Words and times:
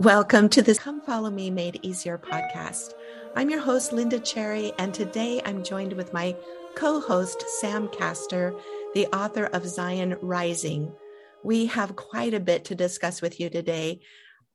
Welcome 0.00 0.48
to 0.50 0.62
this 0.62 0.78
Come 0.78 1.02
Follow 1.02 1.28
Me 1.28 1.50
Made 1.50 1.78
Easier 1.82 2.16
podcast. 2.16 2.94
I'm 3.36 3.50
your 3.50 3.60
host, 3.60 3.92
Linda 3.92 4.18
Cherry, 4.18 4.72
and 4.78 4.94
today 4.94 5.42
I'm 5.44 5.62
joined 5.62 5.92
with 5.92 6.14
my 6.14 6.34
co 6.74 7.00
host, 7.00 7.44
Sam 7.60 7.86
Castor, 7.88 8.54
the 8.94 9.08
author 9.08 9.44
of 9.44 9.68
Zion 9.68 10.16
Rising. 10.22 10.90
We 11.44 11.66
have 11.66 11.96
quite 11.96 12.32
a 12.32 12.40
bit 12.40 12.64
to 12.64 12.74
discuss 12.74 13.20
with 13.20 13.38
you 13.40 13.50
today. 13.50 14.00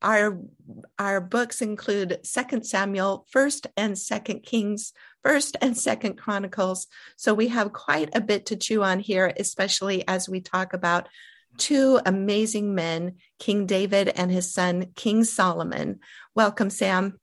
Our, 0.02 0.40
our 0.98 1.22
books 1.22 1.62
include 1.62 2.26
Second 2.26 2.66
Samuel, 2.66 3.28
First 3.30 3.68
and 3.78 3.96
Second 3.96 4.40
Kings, 4.40 4.94
First 5.22 5.58
and 5.62 5.78
Second 5.78 6.16
Chronicles. 6.16 6.88
So 7.18 7.36
we 7.36 7.50
have 7.50 7.72
quite 7.72 8.10
a 8.16 8.20
bit 8.20 8.48
to 8.48 8.56
chew 8.56 8.82
on 8.82 9.00
here, 9.00 9.32
especially 9.40 10.08
as 10.08 10.28
we 10.28 10.42
talk 10.42 10.74
about 10.74 11.08
two 11.58 12.00
amazing 12.06 12.76
men, 12.76 13.16
King 13.40 13.66
David 13.66 14.10
and 14.10 14.32
his 14.32 14.54
son, 14.54 14.88
King 14.96 15.24
Solomon. 15.24 16.00
Welcome, 16.36 16.70
Sam. 16.70 17.20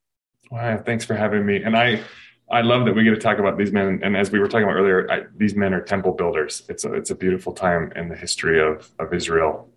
Wow, 0.51 0.79
thanks 0.79 1.05
for 1.05 1.15
having 1.15 1.47
me. 1.47 1.63
And 1.63 1.77
I, 1.77 2.03
I 2.51 2.61
love 2.61 2.85
that 2.85 2.95
we 2.95 3.05
get 3.05 3.11
to 3.11 3.17
talk 3.17 3.39
about 3.39 3.57
these 3.57 3.73
men. 3.73 4.01
And 4.03 4.17
as 4.17 4.31
we 4.31 4.39
were 4.39 4.49
talking 4.49 4.65
about 4.65 4.77
earlier, 4.77 5.11
I, 5.11 5.23
these 5.37 5.55
men 5.55 5.73
are 5.73 5.81
temple 5.81 6.13
builders. 6.13 6.63
It's 6.69 6.85
a, 6.85 6.93
it's 6.93 7.11
a 7.11 7.15
beautiful 7.15 7.53
time 7.53 7.93
in 7.97 8.09
the 8.09 8.17
history 8.17 8.61
of, 8.61 8.91
of 8.99 9.15
Israel 9.15 9.72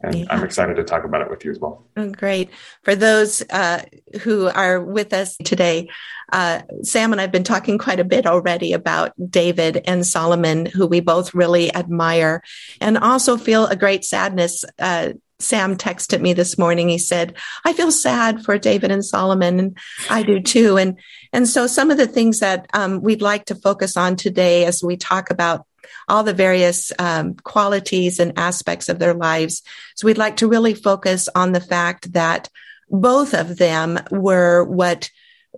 and 0.00 0.14
yeah. 0.14 0.26
I'm 0.30 0.44
excited 0.44 0.76
to 0.76 0.84
talk 0.84 1.04
about 1.04 1.22
it 1.22 1.30
with 1.30 1.44
you 1.44 1.50
as 1.50 1.58
well. 1.58 1.84
Oh, 1.96 2.10
great. 2.10 2.50
For 2.82 2.94
those 2.94 3.42
uh, 3.50 3.82
who 4.22 4.46
are 4.46 4.80
with 4.80 5.12
us 5.12 5.36
today, 5.38 5.88
uh, 6.32 6.62
Sam 6.82 7.12
and 7.12 7.20
I've 7.20 7.32
been 7.32 7.44
talking 7.44 7.78
quite 7.78 8.00
a 8.00 8.04
bit 8.04 8.26
already 8.26 8.72
about 8.72 9.12
David 9.30 9.82
and 9.86 10.06
Solomon, 10.06 10.66
who 10.66 10.86
we 10.86 11.00
both 11.00 11.34
really 11.34 11.74
admire 11.74 12.42
and 12.80 12.98
also 12.98 13.36
feel 13.36 13.66
a 13.66 13.76
great 13.76 14.04
sadness. 14.04 14.64
Uh, 14.78 15.14
Sam 15.40 15.76
texted 15.76 16.20
me 16.20 16.32
this 16.32 16.58
morning. 16.58 16.88
He 16.88 16.98
said, 16.98 17.36
I 17.64 17.72
feel 17.72 17.92
sad 17.92 18.44
for 18.44 18.58
David 18.58 18.90
and 18.90 19.04
Solomon, 19.04 19.60
and 19.60 19.78
I 20.10 20.24
do 20.24 20.40
too. 20.40 20.76
And, 20.76 20.98
and 21.32 21.48
so 21.48 21.66
some 21.68 21.90
of 21.90 21.96
the 21.96 22.08
things 22.08 22.40
that 22.40 22.66
um, 22.74 23.02
we'd 23.02 23.22
like 23.22 23.44
to 23.46 23.54
focus 23.54 23.96
on 23.96 24.16
today 24.16 24.64
as 24.64 24.82
we 24.82 24.96
talk 24.96 25.30
about 25.30 25.64
all 26.08 26.22
the 26.22 26.32
various 26.32 26.92
um, 26.98 27.34
qualities 27.34 28.18
and 28.18 28.38
aspects 28.38 28.88
of 28.88 28.98
their 28.98 29.14
lives. 29.14 29.62
So 29.96 30.06
we'd 30.06 30.18
like 30.18 30.36
to 30.38 30.48
really 30.48 30.74
focus 30.74 31.28
on 31.34 31.52
the 31.52 31.60
fact 31.60 32.12
that 32.12 32.48
both 32.90 33.34
of 33.34 33.58
them 33.58 33.98
were 34.10 34.64
what 34.64 35.10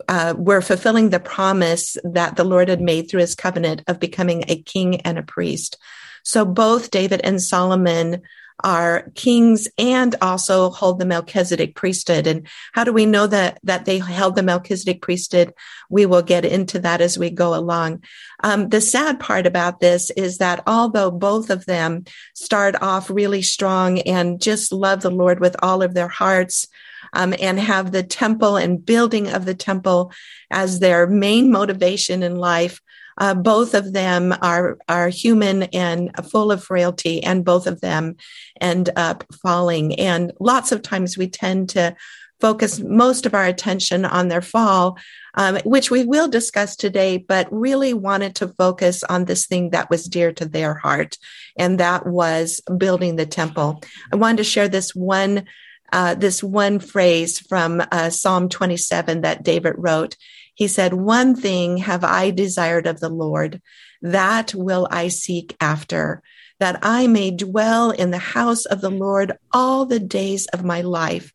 uh, 0.09 0.35
were 0.37 0.63
fulfilling 0.63 1.11
the 1.11 1.21
promise 1.21 1.97
that 2.05 2.37
the 2.37 2.45
Lord 2.45 2.69
had 2.69 2.81
made 2.81 3.11
through 3.11 3.21
his 3.21 3.35
covenant 3.35 3.83
of 3.87 4.01
becoming 4.01 4.45
a 4.49 4.63
king 4.63 5.01
and 5.03 5.19
a 5.19 5.23
priest. 5.23 5.77
So 6.23 6.45
both 6.45 6.91
David 6.91 7.21
and 7.25 7.43
Solomon 7.43 8.23
are 8.65 9.11
kings 9.15 9.69
and 9.79 10.15
also 10.21 10.71
hold 10.71 10.99
the 10.99 11.07
Melchizedek 11.07 11.75
priesthood. 11.75 12.27
And 12.27 12.47
how 12.73 12.85
do 12.85 12.93
we 12.93 13.07
know 13.07 13.27
that, 13.27 13.59
that 13.65 13.85
they 13.85 13.99
held 13.99 14.37
the 14.37 14.43
Melchizedek 14.43 15.03
priesthood? 15.03 15.53
We 15.89 16.07
will 16.07 16.23
get 16.23 16.45
into 16.45 16.79
that 16.81 17.01
as 17.01 17.19
we 17.19 17.31
go 17.31 17.55
along. 17.55 18.05
Um, 18.43 18.69
the 18.69 18.81
sad 18.81 19.21
part 19.21 19.47
about 19.47 19.81
this 19.81 20.11
is 20.11 20.39
that 20.39 20.63
although 20.67 21.11
both 21.11 21.51
of 21.51 21.67
them 21.67 22.05
start 22.35 22.81
off 22.83 23.11
really 23.11 23.43
strong 23.43 24.01
and 24.01 24.41
just 24.41 24.73
love 24.73 25.03
the 25.03 25.11
Lord 25.11 25.41
with 25.41 25.57
all 25.63 25.83
of 25.83 25.95
their 25.95 26.09
hearts, 26.09 26.67
um, 27.13 27.35
and 27.41 27.59
have 27.59 27.93
the 27.93 28.03
temple 28.03 28.57
and 28.57 28.85
building 28.85 29.29
of 29.29 29.45
the 29.45 29.55
temple 29.55 30.13
as 30.51 30.79
their 30.79 31.07
main 31.07 31.51
motivation 31.51 32.23
in 32.23 32.37
life. 32.37 32.81
Uh, 33.19 33.35
both 33.35 33.75
of 33.75 33.93
them 33.93 34.35
are 34.43 34.79
are 34.89 35.09
human 35.09 35.65
and 35.65 36.11
full 36.31 36.51
of 36.51 36.65
frailty, 36.65 37.23
and 37.23 37.45
both 37.45 37.67
of 37.67 37.81
them 37.81 38.17
end 38.61 38.91
up 38.97 39.25
falling. 39.43 39.95
And 39.97 40.33
lots 40.41 40.73
of 40.73 40.83
times 40.83 41.19
we 41.19 41.29
tend 41.29 41.71
to 41.71 41.97
focus 42.41 42.81
most 42.81 43.27
of 43.27 43.35
our 43.35 43.45
attention 43.45 44.05
on 44.05 44.29
their 44.29 44.41
fall, 44.41 44.99
um, 45.35 45.57
which 45.65 45.91
we 45.91 46.05
will 46.05 46.29
discuss 46.29 46.75
today, 46.75 47.19
but 47.19 47.47
really 47.51 47.93
wanted 47.95 48.35
to 48.37 48.49
focus 48.49 49.05
on 49.05 49.27
this 49.27 49.47
thing 49.47 49.71
that 49.71 49.91
was 49.91 50.05
dear 50.07 50.33
to 50.33 50.47
their 50.47 50.75
heart, 50.75 51.19
and 51.59 51.79
that 51.79 52.07
was 52.07 52.61
building 52.77 53.17
the 53.17 53.27
temple. 53.27 53.83
I 54.13 54.17
wanted 54.17 54.39
to 54.39 54.45
share 54.45 54.69
this 54.69 54.95
one. 54.95 55.45
Uh, 55.93 56.15
this 56.15 56.41
one 56.41 56.79
phrase 56.79 57.41
from 57.41 57.83
uh, 57.91 58.11
Psalm 58.11 58.49
27 58.49 59.23
that 59.23 59.43
David 59.43 59.75
wrote. 59.77 60.17
He 60.61 60.69
said, 60.69 60.93
One 60.93 61.35
thing 61.35 61.79
have 61.79 62.05
I 62.05 62.31
desired 62.31 62.87
of 62.87 63.01
the 63.01 63.09
Lord, 63.09 63.63
that 64.03 64.55
will 64.55 64.87
I 64.91 65.09
seek 65.09 65.57
after, 65.59 66.23
that 66.59 66.79
I 66.83 67.07
may 67.07 67.31
dwell 67.31 67.93
in 67.93 68.11
the 68.11 68.19
house 68.19 68.67
of 68.67 68.83
the 68.83 68.91
Lord 68.91 69.33
all 69.55 69.87
the 69.87 69.99
days 69.99 70.47
of 70.49 70.63
my 70.63 70.83
life, 70.83 71.33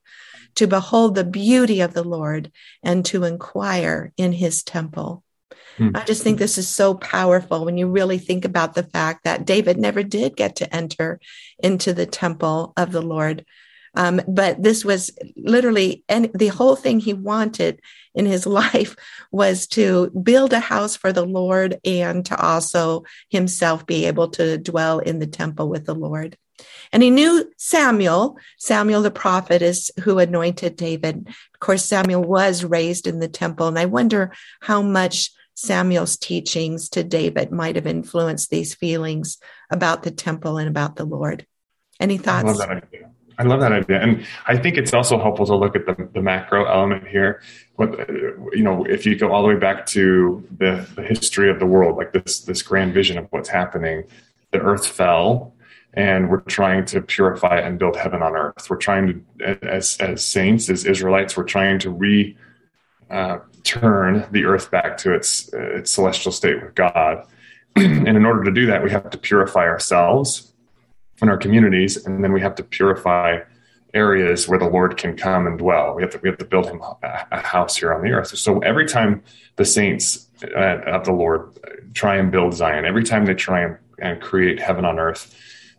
to 0.54 0.68
behold 0.68 1.16
the 1.16 1.24
beauty 1.24 1.82
of 1.82 1.96
the 1.96 2.04
Lord 2.04 2.52
and 2.84 3.04
to 3.06 3.24
inquire 3.24 4.14
in 4.16 4.32
his 4.32 4.62
temple. 4.62 5.24
Hmm. 5.78 5.90
I 5.96 6.04
just 6.04 6.22
think 6.22 6.38
this 6.38 6.60
is 6.60 6.68
so 6.68 6.94
powerful 6.94 7.66
when 7.66 7.80
you 7.80 7.88
really 7.88 8.20
think 8.20 8.46
about 8.46 8.76
the 8.76 8.84
fact 8.84 9.24
that 9.24 9.44
David 9.44 9.80
never 9.80 10.04
did 10.04 10.38
get 10.38 10.58
to 10.58 10.72
enter 10.74 11.20
into 11.58 11.94
the 11.94 12.06
temple 12.06 12.74
of 12.78 12.92
the 12.92 13.02
Lord. 13.02 13.44
Um, 13.96 14.22
but 14.28 14.62
this 14.62 14.84
was 14.84 15.12
literally, 15.36 16.04
and 16.10 16.30
the 16.34 16.48
whole 16.48 16.76
thing 16.76 17.00
he 17.00 17.14
wanted 17.14 17.82
in 18.14 18.26
his 18.26 18.46
life 18.64 18.96
was 19.32 19.68
to 19.68 20.10
build 20.10 20.54
a 20.54 20.60
house 20.60 20.96
for 20.96 21.12
the 21.12 21.26
Lord 21.26 21.80
and 21.86 22.26
to 22.28 22.40
also 22.40 23.04
himself 23.30 23.86
be 23.86 24.06
able 24.06 24.30
to 24.32 24.58
dwell 24.58 25.00
in 25.00 25.20
the 25.20 25.28
temple 25.28 25.70
with 25.70 25.86
the 25.86 25.96
Lord. 25.96 26.38
And 26.92 27.04
he 27.04 27.10
knew 27.10 27.52
Samuel. 27.58 28.38
Samuel 28.58 29.02
the 29.02 29.12
prophet 29.12 29.62
is 29.62 29.92
who 30.04 30.20
anointed 30.20 30.76
David. 30.76 31.28
Of 31.28 31.60
course, 31.60 31.84
Samuel 31.84 32.24
was 32.24 32.64
raised 32.64 33.08
in 33.08 33.20
the 33.20 33.28
temple. 33.28 33.68
And 33.68 33.78
I 33.78 33.86
wonder 33.86 34.32
how 34.62 34.82
much 34.82 35.32
Samuel's 35.56 36.18
teachings 36.18 36.90
to 36.90 37.04
David 37.04 37.52
might 37.52 37.76
have 37.76 37.88
influenced 37.88 38.50
these 38.50 38.74
feelings 38.74 39.38
about 39.70 40.04
the 40.04 40.12
temple 40.12 40.58
and 40.58 40.70
about 40.70 40.96
the 40.96 41.06
Lord. 41.06 41.46
Any 42.00 42.18
thoughts? 42.18 42.46
I 42.46 42.48
love 42.48 42.58
that 42.58 42.70
idea, 42.70 43.05
and 43.38 44.26
I 44.46 44.58
think 44.58 44.78
it's 44.78 44.94
also 44.94 45.20
helpful 45.20 45.46
to 45.48 45.56
look 45.56 45.76
at 45.76 45.86
the, 45.86 46.10
the 46.14 46.22
macro 46.22 46.66
element 46.66 47.08
here. 47.08 47.42
What 47.76 48.08
you 48.10 48.64
know, 48.64 48.86
if 48.86 49.06
you 49.06 49.18
go 49.18 49.32
all 49.32 49.42
the 49.42 49.50
way 49.50 49.60
back 49.60 49.86
to 49.88 50.48
the, 50.58 50.88
the 50.96 51.04
history 51.04 51.50
of 51.50 51.60
the 51.60 51.66
world, 51.66 51.98
like 51.98 52.14
this 52.14 52.40
this 52.40 52.62
grand 52.62 52.94
vision 52.94 53.18
of 53.18 53.28
what's 53.32 53.50
happening, 53.50 54.04
the 54.52 54.60
earth 54.60 54.88
fell, 54.88 55.54
and 55.94 56.30
we're 56.30 56.42
trying 56.42 56.86
to 56.86 57.02
purify 57.02 57.60
and 57.60 57.78
build 57.78 57.98
heaven 57.98 58.22
on 58.22 58.36
earth. 58.36 58.70
We're 58.70 58.78
trying 58.78 59.26
to, 59.40 59.66
as 59.66 59.98
as 59.98 60.26
saints, 60.26 60.70
as 60.70 60.86
Israelites, 60.86 61.36
we're 61.36 61.44
trying 61.44 61.80
to 61.80 61.90
re 61.90 62.38
uh, 63.10 63.40
turn 63.64 64.26
the 64.32 64.46
earth 64.46 64.72
back 64.72 64.98
to 65.00 65.14
its 65.14 65.50
its 65.54 65.92
celestial 65.92 66.32
state 66.32 66.62
with 66.64 66.76
God. 66.76 67.28
and 67.76 68.08
in 68.08 68.26
order 68.26 68.44
to 68.46 68.52
do 68.52 68.68
that, 68.68 68.84
we 68.84 68.92
have 68.92 69.10
to 69.10 69.18
purify 69.18 69.66
ourselves 69.66 70.54
in 71.22 71.30
our 71.30 71.38
communities, 71.38 72.06
and 72.06 72.24
then 72.24 72.34
we 72.34 72.42
have 72.42 72.56
to 72.56 72.64
purify 72.64 73.40
areas 73.94 74.48
where 74.48 74.60
the 74.60 74.68
Lord 74.68 74.98
can 74.98 75.16
come 75.16 75.48
and 75.48 75.58
dwell. 75.58 75.96
We 75.96 76.02
have 76.02 76.12
to 76.12 76.20
we 76.22 76.30
have 76.30 76.38
to 76.40 76.46
build 76.46 76.66
him 76.66 76.82
a 77.02 77.40
house 77.40 77.78
here 77.78 77.94
on 77.94 78.02
the 78.02 78.12
earth. 78.12 78.38
So 78.38 78.60
every 78.60 78.86
time 78.86 79.24
the 79.56 79.66
saints 79.66 80.28
uh, 80.44 80.82
of 80.86 81.06
the 81.06 81.14
Lord 81.14 81.58
try 81.94 82.18
and 82.18 82.32
build 82.32 82.54
Zion, 82.54 82.86
every 82.86 83.04
time 83.04 83.26
they 83.26 83.34
try 83.34 83.62
and, 83.62 83.78
and 84.00 84.22
create 84.22 84.60
heaven 84.60 84.84
on 84.84 85.00
earth, 85.00 85.34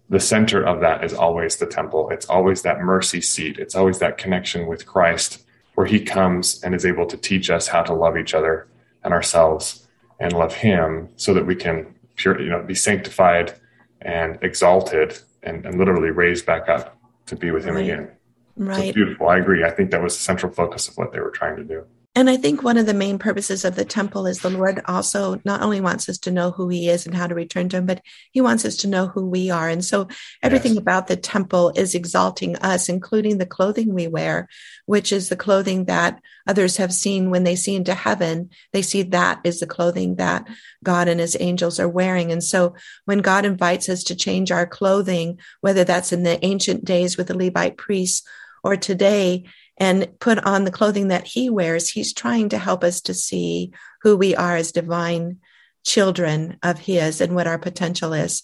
the 0.09 0.21
center 0.21 0.63
of 0.63 0.81
that 0.81 1.05
is 1.05 1.13
always 1.13 1.57
the 1.57 1.67
temple. 1.67 2.09
It's 2.11 2.27
always 2.27 2.63
that 2.63 2.81
mercy 2.81 3.21
seat. 3.21 3.59
It's 3.59 3.75
always 3.75 3.99
that 3.99 4.17
connection 4.17 4.67
with 4.67 4.87
Christ 4.87 5.45
where 5.75 5.87
he 5.87 6.01
comes 6.01 6.63
and 6.63 6.75
is 6.75 6.87
able 6.87 7.07
to 7.07 7.19
teach 7.19 7.51
us 7.51 7.69
how 7.69 7.83
to 7.83 7.93
love 7.93 8.17
each 8.17 8.33
other 8.33 8.67
and 9.05 9.13
ourselves 9.13 9.87
and 10.19 10.33
love 10.33 10.55
him 10.55 11.11
so 11.17 11.35
that 11.35 11.45
we 11.45 11.55
can 11.55 11.95
pure, 12.15 12.41
you 12.41 12.49
know, 12.49 12.63
be 12.63 12.75
sanctified 12.75 13.53
and 14.01 14.39
exalted 14.41 15.19
and, 15.47 15.65
and 15.65 15.79
literally 15.79 16.11
raised 16.11 16.45
back 16.45 16.69
up 16.69 16.99
to 17.27 17.37
be 17.37 17.51
with 17.51 17.65
him 17.65 17.77
right. 17.77 17.85
again. 17.85 18.11
Right. 18.57 18.89
So 18.89 18.93
beautiful. 18.93 19.29
I 19.29 19.39
agree. 19.39 19.65
I 19.65 19.71
think 19.71 19.91
that 19.93 20.03
was 20.03 20.17
the 20.17 20.23
central 20.23 20.53
focus 20.53 20.89
of 20.89 20.97
what 20.97 21.13
they 21.13 21.21
were 21.21 21.31
trying 21.31 21.57
to 21.57 21.65
do. 21.65 21.85
And 22.17 22.31
I 22.31 22.39
think 22.39 22.63
one 22.63 22.79
of 22.79 22.87
the 22.87 22.95
main 22.95 23.19
purposes 23.19 23.63
of 23.67 23.77
the 23.77 23.85
temple 23.85 24.27
is 24.27 24.41
the 24.41 24.49
Lord 24.49 24.81
also 24.87 25.39
not 25.45 25.61
only 25.61 25.83
wants 25.83 26.09
us 26.09 26.17
to 26.21 26.31
know 26.31 26.51
who 26.51 26.71
he 26.71 26.89
is 26.89 27.05
and 27.05 27.15
how 27.15 27.27
to 27.27 27.35
return 27.35 27.69
to 27.69 27.77
him, 27.77 27.85
but 27.85 28.01
he 28.31 28.41
wants 28.41 28.65
us 28.65 28.75
to 28.79 28.89
know 28.89 29.07
who 29.07 29.27
we 29.27 29.51
are. 29.51 29.69
And 29.69 29.85
so 29.85 30.09
everything 30.43 30.73
yes. 30.73 30.81
about 30.81 31.09
the 31.09 31.17
temple 31.19 31.75
is 31.77 31.95
exalting 31.95 32.57
us, 32.57 32.89
including 32.89 33.37
the 33.37 33.45
clothing 33.45 33.93
we 33.93 34.09
wear, 34.09 34.49
which 34.87 35.13
is 35.13 35.29
the 35.29 35.37
clothing 35.37 35.85
that 35.85 36.19
others 36.47 36.79
have 36.79 36.95
seen 36.95 37.29
when 37.29 37.45
they 37.45 37.55
see 37.55 37.77
into 37.77 37.93
heaven. 37.93 38.49
They 38.73 38.81
see 38.81 39.03
that 39.03 39.41
is 39.45 39.61
the 39.61 39.67
clothing 39.67 40.17
that 40.17 40.49
God 40.83 41.09
and 41.09 41.21
his 41.21 41.37
angels 41.39 41.79
are 41.79 41.89
wearing. 41.89 42.33
And 42.33 42.43
so 42.43 42.77
when 43.05 43.19
God 43.19 43.45
invites 43.45 43.91
us 43.91 44.03
to 44.05 44.15
change 44.15 44.51
our 44.51 44.67
clothing, 44.67 45.39
whether 45.61 45.85
that's 45.85 46.15
in 46.15 46.23
the 46.23 46.43
ancient 46.43 46.87
days 46.87 47.19
with 47.19 47.27
the 47.27 47.37
Levite 47.37 47.77
priests 47.77 48.27
or 48.65 48.75
today, 48.79 49.45
and 49.79 50.19
put 50.21 50.39
on 50.39 50.65
the 50.65 50.71
clothing 50.71 51.09
that 51.09 51.27
he 51.27 51.51
wears, 51.51 51.91
he's 51.91 52.13
trying 52.13 52.49
to 52.51 52.59
help 52.59 52.83
us 52.83 53.01
to 53.03 53.15
see 53.15 53.73
who 54.03 54.17
we 54.17 54.35
are 54.35 54.57
as 54.57 54.73
divine 54.73 55.39
children 55.85 56.59
of 56.63 56.79
his 56.79 57.21
and 57.21 57.35
what 57.35 57.47
our 57.47 57.59
potential 57.59 58.13
is. 58.13 58.43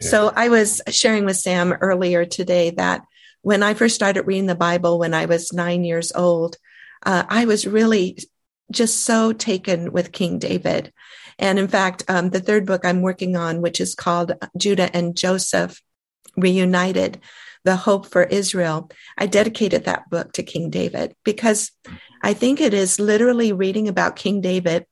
Yeah. 0.00 0.08
So 0.08 0.32
I 0.34 0.48
was 0.48 0.80
sharing 0.88 1.24
with 1.24 1.36
Sam 1.36 1.72
earlier 1.72 2.24
today 2.24 2.70
that 2.70 3.04
when 3.42 3.62
I 3.62 3.74
first 3.74 3.94
started 3.94 4.26
reading 4.26 4.46
the 4.46 4.54
Bible 4.54 4.98
when 4.98 5.14
I 5.14 5.26
was 5.26 5.52
nine 5.52 5.84
years 5.84 6.12
old, 6.12 6.56
uh, 7.04 7.24
I 7.28 7.44
was 7.44 7.66
really 7.66 8.18
just 8.70 9.04
so 9.04 9.32
taken 9.32 9.92
with 9.92 10.12
King 10.12 10.38
David. 10.38 10.92
And 11.38 11.58
in 11.58 11.68
fact, 11.68 12.04
um, 12.08 12.30
the 12.30 12.40
third 12.40 12.66
book 12.66 12.84
I'm 12.84 13.02
working 13.02 13.36
on, 13.36 13.62
which 13.62 13.80
is 13.80 13.94
called 13.94 14.32
Judah 14.56 14.94
and 14.94 15.16
Joseph 15.16 15.80
Reunited, 16.36 17.20
The 17.64 17.76
Hope 17.76 18.06
for 18.06 18.22
Israel, 18.22 18.90
I 19.18 19.26
dedicated 19.26 19.84
that 19.84 20.08
book 20.10 20.32
to 20.32 20.42
King 20.42 20.70
David 20.70 21.14
because 21.24 21.72
I 22.22 22.34
think 22.34 22.60
it 22.60 22.74
is 22.74 23.00
literally 23.00 23.52
reading 23.52 23.88
about 23.88 24.16
King 24.16 24.40
David 24.40 24.86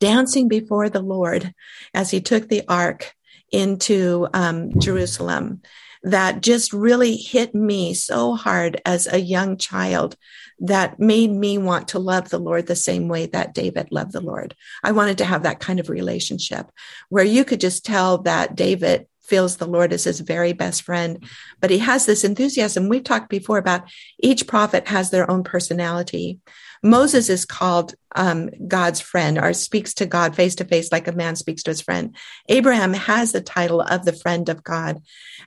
dancing 0.00 0.48
before 0.48 0.88
the 0.88 1.00
Lord 1.00 1.52
as 1.94 2.10
he 2.10 2.20
took 2.20 2.48
the 2.48 2.62
ark 2.68 3.12
into 3.52 4.28
um, 4.34 4.78
Jerusalem 4.78 5.62
that 6.02 6.40
just 6.40 6.72
really 6.72 7.16
hit 7.16 7.54
me 7.54 7.92
so 7.94 8.34
hard 8.34 8.80
as 8.84 9.06
a 9.06 9.20
young 9.20 9.56
child 9.56 10.16
that 10.60 11.00
made 11.00 11.30
me 11.30 11.58
want 11.58 11.88
to 11.88 11.98
love 11.98 12.28
the 12.28 12.38
Lord 12.38 12.66
the 12.66 12.76
same 12.76 13.08
way 13.08 13.26
that 13.26 13.54
David 13.54 13.88
loved 13.90 14.12
the 14.12 14.20
Lord. 14.20 14.54
I 14.84 14.92
wanted 14.92 15.18
to 15.18 15.24
have 15.24 15.42
that 15.42 15.60
kind 15.60 15.80
of 15.80 15.88
relationship 15.88 16.70
where 17.08 17.24
you 17.24 17.44
could 17.44 17.60
just 17.60 17.84
tell 17.84 18.18
that 18.18 18.54
David 18.54 19.06
feels 19.26 19.56
the 19.56 19.66
Lord 19.66 19.92
is 19.92 20.04
his 20.04 20.20
very 20.20 20.52
best 20.52 20.82
friend, 20.82 21.24
but 21.60 21.70
he 21.70 21.78
has 21.78 22.06
this 22.06 22.24
enthusiasm. 22.24 22.88
We've 22.88 23.04
talked 23.04 23.28
before 23.28 23.58
about 23.58 23.84
each 24.18 24.46
prophet 24.46 24.88
has 24.88 25.10
their 25.10 25.30
own 25.30 25.44
personality. 25.44 26.40
Moses 26.82 27.28
is 27.28 27.44
called 27.44 27.94
um, 28.14 28.50
God's 28.68 29.00
friend 29.00 29.38
or 29.38 29.52
speaks 29.52 29.94
to 29.94 30.06
God 30.06 30.36
face 30.36 30.54
to 30.56 30.64
face 30.64 30.92
like 30.92 31.08
a 31.08 31.12
man 31.12 31.36
speaks 31.36 31.62
to 31.64 31.70
his 31.70 31.80
friend. 31.80 32.16
Abraham 32.48 32.92
has 32.92 33.32
the 33.32 33.40
title 33.40 33.80
of 33.80 34.04
the 34.04 34.12
friend 34.12 34.48
of 34.48 34.62
God. 34.62 35.02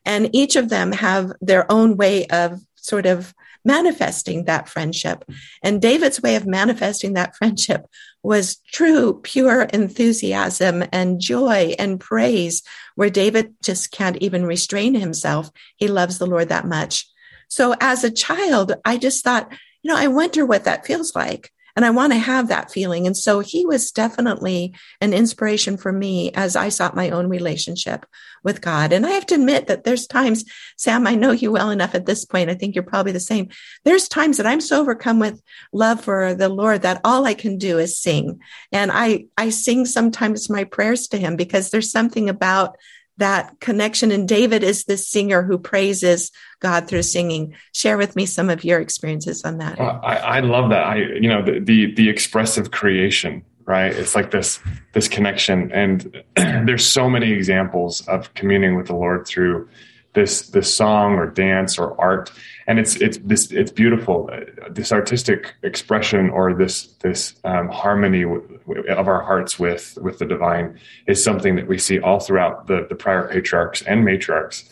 And 0.05 0.33
each 0.35 0.55
of 0.55 0.69
them 0.69 0.91
have 0.91 1.31
their 1.41 1.71
own 1.71 1.97
way 1.97 2.25
of 2.27 2.59
sort 2.75 3.05
of 3.05 3.33
manifesting 3.65 4.45
that 4.45 4.69
friendship. 4.69 5.25
And 5.63 5.81
David's 5.81 6.21
way 6.21 6.35
of 6.35 6.47
manifesting 6.47 7.13
that 7.13 7.35
friendship 7.35 7.85
was 8.23 8.57
true, 8.71 9.19
pure 9.23 9.63
enthusiasm 9.63 10.83
and 10.91 11.19
joy 11.19 11.75
and 11.77 11.99
praise, 11.99 12.63
where 12.95 13.09
David 13.09 13.53
just 13.63 13.91
can't 13.91 14.17
even 14.17 14.45
restrain 14.45 14.95
himself. 14.95 15.51
He 15.77 15.87
loves 15.87 16.17
the 16.17 16.27
Lord 16.27 16.49
that 16.49 16.67
much. 16.67 17.07
So 17.47 17.75
as 17.79 18.03
a 18.03 18.11
child, 18.11 18.73
I 18.85 18.97
just 18.97 19.23
thought, 19.23 19.51
you 19.81 19.91
know, 19.91 19.97
I 19.97 20.07
wonder 20.07 20.45
what 20.45 20.65
that 20.65 20.85
feels 20.85 21.15
like. 21.15 21.51
And 21.79 21.85
I 21.85 21.91
want 21.91 22.11
to 22.11 22.19
have 22.19 22.49
that 22.49 22.73
feeling. 22.73 23.07
And 23.07 23.15
so 23.15 23.39
he 23.39 23.65
was 23.65 23.89
definitely 23.89 24.75
an 24.99 25.13
inspiration 25.13 25.77
for 25.77 25.93
me 25.93 26.29
as 26.33 26.57
I 26.57 26.67
sought 26.67 26.93
my 26.93 27.09
own 27.09 27.29
relationship 27.29 28.05
with 28.43 28.59
God. 28.59 28.91
And 28.91 29.05
I 29.05 29.11
have 29.11 29.25
to 29.27 29.35
admit 29.35 29.67
that 29.67 29.85
there's 29.85 30.05
times, 30.05 30.43
Sam, 30.75 31.07
I 31.07 31.15
know 31.15 31.31
you 31.31 31.53
well 31.53 31.69
enough 31.69 31.95
at 31.95 32.05
this 32.05 32.25
point. 32.25 32.49
I 32.49 32.55
think 32.55 32.75
you're 32.75 32.83
probably 32.83 33.13
the 33.13 33.21
same. 33.21 33.47
There's 33.85 34.09
times 34.09 34.35
that 34.35 34.45
I'm 34.45 34.59
so 34.59 34.81
overcome 34.81 35.19
with 35.19 35.41
love 35.71 36.03
for 36.03 36.33
the 36.33 36.49
Lord 36.49 36.81
that 36.81 36.99
all 37.05 37.25
I 37.25 37.33
can 37.33 37.57
do 37.57 37.77
is 37.77 37.97
sing. 37.97 38.41
And 38.73 38.91
I, 38.93 39.27
I 39.37 39.49
sing 39.49 39.85
sometimes 39.85 40.49
my 40.49 40.65
prayers 40.65 41.07
to 41.07 41.17
him 41.17 41.37
because 41.37 41.69
there's 41.69 41.89
something 41.89 42.27
about 42.27 42.75
that 43.19 43.59
connection. 43.59 44.11
And 44.11 44.27
David 44.27 44.63
is 44.63 44.85
this 44.85 45.07
singer 45.07 45.43
who 45.43 45.57
praises 45.57 46.31
God 46.59 46.87
through 46.87 47.03
singing. 47.03 47.53
Share 47.73 47.97
with 47.97 48.15
me 48.15 48.25
some 48.25 48.49
of 48.49 48.63
your 48.63 48.79
experiences 48.79 49.43
on 49.43 49.59
that. 49.59 49.79
I, 49.79 50.15
I, 50.15 50.39
love 50.39 50.69
that. 50.71 50.85
I, 50.85 50.95
you 50.95 51.29
know, 51.29 51.43
the, 51.43 51.59
the, 51.59 51.93
the 51.93 52.09
expressive 52.09 52.71
creation, 52.71 53.43
right? 53.65 53.93
It's 53.93 54.15
like 54.15 54.31
this, 54.31 54.59
this 54.93 55.07
connection. 55.07 55.71
And 55.71 56.23
there's 56.35 56.85
so 56.85 57.09
many 57.09 57.31
examples 57.31 58.05
of 58.07 58.33
communing 58.33 58.75
with 58.75 58.87
the 58.87 58.95
Lord 58.95 59.27
through 59.27 59.69
this, 60.13 60.49
this 60.49 60.73
song 60.73 61.13
or 61.13 61.27
dance 61.27 61.77
or 61.77 61.99
art 62.01 62.31
and 62.69 62.77
it's 62.77 62.97
it's 62.97 63.17
this 63.23 63.51
it's 63.51 63.71
beautiful. 63.71 64.29
Uh, 64.31 64.69
this 64.69 64.91
artistic 64.91 65.55
expression 65.63 66.29
or 66.29 66.53
this 66.53 66.93
this 67.01 67.33
um, 67.43 67.67
harmony 67.69 68.21
w- 68.21 68.59
of 68.89 69.07
our 69.07 69.21
hearts 69.23 69.57
with 69.57 69.97
with 70.03 70.19
the 70.19 70.25
divine 70.25 70.79
is 71.07 71.21
something 71.21 71.55
that 71.55 71.67
we 71.67 71.79
see 71.79 71.99
all 71.99 72.19
throughout 72.19 72.67
the 72.67 72.85
the 72.87 72.93
prior 72.93 73.27
patriarchs 73.27 73.81
and 73.81 74.05
matriarchs 74.05 74.71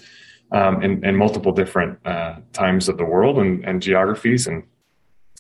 um, 0.51 0.83
in, 0.83 1.03
in 1.03 1.15
multiple 1.15 1.51
different 1.51 1.97
uh, 2.05 2.35
times 2.53 2.87
of 2.87 2.97
the 2.99 3.03
world 3.03 3.39
and, 3.39 3.65
and 3.65 3.81
geographies. 3.81 4.45
And 4.45 4.63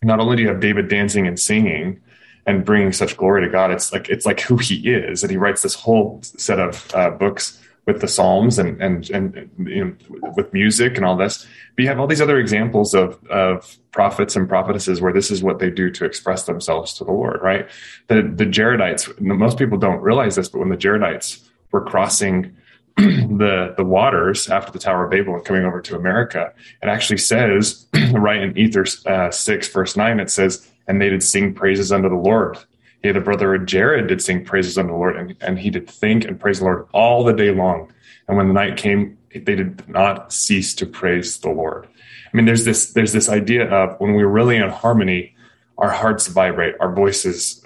not 0.01 0.19
only 0.19 0.35
do 0.35 0.41
you 0.41 0.49
have 0.49 0.59
David 0.59 0.87
dancing 0.87 1.27
and 1.27 1.39
singing 1.39 2.01
and 2.47 2.65
bringing 2.65 2.91
such 2.91 3.17
glory 3.17 3.45
to 3.45 3.51
God 3.51 3.69
it's 3.69 3.93
like 3.93 4.09
it's 4.09 4.25
like 4.25 4.41
who 4.41 4.57
he 4.57 4.77
is. 4.89 5.21
And 5.21 5.29
he 5.29 5.37
writes 5.37 5.61
this 5.61 5.75
whole 5.75 6.21
set 6.23 6.59
of 6.59 6.91
uh, 6.95 7.11
books 7.11 7.61
with 7.87 8.01
the 8.01 8.07
Psalms 8.07 8.59
and 8.59 8.79
and 8.81 9.09
and 9.09 9.49
you 9.65 9.85
know, 9.85 10.31
with 10.35 10.53
music 10.53 10.97
and 10.97 11.05
all 11.05 11.15
this. 11.15 11.47
But 11.75 11.83
you 11.83 11.87
have 11.87 11.99
all 11.99 12.05
these 12.05 12.21
other 12.21 12.37
examples 12.37 12.93
of 12.93 13.25
of 13.27 13.77
prophets 13.91 14.35
and 14.35 14.47
prophetesses 14.47 15.01
where 15.01 15.13
this 15.13 15.31
is 15.31 15.41
what 15.41 15.57
they 15.57 15.71
do 15.71 15.89
to 15.91 16.05
express 16.05 16.43
themselves 16.43 16.93
to 16.95 17.05
the 17.05 17.11
Lord, 17.11 17.39
right? 17.41 17.67
The 18.07 18.21
the 18.21 18.45
Jaredites. 18.45 19.19
Most 19.19 19.57
people 19.57 19.79
don't 19.79 20.01
realize 20.01 20.35
this, 20.35 20.49
but 20.49 20.59
when 20.59 20.69
the 20.69 20.77
Jaredites 20.77 21.47
were 21.71 21.83
crossing 21.83 22.55
the 22.97 23.73
the 23.77 23.85
waters 23.85 24.49
after 24.49 24.71
the 24.71 24.79
Tower 24.79 25.05
of 25.05 25.11
Babel 25.11 25.35
and 25.35 25.45
coming 25.45 25.63
over 25.63 25.81
to 25.81 25.95
America, 25.95 26.53
it 26.83 26.87
actually 26.87 27.19
says 27.19 27.87
right 28.11 28.41
in 28.41 28.55
Ether 28.57 28.85
uh, 29.05 29.31
six 29.31 29.69
verse 29.69 29.95
nine, 29.95 30.19
it 30.19 30.29
says, 30.29 30.69
"And 30.87 31.01
they 31.01 31.09
did 31.09 31.23
sing 31.23 31.53
praises 31.53 31.91
unto 31.93 32.09
the 32.09 32.15
Lord." 32.15 32.57
Yea, 33.03 33.11
the 33.11 33.21
brother 33.21 33.57
Jared 33.57 34.07
did 34.07 34.21
sing 34.21 34.43
praises 34.43 34.77
unto 34.77 34.91
the 34.91 34.97
Lord, 34.97 35.15
and, 35.15 35.35
and 35.41 35.59
he 35.59 35.69
did 35.69 35.89
think 35.89 36.25
and 36.25 36.39
praise 36.39 36.59
the 36.59 36.65
Lord 36.65 36.87
all 36.93 37.23
the 37.23 37.33
day 37.33 37.51
long. 37.51 37.93
And 38.27 38.37
when 38.37 38.47
the 38.47 38.53
night 38.53 38.77
came, 38.77 39.17
they 39.33 39.55
did 39.55 39.87
not 39.87 40.33
cease 40.33 40.73
to 40.75 40.85
praise 40.85 41.37
the 41.37 41.49
Lord. 41.49 41.87
I 42.33 42.35
mean, 42.35 42.45
there's 42.45 42.65
this 42.65 42.93
there's 42.93 43.13
this 43.13 43.29
idea 43.29 43.69
of 43.69 43.99
when 43.99 44.13
we're 44.13 44.27
really 44.27 44.57
in 44.57 44.69
harmony, 44.69 45.35
our 45.77 45.89
hearts 45.89 46.27
vibrate, 46.27 46.75
our 46.79 46.93
voices, 46.93 47.65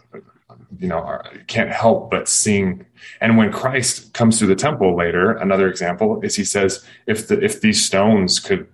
you 0.77 0.87
know, 0.87 0.97
are, 0.97 1.25
can't 1.47 1.71
help 1.71 2.11
but 2.11 2.27
sing. 2.27 2.85
And 3.21 3.37
when 3.37 3.51
Christ 3.51 4.13
comes 4.13 4.37
through 4.37 4.49
the 4.49 4.55
temple 4.55 4.95
later, 4.95 5.31
another 5.31 5.67
example 5.67 6.21
is 6.21 6.35
he 6.35 6.43
says, 6.43 6.85
if 7.07 7.27
the 7.27 7.43
if 7.43 7.61
these 7.61 7.83
stones 7.83 8.39
could 8.39 8.67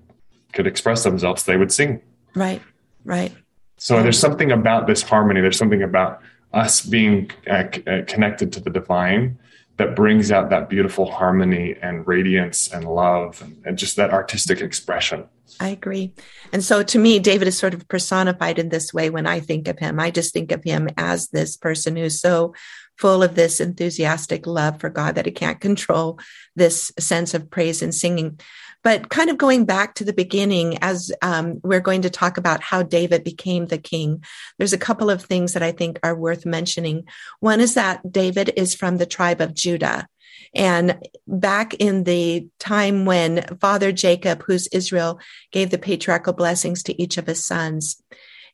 could 0.54 0.68
express 0.68 1.04
themselves, 1.04 1.44
they 1.44 1.56
would 1.56 1.71
sing. 1.71 2.01
Right, 2.36 2.62
right. 3.06 3.33
So 3.77 4.01
there's 4.01 4.19
something 4.19 4.51
about 4.51 4.88
this 4.88 5.04
harmony. 5.04 5.39
There's 5.39 5.57
something 5.57 5.83
about 5.83 6.21
us 6.53 6.81
being 6.81 7.31
uh, 7.49 7.65
uh, 7.85 8.01
connected 8.07 8.51
to 8.53 8.59
the 8.59 8.69
divine 8.69 9.38
that 9.77 9.95
brings 9.95 10.31
out 10.31 10.49
that 10.49 10.69
beautiful 10.69 11.11
harmony 11.11 11.75
and 11.81 12.07
radiance 12.07 12.71
and 12.71 12.83
love 12.85 13.41
and, 13.41 13.61
and, 13.63 13.77
just 13.77 13.95
that 13.95 14.11
artistic 14.11 14.59
expression. 14.59 15.25
I 15.59 15.69
agree. 15.69 16.13
And 16.51 16.63
so 16.63 16.81
to 16.83 16.99
me, 16.99 17.19
David 17.19 17.47
is 17.47 17.57
sort 17.57 17.75
of 17.75 17.87
personified 17.87 18.57
in 18.57 18.69
this 18.69 18.94
way 18.94 19.09
when 19.09 19.27
I 19.27 19.39
think 19.39 19.68
of 19.68 19.77
him. 19.77 19.99
I 19.99 20.09
just 20.09 20.33
think 20.33 20.51
of 20.51 20.63
him 20.63 20.89
as 20.97 21.30
this 21.30 21.56
person 21.56 21.95
who's 21.95 22.19
so 22.19 22.54
full 22.97 23.21
of 23.21 23.35
this 23.35 23.59
enthusiastic 23.59 24.47
love 24.47 24.80
for 24.80 24.89
God 24.89 25.16
that 25.16 25.25
he 25.25 25.31
can't 25.31 25.61
control 25.61 26.19
this 26.56 26.92
sense 26.99 27.33
of 27.33 27.49
praise 27.49 27.81
and 27.81 27.94
singing. 27.94 28.39
But 28.87 29.09
kind 29.09 29.29
of 29.29 29.37
going 29.37 29.65
back 29.65 29.95
to 29.95 30.06
the 30.06 30.13
beginning, 30.13 30.77
as 30.81 31.11
um, 31.21 31.59
we're 31.61 31.81
going 31.81 32.03
to 32.03 32.09
talk 32.09 32.37
about 32.37 32.63
how 32.63 32.83
David 32.83 33.21
became 33.21 33.65
the 33.65 33.77
king, 33.77 34.23
there's 34.57 34.71
a 34.71 34.77
couple 34.77 35.09
of 35.09 35.21
things 35.21 35.51
that 35.51 35.61
I 35.61 35.73
think 35.73 35.99
are 36.03 36.15
worth 36.15 36.45
mentioning. 36.45 37.03
One 37.41 37.59
is 37.59 37.73
that 37.73 38.09
David 38.09 38.53
is 38.56 38.73
from 38.73 38.95
the 38.95 39.06
tribe 39.06 39.41
of 39.41 39.53
Judah. 39.53 40.07
And 40.56 41.06
back 41.27 41.73
in 41.73 42.06
the 42.06 42.47
time 42.59 43.03
when 43.03 43.57
Father 43.59 43.91
Jacob, 43.91 44.44
who's 44.44 44.67
Israel, 44.67 45.19
gave 45.51 45.69
the 45.69 45.77
patriarchal 45.77 46.31
blessings 46.31 46.81
to 46.83 47.01
each 47.01 47.17
of 47.17 47.27
his 47.27 47.45
sons, 47.45 48.01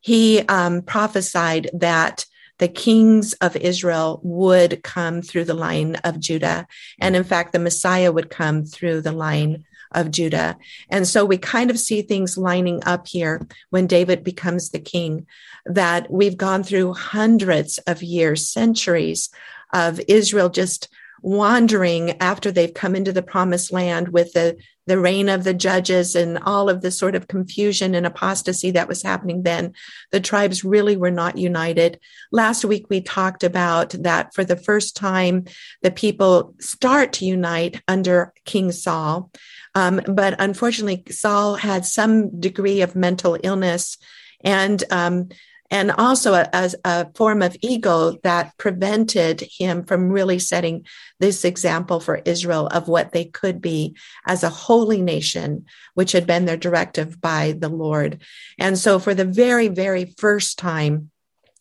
he 0.02 0.40
um, 0.48 0.82
prophesied 0.82 1.70
that 1.76 2.26
the 2.58 2.68
kings 2.68 3.34
of 3.34 3.56
Israel 3.56 4.20
would 4.24 4.82
come 4.82 5.22
through 5.22 5.46
the 5.46 5.54
line 5.54 5.98
of 5.98 6.20
Judah. 6.20 6.66
And 7.00 7.16
in 7.16 7.24
fact, 7.24 7.54
the 7.54 7.60
Messiah 7.60 8.12
would 8.12 8.32
come 8.32 8.66
through 8.66 9.02
the 9.02 9.12
line 9.12 9.66
of 9.94 10.12
Judah. 10.12 10.58
And 10.90 11.08
so 11.08 11.26
we 11.26 11.38
kind 11.38 11.70
of 11.70 11.80
see 11.80 12.02
things 12.02 12.38
lining 12.38 12.82
up 12.86 13.08
here 13.08 13.48
when 13.70 13.88
David 13.88 14.24
becomes 14.24 14.70
the 14.70 14.80
king, 14.80 15.26
that 15.66 16.12
we've 16.12 16.38
gone 16.38 16.64
through 16.64 16.94
hundreds 16.94 17.78
of 17.80 18.04
years, 18.04 18.48
centuries 18.48 19.30
of 19.74 20.00
Israel 20.08 20.50
just 20.50 20.90
wandering 21.24 22.12
after 22.22 22.52
they've 22.52 22.74
come 22.74 22.96
into 22.96 23.14
the 23.14 23.24
promised 23.24 23.72
land 23.72 24.10
with 24.10 24.34
the, 24.34 24.58
the 24.88 25.00
reign 25.00 25.30
of 25.30 25.46
the 25.46 25.54
judges 25.54 26.16
and 26.16 26.38
all 26.40 26.70
of 26.70 26.82
the 26.82 26.92
sort 26.92 27.16
of 27.16 27.30
confusion 27.30 27.96
and 27.96 28.06
apostasy 28.06 28.72
that 28.72 28.90
was 28.90 29.02
happening 29.02 29.44
then. 29.44 29.74
The 30.12 30.20
tribes 30.20 30.66
really 30.66 30.98
were 30.98 31.12
not 31.12 31.38
united. 31.38 31.98
Last 32.34 32.66
week, 32.66 32.88
we 32.90 33.00
talked 33.00 33.44
about 33.44 33.92
that 33.92 34.34
for 34.34 34.44
the 34.44 34.58
first 34.58 34.98
time, 34.98 35.46
the 35.82 35.92
people 35.92 36.56
start 36.60 37.14
to 37.14 37.26
unite 37.26 37.82
under 37.88 38.34
King 38.44 38.74
Saul. 38.74 39.32
Um, 39.76 40.02
but 40.08 40.36
unfortunately, 40.40 41.04
Saul 41.10 41.56
had 41.56 41.86
some 41.86 42.40
degree 42.40 42.82
of 42.82 42.96
mental 42.96 43.38
illness 43.44 43.98
and 44.44 44.84
um, 44.92 45.30
and 45.72 45.92
also 45.92 46.36
as 46.36 46.76
a, 46.76 46.80
a, 46.86 47.12
form 47.16 47.42
of 47.42 47.58
ego 47.62 48.12
that 48.22 48.56
prevented 48.60 49.42
him 49.42 49.84
from 49.84 50.10
really 50.10 50.38
setting 50.38 50.86
this 51.20 51.44
example 51.44 52.00
for 52.00 52.22
Israel 52.26 52.68
of 52.68 52.88
what 52.88 53.12
they 53.12 53.26
could 53.26 53.60
be 53.60 53.96
as 54.28 54.44
a 54.44 54.50
holy 54.50 55.02
nation, 55.02 55.66
which 55.96 56.12
had 56.12 56.28
been 56.28 56.46
their 56.46 56.58
directive 56.58 57.20
by 57.20 57.56
the 57.58 57.70
Lord. 57.70 58.22
And 58.60 58.78
so, 58.78 59.00
for 59.00 59.16
the 59.16 59.26
very, 59.26 59.68
very 59.68 60.14
first 60.18 60.60
time, 60.60 61.10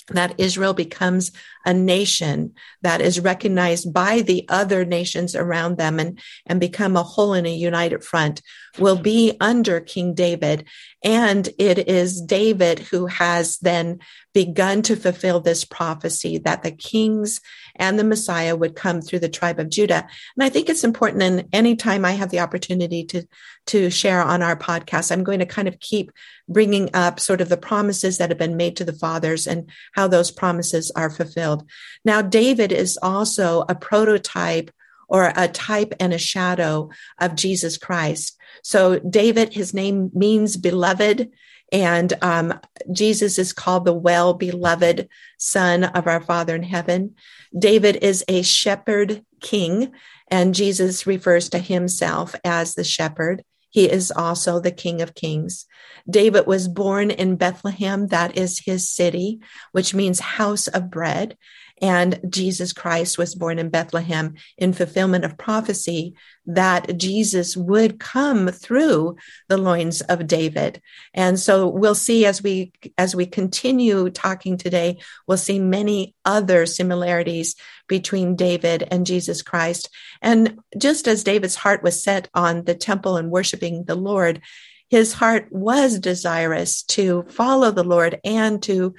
that 0.09 0.35
Israel 0.39 0.75
becomes 0.75 1.33
a 1.65 1.73
nation 1.73 2.53
that 2.83 3.01
is 3.01 3.21
recognized 3.21 3.93
by 3.93 4.21
the 4.21 4.45
other 4.49 4.85
nations 4.85 5.35
around 5.35 5.79
them 5.79 6.01
and, 6.01 6.21
and 6.47 6.59
become 6.61 6.97
a 6.97 7.03
whole 7.03 7.35
in 7.35 7.47
a 7.47 7.55
united 7.55 8.03
front 8.03 8.43
will 8.79 8.97
be 8.97 9.37
under 9.41 9.81
King 9.81 10.15
David. 10.15 10.67
And 11.05 11.49
it 11.59 11.89
is 11.89 12.21
David 12.21 12.79
who 12.79 13.07
has 13.07 13.59
then 13.59 14.01
begun 14.35 14.83
to 14.83 14.97
fulfill 14.97 15.41
this 15.41 15.65
prophecy 15.65 16.39
that 16.39 16.63
the 16.63 16.73
kings 16.73 17.41
and 17.76 17.99
the 17.99 18.05
Messiah 18.05 18.57
would 18.57 18.75
come 18.75 19.00
through 19.00 19.21
the 19.21 19.29
tribe 19.29 19.59
of 19.59 19.71
Judah. 19.71 20.07
And 20.37 20.45
I 20.45 20.49
think 20.49 20.69
it's 20.69 20.85
important. 20.85 21.23
And 21.23 21.49
anytime 21.52 22.05
I 22.05 22.12
have 22.12 22.31
the 22.31 22.41
opportunity 22.41 23.05
to, 23.05 23.25
to 23.67 23.91
share 23.91 24.23
on 24.23 24.43
our 24.43 24.57
podcast, 24.57 25.11
I'm 25.11 25.25
going 25.25 25.38
to 25.38 25.47
kind 25.47 25.69
of 25.69 25.81
keep 25.81 26.12
bringing 26.49 26.91
up 26.95 27.21
sort 27.21 27.41
of 27.41 27.49
the 27.49 27.57
promises 27.57 28.19
that 28.19 28.31
have 28.31 28.38
been 28.38 28.57
made 28.57 28.76
to 28.76 28.85
the 28.85 28.93
fathers 28.93 29.47
and 29.47 29.71
how 29.95 30.09
those 30.09 30.31
promises 30.31 30.91
are 30.97 31.11
fulfilled. 31.11 31.69
Now, 32.05 32.23
David 32.23 32.73
is 32.73 32.99
also 33.02 33.64
a 33.69 33.75
prototype 33.75 34.71
or 35.09 35.33
a 35.37 35.47
type 35.47 35.93
and 36.00 36.14
a 36.14 36.19
shadow 36.19 36.91
of 37.21 37.35
Jesus 37.35 37.76
Christ. 37.76 38.38
So 38.62 38.99
David, 38.99 39.52
his 39.52 39.75
name 39.75 40.11
means 40.14 40.57
beloved. 40.57 41.31
And 41.73 42.12
um, 42.23 42.61
Jesus 42.93 43.38
is 43.38 43.52
called 43.52 43.85
the 43.85 43.95
well 43.95 44.35
beloved 44.35 45.09
son 45.38 45.85
of 45.85 46.07
our 46.07 46.21
father 46.21 46.55
in 46.55 46.62
heaven. 46.62 47.14
David 47.59 47.97
is 47.97 48.25
a 48.29 48.43
shepherd 48.43 49.25
king 49.41 49.93
and 50.29 50.55
Jesus 50.55 51.07
refers 51.07 51.49
to 51.50 51.59
himself 51.59 52.35
as 52.45 52.75
the 52.75 52.85
shepherd. 52.85 53.43
He 53.69 53.91
is 53.91 54.11
also 54.11 54.61
the 54.61 54.71
King 54.71 55.00
of 55.00 55.14
Kings. 55.14 55.67
David 56.09 56.47
was 56.47 56.69
born 56.69 57.11
in 57.11 57.37
Bethlehem. 57.37 58.09
That 58.09 58.37
is 58.37 58.62
his 58.64 58.88
city, 58.88 59.41
which 59.73 59.95
means 59.95 60.21
house 60.21 60.69
of 60.69 60.91
bread. 60.91 61.37
And 61.83 62.21
Jesus 62.29 62.73
Christ 62.73 63.19
was 63.19 63.35
born 63.35 63.59
in 63.59 63.69
Bethlehem 63.69 64.35
in 64.57 64.73
fulfillment 64.73 65.25
of 65.25 65.37
prophecy 65.37 66.15
that 66.47 66.97
Jesus 66.97 67.57
would 67.57 67.99
come 67.99 68.47
through 68.49 69.17
the 69.49 69.59
loins 69.59 70.01
of 70.01 70.29
David. 70.29 70.81
And 71.12 71.41
so 71.41 71.67
we'll 71.67 71.97
see 71.97 72.25
as 72.25 72.41
we, 72.41 72.71
as 72.97 73.17
we 73.17 73.27
continue 73.27 74.11
talking 74.11 74.57
today, 74.57 74.99
we'll 75.27 75.39
see 75.39 75.59
many 75.59 76.15
other 76.25 76.67
similarities 76.67 77.57
between 77.89 78.37
David 78.37 78.87
and 78.93 79.05
Jesus 79.05 79.43
Christ. 79.43 79.91
And 80.23 80.61
just 80.79 81.09
as 81.09 81.25
David's 81.25 81.57
heart 81.57 81.83
was 81.83 82.01
set 82.01 82.29
on 82.33 82.65
the 82.65 82.77
temple 82.77 83.17
and 83.17 83.29
worshiping 83.29 83.85
the 83.85 83.97
Lord, 83.97 84.41
his 84.89 85.15
heart 85.15 85.49
was 85.51 85.99
desirous 85.99 86.85
to 86.85 87.25
follow 87.29 87.73
the 87.73 87.83
Lord 87.83 88.21
and 88.25 88.62
to, 88.62 88.95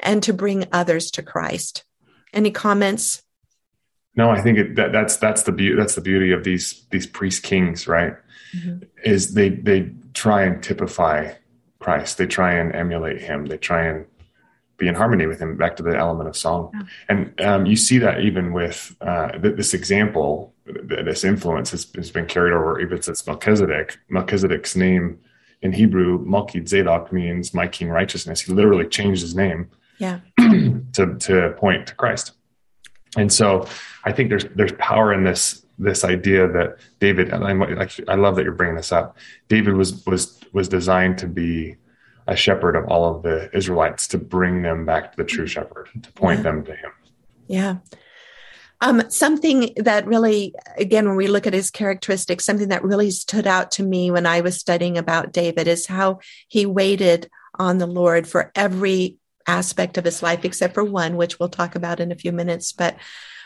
and 0.00 0.22
to 0.22 0.32
bring 0.32 0.66
others 0.70 1.10
to 1.12 1.22
Christ. 1.22 1.84
Any 2.32 2.50
comments? 2.50 3.22
No, 4.14 4.30
I 4.30 4.40
think 4.40 4.58
it, 4.58 4.74
that 4.76 4.92
that's 4.92 5.16
that's 5.16 5.44
the 5.44 5.52
beauty 5.52 5.76
that's 5.76 5.94
the 5.94 6.00
beauty 6.00 6.32
of 6.32 6.44
these 6.44 6.84
these 6.90 7.06
priest 7.06 7.42
kings, 7.42 7.86
right? 7.86 8.14
Mm-hmm. 8.56 8.84
Is 9.04 9.34
they 9.34 9.50
they 9.50 9.92
try 10.12 10.42
and 10.42 10.62
typify 10.62 11.34
Christ. 11.78 12.18
They 12.18 12.26
try 12.26 12.54
and 12.54 12.74
emulate 12.74 13.20
him. 13.20 13.46
They 13.46 13.58
try 13.58 13.86
and 13.86 14.06
be 14.76 14.88
in 14.88 14.94
harmony 14.94 15.26
with 15.26 15.38
him. 15.40 15.56
Back 15.56 15.76
to 15.76 15.82
the 15.82 15.96
element 15.96 16.28
of 16.28 16.36
song, 16.36 16.70
yeah. 16.74 16.82
and 17.08 17.40
um, 17.40 17.66
you 17.66 17.76
see 17.76 17.98
that 17.98 18.20
even 18.20 18.52
with 18.52 18.96
uh, 19.00 19.38
this 19.38 19.72
example, 19.72 20.52
this 20.66 21.22
influence 21.22 21.70
has, 21.70 21.86
has, 21.94 22.10
been 22.10 22.26
carried 22.26 22.52
over 22.52 22.80
even 22.80 23.00
since 23.00 23.24
Melchizedek. 23.26 23.98
Melchizedek's 24.08 24.74
name 24.74 25.20
in 25.62 25.72
Hebrew, 25.72 26.24
Malki 26.24 26.66
Zadok 26.66 27.12
means 27.12 27.52
my 27.52 27.66
king 27.66 27.88
righteousness. 27.88 28.40
He 28.40 28.52
literally 28.52 28.86
changed 28.86 29.22
his 29.22 29.34
name 29.34 29.70
yeah 29.98 30.20
to 30.38 31.16
to 31.18 31.54
point 31.58 31.86
to 31.88 31.94
Christ. 31.94 32.32
And 33.16 33.32
so 33.32 33.66
I 34.04 34.12
think 34.12 34.28
there's 34.28 34.44
there's 34.54 34.72
power 34.72 35.12
in 35.12 35.24
this 35.24 35.64
this 35.78 36.04
idea 36.04 36.48
that 36.48 36.78
David 37.00 37.30
and 37.32 37.44
I, 37.44 37.88
I 38.08 38.16
love 38.16 38.36
that 38.36 38.42
you're 38.42 38.52
bringing 38.52 38.76
this 38.76 38.92
up. 38.92 39.16
David 39.48 39.74
was 39.74 40.04
was 40.06 40.40
was 40.52 40.68
designed 40.68 41.18
to 41.18 41.26
be 41.26 41.76
a 42.26 42.36
shepherd 42.36 42.76
of 42.76 42.86
all 42.88 43.16
of 43.16 43.22
the 43.22 43.48
Israelites 43.56 44.06
to 44.08 44.18
bring 44.18 44.62
them 44.62 44.84
back 44.84 45.12
to 45.12 45.16
the 45.16 45.24
true 45.24 45.46
shepherd, 45.46 45.88
to 46.02 46.12
point 46.12 46.40
yeah. 46.40 46.42
them 46.42 46.64
to 46.64 46.72
him. 46.72 46.92
Yeah. 47.46 47.76
Um, 48.80 49.10
something 49.10 49.72
that 49.76 50.06
really, 50.06 50.54
again, 50.76 51.08
when 51.08 51.16
we 51.16 51.26
look 51.26 51.46
at 51.46 51.52
his 51.52 51.70
characteristics, 51.70 52.44
something 52.44 52.68
that 52.68 52.84
really 52.84 53.10
stood 53.10 53.46
out 53.46 53.72
to 53.72 53.82
me 53.82 54.10
when 54.10 54.26
I 54.26 54.42
was 54.42 54.60
studying 54.60 54.98
about 54.98 55.32
David 55.32 55.66
is 55.66 55.86
how 55.86 56.20
he 56.46 56.64
waited 56.64 57.28
on 57.58 57.78
the 57.78 57.88
Lord 57.88 58.28
for 58.28 58.52
every 58.54 59.16
aspect 59.48 59.98
of 59.98 60.04
his 60.04 60.22
life, 60.22 60.44
except 60.44 60.74
for 60.74 60.84
one, 60.84 61.16
which 61.16 61.40
we'll 61.40 61.48
talk 61.48 61.74
about 61.74 61.98
in 61.98 62.12
a 62.12 62.16
few 62.16 62.30
minutes. 62.32 62.72
But 62.72 62.96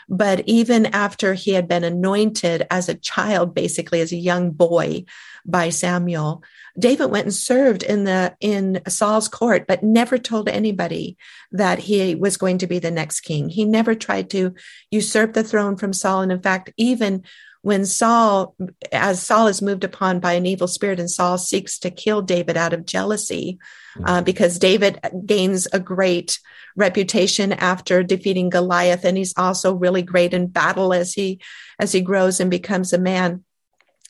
but 0.09 0.43
even 0.47 0.87
after 0.87 1.33
he 1.33 1.51
had 1.51 1.67
been 1.67 1.83
anointed 1.83 2.67
as 2.69 2.89
a 2.89 2.95
child, 2.95 3.55
basically 3.55 4.01
as 4.01 4.11
a 4.11 4.17
young 4.17 4.51
boy 4.51 5.05
by 5.45 5.69
Samuel, 5.69 6.43
David 6.77 7.05
went 7.05 7.25
and 7.25 7.33
served 7.33 7.83
in 7.83 8.03
the 8.03 8.35
in 8.39 8.81
Saul's 8.87 9.27
court, 9.27 9.65
but 9.67 9.83
never 9.83 10.17
told 10.17 10.49
anybody 10.49 11.17
that 11.51 11.79
he 11.79 12.15
was 12.15 12.37
going 12.37 12.57
to 12.59 12.67
be 12.67 12.79
the 12.79 12.91
next 12.91 13.21
king. 13.21 13.49
He 13.49 13.65
never 13.65 13.95
tried 13.95 14.29
to 14.31 14.53
usurp 14.91 15.33
the 15.33 15.43
throne 15.43 15.77
from 15.77 15.93
Saul. 15.93 16.21
And 16.21 16.31
in 16.31 16.41
fact, 16.41 16.71
even 16.77 17.23
when 17.63 17.85
Saul, 17.85 18.55
as 18.91 19.21
Saul 19.21 19.47
is 19.47 19.61
moved 19.61 19.85
upon 19.85 20.19
by 20.19 20.33
an 20.33 20.45
evil 20.45 20.67
spirit, 20.67 20.99
and 20.99 21.09
Saul 21.09 21.37
seeks 21.37 21.79
to 21.79 21.89
kill 21.89 22.21
David 22.21 22.57
out 22.57 22.73
of 22.73 22.85
jealousy, 22.85 23.57
uh, 23.95 24.15
mm-hmm. 24.15 24.23
because 24.25 24.59
David 24.59 24.99
gains 25.25 25.65
a 25.71 25.79
great 25.79 26.39
reputation 26.75 27.53
after 27.53 28.03
defeating 28.03 28.49
Goliath, 28.49 29.05
and 29.05 29.17
he's 29.17 29.33
also 29.37 29.73
really 29.73 30.01
great 30.01 30.33
in 30.33 30.47
battle 30.47 30.93
as 30.93 31.13
he 31.13 31.39
as 31.79 31.93
he 31.93 32.01
grows 32.01 32.41
and 32.41 32.51
becomes 32.51 32.91
a 32.91 32.99
man. 32.99 33.45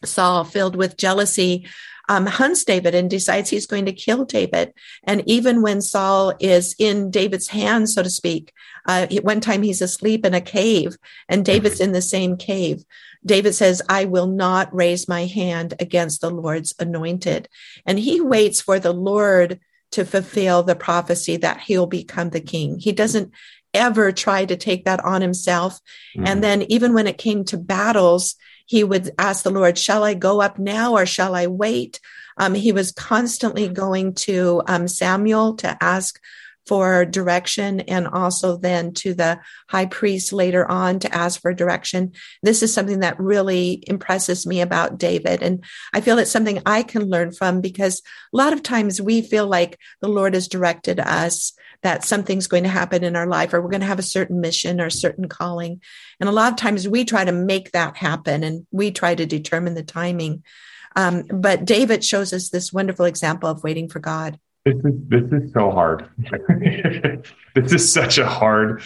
Saul, 0.03 0.43
filled 0.43 0.75
with 0.75 0.97
jealousy, 0.97 1.67
um, 2.09 2.25
hunts 2.25 2.63
David 2.63 2.95
and 2.95 3.09
decides 3.09 3.49
he's 3.49 3.67
going 3.67 3.85
to 3.85 3.93
kill 3.93 4.25
David. 4.25 4.73
And 5.03 5.23
even 5.25 5.61
when 5.61 5.81
Saul 5.81 6.33
is 6.39 6.75
in 6.77 7.11
David's 7.11 7.47
hands, 7.47 7.93
so 7.93 8.03
to 8.03 8.09
speak, 8.09 8.51
uh, 8.87 9.07
one 9.21 9.39
time 9.39 9.61
he's 9.61 9.81
asleep 9.81 10.25
in 10.25 10.33
a 10.33 10.41
cave 10.41 10.97
and 11.29 11.45
David's 11.45 11.75
mm-hmm. 11.75 11.83
in 11.85 11.91
the 11.93 12.01
same 12.01 12.35
cave. 12.35 12.83
David 13.25 13.53
says, 13.53 13.81
I 13.87 14.05
will 14.05 14.27
not 14.27 14.73
raise 14.73 15.07
my 15.07 15.25
hand 15.25 15.73
against 15.79 16.21
the 16.21 16.29
Lord's 16.29 16.73
anointed. 16.79 17.47
And 17.85 17.97
he 17.97 18.21
waits 18.21 18.61
for 18.61 18.79
the 18.79 18.93
Lord 18.93 19.59
to 19.91 20.05
fulfill 20.05 20.63
the 20.63 20.75
prophecy 20.75 21.37
that 21.37 21.61
he'll 21.61 21.85
become 21.85 22.31
the 22.31 22.41
king. 22.41 22.79
He 22.79 22.91
doesn't 22.91 23.31
ever 23.73 24.11
try 24.11 24.45
to 24.45 24.55
take 24.55 24.85
that 24.85 25.03
on 25.03 25.21
himself. 25.21 25.79
Mm-hmm. 26.15 26.27
And 26.27 26.43
then 26.43 26.61
even 26.63 26.93
when 26.93 27.07
it 27.07 27.17
came 27.17 27.43
to 27.45 27.57
battles, 27.57 28.35
he 28.65 28.83
would 28.83 29.11
ask 29.17 29.43
the 29.43 29.51
Lord, 29.51 29.77
shall 29.77 30.03
I 30.03 30.13
go 30.13 30.41
up 30.41 30.57
now 30.59 30.93
or 30.93 31.05
shall 31.05 31.35
I 31.35 31.47
wait? 31.47 31.99
Um, 32.37 32.53
he 32.53 32.71
was 32.71 32.91
constantly 32.91 33.67
going 33.67 34.13
to 34.15 34.63
um, 34.67 34.87
Samuel 34.87 35.55
to 35.57 35.77
ask 35.81 36.19
for 36.65 37.05
direction 37.05 37.81
and 37.81 38.07
also 38.07 38.57
then 38.57 38.93
to 38.93 39.13
the 39.13 39.39
high 39.69 39.85
priest 39.85 40.31
later 40.31 40.69
on 40.69 40.99
to 40.99 41.13
ask 41.13 41.41
for 41.41 41.53
direction. 41.53 42.13
This 42.41 42.63
is 42.63 42.73
something 42.73 42.99
that 42.99 43.19
really 43.19 43.83
impresses 43.87 44.47
me 44.47 44.61
about 44.61 44.97
David. 44.97 45.43
And 45.43 45.63
I 45.93 46.01
feel 46.01 46.17
it's 46.19 46.31
something 46.31 46.61
I 46.65 46.83
can 46.83 47.09
learn 47.09 47.31
from 47.31 47.61
because 47.61 48.01
a 48.33 48.37
lot 48.37 48.53
of 48.53 48.63
times 48.63 49.01
we 49.01 49.21
feel 49.21 49.47
like 49.47 49.77
the 50.01 50.07
Lord 50.07 50.33
has 50.33 50.47
directed 50.47 50.99
us 50.99 51.53
that 51.81 52.05
something's 52.05 52.47
going 52.47 52.63
to 52.63 52.69
happen 52.69 53.03
in 53.03 53.15
our 53.15 53.27
life 53.27 53.53
or 53.53 53.61
we're 53.61 53.69
going 53.69 53.81
to 53.81 53.87
have 53.87 53.99
a 53.99 54.03
certain 54.03 54.39
mission 54.39 54.79
or 54.79 54.85
a 54.85 54.91
certain 54.91 55.27
calling. 55.27 55.81
And 56.19 56.29
a 56.29 56.33
lot 56.33 56.51
of 56.51 56.57
times 56.57 56.87
we 56.87 57.03
try 57.03 57.25
to 57.25 57.31
make 57.31 57.71
that 57.71 57.97
happen 57.97 58.43
and 58.43 58.65
we 58.71 58.91
try 58.91 59.15
to 59.15 59.25
determine 59.25 59.73
the 59.73 59.83
timing. 59.83 60.43
Um, 60.95 61.23
but 61.29 61.65
David 61.65 62.03
shows 62.03 62.31
us 62.31 62.49
this 62.49 62.71
wonderful 62.71 63.05
example 63.05 63.49
of 63.49 63.63
waiting 63.63 63.89
for 63.89 63.99
God. 63.99 64.39
This 64.65 64.75
is 64.75 64.93
this 65.09 65.23
is 65.31 65.51
so 65.51 65.71
hard. 65.71 66.09
this 67.53 67.73
is 67.73 67.91
such 67.91 68.17
a 68.17 68.25
hard 68.25 68.81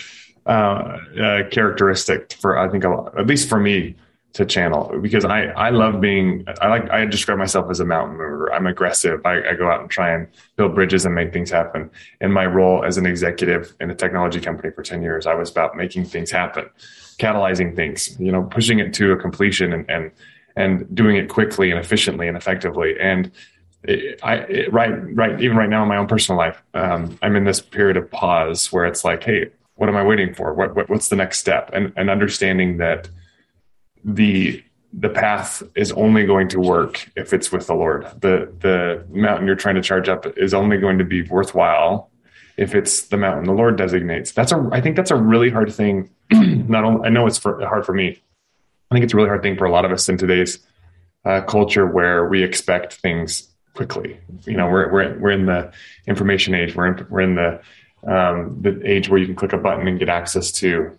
uh, 0.48 0.50
uh, 0.50 1.50
characteristic 1.50 2.34
for 2.34 2.58
I 2.58 2.68
think 2.70 2.84
at 2.84 3.28
least 3.28 3.48
for 3.48 3.60
me 3.60 3.96
to 4.34 4.46
channel 4.46 4.92
because 5.02 5.24
I 5.24 5.46
I 5.50 5.70
love 5.70 6.02
being 6.02 6.46
I 6.62 6.68
like 6.68 6.90
I 6.90 7.06
describe 7.06 7.38
myself 7.38 7.70
as 7.70 7.80
a 7.80 7.86
mountain 7.86 8.18
mover. 8.18 8.52
I'm 8.52 8.66
aggressive. 8.66 9.22
I, 9.24 9.50
I 9.50 9.54
go 9.54 9.70
out 9.70 9.82
and 9.82 9.90
try 9.90 10.12
and 10.16 10.28
build 10.56 10.74
bridges 10.74 11.06
and 11.06 11.14
make 11.14 11.32
things 11.32 11.52
happen. 11.52 11.92
In 12.22 12.32
my 12.32 12.48
role 12.48 12.84
as 12.84 12.98
an 12.98 13.06
executive 13.06 13.76
in 13.80 13.92
a 13.92 13.96
technology 13.96 14.40
company 14.40 14.72
for 14.74 14.82
ten 14.82 15.04
years, 15.04 15.28
I 15.28 15.36
was 15.36 15.52
about 15.52 15.76
making 15.76 16.06
things 16.06 16.32
happen, 16.32 16.70
catalyzing 17.20 17.76
things, 17.76 18.20
you 18.20 18.32
know, 18.32 18.44
pushing 18.44 18.80
it 18.80 18.96
to 18.96 19.12
a 19.12 19.18
completion 19.18 19.74
and 19.74 19.90
and 19.92 20.12
and 20.56 20.96
doing 20.96 21.18
it 21.18 21.30
quickly 21.30 21.70
and 21.70 21.80
efficiently 21.80 22.28
and 22.28 22.36
effectively 22.36 22.96
and 23.00 23.32
I 23.88 24.68
right 24.70 25.16
right 25.16 25.42
even 25.42 25.56
right 25.56 25.70
now 25.70 25.84
in 25.84 25.90
my 25.90 25.98
own 25.98 26.08
personal 26.08 26.38
life, 26.38 26.62
um, 26.74 27.18
I'm 27.22 27.36
in 27.36 27.46
this 27.46 27.62
period 27.62 27.98
of 27.98 28.10
pause 28.12 28.72
where 28.72 28.86
it's 28.86 29.06
like, 29.06 29.24
hey, 29.24 29.52
what 29.76 29.90
am 29.90 29.96
I 29.96 30.04
waiting 30.04 30.34
for? 30.34 30.54
What, 30.54 30.76
what 30.76 30.90
what's 30.90 31.10
the 31.10 31.16
next 31.16 31.40
step? 31.40 31.70
And 31.74 31.94
and 31.96 32.10
understanding 32.10 32.78
that 32.78 33.10
the 34.04 34.64
the 34.94 35.10
path 35.10 35.64
is 35.76 35.92
only 35.94 36.26
going 36.26 36.48
to 36.50 36.60
work 36.60 37.10
if 37.16 37.34
it's 37.34 37.52
with 37.52 37.68
the 37.68 37.76
Lord. 37.76 38.06
The 38.20 38.52
the 38.60 39.06
mountain 39.10 39.48
you're 39.48 39.56
trying 39.56 39.76
to 39.76 39.82
charge 39.82 40.10
up 40.10 40.26
is 40.38 40.54
only 40.54 40.78
going 40.78 40.98
to 40.98 41.06
be 41.06 41.22
worthwhile 41.22 42.10
if 42.58 42.74
it's 42.74 43.04
the 43.04 43.18
mountain 43.18 43.46
the 43.46 43.54
Lord 43.54 43.78
designates. 43.78 44.32
That's 44.32 44.52
a 44.52 44.70
I 44.72 44.82
think 44.82 44.96
that's 44.96 45.12
a 45.12 45.16
really 45.16 45.50
hard 45.50 45.74
thing. 45.74 46.10
Not 46.32 46.84
only 46.84 47.06
I 47.08 47.10
know 47.10 47.28
it's 47.28 47.38
for, 47.38 47.66
hard 47.66 47.86
for 47.86 47.94
me. 47.94 48.22
I 48.90 48.96
think 48.96 49.04
it's 49.04 49.14
a 49.14 49.18
really 49.18 49.30
hard 49.30 49.44
thing 49.44 49.58
for 49.58 49.66
a 49.66 49.72
lot 49.72 49.86
of 49.86 49.92
us 49.92 50.10
in 50.10 50.18
today's 50.18 50.60
uh, 51.26 51.42
culture 51.42 51.86
where 51.86 52.28
we 52.28 52.42
expect 52.44 52.94
things 52.94 53.54
quickly. 53.78 54.20
You 54.46 54.58
know, 54.58 54.68
we're 54.68 54.92
we're 54.92 55.20
we're 55.20 55.32
in 55.32 55.46
the 55.46 55.72
information 56.08 56.56
age. 56.56 56.76
We're 56.76 56.88
in, 56.88 57.08
we're 57.10 57.22
in 57.22 57.36
the 57.36 57.62
um, 58.08 58.58
the 58.60 58.82
age 58.84 59.08
where 59.08 59.20
you 59.20 59.28
can 59.28 59.36
click 59.36 59.54
a 59.54 59.58
button 59.58 59.88
and 59.88 60.00
get 60.00 60.10
access 60.10 60.52
to 60.54 60.98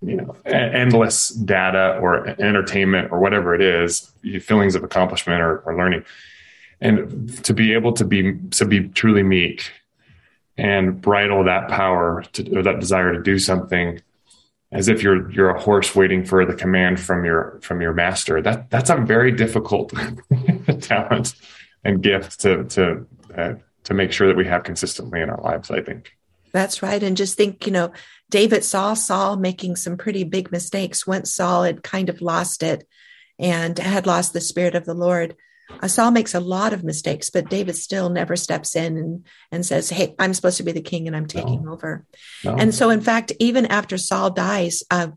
you 0.00 0.16
know 0.16 0.34
endless 0.46 1.28
data 1.28 1.98
or 2.00 2.28
entertainment 2.40 3.12
or 3.12 3.20
whatever 3.20 3.54
it 3.54 3.60
is 3.60 4.10
feelings 4.40 4.74
of 4.74 4.84
accomplishment 4.84 5.40
or, 5.40 5.58
or 5.60 5.76
learning 5.76 6.04
and 6.80 7.32
to 7.44 7.54
be 7.54 7.72
able 7.72 7.92
to 7.92 8.04
be 8.04 8.34
to 8.50 8.64
be 8.66 8.88
truly 8.88 9.22
meek 9.22 9.72
and 10.58 11.00
bridle 11.00 11.44
that 11.44 11.68
power 11.68 12.22
to, 12.32 12.58
or 12.58 12.62
that 12.62 12.78
desire 12.78 13.12
to 13.12 13.22
do 13.22 13.38
something 13.38 14.00
as 14.70 14.88
if 14.88 15.02
you're 15.02 15.30
you're 15.30 15.50
a 15.50 15.60
horse 15.60 15.94
waiting 15.94 16.24
for 16.24 16.44
the 16.44 16.54
command 16.54 17.00
from 17.00 17.24
your 17.24 17.58
from 17.62 17.80
your 17.80 17.94
master 17.94 18.42
that 18.42 18.68
that's 18.70 18.90
a 18.90 18.96
very 18.96 19.32
difficult 19.32 19.94
talent 20.80 21.34
and 21.86 22.02
gift 22.02 22.40
to 22.40 22.64
to 22.64 23.06
uh, 23.36 23.54
to 23.84 23.94
make 23.94 24.12
sure 24.12 24.26
that 24.26 24.36
we 24.36 24.44
have 24.44 24.64
consistently 24.64 25.20
in 25.20 25.30
our 25.30 25.40
lives 25.42 25.70
i 25.70 25.80
think 25.80 26.12
that's 26.52 26.82
right 26.82 27.02
and 27.02 27.16
just 27.16 27.36
think 27.36 27.66
you 27.66 27.72
know 27.72 27.92
David 28.30 28.64
saw 28.64 28.94
Saul 28.94 29.36
making 29.36 29.76
some 29.76 29.96
pretty 29.96 30.24
big 30.24 30.50
mistakes 30.50 31.06
once 31.06 31.32
Saul 31.32 31.62
had 31.62 31.82
kind 31.82 32.08
of 32.08 32.20
lost 32.20 32.62
it 32.62 32.86
and 33.38 33.78
had 33.78 34.06
lost 34.06 34.32
the 34.32 34.40
spirit 34.40 34.74
of 34.74 34.84
the 34.84 34.94
Lord. 34.94 35.36
Uh, 35.82 35.88
Saul 35.88 36.10
makes 36.10 36.34
a 36.34 36.40
lot 36.40 36.72
of 36.72 36.84
mistakes, 36.84 37.28
but 37.30 37.50
David 37.50 37.76
still 37.76 38.08
never 38.08 38.36
steps 38.36 38.76
in 38.76 38.96
and, 38.96 39.26
and 39.50 39.66
says, 39.66 39.90
Hey, 39.90 40.14
I'm 40.18 40.32
supposed 40.32 40.58
to 40.58 40.62
be 40.62 40.72
the 40.72 40.80
king 40.80 41.06
and 41.06 41.16
I'm 41.16 41.26
taking 41.26 41.64
no. 41.64 41.72
over. 41.72 42.04
No. 42.44 42.54
And 42.54 42.74
so, 42.74 42.90
in 42.90 43.00
fact, 43.00 43.32
even 43.40 43.66
after 43.66 43.98
Saul 43.98 44.30
dies, 44.30 44.84
uh, 44.90 45.08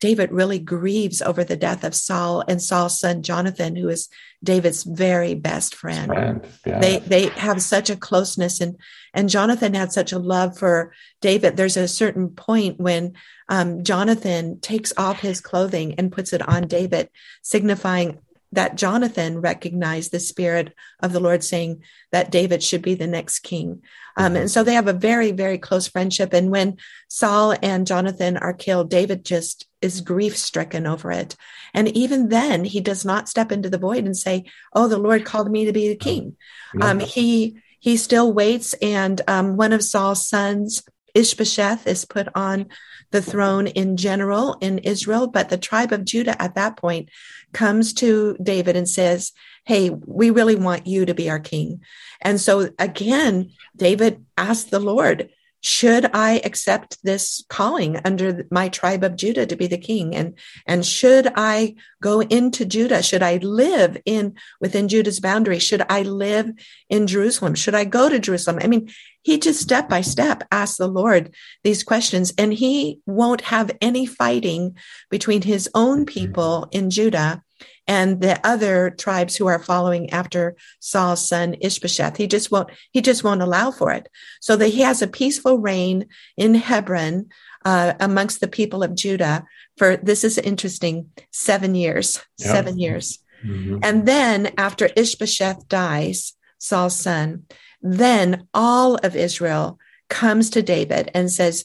David 0.00 0.30
really 0.30 0.58
grieves 0.58 1.20
over 1.20 1.42
the 1.42 1.56
death 1.56 1.82
of 1.82 1.94
Saul 1.94 2.44
and 2.46 2.62
Saul's 2.62 3.00
son 3.00 3.22
Jonathan, 3.22 3.74
who 3.74 3.88
is 3.88 4.08
David's 4.42 4.84
very 4.84 5.34
best 5.34 5.74
friend. 5.74 6.06
friend. 6.06 6.46
Yeah. 6.64 6.78
They 6.78 6.98
they 7.00 7.26
have 7.30 7.60
such 7.60 7.90
a 7.90 7.96
closeness, 7.96 8.60
and 8.60 8.76
and 9.12 9.28
Jonathan 9.28 9.74
had 9.74 9.92
such 9.92 10.12
a 10.12 10.18
love 10.18 10.56
for 10.56 10.92
David. 11.20 11.56
There's 11.56 11.76
a 11.76 11.88
certain 11.88 12.30
point 12.30 12.78
when 12.78 13.14
um, 13.48 13.82
Jonathan 13.82 14.60
takes 14.60 14.92
off 14.96 15.20
his 15.20 15.40
clothing 15.40 15.94
and 15.98 16.12
puts 16.12 16.32
it 16.32 16.46
on 16.46 16.68
David, 16.68 17.08
signifying 17.42 18.18
that 18.52 18.76
Jonathan 18.76 19.40
recognized 19.40 20.10
the 20.10 20.20
spirit 20.20 20.74
of 21.00 21.12
the 21.12 21.20
Lord 21.20 21.44
saying 21.44 21.82
that 22.12 22.30
David 22.30 22.62
should 22.62 22.82
be 22.82 22.94
the 22.94 23.06
next 23.06 23.40
king. 23.40 23.82
Um, 24.16 24.36
and 24.36 24.50
so 24.50 24.64
they 24.64 24.74
have 24.74 24.88
a 24.88 24.92
very, 24.92 25.32
very 25.32 25.58
close 25.58 25.86
friendship. 25.86 26.32
And 26.32 26.50
when 26.50 26.78
Saul 27.08 27.54
and 27.62 27.86
Jonathan 27.86 28.36
are 28.36 28.52
killed, 28.52 28.90
David 28.90 29.24
just 29.24 29.66
is 29.80 30.00
grief 30.00 30.36
stricken 30.36 30.86
over 30.86 31.12
it. 31.12 31.36
And 31.74 31.88
even 31.96 32.28
then, 32.28 32.64
he 32.64 32.80
does 32.80 33.04
not 33.04 33.28
step 33.28 33.52
into 33.52 33.70
the 33.70 33.78
void 33.78 34.04
and 34.04 34.16
say, 34.16 34.46
Oh, 34.72 34.88
the 34.88 34.98
Lord 34.98 35.24
called 35.24 35.50
me 35.50 35.66
to 35.66 35.72
be 35.72 35.88
the 35.88 35.96
king. 35.96 36.36
Um, 36.80 37.00
he, 37.00 37.58
he 37.78 37.96
still 37.96 38.32
waits. 38.32 38.74
And 38.74 39.20
um, 39.28 39.56
one 39.56 39.72
of 39.72 39.84
Saul's 39.84 40.26
sons, 40.26 40.82
Ishbosheth, 41.18 41.86
is 41.86 42.04
put 42.04 42.28
on 42.34 42.68
the 43.10 43.22
throne 43.22 43.66
in 43.66 43.96
general 43.96 44.56
in 44.60 44.78
Israel, 44.78 45.26
but 45.26 45.48
the 45.48 45.58
tribe 45.58 45.92
of 45.92 46.04
Judah 46.04 46.40
at 46.40 46.54
that 46.54 46.76
point 46.76 47.08
comes 47.52 47.92
to 47.94 48.36
David 48.42 48.76
and 48.76 48.88
says, 48.88 49.32
Hey, 49.64 49.90
we 49.90 50.30
really 50.30 50.56
want 50.56 50.86
you 50.86 51.06
to 51.06 51.14
be 51.14 51.28
our 51.28 51.40
king. 51.40 51.80
And 52.20 52.40
so 52.40 52.70
again, 52.78 53.50
David 53.76 54.24
asked 54.36 54.70
the 54.70 54.80
Lord, 54.80 55.30
should 55.68 56.08
I 56.14 56.40
accept 56.44 56.96
this 57.04 57.44
calling 57.50 58.00
under 58.02 58.46
my 58.50 58.70
tribe 58.70 59.04
of 59.04 59.16
Judah 59.16 59.44
to 59.44 59.54
be 59.54 59.66
the 59.66 59.76
king? 59.76 60.16
And, 60.16 60.38
and 60.66 60.84
should 60.84 61.30
I 61.36 61.74
go 62.00 62.22
into 62.22 62.64
Judah? 62.64 63.02
Should 63.02 63.22
I 63.22 63.36
live 63.36 63.98
in 64.06 64.36
within 64.62 64.88
Judah's 64.88 65.20
boundary? 65.20 65.58
Should 65.58 65.84
I 65.90 66.02
live 66.02 66.50
in 66.88 67.06
Jerusalem? 67.06 67.54
Should 67.54 67.74
I 67.74 67.84
go 67.84 68.08
to 68.08 68.18
Jerusalem? 68.18 68.60
I 68.62 68.66
mean, 68.66 68.88
he 69.20 69.38
just 69.38 69.60
step 69.60 69.90
by 69.90 70.00
step 70.00 70.42
asks 70.50 70.78
the 70.78 70.88
Lord 70.88 71.34
these 71.64 71.84
questions, 71.84 72.32
and 72.38 72.50
he 72.50 73.00
won't 73.04 73.42
have 73.42 73.70
any 73.82 74.06
fighting 74.06 74.78
between 75.10 75.42
his 75.42 75.68
own 75.74 76.06
people 76.06 76.68
in 76.72 76.88
Judah 76.88 77.42
and 77.86 78.20
the 78.20 78.40
other 78.46 78.90
tribes 78.90 79.36
who 79.36 79.46
are 79.46 79.58
following 79.58 80.10
after 80.10 80.56
Saul's 80.80 81.26
son 81.26 81.56
Ishbosheth. 81.60 82.16
He 82.16 82.26
just 82.26 82.50
won't, 82.50 82.70
he 82.92 83.00
just 83.00 83.24
won't 83.24 83.42
allow 83.42 83.70
for 83.70 83.92
it. 83.92 84.08
So 84.40 84.56
that 84.56 84.68
he 84.68 84.82
has 84.82 85.02
a 85.02 85.06
peaceful 85.08 85.58
reign 85.58 86.06
in 86.36 86.54
Hebron 86.54 87.28
uh, 87.64 87.94
amongst 88.00 88.40
the 88.40 88.48
people 88.48 88.82
of 88.82 88.94
Judah 88.94 89.44
for 89.78 89.96
this 89.96 90.24
is 90.24 90.36
interesting 90.36 91.10
seven 91.30 91.74
years, 91.74 92.20
yep. 92.38 92.50
seven 92.50 92.78
years. 92.78 93.20
Mm-hmm. 93.46 93.78
And 93.82 94.06
then 94.06 94.52
after 94.58 94.90
Ishbosheth 94.96 95.68
dies, 95.68 96.34
Saul's 96.58 96.96
son, 96.96 97.44
then 97.80 98.48
all 98.52 98.96
of 98.96 99.14
Israel 99.14 99.78
comes 100.08 100.50
to 100.50 100.62
David 100.62 101.10
and 101.14 101.30
says, 101.30 101.64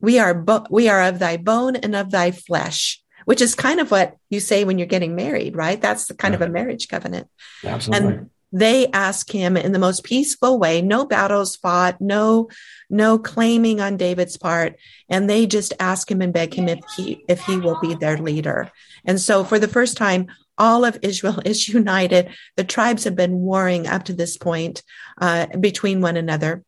"We 0.00 0.18
are 0.18 0.34
bo- 0.34 0.66
we 0.70 0.88
are 0.88 1.02
of 1.02 1.20
thy 1.20 1.36
bone 1.36 1.76
and 1.76 1.94
of 1.94 2.10
thy 2.10 2.32
flesh." 2.32 3.00
Which 3.24 3.40
is 3.40 3.54
kind 3.54 3.80
of 3.80 3.90
what 3.90 4.16
you 4.30 4.40
say 4.40 4.64
when 4.64 4.78
you're 4.78 4.86
getting 4.86 5.14
married, 5.16 5.56
right? 5.56 5.80
That's 5.80 6.06
the 6.06 6.14
kind 6.14 6.32
yeah. 6.32 6.36
of 6.36 6.48
a 6.48 6.52
marriage 6.52 6.88
covenant. 6.88 7.28
Absolutely. 7.64 8.08
And 8.08 8.30
they 8.54 8.86
ask 8.92 9.28
him 9.30 9.56
in 9.56 9.72
the 9.72 9.80
most 9.80 10.04
peaceful 10.04 10.60
way, 10.60 10.80
no 10.80 11.04
battles 11.04 11.56
fought, 11.56 12.00
no, 12.00 12.48
no 12.88 13.18
claiming 13.18 13.80
on 13.80 13.96
David's 13.96 14.36
part. 14.36 14.76
And 15.08 15.28
they 15.28 15.46
just 15.46 15.72
ask 15.80 16.08
him 16.08 16.22
and 16.22 16.32
beg 16.32 16.54
him 16.54 16.68
if 16.68 16.78
he, 16.96 17.24
if 17.28 17.40
he 17.40 17.56
will 17.56 17.80
be 17.80 17.94
their 17.94 18.16
leader. 18.16 18.70
And 19.04 19.20
so 19.20 19.42
for 19.42 19.58
the 19.58 19.66
first 19.66 19.96
time, 19.96 20.28
all 20.56 20.84
of 20.84 20.98
Israel 21.02 21.40
is 21.44 21.68
united. 21.68 22.30
The 22.56 22.62
tribes 22.62 23.02
have 23.04 23.16
been 23.16 23.40
warring 23.40 23.88
up 23.88 24.04
to 24.04 24.12
this 24.12 24.36
point 24.36 24.84
uh, 25.20 25.46
between 25.58 26.00
one 26.00 26.16
another. 26.16 26.62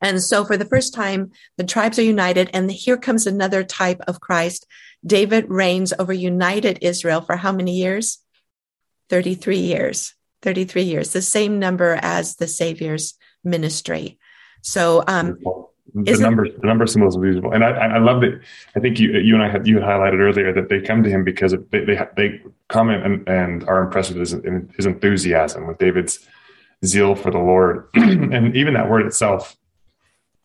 And 0.00 0.22
so 0.22 0.44
for 0.44 0.56
the 0.56 0.66
first 0.66 0.94
time, 0.94 1.32
the 1.56 1.64
tribes 1.64 1.98
are 1.98 2.02
united. 2.02 2.50
And 2.52 2.70
here 2.70 2.96
comes 2.96 3.26
another 3.26 3.64
type 3.64 4.00
of 4.06 4.20
Christ. 4.20 4.66
David 5.04 5.48
reigns 5.48 5.92
over 5.98 6.12
united 6.12 6.78
Israel 6.82 7.20
for 7.20 7.36
how 7.36 7.52
many 7.52 7.76
years? 7.76 8.18
33 9.08 9.58
years. 9.58 10.14
33 10.42 10.82
years, 10.82 11.12
the 11.12 11.22
same 11.22 11.58
number 11.58 11.98
as 12.00 12.36
the 12.36 12.46
Savior's 12.46 13.14
ministry. 13.42 14.18
So, 14.62 15.02
um, 15.06 15.38
the 15.94 16.18
numbers, 16.18 16.50
the 16.60 16.66
number 16.66 16.86
symbols 16.86 17.16
are 17.16 17.20
visible, 17.20 17.52
and 17.52 17.64
I, 17.64 17.70
I 17.70 17.98
love 17.98 18.20
that. 18.20 18.40
I 18.76 18.80
think 18.80 19.00
you, 19.00 19.12
you 19.12 19.34
and 19.34 19.42
I 19.42 19.48
had 19.48 19.66
you 19.66 19.76
had 19.76 19.84
highlighted 19.84 20.20
earlier 20.20 20.52
that 20.52 20.68
they 20.68 20.80
come 20.80 21.02
to 21.02 21.08
him 21.08 21.24
because 21.24 21.54
they 21.70 21.84
they, 21.84 21.98
they 22.16 22.42
comment 22.68 23.04
and, 23.04 23.28
and 23.28 23.68
are 23.68 23.82
impressed 23.82 24.10
with 24.10 24.18
his, 24.18 24.32
his 24.76 24.86
enthusiasm, 24.86 25.66
with 25.66 25.78
David's 25.78 26.20
zeal 26.84 27.14
for 27.14 27.30
the 27.30 27.38
Lord, 27.38 27.88
and 27.94 28.54
even 28.54 28.74
that 28.74 28.90
word 28.90 29.06
itself 29.06 29.56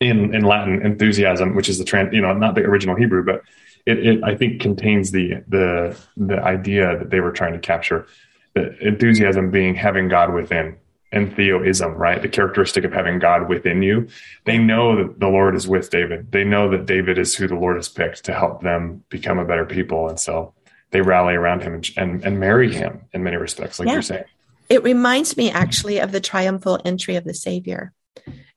in 0.00 0.34
in 0.34 0.44
Latin 0.44 0.84
enthusiasm, 0.84 1.54
which 1.54 1.68
is 1.68 1.78
the 1.78 1.84
trans, 1.84 2.14
you 2.14 2.22
know, 2.22 2.32
not 2.32 2.54
the 2.54 2.62
original 2.62 2.96
Hebrew, 2.96 3.22
but 3.22 3.42
it, 3.86 4.06
it 4.06 4.24
I 4.24 4.34
think 4.34 4.60
contains 4.60 5.10
the 5.10 5.42
the 5.48 5.98
the 6.16 6.40
idea 6.42 6.98
that 6.98 7.10
they 7.10 7.20
were 7.20 7.32
trying 7.32 7.52
to 7.52 7.58
capture. 7.58 8.06
The 8.54 8.76
enthusiasm 8.86 9.50
being 9.50 9.74
having 9.74 10.08
God 10.08 10.32
within, 10.32 10.76
and 11.10 11.34
theoism, 11.34 11.94
right? 11.94 12.22
The 12.22 12.28
characteristic 12.28 12.84
of 12.84 12.92
having 12.92 13.18
God 13.18 13.48
within 13.48 13.82
you. 13.82 14.08
They 14.44 14.58
know 14.58 14.96
that 14.96 15.18
the 15.18 15.28
Lord 15.28 15.56
is 15.56 15.66
with 15.66 15.90
David. 15.90 16.30
They 16.30 16.44
know 16.44 16.70
that 16.70 16.86
David 16.86 17.18
is 17.18 17.34
who 17.34 17.48
the 17.48 17.56
Lord 17.56 17.76
has 17.76 17.88
picked 17.88 18.24
to 18.26 18.32
help 18.32 18.62
them 18.62 19.02
become 19.08 19.38
a 19.38 19.44
better 19.44 19.66
people, 19.66 20.08
and 20.08 20.20
so 20.20 20.54
they 20.90 21.00
rally 21.00 21.34
around 21.34 21.62
him 21.62 21.74
and 21.74 21.90
and, 21.96 22.24
and 22.24 22.40
marry 22.40 22.72
him 22.72 23.02
in 23.12 23.24
many 23.24 23.36
respects, 23.36 23.78
like 23.78 23.88
yeah. 23.88 23.94
you're 23.94 24.02
saying. 24.02 24.24
It 24.68 24.82
reminds 24.82 25.36
me 25.36 25.50
actually 25.50 25.98
of 25.98 26.10
the 26.10 26.20
triumphal 26.20 26.80
entry 26.84 27.16
of 27.16 27.24
the 27.24 27.34
Savior 27.34 27.92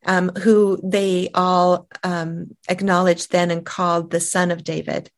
um, 0.07 0.29
who 0.29 0.79
they 0.83 1.29
all 1.33 1.87
um, 2.03 2.55
acknowledged 2.69 3.31
then 3.31 3.51
and 3.51 3.65
called 3.65 4.09
the 4.09 4.19
Son 4.19 4.51
of 4.51 4.63
David, 4.63 5.11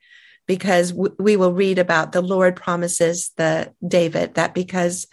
because 0.50 0.92
we 0.92 1.38
will 1.38 1.54
read 1.54 1.78
about 1.78 2.12
the 2.12 2.24
Lord 2.24 2.56
promises 2.56 3.32
the 3.38 3.72
David 3.88 4.34
that 4.34 4.56
because 4.56 5.06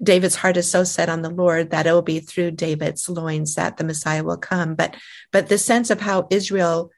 David's 0.00 0.36
heart 0.36 0.56
is 0.56 0.70
so 0.70 0.84
set 0.84 1.08
on 1.08 1.22
the 1.22 1.30
Lord 1.30 1.70
that 1.70 1.88
it 1.88 1.90
will 1.90 2.00
be 2.00 2.20
through 2.20 2.52
David's 2.52 3.08
loins 3.08 3.56
that 3.56 3.76
the 3.76 3.82
Messiah 3.82 4.22
will 4.22 4.36
come. 4.36 4.76
But 4.76 4.94
but 5.32 5.48
the 5.48 5.58
sense 5.58 5.90
of 5.90 6.00
how 6.00 6.28
Israel 6.30 6.92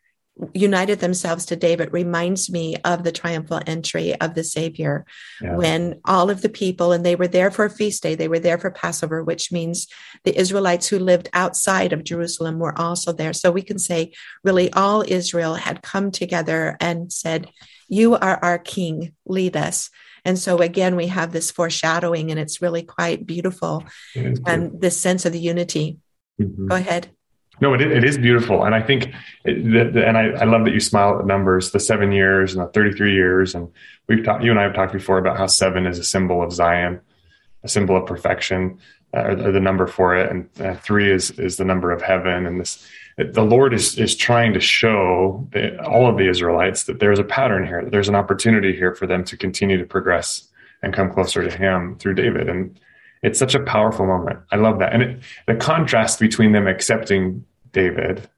united 0.52 0.98
themselves 0.98 1.46
to 1.46 1.56
David 1.56 1.92
reminds 1.92 2.50
me 2.50 2.76
of 2.84 3.04
the 3.04 3.12
triumphal 3.12 3.60
entry 3.66 4.20
of 4.20 4.34
the 4.34 4.42
Savior 4.42 5.06
yeah. 5.40 5.54
when 5.54 6.00
all 6.04 6.28
of 6.28 6.42
the 6.42 6.48
people, 6.48 6.90
and 6.90 7.06
they 7.06 7.14
were 7.14 7.28
there 7.28 7.50
for 7.50 7.64
a 7.64 7.70
feast 7.70 8.02
day, 8.02 8.14
they 8.14 8.26
were 8.26 8.40
there 8.40 8.58
for 8.58 8.70
Passover, 8.70 9.22
which 9.22 9.52
means 9.52 9.86
the 10.24 10.36
Israelites 10.36 10.88
who 10.88 10.98
lived 10.98 11.28
outside 11.32 11.92
of 11.92 12.02
Jerusalem 12.02 12.58
were 12.58 12.76
also 12.76 13.12
there. 13.12 13.32
So 13.32 13.52
we 13.52 13.62
can 13.62 13.78
say, 13.78 14.12
really, 14.42 14.72
all 14.72 15.04
Israel 15.06 15.54
had 15.54 15.82
come 15.82 16.10
together 16.10 16.76
and 16.80 17.12
said, 17.12 17.48
You 17.88 18.16
are 18.16 18.38
our 18.42 18.58
king, 18.58 19.14
lead 19.26 19.56
us. 19.56 19.88
And 20.24 20.38
so 20.38 20.58
again, 20.58 20.96
we 20.96 21.08
have 21.08 21.32
this 21.32 21.52
foreshadowing, 21.52 22.30
and 22.30 22.40
it's 22.40 22.62
really 22.62 22.82
quite 22.82 23.26
beautiful. 23.26 23.84
And 24.46 24.80
this 24.80 25.00
sense 25.00 25.26
of 25.26 25.32
the 25.32 25.38
unity. 25.38 25.98
Mm-hmm. 26.40 26.68
Go 26.68 26.74
ahead. 26.74 27.10
No, 27.60 27.72
it, 27.74 27.80
it 27.80 28.04
is 28.04 28.18
beautiful, 28.18 28.64
and 28.64 28.74
I 28.74 28.82
think, 28.82 29.14
it, 29.44 29.96
and 29.96 30.18
I, 30.18 30.30
I, 30.40 30.44
love 30.44 30.64
that 30.64 30.74
you 30.74 30.80
smile 30.80 31.18
at 31.20 31.26
numbers, 31.26 31.70
the 31.70 31.78
seven 31.78 32.10
years 32.10 32.54
and 32.54 32.62
the 32.62 32.68
thirty-three 32.68 33.14
years, 33.14 33.54
and 33.54 33.70
we've 34.08 34.24
talked. 34.24 34.42
You 34.42 34.50
and 34.50 34.58
I 34.58 34.64
have 34.64 34.74
talked 34.74 34.92
before 34.92 35.18
about 35.18 35.36
how 35.36 35.46
seven 35.46 35.86
is 35.86 35.98
a 35.98 36.04
symbol 36.04 36.42
of 36.42 36.52
Zion, 36.52 37.00
a 37.62 37.68
symbol 37.68 37.96
of 37.96 38.06
perfection, 38.06 38.78
uh, 39.14 39.36
or 39.36 39.52
the 39.52 39.60
number 39.60 39.86
for 39.86 40.16
it, 40.16 40.30
and 40.30 40.48
uh, 40.60 40.74
three 40.74 41.10
is 41.10 41.30
is 41.32 41.56
the 41.56 41.64
number 41.64 41.92
of 41.92 42.02
heaven. 42.02 42.46
And 42.46 42.60
this, 42.60 42.84
the 43.16 43.44
Lord 43.44 43.72
is 43.72 43.98
is 43.98 44.16
trying 44.16 44.52
to 44.54 44.60
show 44.60 45.48
all 45.86 46.08
of 46.08 46.16
the 46.16 46.28
Israelites 46.28 46.84
that 46.84 46.98
there's 46.98 47.20
a 47.20 47.24
pattern 47.24 47.64
here, 47.66 47.84
that 47.84 47.90
there's 47.92 48.08
an 48.08 48.16
opportunity 48.16 48.74
here 48.74 48.94
for 48.96 49.06
them 49.06 49.22
to 49.24 49.36
continue 49.36 49.78
to 49.78 49.86
progress 49.86 50.48
and 50.82 50.92
come 50.92 51.08
closer 51.08 51.48
to 51.48 51.56
Him 51.56 51.96
through 51.98 52.14
David, 52.14 52.48
and 52.48 52.80
it's 53.24 53.38
such 53.38 53.54
a 53.54 53.60
powerful 53.60 54.06
moment. 54.06 54.38
I 54.52 54.56
love 54.56 54.78
that. 54.80 54.92
And 54.92 55.02
it, 55.02 55.22
the 55.46 55.54
contrast 55.54 56.20
between 56.20 56.52
them 56.52 56.66
accepting 56.66 57.44
David 57.72 58.28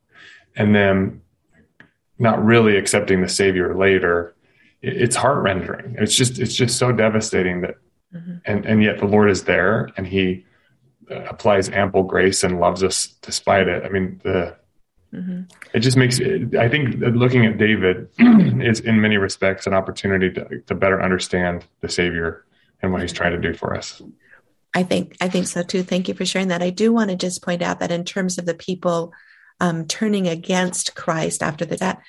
and 0.55 0.75
them 0.75 1.23
not 2.19 2.43
really 2.43 2.77
accepting 2.77 3.21
the 3.21 3.29
Savior 3.29 3.75
later, 3.75 4.35
it, 4.83 4.97
it's 4.97 5.17
heart 5.17 5.43
rendering. 5.43 5.97
It's 5.99 6.15
just, 6.15 6.39
it's 6.39 6.55
just 6.55 6.79
so 6.79 6.93
devastating 6.93 7.63
that, 7.63 7.75
mm-hmm. 8.15 8.37
and, 8.45 8.65
and 8.65 8.83
yet 8.83 8.99
the 8.99 9.07
Lord 9.07 9.29
is 9.29 9.43
there 9.43 9.91
and 9.97 10.07
he 10.07 10.47
uh, 11.11 11.25
applies 11.25 11.69
ample 11.69 12.05
grace 12.05 12.45
and 12.45 12.61
loves 12.61 12.85
us 12.85 13.09
despite 13.23 13.67
it. 13.67 13.85
I 13.85 13.89
mean, 13.89 14.21
the, 14.23 14.57
Mm-hmm. 15.15 15.43
It 15.73 15.81
just 15.81 15.97
makes 15.97 16.21
I 16.59 16.69
think 16.69 16.97
looking 16.99 17.47
at 17.47 17.57
David 17.57 18.09
is 18.19 18.81
in 18.81 19.01
many 19.01 19.17
respects 19.17 19.67
an 19.67 19.73
opportunity 19.73 20.31
to, 20.33 20.61
to 20.67 20.75
better 20.75 21.01
understand 21.01 21.65
the 21.81 21.89
Savior 21.89 22.45
and 22.83 22.93
what 22.93 23.03
He's 23.03 23.13
trying 23.13 23.31
to 23.33 23.39
do 23.39 23.55
for 23.55 23.75
us. 23.75 24.03
I 24.77 24.83
think 24.83 25.17
I 25.23 25.31
think 25.31 25.47
so 25.47 25.63
too. 25.63 25.83
Thank 25.83 26.07
you 26.07 26.13
for 26.13 26.27
sharing 26.27 26.49
that. 26.49 26.61
I 26.61 26.69
do 26.69 26.93
want 26.93 27.09
to 27.09 27.17
just 27.17 27.43
point 27.43 27.63
out 27.63 27.81
that 27.81 27.91
in 27.91 28.05
terms 28.05 28.37
of 28.37 28.45
the 28.45 28.55
people 28.55 29.15
um, 29.59 29.87
turning 29.87 30.29
against 30.29 30.95
Christ 30.95 31.43
after 31.43 31.65
the 31.65 31.79
death, 31.79 32.03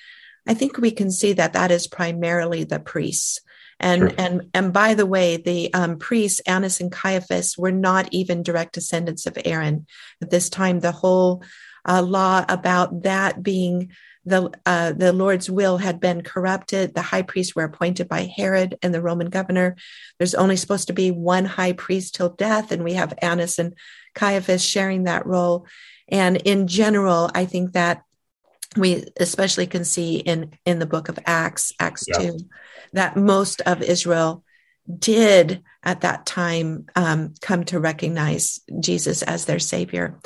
I 0.46 0.52
think 0.52 0.76
we 0.76 0.90
can 0.90 1.10
see 1.10 1.32
that 1.32 1.54
that 1.54 1.70
is 1.70 1.86
primarily 1.86 2.64
the 2.64 2.78
priests. 2.78 3.40
And 3.80 4.00
sure. 4.02 4.12
and 4.18 4.50
and 4.52 4.70
by 4.70 4.92
the 4.92 5.06
way, 5.06 5.38
the 5.38 5.72
um, 5.72 5.96
priests 5.96 6.40
Annas 6.40 6.78
and 6.82 6.92
Caiaphas 6.92 7.56
were 7.56 7.72
not 7.72 8.12
even 8.12 8.42
direct 8.42 8.74
descendants 8.74 9.24
of 9.24 9.38
Aaron 9.46 9.86
at 10.20 10.28
this 10.28 10.50
time. 10.50 10.80
The 10.80 10.92
whole 10.92 11.42
uh, 11.88 12.02
law 12.02 12.44
about 12.50 13.04
that 13.04 13.42
being 13.42 13.92
the 14.24 14.52
uh, 14.66 14.92
the 14.92 15.12
Lord's 15.12 15.48
will 15.50 15.78
had 15.78 16.00
been 16.00 16.22
corrupted. 16.22 16.94
The 16.94 17.02
high 17.02 17.22
priests 17.22 17.54
were 17.54 17.64
appointed 17.64 18.08
by 18.08 18.32
Herod 18.36 18.78
and 18.82 18.92
the 18.92 19.00
Roman 19.00 19.30
governor. 19.30 19.76
There's 20.18 20.34
only 20.34 20.56
supposed 20.56 20.88
to 20.88 20.92
be 20.92 21.10
one 21.10 21.44
high 21.44 21.72
priest 21.72 22.14
till 22.14 22.30
death, 22.30 22.72
and 22.72 22.84
we 22.84 22.94
have 22.94 23.18
Annas 23.22 23.58
and 23.58 23.74
Caiaphas 24.14 24.64
sharing 24.64 25.04
that 25.04 25.26
role. 25.26 25.66
And 26.08 26.36
in 26.36 26.66
general, 26.66 27.30
I 27.34 27.44
think 27.44 27.72
that 27.72 28.02
we 28.76 29.04
especially 29.18 29.66
can 29.66 29.84
see 29.84 30.16
in 30.16 30.52
in 30.64 30.78
the 30.78 30.86
book 30.86 31.08
of 31.08 31.18
Acts, 31.24 31.72
Acts 31.80 32.04
yeah. 32.08 32.18
two, 32.18 32.38
that 32.92 33.16
most 33.16 33.60
of 33.62 33.82
Israel 33.82 34.44
did 34.98 35.62
at 35.82 36.00
that 36.02 36.26
time 36.26 36.86
um, 36.96 37.34
come 37.40 37.64
to 37.64 37.78
recognize 37.78 38.60
Jesus 38.80 39.22
as 39.22 39.44
their 39.44 39.58
savior. 39.58 40.18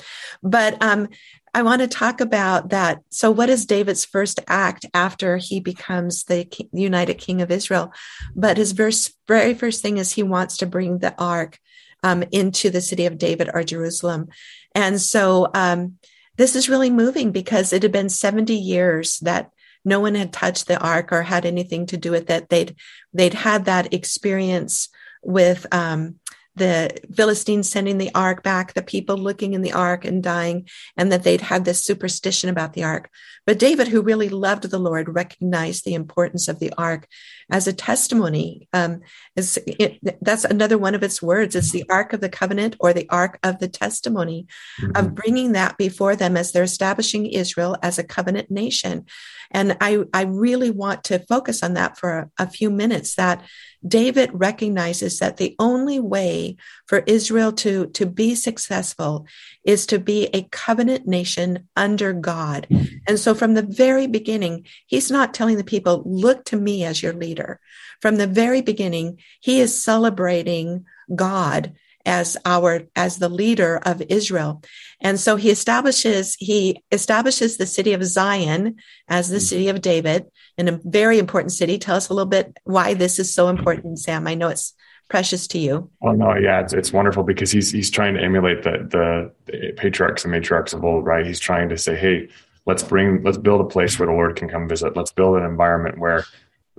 But 0.43 0.83
um, 0.83 1.09
I 1.55 1.62
want 1.62 1.83
to 1.83 1.88
talk 1.88 2.21
about 2.21 2.71
that. 2.71 3.01
So, 3.11 3.31
what 3.31 3.51
is 3.51 3.67
David's 3.67 4.05
first 4.05 4.41
act 4.49 4.87
after 4.95 5.37
he 5.37 5.61
becomes 5.61 6.25
the 6.25 6.49
united 6.73 7.15
king 7.15 7.43
of 7.43 7.51
Israel? 7.51 7.93
But 8.35 8.57
his 8.57 8.73
verse, 8.73 9.12
very 9.29 9.55
first 9.55 9.83
thing 9.83 9.99
is 9.99 10.12
he 10.12 10.23
wants 10.23 10.59
to 10.59 10.67
bring 10.67 10.99
the 10.99 11.15
ark 11.21 11.59
um, 12.03 12.25
into 12.33 12.71
the 12.71 12.81
city 12.81 13.07
of 13.07 13.19
David 13.19 13.51
or 13.53 13.62
Jerusalem. 13.65 14.29
And 14.75 15.01
so, 15.01 15.51
um, 15.53 15.99
this 16.38 16.57
is 16.57 16.71
really 16.71 16.91
moving 16.91 17.31
because 17.33 17.73
it 17.73 17.83
had 17.83 17.93
been 17.93 18.09
70 18.09 18.55
years 18.55 19.19
that 19.21 19.51
no 19.85 20.01
one 20.01 20.15
had 20.15 20.33
touched 20.33 20.67
the 20.67 20.81
ark 20.81 21.12
or 21.12 21.23
had 21.23 21.45
anything 21.45 21.87
to 21.87 21.97
do 21.97 22.11
with 22.11 22.31
it. 22.31 22.49
They'd 22.49 22.77
they'd 23.12 23.35
had 23.35 23.67
that 23.67 23.93
experience 23.93 24.88
with 25.23 25.67
um, 25.73 26.17
the 26.55 26.91
Philistines 27.15 27.69
sending 27.69 27.99
the 27.99 28.11
ark 28.15 28.43
back, 28.43 28.75
the 28.75 28.83
people 28.83 29.17
looking 29.17 29.55
in 29.55 29.62
the 29.62 29.73
ark 29.73 30.05
and 30.05 30.23
dying, 30.23 30.69
and 30.97 31.11
that 31.11 31.23
they'd 31.23 31.41
had 31.41 31.65
this 31.65 31.85
superstition 31.85 32.51
about 32.51 32.75
the 32.75 32.85
ark. 32.85 33.11
But 33.47 33.59
David, 33.59 33.88
who 33.88 34.03
really 34.03 34.29
loved 34.29 34.65
the 34.65 34.79
Lord, 34.79 35.15
recognized 35.15 35.85
the 35.85 35.95
importance 35.95 36.49
of 36.49 36.59
the 36.59 36.73
ark 36.77 37.09
as 37.51 37.67
a 37.67 37.73
testimony. 37.73 38.69
Um, 38.73 39.01
is 39.35 39.59
it, 39.67 39.99
that's 40.21 40.45
another 40.45 40.79
one 40.79 40.95
of 40.95 41.03
its 41.03 41.21
words. 41.21 41.57
It's 41.57 41.73
the 41.73 41.88
ark 41.91 42.12
of 42.12 42.21
the 42.21 42.29
covenant 42.29 42.77
or 42.79 42.93
the 42.93 43.09
ark 43.09 43.38
of 43.43 43.59
the 43.59 43.69
testimony 43.69 44.47
mm-hmm. 44.81 44.97
of 44.97 45.15
bringing 45.15 45.53
that 45.53 45.77
before 45.77 46.15
them 46.15 46.37
as 46.37 46.53
they're 46.53 46.62
establishing 46.62 47.27
Israel 47.27 47.77
as 47.83 47.99
a 47.99 48.05
covenant 48.05 48.51
nation. 48.51 49.07
And 49.51 49.77
I, 49.81 50.05
I 50.15 50.23
really 50.23 50.71
want 50.71 51.05
to 51.05 51.19
focus 51.19 51.62
on 51.62 51.75
that 51.75 51.99
for 51.99 52.31
a, 52.38 52.45
a 52.45 52.47
few 52.49 52.71
minutes 52.71 53.17
that 53.17 53.43
David 53.87 54.31
recognizes 54.33 55.18
that 55.18 55.37
the 55.37 55.57
only 55.59 55.99
way 55.99 56.57
for 56.87 57.03
Israel 57.07 57.53
to, 57.53 57.87
to 57.88 58.07
be 58.07 58.35
successful 58.35 59.27
is 59.64 59.87
to 59.87 59.99
be 59.99 60.27
a 60.27 60.42
covenant 60.51 61.07
nation 61.07 61.68
under 61.77 62.12
God. 62.12 62.66
And 63.07 63.18
so 63.18 63.35
from 63.35 63.55
the 63.55 63.62
very 63.62 64.07
beginning, 64.07 64.66
he's 64.87 65.11
not 65.11 65.35
telling 65.35 65.57
the 65.57 65.64
people, 65.64 66.03
look 66.07 66.45
to 66.47 66.57
me 66.57 66.85
as 66.85 67.03
your 67.03 67.12
leader. 67.12 67.59
From 68.01 68.16
the 68.16 68.27
very 68.27 68.62
beginning, 68.62 69.18
he 69.40 69.61
is 69.61 69.83
celebrating 69.83 70.85
God 71.14 71.75
as 72.05 72.37
our 72.45 72.83
as 72.97 73.18
the 73.18 73.29
leader 73.29 73.77
of 73.77 74.03
Israel. 74.09 74.62
And 75.01 75.21
so 75.21 75.37
he 75.37 75.51
establishes 75.51 76.37
he 76.38 76.83
establishes 76.90 77.57
the 77.57 77.66
city 77.66 77.92
of 77.92 78.05
Zion 78.05 78.77
as 79.09 79.29
the 79.29 79.37
mm-hmm. 79.37 79.45
city 79.45 79.68
of 79.68 79.81
David 79.81 80.27
in 80.59 80.69
a 80.69 80.81
very 80.85 81.19
important 81.19 81.53
city. 81.53 81.79
Tell 81.79 81.97
us 81.97 82.09
a 82.09 82.15
little 82.15 82.29
bit 82.29 82.57
why 82.65 82.95
this 82.95 83.19
is 83.19 83.35
so 83.35 83.49
important, 83.49 83.99
Sam. 83.99 84.27
I 84.27 84.35
know 84.35 84.49
it's 84.49 84.75
precious 85.09 85.47
to 85.49 85.59
you. 85.59 85.91
Oh 86.03 86.12
no, 86.12 86.35
yeah, 86.37 86.61
it's, 86.61 86.73
it's 86.73 86.93
wonderful 86.93 87.23
because 87.23 87.51
he's 87.51 87.71
he's 87.71 87.91
trying 87.91 88.15
to 88.15 88.23
emulate 88.23 88.62
the, 88.62 89.31
the, 89.47 89.73
patriarchs 89.77 90.25
and 90.25 90.33
matriarchs 90.33 90.73
of 90.73 90.85
old, 90.85 91.05
right? 91.05 91.27
He's 91.27 91.41
trying 91.41 91.69
to 91.69 91.77
say, 91.79 91.95
hey, 91.95 92.29
let's 92.67 92.83
bring 92.83 93.23
let's 93.23 93.38
build 93.38 93.61
a 93.61 93.65
place 93.65 93.99
where 93.99 94.07
the 94.07 94.12
Lord 94.12 94.37
can 94.37 94.49
come 94.49 94.69
visit. 94.69 94.97
Let's 94.97 95.12
build 95.12 95.37
an 95.37 95.45
environment 95.45 95.99
where 95.99 96.25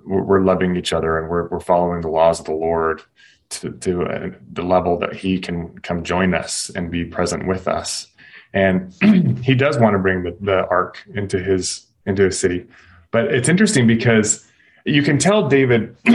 we're, 0.04 0.24
we're 0.24 0.42
loving 0.42 0.76
each 0.76 0.94
other 0.94 1.20
and 1.20 1.30
we're 1.30 1.48
we're 1.48 1.60
following 1.60 2.02
the 2.02 2.10
laws 2.10 2.40
of 2.40 2.46
the 2.46 2.54
Lord 2.54 3.02
to, 3.50 3.72
to 3.72 4.04
uh, 4.04 4.30
the 4.52 4.64
level 4.64 4.98
that 5.00 5.16
He 5.16 5.40
can 5.40 5.78
come 5.80 6.04
join 6.04 6.34
us 6.34 6.72
and 6.76 6.90
be 6.90 7.06
present 7.06 7.48
with 7.48 7.68
us. 7.68 8.08
And 8.54 8.94
He 9.44 9.56
does 9.56 9.78
want 9.78 9.94
to 9.94 10.00
bring 10.00 10.24
the, 10.24 10.36
the 10.42 10.68
ark 10.68 11.04
into 11.14 11.40
his 11.40 11.86
into 12.06 12.24
his 12.24 12.40
city 12.40 12.66
but 13.14 13.34
it's 13.34 13.48
interesting 13.48 13.88
because 13.88 14.46
you 14.86 15.04
can 15.04 15.18
tell 15.18 15.48
David 15.48 15.96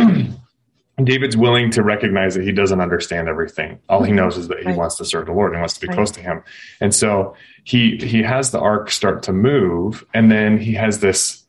David's 1.05 1.37
willing 1.37 1.71
to 1.71 1.83
recognize 1.85 2.35
that 2.35 2.43
he 2.43 2.51
doesn't 2.51 2.81
understand 2.81 3.29
everything. 3.29 3.79
All 3.89 4.03
he 4.03 4.13
knows 4.13 4.37
is 4.37 4.49
that 4.49 4.59
he 4.59 4.67
right. 4.67 4.77
wants 4.77 4.97
to 4.97 5.05
serve 5.05 5.27
the 5.27 5.33
Lord 5.33 5.53
and 5.53 5.61
wants 5.61 5.75
to 5.75 5.81
be 5.81 5.87
right. 5.87 5.95
close 5.95 6.11
to 6.11 6.21
him. 6.21 6.43
And 6.81 6.93
so 6.93 7.37
he 7.63 7.97
he 7.99 8.23
has 8.23 8.51
the 8.51 8.59
ark 8.59 8.91
start 8.91 9.23
to 9.25 9.33
move, 9.33 10.05
and 10.13 10.31
then 10.31 10.59
he 10.59 10.75
has 10.75 10.99
this. 10.99 11.45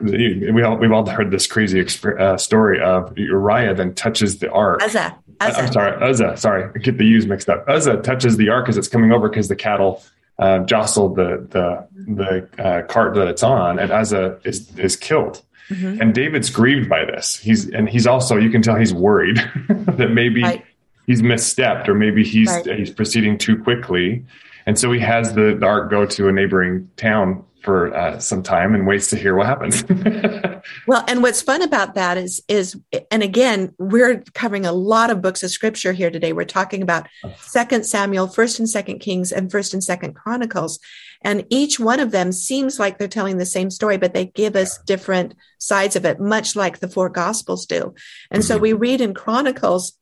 We 0.00 0.62
all 0.62 0.76
we've 0.76 0.92
all 0.92 1.06
heard 1.08 1.30
this 1.30 1.46
crazy 1.46 1.82
exp- 1.82 2.20
uh, 2.20 2.36
story 2.36 2.80
of 2.80 3.16
Uriah 3.16 3.74
then 3.74 3.94
touches 3.94 4.38
the 4.38 4.50
ark. 4.50 4.82
Uzzah. 4.82 5.16
Uzzah. 5.40 5.60
I'm 5.60 5.72
sorry, 5.72 6.10
Uzzah. 6.10 6.36
Sorry, 6.36 6.70
I 6.74 6.78
get 6.78 6.98
the 6.98 7.06
U's 7.06 7.26
mixed 7.26 7.48
up. 7.48 7.64
Uzzah 7.68 8.02
touches 8.02 8.36
the 8.36 8.50
ark 8.50 8.68
as 8.68 8.76
it's 8.76 8.88
coming 8.88 9.12
over 9.12 9.28
because 9.28 9.48
the 9.48 9.56
cattle 9.56 10.02
uh, 10.38 10.60
jostled 10.60 11.16
the 11.16 11.46
the 11.50 11.86
the 12.14 12.62
uh, 12.62 12.82
cart 12.86 13.14
that 13.14 13.28
it's 13.28 13.42
on, 13.42 13.78
and 13.78 13.90
Uzzah 13.90 14.40
is 14.44 14.76
is 14.78 14.96
killed. 14.96 15.42
Mm-hmm. 15.70 16.02
And 16.02 16.14
David's 16.14 16.50
grieved 16.50 16.88
by 16.88 17.04
this. 17.04 17.36
He's 17.36 17.68
and 17.70 17.88
he's 17.88 18.06
also 18.06 18.36
you 18.36 18.50
can 18.50 18.60
tell 18.60 18.76
he's 18.76 18.92
worried 18.92 19.36
that 19.68 20.10
maybe 20.10 20.42
right. 20.42 20.64
he's 21.06 21.22
misstepped 21.22 21.88
or 21.88 21.94
maybe 21.94 22.24
he's 22.24 22.50
right. 22.50 22.78
he's 22.78 22.90
proceeding 22.90 23.38
too 23.38 23.62
quickly, 23.62 24.24
and 24.66 24.78
so 24.78 24.92
he 24.92 25.00
has 25.00 25.34
the, 25.34 25.56
the 25.58 25.66
ark 25.66 25.90
go 25.90 26.04
to 26.04 26.28
a 26.28 26.32
neighboring 26.32 26.90
town 26.96 27.44
for 27.64 27.94
uh, 27.94 28.18
some 28.18 28.42
time 28.42 28.74
and 28.74 28.86
waits 28.86 29.08
to 29.08 29.16
hear 29.16 29.34
what 29.34 29.46
happens. 29.46 29.84
well, 30.86 31.04
and 31.08 31.22
what's 31.22 31.40
fun 31.40 31.62
about 31.62 31.94
that 31.94 32.18
is 32.18 32.42
is 32.46 32.78
and 33.10 33.22
again, 33.22 33.74
we're 33.78 34.22
covering 34.34 34.66
a 34.66 34.72
lot 34.72 35.10
of 35.10 35.22
books 35.22 35.42
of 35.42 35.50
scripture 35.50 35.92
here 35.92 36.10
today. 36.10 36.32
We're 36.32 36.44
talking 36.44 36.82
about 36.82 37.06
Second 37.38 37.86
Samuel, 37.86 38.28
First 38.28 38.58
and 38.58 38.68
Second 38.68 38.98
Kings, 38.98 39.32
and 39.32 39.50
First 39.50 39.72
and 39.72 39.82
Second 39.82 40.14
Chronicles, 40.14 40.78
and 41.22 41.46
each 41.48 41.80
one 41.80 42.00
of 42.00 42.10
them 42.10 42.32
seems 42.32 42.78
like 42.78 42.98
they're 42.98 43.08
telling 43.08 43.38
the 43.38 43.46
same 43.46 43.70
story, 43.70 43.96
but 43.96 44.12
they 44.12 44.26
give 44.26 44.54
us 44.54 44.78
different 44.78 45.34
sides 45.58 45.96
of 45.96 46.04
it, 46.04 46.20
much 46.20 46.54
like 46.54 46.78
the 46.78 46.88
four 46.88 47.08
Gospels 47.08 47.64
do. 47.64 47.94
And 48.30 48.42
mm-hmm. 48.42 48.46
so 48.46 48.58
we 48.58 48.74
read 48.74 49.00
in 49.00 49.14
Chronicles 49.14 49.94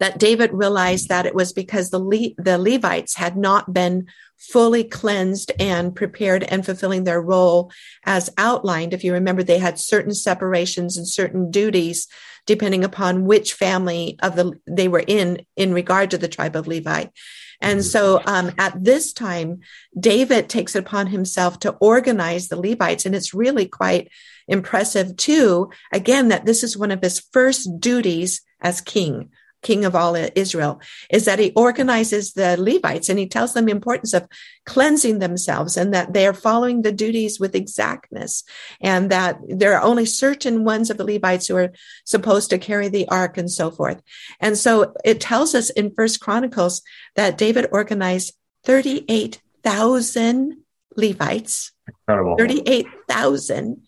that 0.00 0.18
David 0.18 0.52
realized 0.52 1.08
that 1.08 1.26
it 1.26 1.34
was 1.34 1.52
because 1.52 1.90
the 1.90 1.98
Le- 1.98 2.34
the 2.36 2.58
Levites 2.58 3.14
had 3.14 3.36
not 3.36 3.72
been 3.72 4.06
fully 4.38 4.84
cleansed 4.84 5.52
and 5.58 5.94
prepared 5.94 6.42
and 6.42 6.66
fulfilling 6.66 7.04
their 7.04 7.20
role 7.20 7.70
as 8.04 8.30
outlined. 8.36 8.92
If 8.92 9.04
you 9.04 9.12
remember, 9.12 9.42
they 9.42 9.58
had 9.58 9.78
certain 9.78 10.14
separations 10.14 10.96
and 10.96 11.08
certain 11.08 11.50
duties 11.50 12.08
depending 12.46 12.84
upon 12.84 13.24
which 13.24 13.54
family 13.54 14.18
of 14.22 14.36
the 14.36 14.52
they 14.66 14.88
were 14.88 15.04
in 15.06 15.46
in 15.56 15.72
regard 15.72 16.10
to 16.10 16.18
the 16.18 16.28
tribe 16.28 16.56
of 16.56 16.66
Levi. 16.66 17.06
And 17.60 17.82
so 17.82 18.20
um, 18.26 18.52
at 18.58 18.84
this 18.84 19.14
time, 19.14 19.60
David 19.98 20.50
takes 20.50 20.76
it 20.76 20.80
upon 20.80 21.06
himself 21.06 21.60
to 21.60 21.72
organize 21.80 22.48
the 22.48 22.60
Levites. 22.60 23.06
And 23.06 23.14
it's 23.14 23.32
really 23.32 23.66
quite 23.66 24.10
impressive, 24.46 25.16
too, 25.16 25.70
again, 25.90 26.28
that 26.28 26.44
this 26.44 26.62
is 26.62 26.76
one 26.76 26.90
of 26.90 27.00
his 27.00 27.20
first 27.32 27.80
duties 27.80 28.42
as 28.60 28.82
king 28.82 29.30
king 29.64 29.84
of 29.84 29.96
all 29.96 30.14
Israel, 30.14 30.80
is 31.10 31.24
that 31.24 31.40
he 31.40 31.52
organizes 31.56 32.34
the 32.34 32.56
Levites 32.56 33.08
and 33.08 33.18
he 33.18 33.26
tells 33.26 33.54
them 33.54 33.64
the 33.64 33.72
importance 33.72 34.12
of 34.14 34.28
cleansing 34.66 35.18
themselves 35.18 35.76
and 35.76 35.92
that 35.92 36.12
they 36.12 36.26
are 36.26 36.32
following 36.32 36.82
the 36.82 36.92
duties 36.92 37.40
with 37.40 37.56
exactness 37.56 38.44
and 38.80 39.10
that 39.10 39.40
there 39.48 39.76
are 39.76 39.82
only 39.82 40.06
certain 40.06 40.64
ones 40.64 40.90
of 40.90 40.98
the 40.98 41.04
Levites 41.04 41.48
who 41.48 41.56
are 41.56 41.72
supposed 42.04 42.50
to 42.50 42.58
carry 42.58 42.88
the 42.88 43.08
ark 43.08 43.36
and 43.36 43.50
so 43.50 43.70
forth. 43.70 44.00
And 44.38 44.56
so 44.56 44.94
it 45.04 45.20
tells 45.20 45.54
us 45.54 45.70
in 45.70 45.94
First 45.94 46.20
Chronicles 46.20 46.82
that 47.16 47.38
David 47.38 47.66
organized 47.72 48.34
38,000 48.64 50.58
Levites. 50.96 51.72
Incredible. 51.88 52.36
38,000 52.38 53.82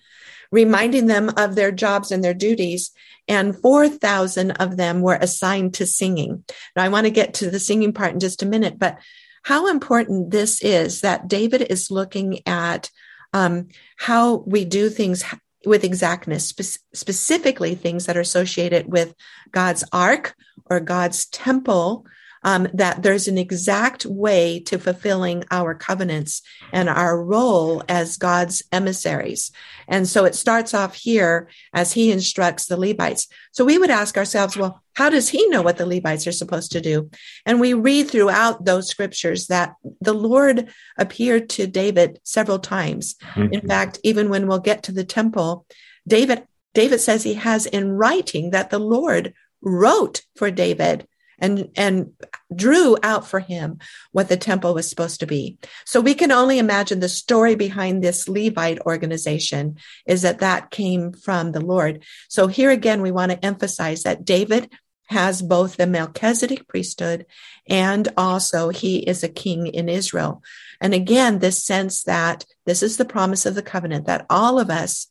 reminding 0.56 1.04
them 1.04 1.30
of 1.36 1.54
their 1.54 1.70
jobs 1.70 2.10
and 2.10 2.24
their 2.24 2.34
duties. 2.34 2.90
And 3.28 3.60
4,000 3.60 4.52
of 4.52 4.78
them 4.78 5.02
were 5.02 5.18
assigned 5.20 5.74
to 5.74 5.86
singing. 5.86 6.44
Now, 6.74 6.84
I 6.84 6.88
want 6.88 7.04
to 7.04 7.10
get 7.10 7.34
to 7.34 7.50
the 7.50 7.60
singing 7.60 7.92
part 7.92 8.14
in 8.14 8.20
just 8.20 8.42
a 8.42 8.46
minute, 8.46 8.78
but 8.78 8.98
how 9.42 9.68
important 9.68 10.30
this 10.30 10.62
is 10.62 11.02
that 11.02 11.28
David 11.28 11.60
is 11.68 11.90
looking 11.90 12.40
at 12.46 12.90
um, 13.34 13.68
how 13.98 14.36
we 14.46 14.64
do 14.64 14.88
things 14.88 15.22
with 15.66 15.84
exactness, 15.84 16.46
spe- 16.46 16.80
specifically 16.94 17.74
things 17.74 18.06
that 18.06 18.16
are 18.16 18.20
associated 18.20 18.86
with 18.90 19.14
God's 19.50 19.84
ark 19.92 20.34
or 20.70 20.80
God's 20.80 21.26
temple 21.26 22.06
um, 22.46 22.68
that 22.74 23.02
there's 23.02 23.26
an 23.26 23.38
exact 23.38 24.06
way 24.06 24.60
to 24.60 24.78
fulfilling 24.78 25.42
our 25.50 25.74
covenants 25.74 26.42
and 26.72 26.88
our 26.88 27.20
role 27.20 27.82
as 27.88 28.16
God's 28.18 28.62
emissaries. 28.70 29.50
And 29.88 30.06
so 30.06 30.24
it 30.24 30.36
starts 30.36 30.72
off 30.72 30.94
here 30.94 31.48
as 31.74 31.92
he 31.92 32.12
instructs 32.12 32.66
the 32.66 32.76
Levites. 32.76 33.26
So 33.50 33.64
we 33.64 33.78
would 33.78 33.90
ask 33.90 34.16
ourselves, 34.16 34.56
well, 34.56 34.80
how 34.94 35.10
does 35.10 35.28
he 35.28 35.48
know 35.48 35.60
what 35.60 35.76
the 35.76 35.86
Levites 35.86 36.28
are 36.28 36.32
supposed 36.32 36.70
to 36.72 36.80
do? 36.80 37.10
And 37.44 37.60
we 37.60 37.74
read 37.74 38.08
throughout 38.08 38.64
those 38.64 38.88
scriptures 38.88 39.48
that 39.48 39.74
the 40.00 40.14
Lord 40.14 40.68
appeared 40.96 41.48
to 41.50 41.66
David 41.66 42.20
several 42.22 42.60
times. 42.60 43.16
Mm-hmm. 43.34 43.54
In 43.54 43.68
fact, 43.68 43.98
even 44.04 44.28
when 44.30 44.46
we'll 44.46 44.60
get 44.60 44.84
to 44.84 44.92
the 44.92 45.04
temple, 45.04 45.66
David 46.06 46.46
David 46.74 47.00
says 47.00 47.22
he 47.22 47.34
has 47.34 47.66
in 47.66 47.90
writing 47.92 48.50
that 48.50 48.70
the 48.70 48.78
Lord 48.78 49.32
wrote 49.62 50.22
for 50.36 50.50
David 50.50 51.08
and 51.38 51.70
and 51.76 52.12
drew 52.54 52.96
out 53.02 53.26
for 53.26 53.40
him 53.40 53.78
what 54.12 54.28
the 54.28 54.36
temple 54.36 54.74
was 54.74 54.88
supposed 54.88 55.20
to 55.20 55.26
be. 55.26 55.58
So 55.84 56.00
we 56.00 56.14
can 56.14 56.32
only 56.32 56.58
imagine 56.58 57.00
the 57.00 57.08
story 57.08 57.54
behind 57.54 58.02
this 58.02 58.28
levite 58.28 58.80
organization 58.80 59.76
is 60.06 60.22
that 60.22 60.40
that 60.40 60.70
came 60.70 61.12
from 61.12 61.52
the 61.52 61.60
lord. 61.60 62.04
So 62.28 62.46
here 62.46 62.70
again 62.70 63.02
we 63.02 63.10
want 63.10 63.32
to 63.32 63.44
emphasize 63.44 64.02
that 64.02 64.24
david 64.24 64.72
has 65.08 65.40
both 65.40 65.76
the 65.76 65.86
melchizedek 65.86 66.66
priesthood 66.66 67.26
and 67.68 68.08
also 68.16 68.70
he 68.70 68.98
is 68.98 69.22
a 69.22 69.28
king 69.28 69.66
in 69.66 69.88
israel. 69.88 70.42
And 70.80 70.94
again 70.94 71.38
this 71.38 71.64
sense 71.64 72.04
that 72.04 72.44
this 72.64 72.82
is 72.82 72.96
the 72.96 73.04
promise 73.04 73.46
of 73.46 73.54
the 73.54 73.62
covenant 73.62 74.06
that 74.06 74.26
all 74.30 74.58
of 74.58 74.70
us 74.70 75.06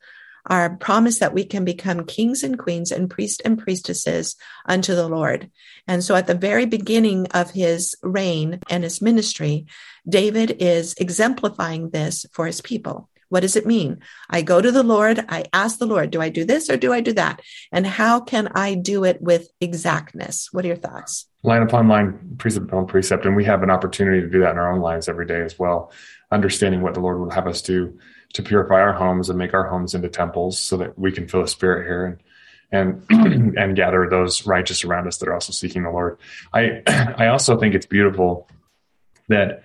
our 0.48 0.76
promise 0.78 1.20
that 1.20 1.34
we 1.34 1.46
can 1.46 1.66
become 1.66 2.06
kings 2.06 2.44
and 2.44 2.58
queens 2.58 2.92
and 2.92 3.10
priests 3.10 3.42
and 3.44 3.58
priestesses 3.58 4.36
unto 4.66 4.96
the 4.96 5.08
Lord. 5.08 5.50
And 5.88 6.04
so 6.04 6.16
at 6.16 6.28
the 6.28 6.36
very 6.36 6.66
beginning 6.66 7.28
of 7.28 7.52
his 7.52 7.96
reign 8.02 8.60
and 8.70 8.84
his 8.84 9.02
ministry, 9.02 9.66
David 10.08 10.58
is 10.60 10.94
exemplifying 10.98 11.90
this 11.90 12.26
for 12.32 12.46
his 12.46 12.62
people. 12.62 13.10
What 13.30 13.40
does 13.40 13.56
it 13.56 13.66
mean? 13.66 14.00
I 14.30 14.44
go 14.44 14.62
to 14.62 14.72
the 14.72 14.84
Lord, 14.84 15.26
I 15.30 15.46
ask 15.52 15.80
the 15.80 15.88
Lord, 15.88 16.12
do 16.12 16.22
I 16.22 16.30
do 16.30 16.46
this 16.46 16.70
or 16.70 16.78
do 16.78 16.94
I 16.94 17.02
do 17.02 17.12
that? 17.14 17.42
And 17.72 17.86
how 17.86 18.20
can 18.20 18.50
I 18.54 18.76
do 18.76 19.04
it 19.04 19.22
with 19.22 19.50
exactness? 19.60 20.50
What 20.52 20.64
are 20.64 20.70
your 20.70 20.78
thoughts? 20.78 21.28
Line 21.42 21.64
upon 21.64 21.88
line, 21.88 22.36
precept 22.38 22.68
upon 22.68 22.86
precept. 22.86 23.26
And 23.26 23.36
we 23.36 23.46
have 23.46 23.64
an 23.64 23.72
opportunity 23.72 24.22
to 24.22 24.30
do 24.30 24.42
that 24.42 24.52
in 24.52 24.58
our 24.58 24.72
own 24.72 24.80
lives 24.80 25.10
every 25.10 25.26
day 25.26 25.42
as 25.42 25.58
well, 25.58 25.92
understanding 26.32 26.82
what 26.82 26.94
the 26.94 27.00
Lord 27.00 27.20
would 27.20 27.34
have 27.34 27.48
us 27.48 27.62
do 27.62 27.98
to 28.36 28.44
purify 28.44 28.82
our 28.82 28.94
homes 28.94 29.30
and 29.30 29.40
make 29.40 29.54
our 29.54 29.68
homes 29.68 29.96
into 29.96 30.10
temples 30.10 30.60
so 30.60 30.76
that 30.76 31.00
we 31.00 31.12
can 31.12 31.26
feel 31.28 31.42
the 31.42 31.48
spirit 31.48 31.86
here 31.86 32.06
and 32.06 32.20
and 32.72 33.06
and 33.58 33.76
gather 33.76 34.08
those 34.10 34.46
righteous 34.46 34.84
around 34.84 35.08
us 35.08 35.18
that 35.18 35.30
are 35.30 35.34
also 35.34 35.54
seeking 35.54 35.84
the 35.84 35.90
Lord. 35.90 36.18
I 36.54 36.82
I 37.18 37.28
also 37.28 37.58
think 37.58 37.76
it's 37.76 37.86
beautiful 37.86 38.50
that 39.30 39.64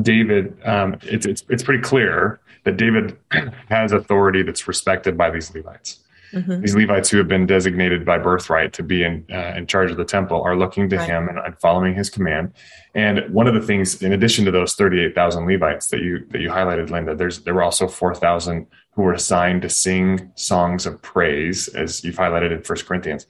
David 0.00 0.56
um, 0.64 0.98
it's 1.02 1.26
it's 1.26 1.44
it's 1.48 1.62
pretty 1.62 1.82
clear 1.82 2.40
that 2.64 2.76
David 2.76 3.18
has 3.68 3.92
authority 3.92 4.42
that's 4.42 4.68
respected 4.68 5.18
by 5.18 5.30
these 5.30 5.52
Levites. 5.52 5.98
Mm-hmm. 6.32 6.62
These 6.62 6.74
Levites 6.74 7.10
who 7.10 7.18
have 7.18 7.28
been 7.28 7.46
designated 7.46 8.04
by 8.04 8.18
birthright 8.18 8.72
to 8.74 8.82
be 8.82 9.04
in 9.04 9.26
uh, 9.30 9.54
in 9.56 9.66
charge 9.66 9.90
of 9.90 9.96
the 9.96 10.04
temple 10.04 10.42
are 10.42 10.56
looking 10.56 10.88
to 10.90 10.96
right. 10.96 11.08
him 11.08 11.28
and, 11.28 11.38
and, 11.38 11.58
following 11.60 11.94
his 11.94 12.08
command. 12.08 12.54
And 12.94 13.32
one 13.32 13.46
of 13.46 13.54
the 13.54 13.60
things, 13.60 14.02
in 14.02 14.12
addition 14.12 14.44
to 14.46 14.50
those 14.50 14.74
thirty 14.74 15.00
eight 15.00 15.14
thousand 15.14 15.46
Levites 15.46 15.88
that 15.88 16.00
you 16.00 16.26
that 16.30 16.40
you 16.40 16.48
highlighted, 16.48 16.90
Linda, 16.90 17.14
there's 17.14 17.40
there 17.40 17.54
were 17.54 17.62
also 17.62 17.86
four 17.86 18.14
thousand 18.14 18.66
who 18.92 19.02
were 19.02 19.12
assigned 19.12 19.62
to 19.62 19.68
sing 19.68 20.32
songs 20.34 20.86
of 20.86 21.00
praise, 21.02 21.68
as 21.68 22.02
you've 22.02 22.16
highlighted 22.16 22.52
in 22.52 22.62
First 22.62 22.86
Corinthians. 22.86 23.26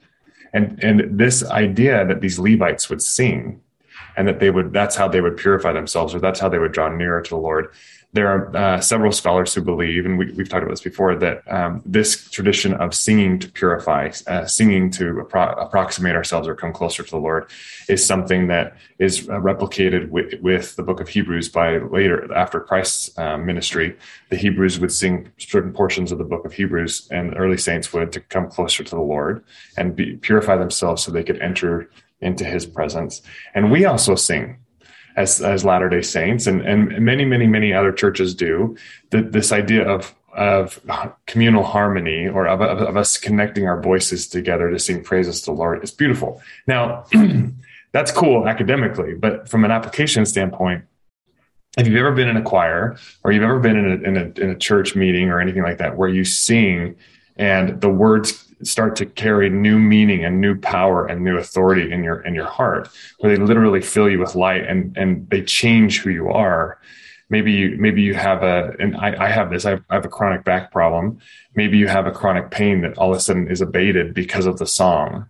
And 0.53 0.81
and 0.83 1.19
this 1.19 1.43
idea 1.43 2.05
that 2.05 2.21
these 2.21 2.39
Levites 2.39 2.89
would 2.89 3.01
sing 3.01 3.61
and 4.15 4.27
that 4.27 4.39
they 4.39 4.49
would 4.49 4.71
that's 4.71 4.95
how 4.95 5.07
they 5.07 5.21
would 5.21 5.37
purify 5.37 5.73
themselves 5.73 6.13
or 6.15 6.19
that's 6.19 6.39
how 6.39 6.49
they 6.49 6.59
would 6.59 6.71
draw 6.71 6.89
nearer 6.89 7.21
to 7.21 7.29
the 7.29 7.37
Lord 7.37 7.73
there 8.13 8.27
are 8.27 8.55
uh, 8.55 8.79
several 8.79 9.11
scholars 9.11 9.55
who 9.55 9.61
believe, 9.61 10.05
and 10.05 10.19
we, 10.19 10.27
have 10.27 10.47
talked 10.47 10.61
about 10.61 10.69
this 10.69 10.81
before, 10.81 11.15
that 11.15 11.41
um, 11.51 11.81
this 11.83 12.29
tradition 12.29 12.75
of 12.75 12.93
singing 12.93 13.39
to 13.39 13.51
purify, 13.51 14.11
uh, 14.27 14.45
singing 14.45 14.91
to 14.91 15.15
appro- 15.15 15.59
approximate 15.59 16.15
ourselves 16.15 16.47
or 16.47 16.53
come 16.53 16.71
closer 16.71 17.01
to 17.01 17.09
the 17.09 17.17
Lord, 17.17 17.49
is 17.89 18.05
something 18.05 18.47
that 18.47 18.77
is 18.99 19.27
uh, 19.29 19.33
replicated 19.33 20.09
with, 20.09 20.39
with, 20.41 20.75
the 20.75 20.83
book 20.83 20.99
of 20.99 21.09
Hebrews 21.09 21.49
by 21.49 21.77
later, 21.77 22.31
after 22.33 22.59
Christ's 22.59 23.17
uh, 23.17 23.37
ministry. 23.37 23.97
The 24.29 24.37
Hebrews 24.37 24.79
would 24.79 24.91
sing 24.91 25.31
certain 25.39 25.73
portions 25.73 26.11
of 26.11 26.19
the 26.19 26.23
book 26.23 26.45
of 26.45 26.53
Hebrews, 26.53 27.07
and 27.11 27.35
early 27.35 27.57
saints 27.57 27.91
would 27.93 28.11
to 28.11 28.19
come 28.19 28.47
closer 28.47 28.83
to 28.83 28.95
the 28.95 29.01
Lord 29.01 29.43
and 29.75 29.95
be, 29.95 30.17
purify 30.17 30.55
themselves 30.55 31.03
so 31.03 31.11
they 31.11 31.23
could 31.23 31.41
enter 31.41 31.89
into 32.21 32.45
his 32.45 32.65
presence. 32.67 33.23
And 33.55 33.71
we 33.71 33.85
also 33.85 34.15
sing 34.15 34.57
as 35.15 35.41
as 35.41 35.63
Latter 35.63 35.89
Day 35.89 36.01
Saints, 36.01 36.47
and 36.47 36.61
and 36.61 36.99
many 36.99 37.25
many 37.25 37.47
many 37.47 37.73
other 37.73 37.91
churches 37.91 38.33
do. 38.35 38.75
That 39.11 39.31
this 39.31 39.51
idea 39.51 39.87
of 39.87 40.13
of 40.35 40.79
communal 41.27 41.63
harmony 41.63 42.27
or 42.27 42.47
of, 42.47 42.59
of, 42.59 42.79
of, 42.79 42.97
us 42.97 43.17
connecting 43.17 43.67
our 43.67 43.79
voices 43.79 44.27
together 44.27 44.71
to 44.71 44.79
sing 44.79 45.03
praises 45.03 45.41
to 45.41 45.45
the 45.45 45.51
Lord 45.51 45.83
is 45.83 45.91
beautiful. 45.91 46.41
Now, 46.65 47.05
that's 47.91 48.11
cool 48.11 48.47
academically, 48.47 49.13
but 49.13 49.47
from 49.47 49.63
an 49.63 49.69
application 49.69 50.25
standpoint, 50.25 50.85
if 51.77 51.87
you've 51.87 51.97
ever 51.97 52.11
been 52.11 52.29
in 52.29 52.37
a 52.37 52.41
choir 52.41 52.97
or 53.23 53.31
you've 53.31 53.43
ever 53.43 53.59
been 53.59 53.77
in 53.77 53.85
a, 53.85 54.07
in 54.07 54.17
a, 54.17 54.43
in 54.43 54.49
a 54.51 54.57
church 54.57 54.95
meeting 54.95 55.29
or 55.29 55.39
anything 55.39 55.63
like 55.63 55.77
that, 55.77 55.97
where 55.97 56.09
you 56.09 56.23
sing 56.23 56.95
and 57.35 57.81
the 57.81 57.89
words 57.89 58.52
start 58.65 58.95
to 58.97 59.05
carry 59.05 59.49
new 59.49 59.79
meaning 59.79 60.23
and 60.23 60.41
new 60.41 60.57
power 60.59 61.05
and 61.05 61.23
new 61.23 61.37
authority 61.37 61.91
in 61.91 62.03
your 62.03 62.21
in 62.21 62.33
your 62.33 62.47
heart 62.47 62.89
where 63.19 63.35
they 63.35 63.43
literally 63.43 63.81
fill 63.81 64.09
you 64.09 64.19
with 64.19 64.35
light 64.35 64.65
and 64.65 64.95
and 64.97 65.29
they 65.29 65.41
change 65.41 65.99
who 65.99 66.09
you 66.09 66.29
are. 66.29 66.79
Maybe 67.29 67.51
you 67.51 67.75
maybe 67.79 68.01
you 68.01 68.13
have 68.13 68.43
a 68.43 68.73
and 68.79 68.95
i, 68.97 69.25
I 69.25 69.29
have 69.29 69.49
this 69.49 69.65
I 69.65 69.71
have, 69.71 69.83
I 69.89 69.95
have 69.95 70.05
a 70.05 70.09
chronic 70.09 70.43
back 70.43 70.71
problem. 70.71 71.19
Maybe 71.55 71.77
you 71.77 71.87
have 71.87 72.07
a 72.07 72.11
chronic 72.11 72.51
pain 72.51 72.81
that 72.81 72.97
all 72.97 73.11
of 73.11 73.17
a 73.17 73.19
sudden 73.19 73.49
is 73.49 73.61
abated 73.61 74.13
because 74.13 74.45
of 74.45 74.59
the 74.59 74.67
song. 74.67 75.27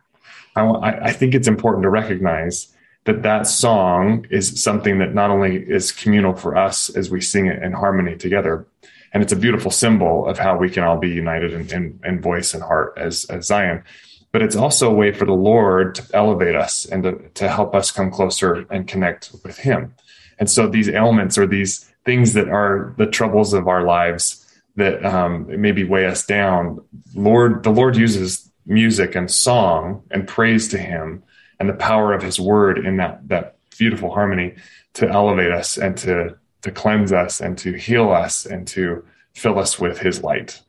I, 0.56 0.64
want 0.64 0.84
I 0.84 1.12
think 1.12 1.34
it's 1.34 1.48
important 1.48 1.84
to 1.84 1.90
recognize 1.90 2.74
that 3.06 3.24
that 3.24 3.48
song 3.48 4.26
is 4.30 4.62
something 4.62 5.00
that 5.00 5.14
not 5.14 5.30
only 5.30 5.58
is 5.58 5.92
communal 5.92 6.36
for 6.36 6.56
us 6.56 6.90
as 6.90 7.10
we 7.10 7.20
sing 7.20 7.48
it 7.48 7.62
in 7.62 7.74
harmony 7.74 8.16
together, 8.16 8.66
and 9.14 9.22
it's 9.22 9.32
a 9.32 9.38
beautiful 9.38 9.72
symbol 9.72 10.28
of 10.28 10.40
how 10.40 10.58
we 10.58 10.70
can 10.70 10.84
all 10.84 10.98
be 10.98 11.10
united 11.10 11.54
in, 11.54 11.70
in, 11.72 12.00
in 12.04 12.22
voice 12.22 12.54
and 12.54 12.64
heart 12.64 12.94
as, 12.98 13.26
as 13.26 13.46
Zion. 13.46 13.84
But 14.32 14.42
it's 14.42 14.56
also 14.56 14.90
a 14.90 14.94
way 14.94 15.12
for 15.12 15.26
the 15.26 15.34
Lord 15.34 15.96
to 15.96 16.04
elevate 16.14 16.56
us 16.56 16.86
and 16.86 17.04
to, 17.04 17.30
to 17.36 17.48
help 17.48 17.76
us 17.76 17.92
come 17.92 18.10
closer 18.10 18.66
and 18.72 18.88
connect 18.88 19.32
with 19.44 19.60
Him. 19.60 19.94
And 20.40 20.50
so 20.50 20.68
these 20.68 20.90
ailments 20.90 21.38
or 21.38 21.46
these 21.46 21.90
things 22.04 22.34
that 22.34 22.50
are 22.50 22.96
the 22.98 23.06
troubles 23.06 23.54
of 23.54 23.68
our 23.68 23.84
lives 23.84 24.40
that 24.76 25.06
um, 25.06 25.46
maybe 25.62 25.84
weigh 25.84 26.08
us 26.08 26.26
down, 26.26 26.84
Lord, 27.14 27.62
the 27.62 27.70
Lord 27.70 27.96
uses 27.96 28.52
music 28.66 29.14
and 29.14 29.30
song 29.30 30.02
and 30.10 30.28
praise 30.28 30.68
to 30.70 30.80
Him 30.80 31.22
and 31.60 31.70
the 31.70 31.74
power 31.74 32.14
of 32.14 32.24
His 32.24 32.40
Word 32.40 32.84
in 32.84 32.98
that 32.98 33.28
that 33.28 33.58
beautiful 33.78 34.12
harmony 34.12 34.56
to 34.94 35.08
elevate 35.08 35.52
us 35.52 35.78
and 35.78 35.98
to 35.98 36.38
to 36.64 36.72
cleanse 36.72 37.14
us 37.14 37.40
and 37.40 37.58
to 37.60 37.74
heal 37.74 38.12
us 38.12 38.46
and 38.46 38.68
to 38.70 39.06
fill 39.34 39.60
us 39.60 39.80
with 39.80 40.00
his 40.00 40.24
light. 40.24 40.62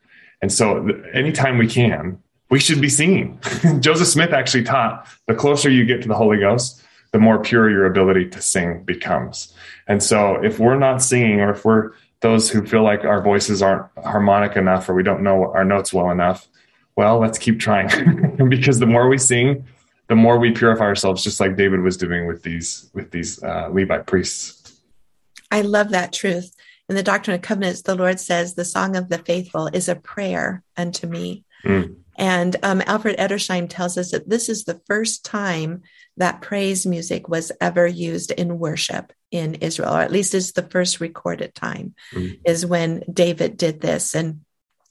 And 0.43 0.53
so 0.53 0.89
anytime 1.13 1.59
we 1.59 1.67
can, 1.67 2.21
we 2.51 2.61
should 2.61 2.81
be 2.81 2.89
singing. 2.89 3.41
Joseph 3.81 4.09
Smith 4.09 4.33
actually 4.33 4.65
taught 4.65 5.09
the 5.27 5.35
closer 5.35 5.71
you 5.71 5.85
get 5.85 6.03
to 6.03 6.09
the 6.09 6.15
Holy 6.15 6.39
Ghost, 6.39 6.83
the 7.13 7.19
more 7.19 7.39
pure 7.41 7.71
your 7.71 7.87
ability 7.87 8.29
to 8.31 8.43
sing 8.43 8.83
becomes. 8.85 9.55
And 9.87 10.03
so 10.03 10.43
if 10.43 10.59
we're 10.59 10.79
not 10.79 11.01
singing 11.03 11.41
or 11.41 11.53
if 11.53 11.65
we're 11.65 11.93
those 12.21 12.51
who 12.51 12.67
feel 12.67 12.83
like 12.83 13.05
our 13.05 13.23
voices 13.23 13.63
aren't 13.63 13.87
harmonic 14.05 14.57
enough 14.57 14.89
or 14.89 14.95
we 14.95 15.03
don't 15.03 15.23
know 15.23 15.53
our 15.53 15.65
notes 15.65 15.93
well 15.93 16.11
enough, 16.11 16.49
well, 16.97 17.19
let's 17.19 17.39
keep 17.39 17.59
trying 17.59 18.37
because 18.49 18.79
the 18.79 18.87
more 18.87 19.09
we 19.09 19.19
sing, 19.19 19.65
the 20.09 20.15
more 20.15 20.39
we 20.39 20.51
purify 20.51 20.85
ourselves, 20.85 21.25
just 21.25 21.41
like 21.41 21.57
David 21.57 21.81
was 21.81 21.97
doing 21.97 22.27
with 22.27 22.43
these 22.43 22.91
with 22.95 23.11
these 23.11 23.43
uh, 23.43 23.69
Levite 23.73 24.07
priests. 24.07 24.54
I 25.55 25.61
love 25.61 25.91
that 25.91 26.13
truth. 26.13 26.53
In 26.89 26.97
the 26.97 27.03
Doctrine 27.05 27.35
and 27.35 27.43
Covenants, 27.43 27.83
the 27.83 27.95
Lord 27.95 28.19
says, 28.19 28.55
The 28.55 28.65
song 28.65 28.97
of 28.97 29.09
the 29.09 29.19
faithful 29.19 29.69
is 29.69 29.89
a 29.89 29.95
prayer 29.95 30.65
unto 30.77 31.07
me. 31.07 31.45
Mm. 31.65 31.99
And 32.19 32.57
um, 32.65 32.83
Alfred 32.85 33.19
Edersheim 33.19 33.69
tells 33.69 33.97
us 33.97 34.11
that 34.11 34.29
this 34.29 34.49
is 34.49 34.65
the 34.65 34.81
first 34.89 35.25
time 35.25 35.83
that 36.17 36.41
praise 36.41 36.87
music 36.87 37.29
was 37.29 37.53
ever 37.61 37.87
used 37.87 38.33
in 38.33 38.59
worship 38.59 39.13
in 39.31 39.55
Israel, 39.57 39.95
or 39.95 40.01
at 40.01 40.11
least 40.11 40.35
it's 40.35 40.53
the 40.53 40.63
first 40.63 40.99
recorded 40.99 41.55
time, 41.55 41.95
mm. 42.13 42.37
is 42.45 42.67
when 42.67 43.05
David 43.13 43.57
did 43.57 43.81
this. 43.81 44.17
And 44.17 44.41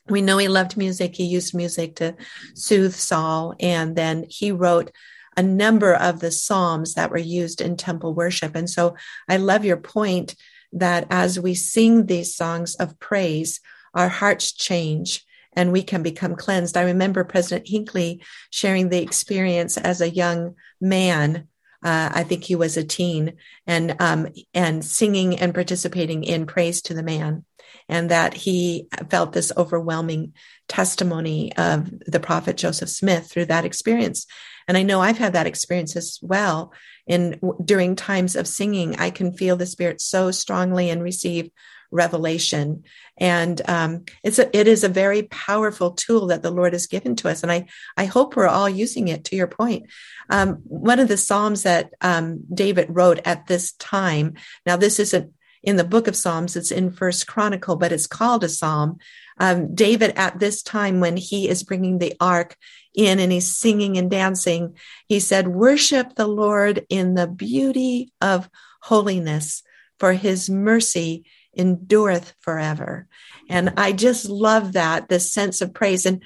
we 0.07 0.21
know 0.21 0.37
he 0.37 0.47
loved 0.47 0.77
music. 0.77 1.13
He 1.13 1.25
used 1.25 1.53
music 1.53 1.97
to 1.97 2.15
soothe 2.53 2.93
Saul. 2.93 3.53
And 3.59 3.97
then 3.97 4.25
he 4.29 4.53
wrote 4.53 4.91
a 5.35 5.43
number 5.43 5.93
of 5.93 6.21
the 6.21 6.31
Psalms 6.31 6.93
that 6.93 7.11
were 7.11 7.17
used 7.17 7.59
in 7.59 7.75
temple 7.75 8.13
worship. 8.13 8.55
And 8.55 8.69
so 8.69 8.95
I 9.27 9.37
love 9.37 9.65
your 9.65 9.77
point 9.77 10.35
that 10.73 11.07
as 11.09 11.39
we 11.39 11.55
sing 11.55 12.05
these 12.05 12.35
songs 12.35 12.75
of 12.75 12.99
praise, 12.99 13.59
our 13.93 14.09
hearts 14.09 14.51
change 14.51 15.25
and 15.55 15.71
we 15.71 15.83
can 15.83 16.03
become 16.03 16.35
cleansed. 16.35 16.77
I 16.77 16.83
remember 16.83 17.23
President 17.23 17.67
Hinckley 17.67 18.23
sharing 18.49 18.89
the 18.89 19.01
experience 19.01 19.77
as 19.77 20.01
a 20.01 20.09
young 20.09 20.55
man. 20.81 21.47
Uh, 21.83 22.09
I 22.13 22.23
think 22.23 22.43
he 22.43 22.55
was 22.55 22.77
a 22.77 22.83
teen, 22.83 23.33
and 23.67 23.95
um, 23.99 24.29
and 24.53 24.83
singing 24.83 25.37
and 25.37 25.53
participating 25.53 26.23
in 26.23 26.45
praise 26.45 26.81
to 26.83 26.93
the 26.93 27.03
man, 27.03 27.43
and 27.89 28.09
that 28.09 28.33
he 28.33 28.87
felt 29.09 29.33
this 29.33 29.51
overwhelming 29.57 30.33
testimony 30.69 31.53
of 31.57 31.91
the 32.07 32.21
prophet 32.21 32.55
Joseph 32.55 32.89
Smith 32.89 33.29
through 33.29 33.45
that 33.45 33.65
experience. 33.65 34.25
And 34.65 34.77
I 34.77 34.83
know 34.83 35.01
I've 35.01 35.17
had 35.17 35.33
that 35.33 35.45
experience 35.45 35.97
as 35.97 36.19
well. 36.21 36.71
In 37.05 37.39
during 37.63 37.95
times 37.95 38.35
of 38.35 38.47
singing, 38.47 38.95
I 38.97 39.09
can 39.09 39.33
feel 39.33 39.57
the 39.57 39.65
Spirit 39.65 39.99
so 39.99 40.31
strongly 40.31 40.89
and 40.89 41.03
receive 41.03 41.49
revelation. 41.93 42.83
And 43.17 43.61
um, 43.67 44.05
it's 44.23 44.39
a, 44.39 44.57
it 44.57 44.67
is 44.67 44.83
a 44.83 44.89
very 44.89 45.23
powerful 45.23 45.91
tool 45.91 46.27
that 46.27 46.41
the 46.41 46.51
Lord 46.51 46.73
has 46.73 46.87
given 46.87 47.15
to 47.17 47.29
us, 47.29 47.43
and 47.43 47.51
I 47.51 47.67
I 47.95 48.05
hope 48.05 48.35
we're 48.35 48.47
all 48.47 48.69
using 48.69 49.07
it. 49.07 49.25
To 49.25 49.35
your 49.35 49.47
point, 49.47 49.85
um, 50.29 50.55
one 50.63 50.99
of 50.99 51.07
the 51.07 51.17
psalms 51.17 51.63
that 51.63 51.93
um, 52.01 52.43
David 52.51 52.87
wrote 52.89 53.19
at 53.25 53.45
this 53.45 53.73
time. 53.73 54.33
Now, 54.65 54.77
this 54.77 54.99
isn't 54.99 55.31
in 55.61 55.75
the 55.75 55.83
book 55.83 56.07
of 56.07 56.15
Psalms; 56.15 56.55
it's 56.55 56.71
in 56.71 56.91
First 56.91 57.27
Chronicle, 57.27 57.75
but 57.75 57.91
it's 57.91 58.07
called 58.07 58.43
a 58.43 58.49
psalm. 58.49 58.97
Um, 59.37 59.75
David, 59.75 60.13
at 60.15 60.39
this 60.39 60.63
time 60.63 60.99
when 60.99 61.17
he 61.17 61.47
is 61.47 61.63
bringing 61.63 61.99
the 61.99 62.15
ark 62.19 62.55
in 62.93 63.19
and 63.19 63.31
he's 63.31 63.55
singing 63.55 63.97
and 63.97 64.09
dancing. 64.09 64.75
He 65.07 65.19
said, 65.19 65.47
Worship 65.47 66.15
the 66.15 66.27
Lord 66.27 66.85
in 66.89 67.15
the 67.15 67.27
beauty 67.27 68.11
of 68.21 68.49
holiness, 68.81 69.63
for 69.99 70.13
his 70.13 70.49
mercy 70.49 71.25
endureth 71.55 72.33
forever. 72.39 73.07
And 73.49 73.73
I 73.77 73.91
just 73.91 74.27
love 74.27 74.73
that, 74.73 75.09
this 75.09 75.31
sense 75.31 75.61
of 75.61 75.73
praise. 75.73 76.05
And 76.05 76.23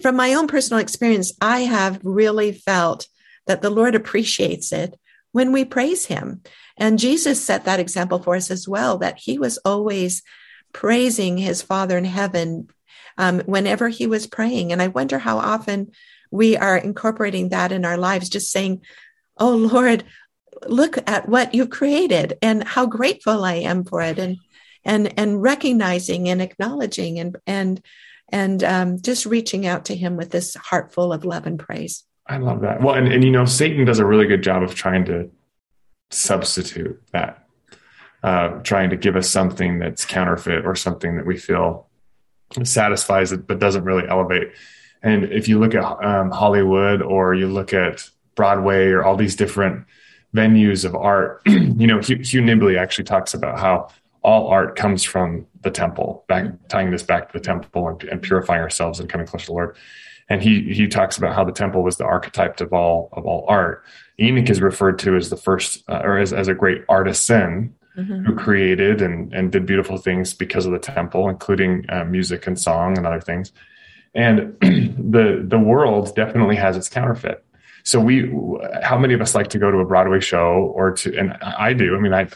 from 0.00 0.16
my 0.16 0.34
own 0.34 0.46
personal 0.46 0.80
experience, 0.80 1.32
I 1.40 1.60
have 1.60 2.00
really 2.02 2.52
felt 2.52 3.08
that 3.46 3.62
the 3.62 3.70
Lord 3.70 3.94
appreciates 3.94 4.72
it 4.72 4.98
when 5.32 5.52
we 5.52 5.64
praise 5.64 6.06
him. 6.06 6.42
And 6.76 6.98
Jesus 6.98 7.44
set 7.44 7.64
that 7.64 7.80
example 7.80 8.18
for 8.20 8.36
us 8.36 8.50
as 8.50 8.68
well, 8.68 8.98
that 8.98 9.18
he 9.18 9.38
was 9.38 9.58
always 9.64 10.22
praising 10.72 11.38
his 11.38 11.62
Father 11.62 11.98
in 11.98 12.04
heaven 12.04 12.68
um, 13.18 13.40
whenever 13.40 13.88
he 13.88 14.06
was 14.06 14.26
praying. 14.26 14.72
And 14.72 14.80
I 14.80 14.88
wonder 14.88 15.18
how 15.18 15.38
often 15.38 15.90
we 16.30 16.56
are 16.56 16.76
incorporating 16.76 17.50
that 17.50 17.72
in 17.72 17.84
our 17.84 17.98
lives, 17.98 18.28
just 18.28 18.50
saying, 18.50 18.82
Oh 19.36 19.54
Lord, 19.54 20.04
look 20.66 20.98
at 21.08 21.28
what 21.28 21.54
you've 21.54 21.70
created 21.70 22.38
and 22.40 22.64
how 22.64 22.86
grateful 22.86 23.44
I 23.44 23.54
am 23.54 23.84
for 23.84 24.00
it. 24.00 24.18
And, 24.18 24.38
and, 24.84 25.12
and 25.18 25.42
recognizing 25.42 26.28
and 26.28 26.40
acknowledging 26.40 27.18
and, 27.18 27.36
and, 27.46 27.82
and 28.30 28.64
um, 28.64 29.00
just 29.00 29.26
reaching 29.26 29.66
out 29.66 29.86
to 29.86 29.96
him 29.96 30.16
with 30.16 30.30
this 30.30 30.54
heart 30.54 30.92
full 30.92 31.12
of 31.12 31.24
love 31.24 31.46
and 31.46 31.58
praise. 31.58 32.04
I 32.26 32.38
love 32.38 32.60
that. 32.60 32.82
Well, 32.82 32.94
and, 32.94 33.08
and 33.08 33.24
you 33.24 33.30
know, 33.30 33.44
Satan 33.44 33.84
does 33.84 33.98
a 33.98 34.06
really 34.06 34.26
good 34.26 34.42
job 34.42 34.62
of 34.62 34.74
trying 34.74 35.04
to 35.06 35.30
substitute 36.10 37.00
that, 37.12 37.46
uh, 38.22 38.60
trying 38.62 38.90
to 38.90 38.96
give 38.96 39.16
us 39.16 39.28
something 39.30 39.78
that's 39.78 40.04
counterfeit 40.04 40.64
or 40.64 40.74
something 40.74 41.16
that 41.16 41.26
we 41.26 41.36
feel 41.36 41.87
satisfies 42.62 43.32
it 43.32 43.46
but 43.46 43.58
doesn't 43.58 43.84
really 43.84 44.08
elevate. 44.08 44.52
And 45.02 45.24
if 45.24 45.48
you 45.48 45.58
look 45.58 45.74
at 45.74 45.84
um, 46.04 46.30
Hollywood 46.30 47.02
or 47.02 47.34
you 47.34 47.46
look 47.48 47.72
at 47.72 48.08
Broadway 48.34 48.88
or 48.88 49.04
all 49.04 49.16
these 49.16 49.36
different 49.36 49.86
venues 50.34 50.84
of 50.84 50.94
art, 50.94 51.42
you 51.46 51.86
know, 51.86 52.00
Hugh, 52.00 52.18
Hugh 52.18 52.42
Nibley 52.42 52.78
actually 52.78 53.04
talks 53.04 53.34
about 53.34 53.58
how 53.58 53.88
all 54.22 54.48
art 54.48 54.76
comes 54.76 55.04
from 55.04 55.46
the 55.62 55.70
temple, 55.70 56.24
back 56.28 56.46
tying 56.68 56.90
this 56.90 57.02
back 57.02 57.30
to 57.30 57.38
the 57.38 57.44
temple 57.44 57.88
and, 57.88 58.02
and 58.04 58.22
purifying 58.22 58.60
ourselves 58.60 58.98
and 59.00 59.08
coming 59.08 59.26
closer 59.26 59.46
to 59.46 59.50
the 59.50 59.54
Lord. 59.54 59.76
And 60.28 60.42
he 60.42 60.74
he 60.74 60.88
talks 60.88 61.16
about 61.16 61.34
how 61.34 61.44
the 61.44 61.52
temple 61.52 61.82
was 61.82 61.96
the 61.96 62.04
archetype 62.04 62.60
of 62.60 62.72
all 62.72 63.08
of 63.12 63.24
all 63.24 63.46
art. 63.48 63.84
Enoch 64.20 64.50
is 64.50 64.60
referred 64.60 64.98
to 65.00 65.16
as 65.16 65.30
the 65.30 65.36
first, 65.36 65.84
uh, 65.88 66.02
or 66.04 66.18
as, 66.18 66.32
as 66.32 66.48
a 66.48 66.54
great 66.54 66.84
artisan 66.88 67.74
mm-hmm. 67.98 68.24
who 68.24 68.34
created 68.34 69.02
and, 69.02 69.32
and 69.32 69.52
did 69.52 69.66
beautiful 69.66 69.98
things 69.98 70.32
because 70.32 70.66
of 70.66 70.72
the 70.72 70.78
temple, 70.78 71.28
including 71.28 71.84
uh, 71.88 72.04
music 72.04 72.46
and 72.46 72.58
song 72.58 72.96
and 72.96 73.06
other 73.06 73.20
things. 73.20 73.52
And 74.14 74.56
the 74.60 75.44
the 75.46 75.58
world 75.58 76.14
definitely 76.14 76.56
has 76.56 76.76
its 76.76 76.88
counterfeit. 76.88 77.44
So 77.84 78.00
we, 78.00 78.30
how 78.82 78.98
many 78.98 79.14
of 79.14 79.20
us 79.20 79.34
like 79.34 79.48
to 79.48 79.58
go 79.58 79.70
to 79.70 79.78
a 79.78 79.84
Broadway 79.84 80.20
show 80.20 80.72
or 80.74 80.92
to, 80.92 81.16
and 81.16 81.32
I 81.40 81.72
do. 81.72 81.96
I 81.96 82.00
mean, 82.00 82.12
I, 82.12 82.26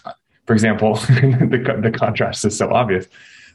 for 0.47 0.53
example, 0.53 0.95
the 0.97 1.79
the 1.81 1.91
contrast 1.91 2.45
is 2.45 2.57
so 2.57 2.73
obvious. 2.73 3.07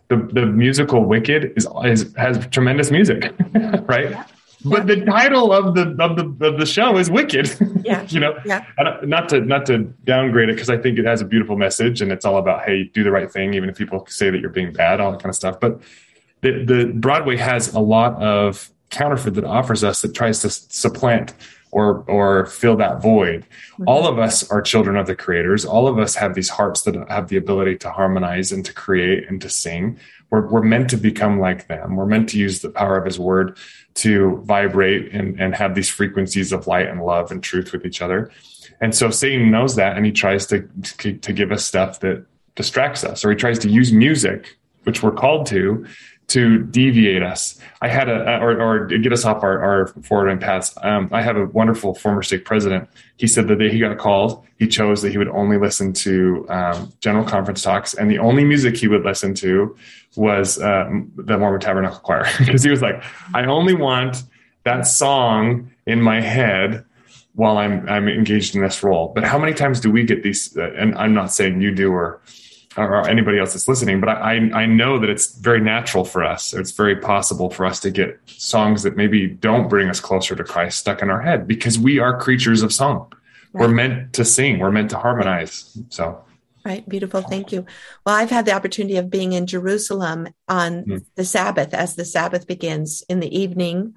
The 0.10 0.18
the 0.32 0.46
musical 0.46 1.06
Wicked 1.06 1.54
is, 1.56 1.68
is 1.84 2.14
has 2.18 2.46
tremendous 2.48 2.92
music, 2.92 3.34
right? 3.54 4.12
Yeah 4.12 4.24
but 4.66 4.88
the 4.88 5.06
title 5.06 5.54
of 5.54 5.76
the 5.76 5.96
of 6.02 6.16
the 6.16 6.46
of 6.46 6.60
the 6.60 6.66
show 6.66 6.98
is 6.98 7.10
Wicked. 7.10 7.56
Yeah, 7.88 8.06
you 8.10 8.20
know, 8.20 8.38
yeah. 8.44 8.66
Not 9.04 9.30
to 9.30 9.40
not 9.40 9.66
to 9.68 9.86
downgrade 10.04 10.50
it 10.50 10.54
because 10.54 10.70
I 10.70 10.78
think 10.78 11.00
it 11.00 11.06
has 11.06 11.22
a 11.22 11.26
beautiful 11.26 11.56
message 11.56 12.02
and 12.02 12.12
it's 12.12 12.26
all 12.26 12.38
about 12.38 12.66
hey, 12.66 12.84
do 12.84 13.02
the 13.02 13.12
right 13.12 13.32
thing, 13.32 13.54
even 13.54 13.70
if 13.70 13.78
people 13.78 14.06
say 14.10 14.30
that 14.30 14.42
you're 14.42 14.50
being 14.50 14.74
bad, 14.74 15.00
all 15.00 15.12
that 15.12 15.22
kind 15.22 15.30
of 15.30 15.36
stuff. 15.36 15.58
But 15.62 15.80
the, 16.42 16.66
the 16.66 16.92
Broadway 16.94 17.38
has 17.38 17.74
a 17.74 17.80
lot 17.80 18.22
of 18.22 18.70
counterfeit 18.90 19.36
that 19.36 19.46
offers 19.46 19.86
us 19.86 20.02
that 20.02 20.14
tries 20.14 20.42
to 20.42 20.50
supplant 20.50 21.34
or 21.72 22.04
or 22.08 22.48
fill 22.48 22.76
that 22.78 23.02
void. 23.02 23.46
Mm-hmm. 23.74 23.84
All 23.88 24.08
of 24.08 24.20
us 24.20 24.50
are 24.50 24.62
children 24.62 24.98
of 24.98 25.08
the 25.08 25.16
creators. 25.16 25.64
All 25.64 25.88
of 25.88 25.98
us 25.98 26.16
have 26.16 26.34
these 26.34 26.50
hearts 26.50 26.82
that 26.82 26.96
have 27.10 27.30
the 27.30 27.38
ability 27.38 27.78
to 27.78 27.92
harmonize 27.92 28.52
and 28.52 28.66
to 28.66 28.74
create 28.74 29.30
and 29.30 29.42
to 29.42 29.50
sing. 29.50 30.00
We're, 30.30 30.46
we're 30.48 30.62
meant 30.62 30.90
to 30.90 30.98
become 30.98 31.40
like 31.40 31.68
them. 31.68 31.96
We're 31.96 32.06
meant 32.06 32.28
to 32.30 32.38
use 32.38 32.62
the 32.62 32.70
power 32.70 32.98
of 32.98 33.06
his 33.06 33.18
word 33.18 33.58
to 33.98 34.42
vibrate 34.46 35.14
and, 35.14 35.40
and 35.40 35.56
have 35.56 35.76
these 35.76 35.90
frequencies 35.90 36.52
of 36.52 36.68
light 36.68 36.88
and 36.88 37.04
love 37.04 37.32
and 37.32 37.44
truth 37.44 37.72
with 37.72 37.86
each 37.86 38.02
other. 38.02 38.32
And 38.80 38.94
so 38.94 39.10
Satan 39.10 39.50
knows 39.50 39.76
that 39.76 39.98
and 39.98 40.06
he 40.06 40.12
tries 40.12 40.46
to, 40.48 40.68
to, 41.00 41.14
to 41.18 41.34
give 41.34 41.52
us 41.52 41.66
stuff 41.66 42.00
that 42.02 42.26
distracts 42.56 43.04
us, 43.04 43.26
or 43.26 43.30
he 43.32 43.36
tries 43.36 43.60
to 43.60 43.70
use 43.70 43.92
music, 43.92 44.58
which 44.84 45.04
we're 45.04 45.12
called 45.12 45.46
to, 45.48 45.86
to 46.28 46.60
deviate 46.60 47.24
us. 47.24 47.58
I 47.82 47.88
had 47.88 48.10
a, 48.10 48.40
or, 48.40 48.60
or 48.60 48.86
get 48.86 49.14
us 49.14 49.24
off 49.24 49.44
our, 49.44 49.62
our 49.62 49.88
forward 50.04 50.42
paths. 50.42 50.76
Um, 50.82 51.10
I 51.14 51.22
have 51.22 51.38
a 51.38 51.46
wonderful 51.46 51.96
former 51.96 52.22
stake 52.22 52.44
president. 52.44 52.90
He 53.16 53.28
said 53.28 53.48
the 53.48 53.56
day 53.56 53.72
he 53.72 53.80
got 53.80 53.98
called, 53.98 54.46
he 54.58 54.68
chose 54.68 55.02
that 55.04 55.12
he 55.12 55.18
would 55.18 55.30
only 55.30 55.58
listen 55.58 55.94
to 55.94 56.46
um, 56.50 56.92
general 57.00 57.24
conference 57.24 57.62
talks, 57.62 57.94
and 57.94 58.12
the 58.12 58.20
only 58.20 58.44
music 58.44 58.76
he 58.76 58.88
would 58.88 59.04
listen 59.04 59.34
to 59.36 59.76
was 60.16 60.60
uh, 60.60 60.90
the 61.16 61.38
Mormon 61.38 61.62
Tabernacle 61.62 62.00
Choir 62.00 62.26
because 62.40 62.64
he 62.64 62.70
was 62.70 62.82
like, 62.82 63.02
I 63.34 63.46
only 63.46 63.74
want 63.74 64.24
that 64.66 64.82
song 64.82 65.72
in 65.86 66.02
my 66.02 66.20
head 66.20 66.84
while 67.36 67.58
I'm 67.58 67.88
I'm 67.88 68.10
engaged 68.10 68.56
in 68.56 68.62
this 68.62 68.84
role. 68.84 69.12
But 69.14 69.24
how 69.24 69.38
many 69.38 69.54
times 69.54 69.80
do 69.80 69.92
we 69.92 70.04
get 70.04 70.24
these? 70.24 70.58
Uh, 70.58 70.72
and 70.76 70.94
I'm 70.96 71.14
not 71.14 71.32
saying 71.32 71.62
you 71.62 71.74
do 71.74 71.94
or 71.94 72.20
or 72.78 73.08
anybody 73.08 73.40
else 73.40 73.54
that's 73.54 73.68
listening, 73.68 74.00
but 74.00 74.10
I, 74.10 74.36
I 74.54 74.66
know 74.66 75.00
that 75.00 75.10
it's 75.10 75.36
very 75.36 75.60
natural 75.60 76.06
for 76.06 76.24
us. 76.24 76.54
It's 76.54 76.72
very 76.72 76.96
possible 76.96 77.50
for 77.50 77.66
us 77.66 77.80
to 77.82 77.92
get 77.92 78.20
songs 78.26 78.84
that 78.84 78.96
maybe 78.96 79.28
don't 79.28 79.68
bring 79.68 79.90
us 79.90 80.00
closer 80.00 80.36
to 80.36 80.44
Christ 80.44 80.80
stuck 80.80 81.02
in 81.02 81.10
our 81.10 81.22
head 81.22 81.48
because 81.48 81.80
we 81.80 82.00
are 82.00 82.20
creatures 82.20 82.62
of 82.62 82.72
song. 82.72 83.12
Right. 83.54 83.62
We're 83.62 83.74
meant 83.74 84.14
to 84.14 84.26
sing. 84.26 84.60
We're 84.60 84.72
meant 84.72 84.92
to 84.92 84.98
harmonize. 84.98 85.78
So. 85.90 86.24
Right, 86.64 86.88
beautiful. 86.88 87.22
Thank 87.22 87.52
you. 87.52 87.66
Well, 88.06 88.16
I've 88.16 88.30
had 88.30 88.46
the 88.46 88.54
opportunity 88.54 88.98
of 88.98 89.10
being 89.10 89.34
in 89.34 89.48
Jerusalem 89.48 90.28
on 90.48 90.84
mm. 90.84 91.06
the 91.16 91.26
Sabbath 91.26 91.74
as 91.74 91.96
the 91.96 92.06
Sabbath 92.06 92.46
begins 92.46 93.04
in 93.08 93.22
the 93.22 93.38
evening, 93.38 93.94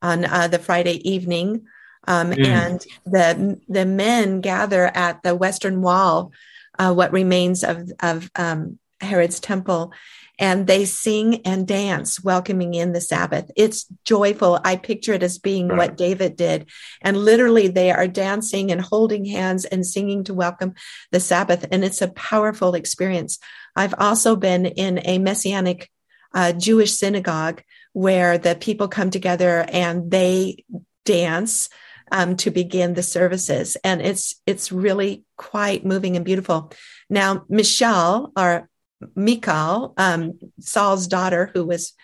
on 0.00 0.24
uh, 0.24 0.46
the 0.46 0.60
Friday 0.60 1.06
evening, 1.08 1.66
um, 2.06 2.30
mm. 2.30 2.46
and 2.46 2.84
the 3.04 3.60
the 3.68 3.84
men 3.84 4.40
gather 4.40 4.86
at 4.96 5.22
the 5.22 5.34
Western 5.34 5.82
Wall 5.82 6.32
uh, 6.78 6.92
what 6.92 7.12
remains 7.12 7.64
of, 7.64 7.90
of 8.00 8.30
um, 8.36 8.78
Herod's 9.00 9.40
temple. 9.40 9.92
And 10.38 10.66
they 10.66 10.86
sing 10.86 11.42
and 11.44 11.68
dance, 11.68 12.22
welcoming 12.24 12.74
in 12.74 12.92
the 12.92 13.00
Sabbath. 13.00 13.50
It's 13.54 13.86
joyful. 14.04 14.58
I 14.64 14.76
picture 14.76 15.12
it 15.12 15.22
as 15.22 15.38
being 15.38 15.68
right. 15.68 15.76
what 15.76 15.96
David 15.96 16.36
did. 16.36 16.68
And 17.00 17.16
literally, 17.16 17.68
they 17.68 17.92
are 17.92 18.08
dancing 18.08 18.72
and 18.72 18.80
holding 18.80 19.24
hands 19.24 19.64
and 19.64 19.86
singing 19.86 20.24
to 20.24 20.34
welcome 20.34 20.74
the 21.12 21.20
Sabbath. 21.20 21.66
And 21.70 21.84
it's 21.84 22.02
a 22.02 22.08
powerful 22.08 22.74
experience. 22.74 23.38
I've 23.76 23.94
also 23.98 24.34
been 24.34 24.66
in 24.66 25.00
a 25.04 25.18
Messianic 25.18 25.90
uh, 26.34 26.52
Jewish 26.52 26.94
synagogue 26.94 27.62
where 27.92 28.38
the 28.38 28.54
people 28.54 28.88
come 28.88 29.10
together 29.10 29.66
and 29.68 30.10
they 30.10 30.64
dance 31.04 31.68
um, 32.12 32.36
to 32.36 32.50
begin 32.50 32.94
the 32.94 33.02
services, 33.02 33.76
and 33.82 34.02
it's 34.02 34.40
it's 34.46 34.70
really 34.70 35.24
quite 35.36 35.84
moving 35.84 36.14
and 36.14 36.24
beautiful. 36.24 36.70
Now, 37.10 37.44
Michelle 37.48 38.30
or 38.36 38.68
Michal, 39.16 39.94
um, 39.96 40.38
Saul's 40.60 41.08
daughter, 41.08 41.50
who 41.54 41.64
was 41.64 41.94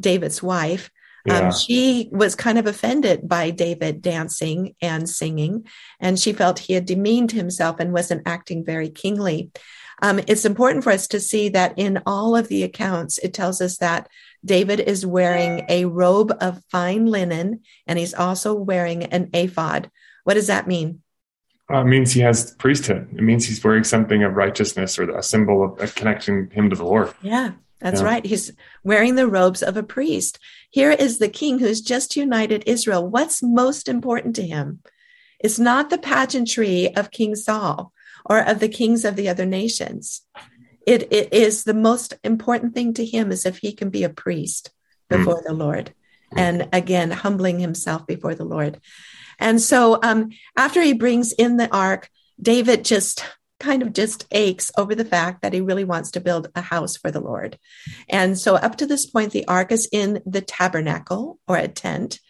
David's 0.00 0.42
wife, 0.42 0.90
um, 1.28 1.34
yeah. 1.34 1.46
um, 1.46 1.52
she 1.52 2.08
was 2.12 2.34
kind 2.34 2.58
of 2.58 2.66
offended 2.66 3.26
by 3.26 3.50
David 3.50 4.02
dancing 4.02 4.74
and 4.82 5.08
singing, 5.08 5.66
and 5.98 6.18
she 6.18 6.34
felt 6.34 6.58
he 6.58 6.74
had 6.74 6.84
demeaned 6.84 7.32
himself 7.32 7.80
and 7.80 7.92
wasn't 7.92 8.28
acting 8.28 8.64
very 8.64 8.90
kingly. 8.90 9.50
Um, 10.02 10.20
it's 10.26 10.44
important 10.44 10.84
for 10.84 10.90
us 10.90 11.08
to 11.08 11.20
see 11.20 11.48
that 11.50 11.78
in 11.78 12.02
all 12.04 12.36
of 12.36 12.48
the 12.48 12.64
accounts, 12.64 13.16
it 13.18 13.32
tells 13.32 13.60
us 13.62 13.78
that 13.78 14.08
David 14.44 14.80
is 14.80 15.06
wearing 15.06 15.64
a 15.68 15.86
robe 15.86 16.32
of 16.40 16.62
fine 16.70 17.06
linen 17.06 17.60
and 17.86 17.98
he's 17.98 18.14
also 18.14 18.54
wearing 18.54 19.04
an 19.04 19.30
ephod. 19.32 19.90
What 20.24 20.34
does 20.34 20.48
that 20.48 20.68
mean? 20.68 21.02
Uh, 21.70 21.80
it 21.80 21.84
means 21.84 22.12
he 22.12 22.20
has 22.20 22.54
priesthood. 22.56 23.08
It 23.16 23.22
means 23.22 23.46
he's 23.46 23.64
wearing 23.64 23.84
something 23.84 24.22
of 24.22 24.34
righteousness 24.34 24.98
or 24.98 25.10
a 25.10 25.22
symbol 25.22 25.64
of, 25.64 25.80
of 25.80 25.94
connecting 25.94 26.50
him 26.50 26.68
to 26.68 26.76
the 26.76 26.84
Lord. 26.84 27.14
Yeah, 27.22 27.52
that's 27.80 28.00
yeah. 28.00 28.06
right. 28.06 28.26
He's 28.26 28.52
wearing 28.82 29.14
the 29.14 29.28
robes 29.28 29.62
of 29.62 29.76
a 29.76 29.82
priest. 29.82 30.38
Here 30.70 30.90
is 30.90 31.18
the 31.18 31.28
king 31.28 31.58
who's 31.58 31.80
just 31.80 32.16
united 32.16 32.64
Israel. 32.66 33.08
What's 33.08 33.42
most 33.42 33.88
important 33.88 34.36
to 34.36 34.46
him? 34.46 34.80
It's 35.40 35.58
not 35.58 35.88
the 35.88 35.98
pageantry 35.98 36.94
of 36.94 37.10
King 37.10 37.34
Saul 37.34 37.92
or 38.26 38.40
of 38.40 38.60
the 38.60 38.68
kings 38.68 39.04
of 39.04 39.16
the 39.16 39.28
other 39.28 39.46
nations 39.46 40.22
it, 40.86 41.12
it 41.12 41.32
is 41.32 41.64
the 41.64 41.74
most 41.74 42.14
important 42.22 42.74
thing 42.74 42.94
to 42.94 43.04
him 43.04 43.32
is 43.32 43.46
if 43.46 43.58
he 43.58 43.72
can 43.72 43.90
be 43.90 44.04
a 44.04 44.08
priest 44.08 44.70
before 45.08 45.42
mm. 45.42 45.46
the 45.46 45.54
Lord 45.54 45.94
and 46.36 46.68
again 46.72 47.10
humbling 47.10 47.60
himself 47.60 48.06
before 48.06 48.34
the 48.34 48.44
Lord. 48.44 48.80
And 49.38 49.60
so 49.60 49.98
um, 50.02 50.30
after 50.56 50.82
he 50.82 50.92
brings 50.92 51.32
in 51.32 51.56
the 51.56 51.74
ark, 51.74 52.08
David 52.40 52.84
just 52.84 53.24
kind 53.60 53.82
of 53.82 53.92
just 53.92 54.26
aches 54.30 54.70
over 54.76 54.94
the 54.94 55.04
fact 55.04 55.42
that 55.42 55.52
he 55.52 55.60
really 55.60 55.84
wants 55.84 56.10
to 56.12 56.20
build 56.20 56.48
a 56.54 56.60
house 56.60 56.96
for 56.96 57.10
the 57.10 57.20
Lord. 57.20 57.58
And 58.08 58.38
so 58.38 58.56
up 58.56 58.76
to 58.76 58.86
this 58.86 59.06
point, 59.06 59.32
the 59.32 59.46
ark 59.46 59.72
is 59.72 59.88
in 59.90 60.20
the 60.26 60.40
tabernacle 60.40 61.38
or 61.46 61.56
a 61.56 61.68
tent. 61.68 62.20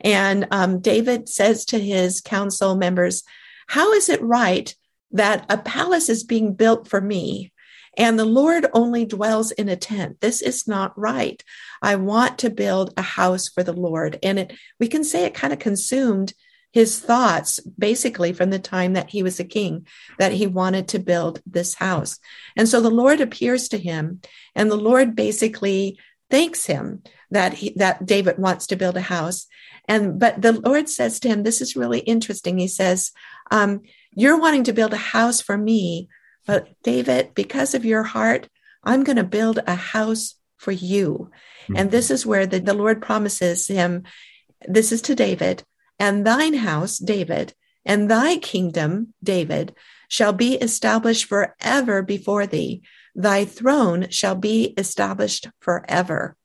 And 0.00 0.46
um, 0.50 0.80
David 0.80 1.28
says 1.28 1.64
to 1.66 1.78
his 1.78 2.20
council 2.20 2.74
members, 2.74 3.22
How 3.68 3.92
is 3.92 4.08
it 4.08 4.22
right 4.22 4.74
that 5.12 5.46
a 5.48 5.58
palace 5.58 6.08
is 6.08 6.24
being 6.24 6.54
built 6.54 6.88
for 6.88 7.00
me 7.00 7.51
and 7.96 8.18
the 8.18 8.24
Lord 8.24 8.66
only 8.72 9.04
dwells 9.04 9.50
in 9.50 9.68
a 9.68 9.76
tent. 9.76 10.20
This 10.20 10.40
is 10.40 10.66
not 10.66 10.98
right. 10.98 11.42
I 11.82 11.96
want 11.96 12.38
to 12.38 12.50
build 12.50 12.94
a 12.96 13.02
house 13.02 13.48
for 13.48 13.62
the 13.62 13.74
Lord. 13.74 14.18
And 14.22 14.38
it, 14.38 14.52
we 14.80 14.88
can 14.88 15.04
say 15.04 15.24
it 15.24 15.34
kind 15.34 15.52
of 15.52 15.58
consumed 15.58 16.32
his 16.72 16.98
thoughts 16.98 17.60
basically 17.78 18.32
from 18.32 18.48
the 18.48 18.58
time 18.58 18.94
that 18.94 19.10
he 19.10 19.22
was 19.22 19.38
a 19.38 19.44
king 19.44 19.86
that 20.18 20.32
he 20.32 20.46
wanted 20.46 20.88
to 20.88 20.98
build 20.98 21.42
this 21.44 21.74
house. 21.74 22.18
And 22.56 22.66
so 22.66 22.80
the 22.80 22.90
Lord 22.90 23.20
appears 23.20 23.68
to 23.68 23.78
him 23.78 24.22
and 24.54 24.70
the 24.70 24.76
Lord 24.76 25.14
basically 25.14 25.98
thanks 26.30 26.64
him 26.64 27.02
that 27.30 27.52
he, 27.52 27.74
that 27.76 28.06
David 28.06 28.38
wants 28.38 28.66
to 28.68 28.76
build 28.76 28.96
a 28.96 29.02
house. 29.02 29.46
And 29.86 30.18
but 30.18 30.40
the 30.40 30.52
Lord 30.52 30.88
says 30.88 31.20
to 31.20 31.28
him, 31.28 31.42
this 31.42 31.60
is 31.60 31.76
really 31.76 32.00
interesting. 32.00 32.58
He 32.58 32.68
says, 32.68 33.10
um, 33.50 33.82
"You're 34.14 34.40
wanting 34.40 34.64
to 34.64 34.72
build 34.72 34.92
a 34.92 34.96
house 34.96 35.40
for 35.40 35.58
me, 35.58 36.08
but 36.46 36.68
David, 36.82 37.34
because 37.34 37.74
of 37.74 37.84
your 37.84 38.02
heart, 38.02 38.48
I'm 38.84 39.04
going 39.04 39.16
to 39.16 39.24
build 39.24 39.60
a 39.66 39.74
house 39.74 40.34
for 40.58 40.72
you. 40.72 41.30
Mm-hmm. 41.64 41.76
And 41.76 41.90
this 41.90 42.10
is 42.10 42.26
where 42.26 42.46
the, 42.46 42.60
the 42.60 42.74
Lord 42.74 43.02
promises 43.02 43.66
him, 43.68 44.04
this 44.66 44.92
is 44.92 45.02
to 45.02 45.14
David, 45.14 45.64
and 45.98 46.26
thine 46.26 46.54
house, 46.54 46.98
David, 46.98 47.54
and 47.84 48.10
thy 48.10 48.36
kingdom, 48.36 49.14
David, 49.22 49.74
shall 50.08 50.32
be 50.32 50.54
established 50.54 51.24
forever 51.24 52.02
before 52.02 52.46
thee. 52.46 52.82
Thy 53.14 53.44
throne 53.44 54.08
shall 54.10 54.34
be 54.34 54.74
established 54.78 55.48
forever. 55.60 56.36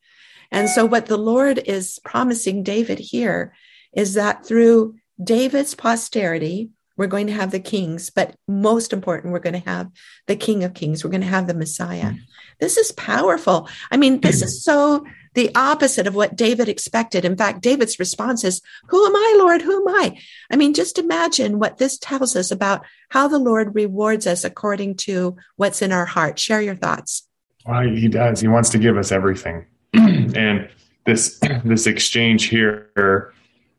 And 0.51 0.69
so, 0.69 0.85
what 0.85 1.07
the 1.07 1.17
Lord 1.17 1.59
is 1.59 1.99
promising 2.03 2.63
David 2.63 2.99
here 2.99 3.53
is 3.93 4.13
that 4.13 4.45
through 4.45 4.95
David's 5.21 5.75
posterity, 5.75 6.69
we're 6.97 7.07
going 7.07 7.27
to 7.27 7.33
have 7.33 7.51
the 7.51 7.59
kings, 7.59 8.09
but 8.09 8.35
most 8.47 8.91
important, 8.91 9.31
we're 9.31 9.39
going 9.39 9.61
to 9.61 9.69
have 9.69 9.89
the 10.25 10.35
King 10.35 10.63
of 10.63 10.73
Kings. 10.73 11.03
We're 11.03 11.11
going 11.11 11.21
to 11.21 11.27
have 11.27 11.47
the 11.47 11.53
Messiah. 11.53 12.11
Mm. 12.11 12.19
This 12.59 12.77
is 12.77 12.91
powerful. 12.91 13.69
I 13.91 13.97
mean, 13.97 14.19
this 14.19 14.41
is 14.41 14.63
so 14.63 15.05
the 15.35 15.51
opposite 15.55 16.07
of 16.07 16.15
what 16.15 16.35
David 16.35 16.67
expected. 16.67 17.23
In 17.23 17.37
fact, 17.37 17.61
David's 17.61 17.99
response 17.99 18.43
is, 18.43 18.61
Who 18.87 19.05
am 19.05 19.15
I, 19.15 19.35
Lord? 19.37 19.61
Who 19.61 19.87
am 19.87 19.95
I? 19.95 20.19
I 20.49 20.55
mean, 20.55 20.73
just 20.73 20.97
imagine 20.97 21.59
what 21.59 21.77
this 21.77 21.99
tells 21.99 22.35
us 22.35 22.49
about 22.49 22.83
how 23.09 23.27
the 23.27 23.37
Lord 23.37 23.75
rewards 23.75 24.25
us 24.25 24.43
according 24.43 24.95
to 24.95 25.37
what's 25.55 25.83
in 25.83 25.91
our 25.91 26.05
heart. 26.05 26.39
Share 26.39 26.61
your 26.61 26.75
thoughts. 26.75 27.27
Well, 27.65 27.83
he 27.83 28.07
does. 28.07 28.41
He 28.41 28.47
wants 28.47 28.69
to 28.71 28.79
give 28.79 28.97
us 28.97 29.11
everything. 29.11 29.67
and 29.93 30.67
this 31.05 31.39
this 31.63 31.85
exchange 31.85 32.45
here 32.45 33.33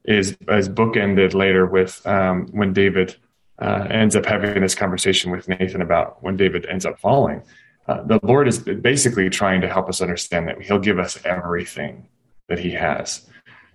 is 0.05 0.36
is 0.49 0.68
bookended 0.68 1.34
later 1.34 1.66
with 1.66 2.05
um, 2.07 2.46
when 2.53 2.72
David 2.72 3.16
uh, 3.59 3.86
ends 3.90 4.16
up 4.16 4.26
having 4.26 4.61
this 4.62 4.74
conversation 4.74 5.30
with 5.30 5.49
Nathan 5.49 5.82
about 5.82 6.22
when 6.22 6.36
David 6.36 6.66
ends 6.66 6.86
up 6.86 6.99
falling. 6.99 7.42
Uh, 7.86 8.03
the 8.03 8.20
Lord 8.22 8.46
is 8.49 8.59
basically 8.59 9.30
trying 9.30 9.61
to 9.62 9.68
help 9.68 9.88
us 9.88 10.01
understand 10.01 10.49
that 10.49 10.61
He'll 10.62 10.78
give 10.78 10.99
us 10.99 11.18
everything 11.24 12.09
that 12.49 12.59
He 12.59 12.70
has 12.72 13.26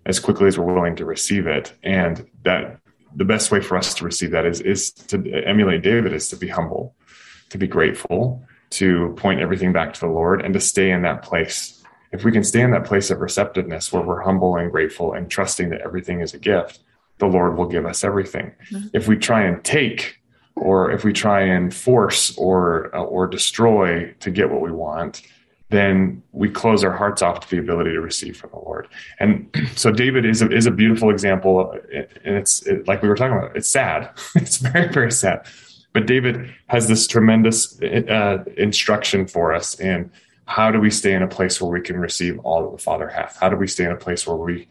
as 0.05 0.19
quickly 0.19 0.47
as 0.47 0.57
we're 0.57 0.74
willing 0.74 0.95
to 0.97 1.05
receive 1.05 1.47
it, 1.47 1.74
and 1.84 2.28
that 2.43 2.80
the 3.15 3.26
best 3.26 3.51
way 3.51 3.61
for 3.61 3.78
us 3.78 3.93
to 3.95 4.05
receive 4.05 4.32
that 4.32 4.45
is 4.45 4.61
is 4.61 4.91
to 4.91 5.17
emulate 5.45 5.82
David 5.82 6.13
is 6.13 6.30
to 6.30 6.36
be 6.36 6.47
humble, 6.47 6.95
to 7.49 7.57
be 7.57 7.67
grateful, 7.67 8.45
to 8.71 9.13
point 9.17 9.39
everything 9.39 9.71
back 9.71 9.93
to 9.93 9.99
the 9.99 10.07
Lord, 10.07 10.41
and 10.43 10.53
to 10.53 10.59
stay 10.59 10.91
in 10.91 11.03
that 11.03 11.21
place 11.24 11.72
if 12.14 12.24
we 12.24 12.32
can 12.32 12.43
stay 12.43 12.61
in 12.61 12.72
that 12.72 12.86
place 12.86 13.09
of 13.09 13.20
receptiveness 13.20 13.91
where 13.91 14.03
we're 14.03 14.22
humble 14.22 14.55
and 14.55 14.72
grateful 14.72 15.14
and 15.14 15.30
trusting 15.30 15.70
that 15.70 15.82
everything 15.82 16.22
is 16.22 16.34
a 16.34 16.38
gift, 16.38 16.80
the 17.18 17.26
Lord 17.26 17.57
will 17.57 17.66
give 17.66 17.86
us 17.86 18.03
everything. 18.03 18.53
Mm-hmm. 18.72 18.88
If 18.93 19.07
we 19.07 19.18
try 19.18 19.43
and 19.43 19.64
take, 19.64 20.20
or 20.55 20.91
if 20.91 21.03
we 21.03 21.11
try 21.11 21.41
and 21.41 21.74
force 21.74 22.38
or 22.38 22.95
uh, 22.95 23.03
or 23.03 23.26
destroy 23.28 24.14
to 24.20 24.30
get 24.30 24.51
what 24.51 24.61
we 24.61 24.72
want, 24.72 25.24
then 25.70 26.22
we 26.32 26.49
close 26.49 26.84
our 26.84 26.95
hearts 26.95 27.24
off 27.24 27.39
to 27.39 27.49
the 27.49 27.57
ability 27.57 27.91
to 27.91 28.01
receive 28.01 28.38
from 28.38 28.51
the 28.51 28.59
Lord. 28.59 28.88
And 29.20 29.49
so 29.76 29.91
David 29.91 30.24
is 30.24 30.43
a, 30.43 30.51
is 30.51 30.68
a 30.68 30.72
beautiful 30.72 31.09
example, 31.09 31.76
and 31.91 32.36
it's 32.36 32.61
it, 32.68 32.88
like 32.88 33.01
we 33.01 33.09
were 33.09 33.16
talking 33.16 33.36
about. 33.36 33.57
It's 33.57 33.68
sad. 33.68 34.11
it's 34.36 34.57
very 34.57 34.93
very 34.93 35.11
sad. 35.11 35.47
But 35.93 36.05
David 36.05 36.53
has 36.68 36.88
this 36.88 37.07
tremendous 37.07 37.82
uh, 37.82 38.43
instruction 38.57 39.28
for 39.28 39.53
us, 39.53 39.80
and 39.80 40.11
how 40.45 40.71
do 40.71 40.79
we 40.79 40.89
stay 40.89 41.13
in 41.13 41.23
a 41.23 41.27
place 41.27 41.61
where 41.61 41.71
we 41.71 41.81
can 41.81 41.97
receive 41.97 42.39
all 42.39 42.63
that 42.63 42.77
the 42.77 42.83
Father 42.83 43.07
hath? 43.07 43.37
How 43.39 43.49
do 43.49 43.55
we 43.55 43.67
stay 43.67 43.85
in 43.85 43.91
a 43.91 43.97
place 43.97 44.27
where 44.27 44.35
we 44.35 44.67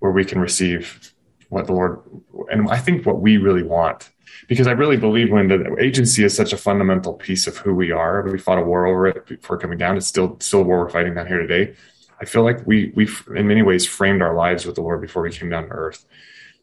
where 0.00 0.12
we 0.12 0.24
can 0.24 0.40
receive 0.40 1.12
what 1.48 1.66
the 1.66 1.72
Lord 1.72 2.00
and 2.50 2.68
I 2.68 2.78
think 2.78 3.06
what 3.06 3.20
we 3.20 3.36
really 3.36 3.62
want 3.62 4.10
because 4.48 4.66
I 4.66 4.72
really 4.72 4.96
believe 4.96 5.30
when 5.30 5.48
the 5.48 5.76
agency 5.78 6.24
is 6.24 6.34
such 6.34 6.52
a 6.52 6.56
fundamental 6.56 7.14
piece 7.14 7.46
of 7.46 7.56
who 7.56 7.74
we 7.74 7.92
are. 7.92 8.22
We 8.22 8.38
fought 8.38 8.58
a 8.58 8.62
war 8.62 8.86
over 8.86 9.06
it 9.06 9.26
before 9.26 9.58
coming 9.58 9.78
down. 9.78 9.96
It's 9.96 10.06
still 10.06 10.36
still 10.40 10.60
a 10.60 10.64
war 10.64 10.80
we're 10.80 10.90
fighting 10.90 11.14
down 11.14 11.26
here 11.26 11.38
today. 11.38 11.74
I 12.20 12.24
feel 12.24 12.42
like 12.42 12.66
we 12.66 12.92
we 12.94 13.08
in 13.36 13.46
many 13.46 13.62
ways 13.62 13.86
framed 13.86 14.22
our 14.22 14.34
lives 14.34 14.66
with 14.66 14.74
the 14.74 14.82
Lord 14.82 15.00
before 15.00 15.22
we 15.22 15.30
came 15.30 15.50
down 15.50 15.64
to 15.64 15.70
earth. 15.70 16.04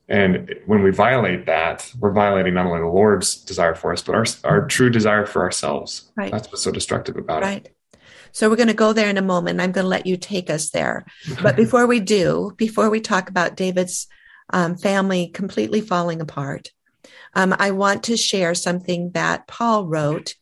And 0.07 0.55
when 0.66 0.82
we 0.82 0.89
violate 0.89 1.45
that, 1.45 1.91
we're 1.99 2.12
violating 2.12 2.55
not 2.55 2.66
only 2.66 2.80
the 2.80 2.88
Lord's 2.88 3.36
desire 3.36 3.76
for 3.76 3.93
us, 3.93 4.01
but 4.01 4.16
our 4.16 4.26
our 4.43 4.68
true 4.68 4.89
desire 4.89 5.26
for 5.26 5.41
ourselves. 5.41 6.12
Right. 6.16 6.32
That's 6.32 6.47
what's 6.47 6.64
so 6.64 6.72
destructive 6.72 7.16
about 7.16 7.43
right. 7.43 7.66
it. 7.66 7.76
So 8.32 8.50
we're 8.50 8.56
going 8.56 8.68
to 8.68 8.74
go 8.74 8.94
there 8.94 9.10
in 9.10 9.18
a 9.18 9.24
moment. 9.24 9.60
I'm 9.60 9.72
going 9.72 9.86
to 9.86 9.90
let 9.90 10.06
you 10.06 10.18
take 10.18 10.50
us 10.50 10.70
there. 10.70 11.06
But 11.42 11.56
before 11.56 11.88
we 11.88 12.00
do, 12.00 12.54
before 12.58 12.90
we 12.90 13.02
talk 13.02 13.30
about 13.30 13.56
David's 13.56 14.08
um, 14.52 14.76
family 14.76 15.28
completely 15.28 15.82
falling 15.82 16.22
apart, 16.22 16.72
um, 17.34 17.56
I 17.58 17.72
want 17.72 18.04
to 18.04 18.18
share 18.18 18.56
something 18.56 19.12
that 19.12 19.48
Paul 19.48 19.86
wrote 19.86 20.36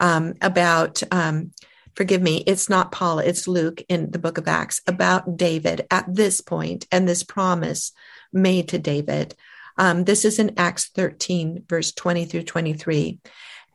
um, 0.00 0.34
about. 0.40 1.02
Um, 1.10 1.52
forgive 1.94 2.22
me, 2.22 2.44
it's 2.46 2.68
not 2.68 2.92
Paul, 2.92 3.18
it's 3.18 3.48
Luke 3.48 3.82
in 3.88 4.12
the 4.12 4.20
book 4.20 4.38
of 4.38 4.46
Acts 4.46 4.80
about 4.86 5.36
David 5.36 5.86
at 5.90 6.06
this 6.08 6.40
point 6.40 6.86
and 6.92 7.08
this 7.08 7.24
promise 7.24 7.92
made 8.32 8.68
to 8.68 8.78
David. 8.78 9.34
Um, 9.76 10.04
this 10.04 10.24
is 10.24 10.38
in 10.38 10.54
Acts 10.56 10.88
13, 10.88 11.64
verse 11.68 11.92
20 11.92 12.24
through 12.24 12.42
23. 12.42 13.18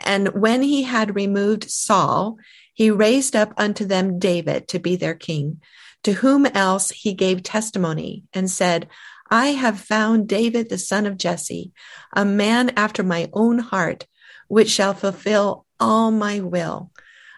And 0.06 0.30
when 0.30 0.62
he 0.62 0.84
had 0.84 1.16
removed 1.16 1.70
Saul, 1.70 2.38
he 2.74 2.90
raised 2.92 3.36
up 3.36 3.54
unto 3.58 3.86
them 3.86 4.20
David 4.20 4.68
to 4.70 4.80
be 4.80 4.96
their 4.96 5.14
king, 5.14 5.62
to 6.04 6.14
whom 6.14 6.46
else 6.46 6.90
he 6.90 7.14
gave 7.14 7.44
testimony 7.44 8.24
and 8.34 8.50
said, 8.50 8.90
I 9.30 9.48
have 9.48 9.80
found 9.80 10.28
David 10.28 10.70
the 10.70 10.78
son 10.78 11.06
of 11.06 11.18
Jesse, 11.18 11.72
a 12.14 12.26
man 12.26 12.72
after 12.76 13.04
my 13.04 13.30
own 13.34 13.60
heart, 13.60 14.06
which 14.48 14.70
shall 14.70 14.94
fulfill 14.94 15.66
all 15.80 16.12
my 16.12 16.40
will. 16.40 16.92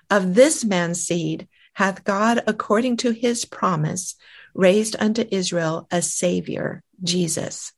Of 0.09 0.35
this 0.35 0.65
man's 0.65 1.05
seed 1.05 1.47
hath 1.73 2.03
God, 2.03 2.43
according 2.47 2.97
to 2.97 3.11
his 3.11 3.45
promise, 3.45 4.15
raised 4.53 4.95
unto 4.99 5.27
Israel 5.31 5.87
a 5.91 6.01
Savior, 6.01 6.83
Jesus. 7.03 7.73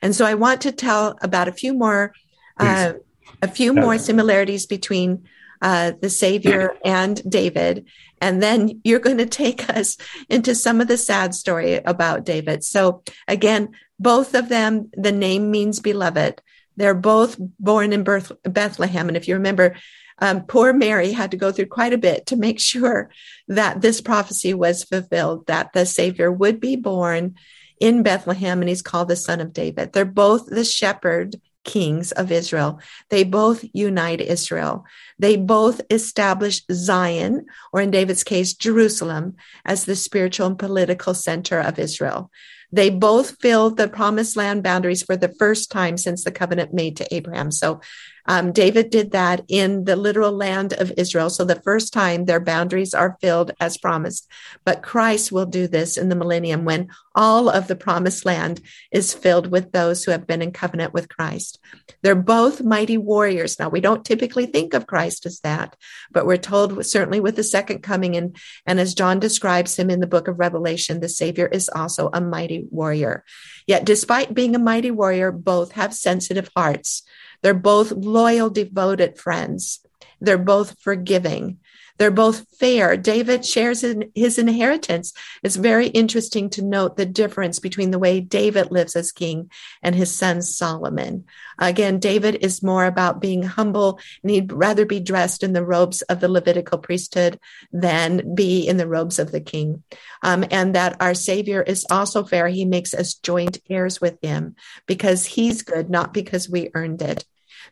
And 0.00 0.14
so 0.14 0.24
I 0.24 0.34
want 0.34 0.62
to 0.62 0.72
tell 0.72 1.18
about 1.20 1.48
a 1.48 1.52
few 1.52 1.74
more, 1.74 2.12
uh, 2.58 2.94
a 3.42 3.48
few 3.48 3.72
more 3.72 3.98
similarities 3.98 4.66
between 4.66 5.28
uh, 5.60 5.92
the 6.00 6.10
Savior 6.10 6.76
and 6.84 7.22
David. 7.28 7.86
And 8.20 8.42
then 8.42 8.80
you're 8.84 8.98
going 8.98 9.18
to 9.18 9.26
take 9.26 9.68
us 9.70 9.96
into 10.28 10.54
some 10.54 10.80
of 10.80 10.88
the 10.88 10.96
sad 10.96 11.34
story 11.34 11.74
about 11.74 12.24
David. 12.24 12.64
So 12.64 13.02
again, 13.26 13.70
both 13.98 14.34
of 14.34 14.48
them, 14.48 14.90
the 14.92 15.12
name 15.12 15.50
means 15.50 15.80
beloved. 15.80 16.42
They're 16.76 16.94
both 16.94 17.36
born 17.58 17.92
in 17.92 18.04
Bethlehem. 18.04 19.08
And 19.08 19.16
if 19.16 19.28
you 19.28 19.34
remember, 19.34 19.76
um, 20.20 20.44
poor 20.44 20.72
Mary 20.72 21.12
had 21.12 21.30
to 21.30 21.36
go 21.36 21.52
through 21.52 21.66
quite 21.66 21.92
a 21.92 21.98
bit 21.98 22.26
to 22.26 22.36
make 22.36 22.60
sure 22.60 23.10
that 23.46 23.80
this 23.80 24.00
prophecy 24.00 24.54
was 24.54 24.84
fulfilled, 24.84 25.46
that 25.46 25.72
the 25.72 25.86
Savior 25.86 26.30
would 26.30 26.60
be 26.60 26.76
born 26.76 27.36
in 27.80 28.02
Bethlehem, 28.02 28.60
and 28.60 28.68
he's 28.68 28.82
called 28.82 29.08
the 29.08 29.16
Son 29.16 29.40
of 29.40 29.52
David. 29.52 29.92
They're 29.92 30.04
both 30.04 30.46
the 30.46 30.64
shepherd 30.64 31.36
kings 31.68 32.12
of 32.12 32.32
Israel. 32.32 32.80
They 33.10 33.24
both 33.24 33.62
unite 33.74 34.22
Israel. 34.22 34.84
They 35.18 35.36
both 35.36 35.82
establish 35.90 36.62
Zion, 36.72 37.44
or 37.72 37.82
in 37.82 37.90
David's 37.90 38.24
case, 38.24 38.54
Jerusalem, 38.54 39.36
as 39.66 39.84
the 39.84 39.94
spiritual 39.94 40.46
and 40.46 40.58
political 40.58 41.12
center 41.12 41.60
of 41.60 41.78
Israel. 41.78 42.30
They 42.72 42.90
both 42.90 43.36
filled 43.40 43.76
the 43.76 43.88
promised 43.88 44.36
land 44.36 44.62
boundaries 44.62 45.02
for 45.02 45.16
the 45.16 45.34
first 45.38 45.70
time 45.70 45.96
since 45.96 46.24
the 46.24 46.30
covenant 46.30 46.72
made 46.72 46.96
to 46.96 47.14
Abraham. 47.14 47.50
So 47.50 47.80
um, 48.28 48.52
David 48.52 48.90
did 48.90 49.12
that 49.12 49.42
in 49.48 49.84
the 49.84 49.96
literal 49.96 50.32
land 50.32 50.74
of 50.74 50.92
Israel. 50.98 51.30
So 51.30 51.44
the 51.44 51.62
first 51.62 51.94
time 51.94 52.26
their 52.26 52.38
boundaries 52.38 52.92
are 52.92 53.16
filled 53.22 53.52
as 53.58 53.78
promised. 53.78 54.30
But 54.64 54.82
Christ 54.82 55.32
will 55.32 55.46
do 55.46 55.66
this 55.66 55.96
in 55.96 56.10
the 56.10 56.14
millennium 56.14 56.66
when 56.66 56.88
all 57.14 57.48
of 57.48 57.66
the 57.66 57.74
promised 57.74 58.26
land 58.26 58.60
is 58.92 59.14
filled 59.14 59.50
with 59.50 59.72
those 59.72 60.04
who 60.04 60.12
have 60.12 60.26
been 60.26 60.42
in 60.42 60.52
covenant 60.52 60.92
with 60.92 61.08
Christ. 61.08 61.58
They're 62.02 62.14
both 62.14 62.62
mighty 62.62 62.98
warriors. 62.98 63.58
Now, 63.58 63.70
we 63.70 63.80
don't 63.80 64.04
typically 64.04 64.46
think 64.46 64.74
of 64.74 64.86
Christ 64.86 65.24
as 65.24 65.40
that, 65.40 65.74
but 66.12 66.26
we're 66.26 66.36
told 66.36 66.84
certainly 66.84 67.20
with 67.20 67.34
the 67.34 67.42
second 67.42 67.82
coming 67.82 68.14
and, 68.14 68.36
and 68.66 68.78
as 68.78 68.94
John 68.94 69.18
describes 69.18 69.78
him 69.78 69.88
in 69.88 70.00
the 70.00 70.06
book 70.06 70.28
of 70.28 70.38
Revelation, 70.38 71.00
the 71.00 71.08
Savior 71.08 71.46
is 71.46 71.70
also 71.70 72.10
a 72.12 72.20
mighty 72.20 72.66
warrior. 72.70 73.24
Yet, 73.68 73.84
despite 73.84 74.34
being 74.34 74.56
a 74.56 74.58
mighty 74.58 74.90
warrior, 74.90 75.30
both 75.30 75.72
have 75.72 75.94
sensitive 75.94 76.50
hearts. 76.56 77.02
They're 77.42 77.52
both 77.52 77.92
loyal, 77.92 78.48
devoted 78.48 79.18
friends. 79.18 79.80
They're 80.20 80.38
both 80.38 80.80
forgiving. 80.80 81.58
They're 81.98 82.10
both 82.10 82.46
fair. 82.58 82.96
David 82.96 83.44
shares 83.44 83.82
in 83.82 84.10
his 84.14 84.38
inheritance. 84.38 85.12
It's 85.42 85.56
very 85.56 85.88
interesting 85.88 86.48
to 86.50 86.64
note 86.64 86.96
the 86.96 87.06
difference 87.06 87.58
between 87.58 87.90
the 87.90 87.98
way 87.98 88.20
David 88.20 88.70
lives 88.70 88.94
as 88.96 89.12
king 89.12 89.50
and 89.82 89.94
his 89.94 90.14
son 90.14 90.40
Solomon. 90.42 91.24
Again, 91.58 91.98
David 91.98 92.36
is 92.36 92.62
more 92.62 92.84
about 92.84 93.20
being 93.20 93.42
humble 93.42 93.98
and 94.22 94.30
he'd 94.30 94.52
rather 94.52 94.86
be 94.86 95.00
dressed 95.00 95.42
in 95.42 95.52
the 95.52 95.64
robes 95.64 96.02
of 96.02 96.20
the 96.20 96.28
Levitical 96.28 96.78
priesthood 96.78 97.40
than 97.72 98.34
be 98.34 98.66
in 98.66 98.76
the 98.76 98.86
robes 98.86 99.18
of 99.18 99.32
the 99.32 99.40
king. 99.40 99.82
Um, 100.22 100.44
and 100.50 100.74
that 100.74 100.96
our 101.00 101.14
Savior 101.14 101.62
is 101.62 101.84
also 101.90 102.24
fair. 102.24 102.48
He 102.48 102.64
makes 102.64 102.94
us 102.94 103.14
joint 103.14 103.58
heirs 103.68 104.00
with 104.00 104.18
him 104.22 104.54
because 104.86 105.26
he's 105.26 105.62
good, 105.62 105.90
not 105.90 106.14
because 106.14 106.48
we 106.48 106.70
earned 106.74 107.02
it. 107.02 107.24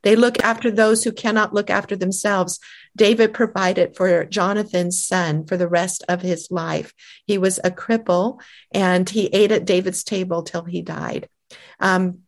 They 0.03 0.17
look 0.17 0.43
after 0.43 0.71
those 0.71 1.05
who 1.05 1.13
cannot 1.13 1.55
look 1.55 1.71
after 1.71 1.97
themselves. 1.97 2.59
David 2.97 3.35
provided 3.35 3.97
for 3.97 4.25
Jonathan's 4.25 5.05
son 5.05 5.47
for 5.47 5.57
the 5.57 5.69
rest 5.69 6.05
of 6.09 6.23
his 6.23 6.49
life. 6.51 6.93
He 7.27 7.39
was 7.39 7.59
a 7.63 7.71
cripple 7.71 8.41
and 8.73 9.09
he 9.09 9.27
ate 9.27 9.53
at 9.53 9.65
David's 9.65 10.05
table 10.05 10.43
till 10.43 10.65
he 10.65 10.83
died. 10.83 11.29
Um, 11.81 12.21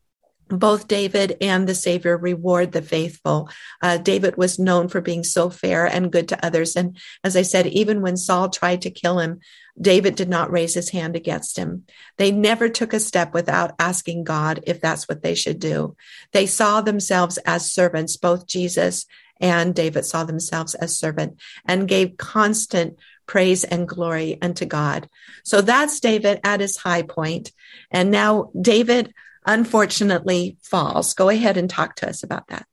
both 0.48 0.88
David 0.88 1.36
and 1.40 1.68
the 1.68 1.74
Savior 1.74 2.16
reward 2.16 2.72
the 2.72 2.82
faithful. 2.82 3.50
Uh, 3.82 3.98
David 3.98 4.36
was 4.36 4.58
known 4.58 4.88
for 4.88 5.00
being 5.00 5.24
so 5.24 5.50
fair 5.50 5.86
and 5.86 6.12
good 6.12 6.28
to 6.28 6.44
others. 6.44 6.76
And 6.76 6.96
as 7.22 7.36
I 7.36 7.42
said, 7.42 7.66
even 7.66 8.02
when 8.02 8.16
Saul 8.16 8.48
tried 8.48 8.82
to 8.82 8.90
kill 8.90 9.18
him, 9.18 9.40
David 9.80 10.16
did 10.16 10.28
not 10.28 10.50
raise 10.50 10.74
his 10.74 10.90
hand 10.90 11.14
against 11.14 11.56
him. 11.56 11.84
They 12.16 12.32
never 12.32 12.68
took 12.68 12.92
a 12.92 13.00
step 13.00 13.32
without 13.32 13.74
asking 13.78 14.24
God 14.24 14.64
if 14.66 14.80
that's 14.80 15.08
what 15.08 15.22
they 15.22 15.34
should 15.34 15.60
do. 15.60 15.96
They 16.32 16.46
saw 16.46 16.80
themselves 16.80 17.38
as 17.38 17.70
servants, 17.70 18.16
both 18.16 18.46
Jesus 18.46 19.06
and 19.40 19.74
David 19.74 20.04
saw 20.04 20.24
themselves 20.24 20.74
as 20.74 20.98
servant 20.98 21.38
and 21.64 21.88
gave 21.88 22.16
constant 22.16 22.98
praise 23.26 23.62
and 23.64 23.86
glory 23.86 24.38
unto 24.40 24.64
God. 24.64 25.08
So 25.44 25.60
that's 25.60 26.00
David 26.00 26.40
at 26.44 26.60
his 26.60 26.76
high 26.76 27.02
point. 27.02 27.52
And 27.90 28.10
now 28.10 28.50
David 28.60 29.14
unfortunately 29.46 30.56
falls. 30.62 31.14
Go 31.14 31.28
ahead 31.28 31.56
and 31.56 31.68
talk 31.68 31.96
to 31.96 32.08
us 32.08 32.22
about 32.22 32.48
that. 32.48 32.66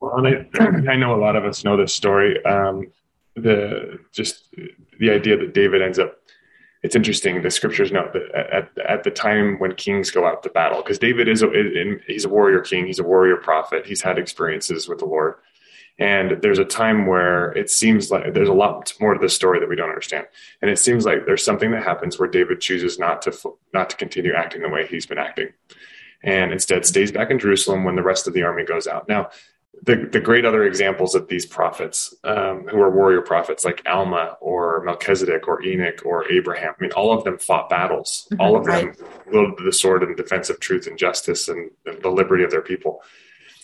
Well, 0.00 0.26
I, 0.26 0.46
I 0.90 0.96
know 0.96 1.14
a 1.14 1.20
lot 1.20 1.36
of 1.36 1.44
us 1.44 1.64
know 1.64 1.76
this 1.76 1.94
story. 1.94 2.44
Um, 2.44 2.88
the 3.34 3.98
just 4.12 4.54
the 4.98 5.10
idea 5.10 5.38
that 5.38 5.54
David 5.54 5.80
ends 5.80 5.98
up 5.98 6.18
it's 6.82 6.96
interesting. 6.96 7.42
The 7.42 7.50
scriptures 7.50 7.92
note 7.92 8.12
that 8.12 8.30
at, 8.34 8.70
at 8.78 9.04
the 9.04 9.10
time 9.10 9.58
when 9.58 9.74
kings 9.74 10.10
go 10.10 10.26
out 10.26 10.42
to 10.42 10.50
battle, 10.50 10.82
because 10.82 10.98
David 10.98 11.28
is 11.28 11.42
a, 11.42 11.48
he's 12.06 12.24
a 12.24 12.28
warrior 12.28 12.60
king, 12.60 12.86
he's 12.86 12.98
a 12.98 13.04
warrior 13.04 13.36
prophet, 13.36 13.86
he's 13.86 14.02
had 14.02 14.18
experiences 14.18 14.88
with 14.88 14.98
the 14.98 15.04
Lord, 15.04 15.36
and 15.98 16.42
there's 16.42 16.58
a 16.58 16.64
time 16.64 17.06
where 17.06 17.52
it 17.52 17.70
seems 17.70 18.10
like 18.10 18.34
there's 18.34 18.48
a 18.48 18.52
lot 18.52 18.92
more 19.00 19.14
to 19.14 19.20
the 19.20 19.28
story 19.28 19.60
that 19.60 19.68
we 19.68 19.76
don't 19.76 19.90
understand, 19.90 20.26
and 20.60 20.70
it 20.70 20.78
seems 20.78 21.06
like 21.06 21.24
there's 21.24 21.44
something 21.44 21.70
that 21.70 21.84
happens 21.84 22.18
where 22.18 22.28
David 22.28 22.60
chooses 22.60 22.98
not 22.98 23.22
to 23.22 23.32
not 23.72 23.88
to 23.90 23.96
continue 23.96 24.34
acting 24.34 24.62
the 24.62 24.68
way 24.68 24.86
he's 24.86 25.06
been 25.06 25.18
acting, 25.18 25.50
and 26.22 26.52
instead 26.52 26.86
stays 26.86 27.12
back 27.12 27.30
in 27.30 27.38
Jerusalem 27.38 27.84
when 27.84 27.96
the 27.96 28.02
rest 28.02 28.26
of 28.26 28.34
the 28.34 28.42
army 28.42 28.64
goes 28.64 28.86
out. 28.86 29.08
Now, 29.08 29.30
the, 29.84 30.08
the 30.10 30.20
great 30.20 30.44
other 30.44 30.64
examples 30.64 31.14
of 31.14 31.26
these 31.26 31.44
prophets 31.44 32.14
um, 32.22 32.68
who 32.68 32.80
are 32.80 32.90
warrior 32.90 33.20
prophets 33.22 33.64
like 33.64 33.82
Alma 33.86 34.36
or 34.40 34.82
Melchizedek 34.84 35.48
or 35.48 35.62
Enoch 35.64 36.02
or 36.04 36.30
Abraham. 36.30 36.74
I 36.78 36.82
mean, 36.82 36.92
all 36.92 37.12
of 37.12 37.24
them 37.24 37.38
fought 37.38 37.68
battles. 37.68 38.28
Mm-hmm, 38.30 38.40
all 38.40 38.56
of 38.56 38.66
right. 38.66 38.96
them 38.96 39.06
wielded 39.26 39.64
the 39.64 39.72
sword 39.72 40.04
in 40.04 40.14
defense 40.14 40.50
of 40.50 40.60
truth 40.60 40.86
and 40.86 40.96
justice 40.96 41.48
and 41.48 41.70
the 41.84 42.10
liberty 42.10 42.44
of 42.44 42.50
their 42.50 42.62
people. 42.62 43.02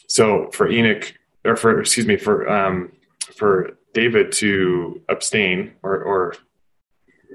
So 0.09 0.51
for 0.53 0.69
Enoch, 0.69 1.15
or 1.45 1.55
for 1.55 1.81
excuse 1.81 2.07
me, 2.07 2.17
for 2.17 2.49
um, 2.51 2.93
for 3.37 3.79
David 3.95 4.33
to 4.33 5.03
abstain 5.09 5.73
or, 5.83 6.03
or 6.03 6.35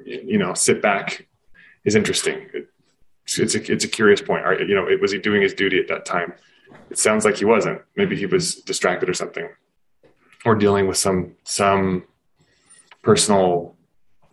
you 0.05 0.37
know 0.37 0.53
sit 0.53 0.81
back 0.81 1.27
is 1.85 1.95
interesting. 1.95 2.47
It's 3.25 3.55
a 3.55 3.71
it's 3.71 3.85
a 3.85 3.87
curious 3.87 4.21
point. 4.21 4.43
You 4.67 4.75
know, 4.75 4.87
was 5.01 5.11
he 5.11 5.17
doing 5.17 5.41
his 5.41 5.53
duty 5.53 5.79
at 5.79 5.87
that 5.87 6.05
time? 6.05 6.33
it 6.89 6.97
sounds 6.97 7.25
like 7.25 7.37
he 7.37 7.45
wasn't. 7.45 7.81
Maybe 7.95 8.15
he 8.15 8.25
was 8.25 8.55
distracted 8.55 9.09
or 9.09 9.13
something, 9.13 9.49
or 10.45 10.55
dealing 10.55 10.87
with 10.87 10.97
some 10.97 11.35
some 11.43 12.03
personal 13.01 13.75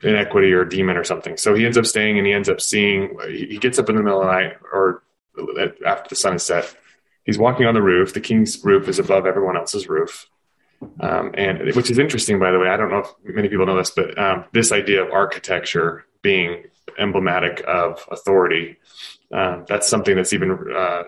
inequity 0.02 0.52
or 0.52 0.64
demon 0.64 0.96
or 0.96 1.04
something. 1.04 1.36
So 1.36 1.54
he 1.54 1.64
ends 1.64 1.76
up 1.76 1.86
staying 1.86 2.18
and 2.18 2.26
he 2.26 2.32
ends 2.32 2.48
up 2.48 2.60
seeing, 2.60 3.18
he 3.28 3.58
gets 3.58 3.78
up 3.78 3.90
in 3.90 3.96
the 3.96 4.02
middle 4.02 4.22
of 4.22 4.26
the 4.26 4.32
night 4.32 4.56
or 4.72 5.02
after 5.84 6.08
the 6.08 6.16
sun 6.16 6.36
is 6.36 6.42
set. 6.42 6.74
He's 7.24 7.36
walking 7.36 7.66
on 7.66 7.74
the 7.74 7.82
roof. 7.82 8.14
The 8.14 8.20
king's 8.20 8.64
roof 8.64 8.88
is 8.88 8.98
above 8.98 9.26
everyone 9.26 9.58
else's 9.58 9.88
roof. 9.88 10.26
Um, 11.00 11.32
and 11.34 11.74
which 11.74 11.90
is 11.90 11.98
interesting, 11.98 12.38
by 12.38 12.50
the 12.50 12.58
way. 12.58 12.68
I 12.68 12.78
don't 12.78 12.90
know 12.90 13.00
if 13.00 13.34
many 13.34 13.48
people 13.50 13.66
know 13.66 13.76
this, 13.76 13.90
but 13.90 14.18
um, 14.18 14.44
this 14.52 14.72
idea 14.72 15.04
of 15.04 15.12
architecture 15.12 16.06
being 16.22 16.64
emblematic 16.98 17.62
of 17.66 18.04
authority, 18.10 18.76
uh, 19.32 19.62
that's 19.66 19.88
something 19.88 20.16
that's 20.16 20.32
even 20.32 20.58
uh, 20.74 21.04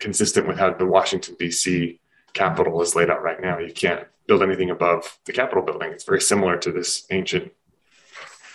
consistent 0.00 0.46
with 0.46 0.58
how 0.58 0.72
the 0.72 0.86
Washington, 0.86 1.36
D.C. 1.38 2.00
Capitol 2.32 2.80
is 2.82 2.94
laid 2.94 3.10
out 3.10 3.22
right 3.22 3.40
now. 3.40 3.58
You 3.58 3.72
can't 3.72 4.06
build 4.26 4.42
anything 4.42 4.70
above 4.70 5.18
the 5.24 5.32
Capitol 5.32 5.62
building. 5.62 5.92
It's 5.92 6.04
very 6.04 6.20
similar 6.20 6.56
to 6.58 6.72
this 6.72 7.06
ancient 7.10 7.52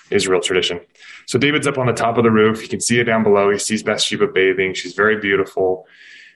Israel 0.09 0.41
tradition. 0.41 0.81
So 1.25 1.37
David's 1.37 1.67
up 1.67 1.77
on 1.77 1.87
the 1.87 1.93
top 1.93 2.17
of 2.17 2.23
the 2.23 2.31
roof. 2.31 2.61
He 2.61 2.67
can 2.67 2.81
see 2.81 2.99
it 2.99 3.03
down 3.03 3.23
below. 3.23 3.51
He 3.51 3.59
sees 3.59 3.83
Bathsheba 3.83 4.27
bathing. 4.27 4.73
She's 4.73 4.93
very 4.93 5.19
beautiful. 5.19 5.87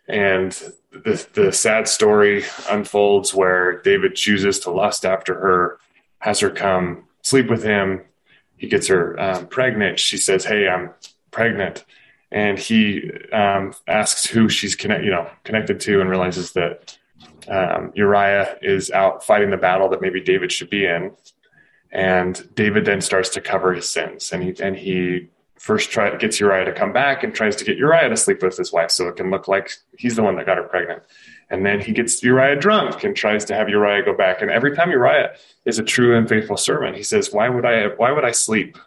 And 0.08 0.52
the, 0.92 1.26
the 1.34 1.52
sad 1.52 1.88
story 1.88 2.44
unfolds 2.70 3.34
where 3.34 3.82
David 3.82 4.16
chooses 4.16 4.60
to 4.62 4.72
lust 4.72 5.06
after 5.06 5.34
her, 5.34 5.80
has 6.20 6.40
her 6.42 6.50
come 6.50 7.06
sleep 7.22 7.50
with 7.50 7.64
him. 7.64 8.02
He 8.58 8.68
gets 8.68 8.88
her 8.88 9.20
um, 9.20 9.48
pregnant. 9.48 10.00
She 10.00 10.18
says, 10.18 10.46
Hey, 10.46 10.68
I'm 10.68 10.92
pregnant. 11.32 11.86
And 12.32 12.58
he 12.58 13.12
um, 13.32 13.74
asks 13.88 14.26
who 14.26 14.50
she's 14.50 14.76
connect, 14.76 15.04
you 15.04 15.12
know, 15.12 15.30
connected 15.44 15.80
to 15.82 16.02
and 16.02 16.10
realizes 16.10 16.54
that 16.54 16.98
um, 17.48 17.92
Uriah 17.94 18.58
is 18.62 18.90
out 18.90 19.24
fighting 19.24 19.52
the 19.52 19.58
battle 19.58 19.90
that 19.90 20.02
maybe 20.02 20.22
David 20.22 20.52
should 20.52 20.70
be 20.70 20.86
in 20.86 21.12
and 21.94 22.50
David 22.56 22.86
then 22.86 23.02
starts 23.02 23.30
to 23.30 23.42
cover 23.42 23.72
his 23.72 23.88
sins, 23.88 24.32
and 24.34 24.44
he 24.44 24.56
and 24.62 24.76
he 24.76 25.30
first 25.64 25.92
try 25.92 26.14
gets 26.18 26.42
Uriah 26.42 26.66
to 26.66 26.74
come 26.74 26.92
back 26.92 27.24
and 27.24 27.34
tries 27.34 27.56
to 27.56 27.64
get 27.64 27.78
Uriah 27.78 28.10
to 28.10 28.18
sleep 28.18 28.44
with 28.44 28.58
his 28.58 28.74
wife, 28.74 28.92
so 28.92 29.08
it 29.08 29.16
can 29.16 29.32
look 29.32 29.48
like 29.48 29.72
he's 29.98 30.18
the 30.18 30.22
one 30.22 30.36
that 30.36 30.46
got 30.46 30.58
her 30.58 30.64
pregnant. 30.64 31.04
And 31.50 31.66
then 31.66 31.80
he 31.80 31.94
gets 31.94 32.22
Uriah 32.22 32.58
drunk 32.58 33.06
and 33.06 33.16
tries 33.16 33.46
to 33.46 33.56
have 33.56 33.70
Uriah 33.70 34.04
go 34.04 34.14
back. 34.14 34.42
And 34.42 34.52
every 34.52 34.76
time 34.76 34.92
Uriah 34.92 35.38
is 35.64 35.80
a 35.80 35.84
true 35.84 36.18
and 36.18 36.28
faithful 36.28 36.58
servant, 36.58 36.98
he 36.98 37.04
says, 37.04 37.32
"Why 37.32 37.48
would 37.48 37.66
I? 37.66 37.88
Why 37.96 38.12
would 38.12 38.26
I 38.26 38.32
sleep 38.32 38.78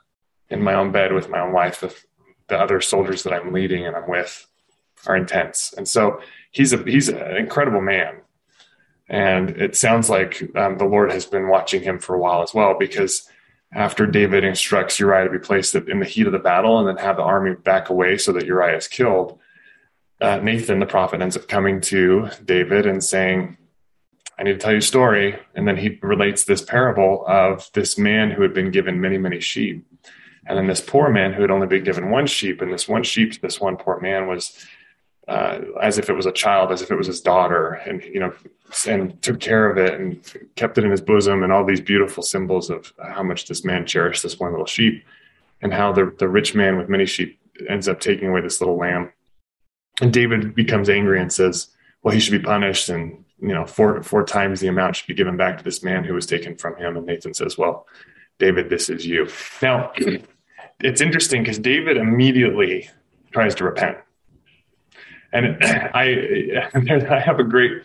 in 0.50 0.62
my 0.62 0.74
own 0.74 0.92
bed 0.92 1.14
with 1.14 1.30
my 1.30 1.40
own 1.40 1.52
wife 1.52 1.82
if 1.82 2.04
the 2.48 2.60
other 2.60 2.82
soldiers 2.82 3.22
that 3.22 3.32
I'm 3.32 3.54
leading 3.54 3.86
and 3.86 3.96
I'm 3.96 4.08
with 4.10 4.46
are 5.06 5.16
intense?" 5.16 5.72
And 5.78 5.88
so 5.88 6.20
he's 6.50 6.74
a 6.74 6.78
he's 6.82 7.08
an 7.08 7.38
incredible 7.38 7.80
man 7.80 8.16
and 9.08 9.50
it 9.50 9.76
sounds 9.76 10.10
like 10.10 10.42
um, 10.56 10.78
the 10.78 10.84
Lord 10.84 11.12
has 11.12 11.26
been 11.26 11.48
watching 11.48 11.82
him 11.82 11.98
for 11.98 12.14
a 12.14 12.18
while 12.18 12.42
as 12.42 12.52
well, 12.52 12.76
because 12.78 13.28
after 13.72 14.06
David 14.06 14.44
instructs 14.44 14.98
Uriah 15.00 15.24
to 15.24 15.30
be 15.30 15.38
placed 15.38 15.74
in 15.74 16.00
the 16.00 16.06
heat 16.06 16.26
of 16.26 16.32
the 16.32 16.38
battle 16.38 16.78
and 16.78 16.88
then 16.88 17.04
have 17.04 17.16
the 17.16 17.22
army 17.22 17.54
back 17.54 17.90
away 17.90 18.16
so 18.16 18.32
that 18.32 18.46
Uriah 18.46 18.76
is 18.76 18.88
killed, 18.88 19.38
uh, 20.20 20.38
Nathan, 20.38 20.80
the 20.80 20.86
prophet, 20.86 21.20
ends 21.20 21.36
up 21.36 21.48
coming 21.48 21.80
to 21.82 22.30
David 22.44 22.86
and 22.86 23.02
saying, 23.02 23.58
I 24.38 24.42
need 24.42 24.52
to 24.52 24.58
tell 24.58 24.72
you 24.72 24.78
a 24.78 24.82
story. 24.82 25.38
And 25.54 25.66
then 25.66 25.76
he 25.76 25.98
relates 26.02 26.44
this 26.44 26.62
parable 26.62 27.24
of 27.26 27.70
this 27.74 27.98
man 27.98 28.30
who 28.30 28.42
had 28.42 28.54
been 28.54 28.70
given 28.70 29.00
many, 29.00 29.18
many 29.18 29.40
sheep. 29.40 29.86
And 30.46 30.56
then 30.56 30.68
this 30.68 30.80
poor 30.80 31.10
man 31.10 31.32
who 31.32 31.42
had 31.42 31.50
only 31.50 31.66
been 31.66 31.84
given 31.84 32.10
one 32.10 32.26
sheep, 32.26 32.62
and 32.62 32.72
this 32.72 32.88
one 32.88 33.02
sheep 33.02 33.32
to 33.32 33.40
this 33.40 33.60
one 33.60 33.76
poor 33.76 33.98
man 34.00 34.28
was 34.28 34.64
uh, 35.28 35.58
as 35.82 35.98
if 35.98 36.08
it 36.08 36.14
was 36.14 36.26
a 36.26 36.32
child, 36.32 36.70
as 36.70 36.82
if 36.82 36.90
it 36.90 36.96
was 36.96 37.08
his 37.08 37.20
daughter, 37.20 37.72
and 37.86 38.02
you 38.04 38.20
know, 38.20 38.32
and 38.86 39.20
took 39.22 39.40
care 39.40 39.68
of 39.68 39.76
it 39.76 39.98
and 39.98 40.22
kept 40.54 40.78
it 40.78 40.84
in 40.84 40.90
his 40.90 41.00
bosom, 41.00 41.42
and 41.42 41.52
all 41.52 41.64
these 41.64 41.80
beautiful 41.80 42.22
symbols 42.22 42.70
of 42.70 42.92
how 43.02 43.22
much 43.22 43.46
this 43.46 43.64
man 43.64 43.86
cherished 43.86 44.22
this 44.22 44.38
one 44.38 44.52
little 44.52 44.66
sheep, 44.66 45.04
and 45.62 45.72
how 45.72 45.92
the 45.92 46.14
the 46.18 46.28
rich 46.28 46.54
man 46.54 46.78
with 46.78 46.88
many 46.88 47.06
sheep 47.06 47.40
ends 47.68 47.88
up 47.88 47.98
taking 47.98 48.28
away 48.28 48.40
this 48.40 48.60
little 48.60 48.76
lamb, 48.76 49.10
and 50.00 50.12
David 50.12 50.54
becomes 50.54 50.88
angry 50.88 51.20
and 51.20 51.32
says, 51.32 51.68
"Well, 52.02 52.14
he 52.14 52.20
should 52.20 52.40
be 52.40 52.46
punished, 52.46 52.88
and 52.88 53.24
you 53.40 53.52
know, 53.52 53.66
four 53.66 54.02
four 54.04 54.24
times 54.24 54.60
the 54.60 54.68
amount 54.68 54.94
should 54.94 55.08
be 55.08 55.14
given 55.14 55.36
back 55.36 55.58
to 55.58 55.64
this 55.64 55.82
man 55.82 56.04
who 56.04 56.14
was 56.14 56.26
taken 56.26 56.56
from 56.56 56.76
him." 56.76 56.96
And 56.96 57.04
Nathan 57.04 57.34
says, 57.34 57.58
"Well, 57.58 57.88
David, 58.38 58.70
this 58.70 58.88
is 58.88 59.04
you." 59.04 59.26
Now, 59.60 59.90
it's 60.80 61.00
interesting 61.00 61.42
because 61.42 61.58
David 61.58 61.96
immediately 61.96 62.88
tries 63.32 63.56
to 63.56 63.64
repent 63.64 63.98
and 65.44 65.64
I, 65.94 66.68
I 67.14 67.20
have 67.20 67.38
a 67.38 67.44
great 67.44 67.82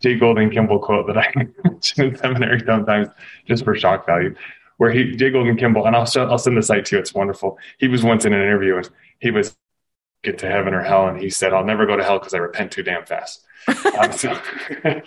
J. 0.00 0.16
Golden 0.16 0.50
Kimball 0.50 0.78
quote 0.78 1.06
that 1.06 1.18
I 1.18 1.32
mention 1.64 2.04
in 2.04 2.16
seminary 2.16 2.60
sometimes 2.64 3.08
just 3.46 3.64
for 3.64 3.74
shock 3.74 4.06
value, 4.06 4.34
where 4.76 4.90
he, 4.90 5.16
J. 5.16 5.30
Golden 5.30 5.56
Kimball, 5.56 5.86
and 5.86 5.96
I'll, 5.96 6.06
show, 6.06 6.28
I'll 6.28 6.38
send 6.38 6.56
the 6.56 6.62
site 6.62 6.84
to 6.86 6.96
you. 6.96 7.00
It's 7.00 7.14
wonderful. 7.14 7.58
He 7.78 7.88
was 7.88 8.02
once 8.02 8.24
in 8.24 8.32
an 8.32 8.40
interview 8.40 8.76
and 8.76 8.88
he 9.18 9.30
was 9.30 9.56
get 10.24 10.38
to 10.38 10.50
heaven 10.50 10.74
or 10.74 10.82
hell. 10.82 11.06
And 11.06 11.20
he 11.20 11.30
said, 11.30 11.52
I'll 11.52 11.64
never 11.64 11.86
go 11.86 11.96
to 11.96 12.02
hell 12.02 12.18
because 12.18 12.34
I 12.34 12.38
repent 12.38 12.72
too 12.72 12.82
damn 12.82 13.04
fast. 13.04 13.44
um, 13.98 14.12
so, 14.12 14.38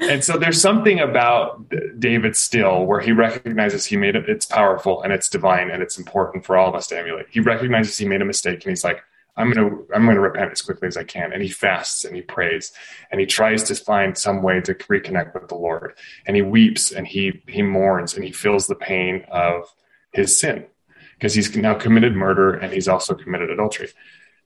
and 0.00 0.22
so 0.22 0.38
there's 0.38 0.60
something 0.60 1.00
about 1.00 1.70
David 1.98 2.36
still 2.36 2.86
where 2.86 3.00
he 3.00 3.12
recognizes 3.12 3.84
he 3.84 3.96
made 3.96 4.16
it. 4.16 4.28
It's 4.28 4.46
powerful 4.46 5.02
and 5.02 5.12
it's 5.12 5.28
divine 5.28 5.70
and 5.70 5.82
it's 5.82 5.98
important 5.98 6.46
for 6.46 6.56
all 6.56 6.68
of 6.68 6.74
us 6.74 6.86
to 6.88 6.98
emulate. 6.98 7.26
He 7.30 7.40
recognizes 7.40 7.98
he 7.98 8.06
made 8.06 8.22
a 8.22 8.24
mistake 8.24 8.64
and 8.64 8.70
he's 8.70 8.84
like, 8.84 9.02
I'm 9.40 9.52
to 9.54 9.86
I'm 9.94 10.06
to 10.06 10.20
repent 10.20 10.52
as 10.52 10.62
quickly 10.62 10.88
as 10.88 10.96
I 10.96 11.04
can. 11.04 11.32
And 11.32 11.42
he 11.42 11.48
fasts 11.48 12.04
and 12.04 12.14
he 12.14 12.22
prays 12.22 12.72
and 13.10 13.20
he 13.20 13.26
tries 13.26 13.62
to 13.64 13.74
find 13.74 14.16
some 14.16 14.42
way 14.42 14.60
to 14.60 14.74
reconnect 14.74 15.34
with 15.34 15.48
the 15.48 15.54
Lord. 15.54 15.94
And 16.26 16.36
he 16.36 16.42
weeps 16.42 16.92
and 16.92 17.06
he 17.06 17.42
he 17.48 17.62
mourns 17.62 18.14
and 18.14 18.24
he 18.24 18.32
feels 18.32 18.66
the 18.66 18.74
pain 18.74 19.24
of 19.30 19.72
his 20.12 20.38
sin 20.38 20.66
because 21.14 21.34
he's 21.34 21.54
now 21.56 21.74
committed 21.74 22.14
murder 22.14 22.54
and 22.54 22.72
he's 22.72 22.88
also 22.88 23.14
committed 23.14 23.50
adultery. 23.50 23.88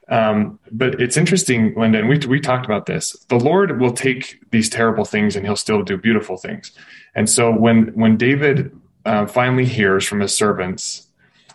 Um, 0.08 0.58
but 0.70 1.00
it's 1.00 1.16
interesting, 1.16 1.74
Linda, 1.76 1.98
and 1.98 2.08
we 2.08 2.18
we 2.18 2.40
talked 2.40 2.66
about 2.66 2.86
this. 2.86 3.16
The 3.28 3.38
Lord 3.38 3.80
will 3.80 3.92
take 3.92 4.38
these 4.50 4.68
terrible 4.68 5.04
things 5.04 5.34
and 5.34 5.46
He'll 5.46 5.56
still 5.56 5.82
do 5.82 5.96
beautiful 5.96 6.36
things. 6.36 6.72
And 7.14 7.28
so 7.28 7.50
when 7.50 7.88
when 7.94 8.16
David 8.16 8.78
uh, 9.04 9.26
finally 9.26 9.64
hears 9.64 10.04
from 10.04 10.20
his 10.20 10.34
servants 10.34 11.08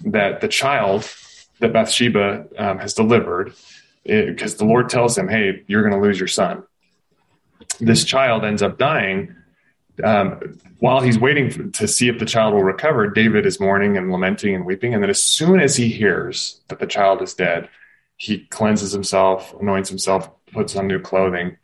that 0.05 0.41
the 0.41 0.47
child 0.47 1.03
that 1.59 1.73
Bathsheba 1.73 2.45
um, 2.57 2.79
has 2.79 2.93
delivered, 2.93 3.53
because 4.05 4.55
the 4.55 4.65
Lord 4.65 4.89
tells 4.89 5.17
him, 5.17 5.27
"Hey, 5.27 5.63
you're 5.67 5.81
going 5.81 5.93
to 5.93 5.99
lose 5.99 6.19
your 6.19 6.27
son." 6.27 6.63
This 7.79 8.03
child 8.03 8.43
ends 8.43 8.61
up 8.61 8.77
dying. 8.77 9.35
Um, 10.03 10.57
while 10.79 11.01
he's 11.01 11.19
waiting 11.19 11.71
to 11.73 11.87
see 11.87 12.07
if 12.07 12.19
the 12.19 12.25
child 12.25 12.53
will 12.53 12.63
recover, 12.63 13.09
David 13.09 13.45
is 13.45 13.59
mourning 13.59 13.97
and 13.97 14.11
lamenting 14.11 14.55
and 14.55 14.65
weeping. 14.65 14.93
And 14.93 15.03
then, 15.03 15.09
as 15.09 15.21
soon 15.21 15.59
as 15.59 15.75
he 15.75 15.89
hears 15.89 16.61
that 16.69 16.79
the 16.79 16.87
child 16.87 17.21
is 17.21 17.33
dead, 17.33 17.67
he 18.15 18.39
cleanses 18.45 18.93
himself, 18.93 19.53
anoints 19.59 19.89
himself, 19.89 20.29
puts 20.53 20.75
on 20.75 20.87
new 20.87 20.99
clothing, 20.99 21.57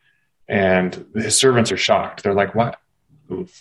and 0.49 1.05
his 1.15 1.37
servants 1.37 1.71
are 1.71 1.77
shocked. 1.77 2.23
They're 2.23 2.33
like, 2.33 2.53
"What? 2.53 2.77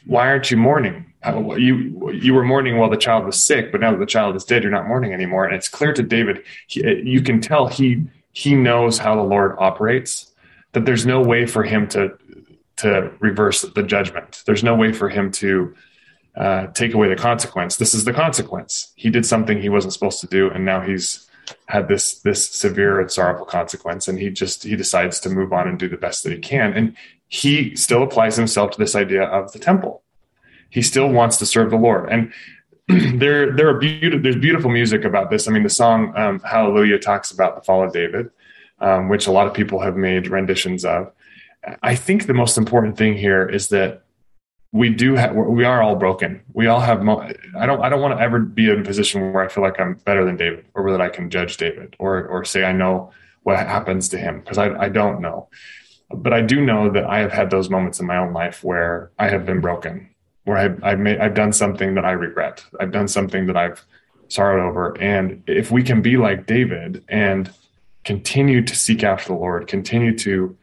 Why 0.07 0.29
aren't 0.29 0.51
you 0.51 0.57
mourning? 0.57 1.13
You 1.25 2.11
you 2.13 2.35
were 2.35 2.45
mourning 2.45 2.77
while 2.77 2.91
the 2.91 2.97
child 2.97 3.25
was 3.25 3.43
sick, 3.43 3.73
but 3.73 3.81
now 3.81 3.93
that 3.93 3.99
the 3.99 4.07
child 4.07 4.37
is 4.37 4.45
dead, 4.45 4.63
you're 4.63 4.73
not 4.73 4.87
mourning 4.87 5.13
anymore. 5.13 5.45
And 5.47 5.55
it's 5.55 5.69
clear 5.69 5.93
to 5.95 6.03
David. 6.03 6.45
He, 6.67 6.81
you 7.03 7.23
can 7.23 7.41
tell 7.41 7.67
he 7.67 8.05
he 8.33 8.55
knows 8.55 8.99
how 8.99 9.15
the 9.17 9.23
Lord 9.23 9.57
operates. 9.59 10.33
That 10.73 10.85
there's 10.85 11.07
no 11.07 11.23
way 11.23 11.47
for 11.47 11.63
him 11.63 11.89
to 11.89 12.19
to 12.77 13.13
reverse 13.21 13.63
the 13.63 13.83
judgment. 13.83 14.43
There's 14.47 14.65
no 14.65 14.75
way 14.75 14.93
for 14.93 15.09
him 15.09 15.31
to 15.33 15.75
uh, 16.37 16.67
take 16.69 16.95
away 16.95 17.09
the 17.09 17.17
consequence. 17.17 17.77
This 17.77 17.95
is 17.95 18.05
the 18.05 18.13
consequence. 18.13 18.93
He 18.97 19.09
did 19.09 19.25
something 19.25 19.61
he 19.61 19.69
wasn't 19.69 19.93
supposed 19.93 20.21
to 20.21 20.27
do, 20.27 20.51
and 20.51 20.65
now 20.65 20.81
he's 20.81 21.29
had 21.67 21.89
this 21.89 22.19
this 22.21 22.49
severe 22.51 23.01
and 23.01 23.11
sorrowful 23.11 23.47
consequence. 23.47 24.09
And 24.09 24.19
he 24.19 24.31
just 24.31 24.65
he 24.65 24.77
decides 24.77 25.21
to 25.21 25.31
move 25.31 25.53
on 25.53 25.69
and 25.69 25.79
do 25.79 25.89
the 25.89 25.97
best 25.97 26.25
that 26.25 26.33
he 26.33 26.39
can. 26.39 26.73
And 26.73 26.97
he 27.35 27.75
still 27.75 28.05
applies 28.05 28.37
himself 28.37 28.71
to 28.71 28.79
this 28.79 28.95
idea 28.95 29.25
of 29.25 29.51
the 29.51 29.59
temple. 29.59 30.05
He 30.71 30.83
still 30.83 31.09
wants 31.09 31.37
to 31.39 31.47
serve 31.47 31.71
the 31.71 31.77
Lord. 31.77 32.09
And 32.09 32.33
there, 33.19 33.51
there 33.51 33.69
are 33.69 33.77
beautiful, 33.77 34.23
there's 34.23 34.37
beautiful 34.37 34.71
music 34.71 35.05
about 35.05 35.31
this. 35.31 35.49
I 35.49 35.51
mean, 35.51 35.65
the 35.65 35.69
song 35.69 36.17
um, 36.17 36.39
Hallelujah 36.39 37.01
talks 37.01 37.33
about 37.33 37.57
the 37.57 37.63
fall 37.63 37.83
of 37.83 37.93
David, 37.93 38.31
um, 38.79 39.09
which 39.09 39.27
a 39.27 39.33
lot 39.33 39.49
of 39.49 39.53
people 39.53 39.81
have 39.81 39.97
made 39.97 40.29
renditions 40.29 40.85
of. 40.85 41.11
I 41.83 41.97
think 41.97 42.27
the 42.27 42.35
most 42.35 42.57
important 42.57 42.97
thing 42.97 43.17
here 43.17 43.45
is 43.49 43.69
that 43.71 44.05
we 44.71 44.91
do 44.91 45.17
have, 45.17 45.35
we 45.35 45.65
are 45.65 45.83
all 45.83 45.97
broken. 45.97 46.41
We 46.53 46.69
all 46.69 46.81
have, 46.81 47.03
mo- 47.03 47.29
I 47.59 47.67
don't, 47.67 47.81
I 47.83 47.89
don't 47.89 48.01
want 48.01 48.17
to 48.17 48.23
ever 48.23 48.39
be 48.39 48.71
in 48.71 48.81
a 48.81 48.85
position 48.85 49.33
where 49.33 49.43
I 49.43 49.49
feel 49.49 49.65
like 49.65 49.81
I'm 49.81 49.95
better 49.95 50.25
than 50.25 50.37
David 50.37 50.67
or 50.75 50.89
that 50.93 51.01
I 51.01 51.09
can 51.09 51.31
judge 51.31 51.57
David 51.57 51.97
or, 51.99 52.29
or 52.29 52.45
say 52.45 52.63
I 52.63 52.71
know 52.71 53.11
what 53.43 53.57
happens 53.59 54.09
to 54.11 54.19
him 54.19 54.39
because 54.39 54.57
I, 54.57 54.73
I 54.85 54.89
don't 54.89 55.21
know 55.21 55.49
but 56.11 56.33
I 56.33 56.43
do 56.43 56.61
know 56.61 56.91
that 56.91 57.05
I 57.05 57.19
have 57.21 57.33
had 57.33 57.51
those 57.51 57.71
moments 57.71 58.01
in 58.01 58.07
my 58.07 58.17
own 58.17 58.33
life 58.33 58.63
where 58.63 59.11
I 59.19 59.29
have 59.29 59.47
been 59.47 59.61
broken, 59.61 60.11
where 60.45 60.57
I've 60.57 60.83
I've, 60.85 60.99
made, 60.99 61.19
I've 61.19 61.35
done 61.35 61.53
something 61.53 61.95
that 61.95 62.05
I 62.05 62.13
regret. 62.13 62.65
I've 62.81 62.93
done 62.93 63.09
something 63.09 63.47
that 63.47 63.57
I've 63.57 63.85
sorrowed 64.29 64.69
over. 64.69 65.01
And 65.01 65.43
if 65.47 65.71
we 65.71 65.83
can 65.83 66.03
be 66.03 66.17
like 66.17 66.47
David 66.47 67.05
and 67.09 67.51
continue 68.05 68.63
to 68.63 68.77
seek 68.77 69.03
after 69.03 69.29
the 69.29 69.39
Lord, 69.39 69.67
continue 69.67 70.17
to 70.19 70.57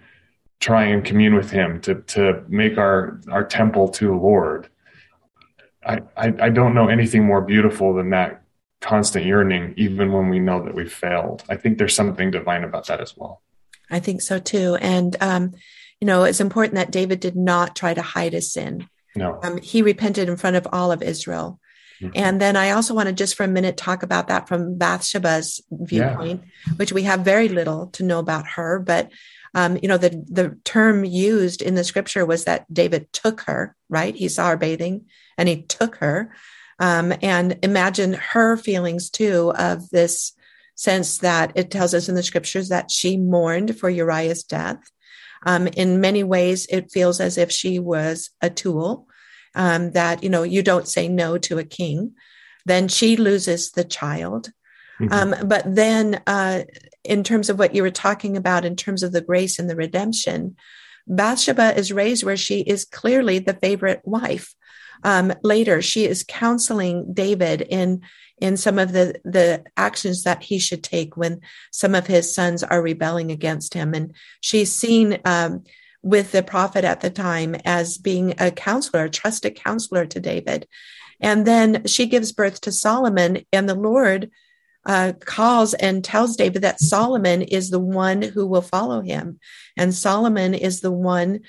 try 0.59 0.83
and 0.85 1.03
commune 1.03 1.35
with 1.35 1.51
Him, 1.51 1.81
to 1.81 1.95
to 1.95 2.43
make 2.47 2.77
our 2.77 3.19
our 3.29 3.43
temple 3.43 3.89
to 3.89 4.07
the 4.07 4.13
Lord, 4.13 4.69
I, 5.85 6.01
I, 6.15 6.33
I 6.39 6.49
don't 6.49 6.75
know 6.75 6.87
anything 6.87 7.25
more 7.25 7.41
beautiful 7.41 7.93
than 7.93 8.11
that 8.11 8.43
constant 8.79 9.25
yearning, 9.25 9.73
even 9.77 10.11
when 10.11 10.29
we 10.29 10.39
know 10.39 10.63
that 10.63 10.73
we've 10.73 10.91
failed. 10.91 11.43
I 11.49 11.55
think 11.55 11.77
there's 11.77 11.95
something 11.95 12.31
divine 12.31 12.63
about 12.63 12.87
that 12.87 13.01
as 13.01 13.15
well. 13.15 13.41
I 13.91 13.99
think 13.99 14.21
so 14.21 14.39
too. 14.39 14.75
And, 14.79 15.15
um, 15.21 15.51
you 15.99 16.07
know, 16.07 16.23
it's 16.23 16.39
important 16.39 16.75
that 16.75 16.91
David 16.91 17.19
did 17.19 17.35
not 17.35 17.75
try 17.75 17.93
to 17.93 18.01
hide 18.01 18.33
his 18.33 18.51
sin. 18.51 18.87
No. 19.15 19.39
Um, 19.43 19.57
he 19.57 19.81
repented 19.81 20.29
in 20.29 20.37
front 20.37 20.55
of 20.55 20.67
all 20.71 20.91
of 20.91 21.03
Israel. 21.03 21.59
Mm-hmm. 22.01 22.13
And 22.15 22.41
then 22.41 22.55
I 22.55 22.71
also 22.71 22.93
want 22.93 23.07
to 23.07 23.13
just 23.13 23.35
for 23.35 23.43
a 23.43 23.47
minute 23.47 23.77
talk 23.77 24.01
about 24.01 24.29
that 24.29 24.47
from 24.47 24.77
Bathsheba's 24.77 25.61
viewpoint, 25.69 26.41
yeah. 26.43 26.73
which 26.75 26.91
we 26.91 27.03
have 27.03 27.21
very 27.21 27.49
little 27.49 27.87
to 27.87 28.03
know 28.03 28.19
about 28.19 28.47
her. 28.47 28.79
But, 28.79 29.11
um, 29.53 29.77
you 29.81 29.87
know, 29.87 29.97
the, 29.97 30.23
the 30.29 30.57
term 30.63 31.03
used 31.03 31.61
in 31.61 31.75
the 31.75 31.83
scripture 31.83 32.25
was 32.25 32.45
that 32.45 32.71
David 32.73 33.11
took 33.13 33.41
her, 33.41 33.75
right? 33.89 34.15
He 34.15 34.29
saw 34.29 34.49
her 34.49 34.57
bathing 34.57 35.05
and 35.37 35.47
he 35.47 35.63
took 35.63 35.97
her. 35.97 36.33
Um, 36.79 37.13
and 37.21 37.59
imagine 37.61 38.13
her 38.13 38.57
feelings 38.57 39.11
too 39.11 39.53
of 39.55 39.89
this 39.91 40.33
sense 40.81 41.19
that 41.19 41.51
it 41.55 41.69
tells 41.69 41.93
us 41.93 42.09
in 42.09 42.15
the 42.15 42.23
scriptures 42.23 42.69
that 42.69 42.89
she 42.89 43.15
mourned 43.15 43.77
for 43.77 43.89
Uriah's 43.89 44.43
death. 44.43 44.79
Um, 45.45 45.67
in 45.67 46.01
many 46.01 46.23
ways, 46.23 46.65
it 46.69 46.91
feels 46.91 47.19
as 47.19 47.37
if 47.37 47.51
she 47.51 47.77
was 47.77 48.31
a 48.41 48.49
tool, 48.49 49.07
um, 49.53 49.91
that, 49.91 50.23
you 50.23 50.29
know, 50.29 50.43
you 50.43 50.63
don't 50.63 50.87
say 50.87 51.07
no 51.07 51.37
to 51.37 51.59
a 51.59 51.63
king. 51.63 52.13
Then 52.65 52.87
she 52.87 53.15
loses 53.15 53.71
the 53.71 53.83
child. 53.83 54.49
Mm-hmm. 54.99 55.13
Um, 55.13 55.47
but 55.47 55.63
then, 55.65 56.21
uh, 56.25 56.63
in 57.03 57.23
terms 57.23 57.49
of 57.49 57.59
what 57.59 57.75
you 57.75 57.83
were 57.83 57.91
talking 57.91 58.37
about, 58.37 58.65
in 58.65 58.75
terms 58.75 59.03
of 59.03 59.11
the 59.11 59.21
grace 59.21 59.59
and 59.59 59.69
the 59.69 59.75
redemption, 59.75 60.55
Bathsheba 61.07 61.77
is 61.77 61.91
raised 61.91 62.23
where 62.23 62.37
she 62.37 62.61
is 62.61 62.85
clearly 62.85 63.39
the 63.39 63.53
favorite 63.53 64.01
wife. 64.03 64.53
Um, 65.03 65.33
later, 65.43 65.81
she 65.81 66.05
is 66.05 66.25
counseling 66.27 67.13
David 67.13 67.61
in 67.61 68.01
in 68.41 68.57
some 68.57 68.79
of 68.79 68.91
the 68.91 69.21
the 69.23 69.63
actions 69.77 70.23
that 70.23 70.43
he 70.43 70.59
should 70.59 70.83
take 70.83 71.15
when 71.15 71.41
some 71.71 71.95
of 71.95 72.07
his 72.07 72.33
sons 72.33 72.63
are 72.63 72.81
rebelling 72.81 73.31
against 73.31 73.73
him, 73.73 73.93
and 73.93 74.13
she's 74.41 74.73
seen 74.73 75.19
um, 75.23 75.63
with 76.01 76.31
the 76.31 76.43
prophet 76.43 76.83
at 76.83 77.01
the 77.01 77.09
time 77.09 77.55
as 77.63 77.97
being 77.97 78.33
a 78.39 78.51
counselor, 78.51 79.05
a 79.05 79.09
trusted 79.09 79.55
counselor 79.55 80.05
to 80.07 80.19
David. 80.19 80.67
And 81.19 81.45
then 81.45 81.85
she 81.85 82.07
gives 82.07 82.31
birth 82.31 82.61
to 82.61 82.71
Solomon, 82.71 83.45
and 83.53 83.69
the 83.69 83.75
Lord 83.75 84.31
uh, 84.85 85.13
calls 85.19 85.75
and 85.75 86.03
tells 86.03 86.35
David 86.35 86.63
that 86.63 86.79
Solomon 86.79 87.43
is 87.43 87.69
the 87.69 87.79
one 87.79 88.23
who 88.23 88.47
will 88.47 88.63
follow 88.63 89.01
him. 89.01 89.39
And 89.77 89.93
Solomon 89.93 90.55
is 90.55 90.81
the 90.81 90.91
one 90.91 91.41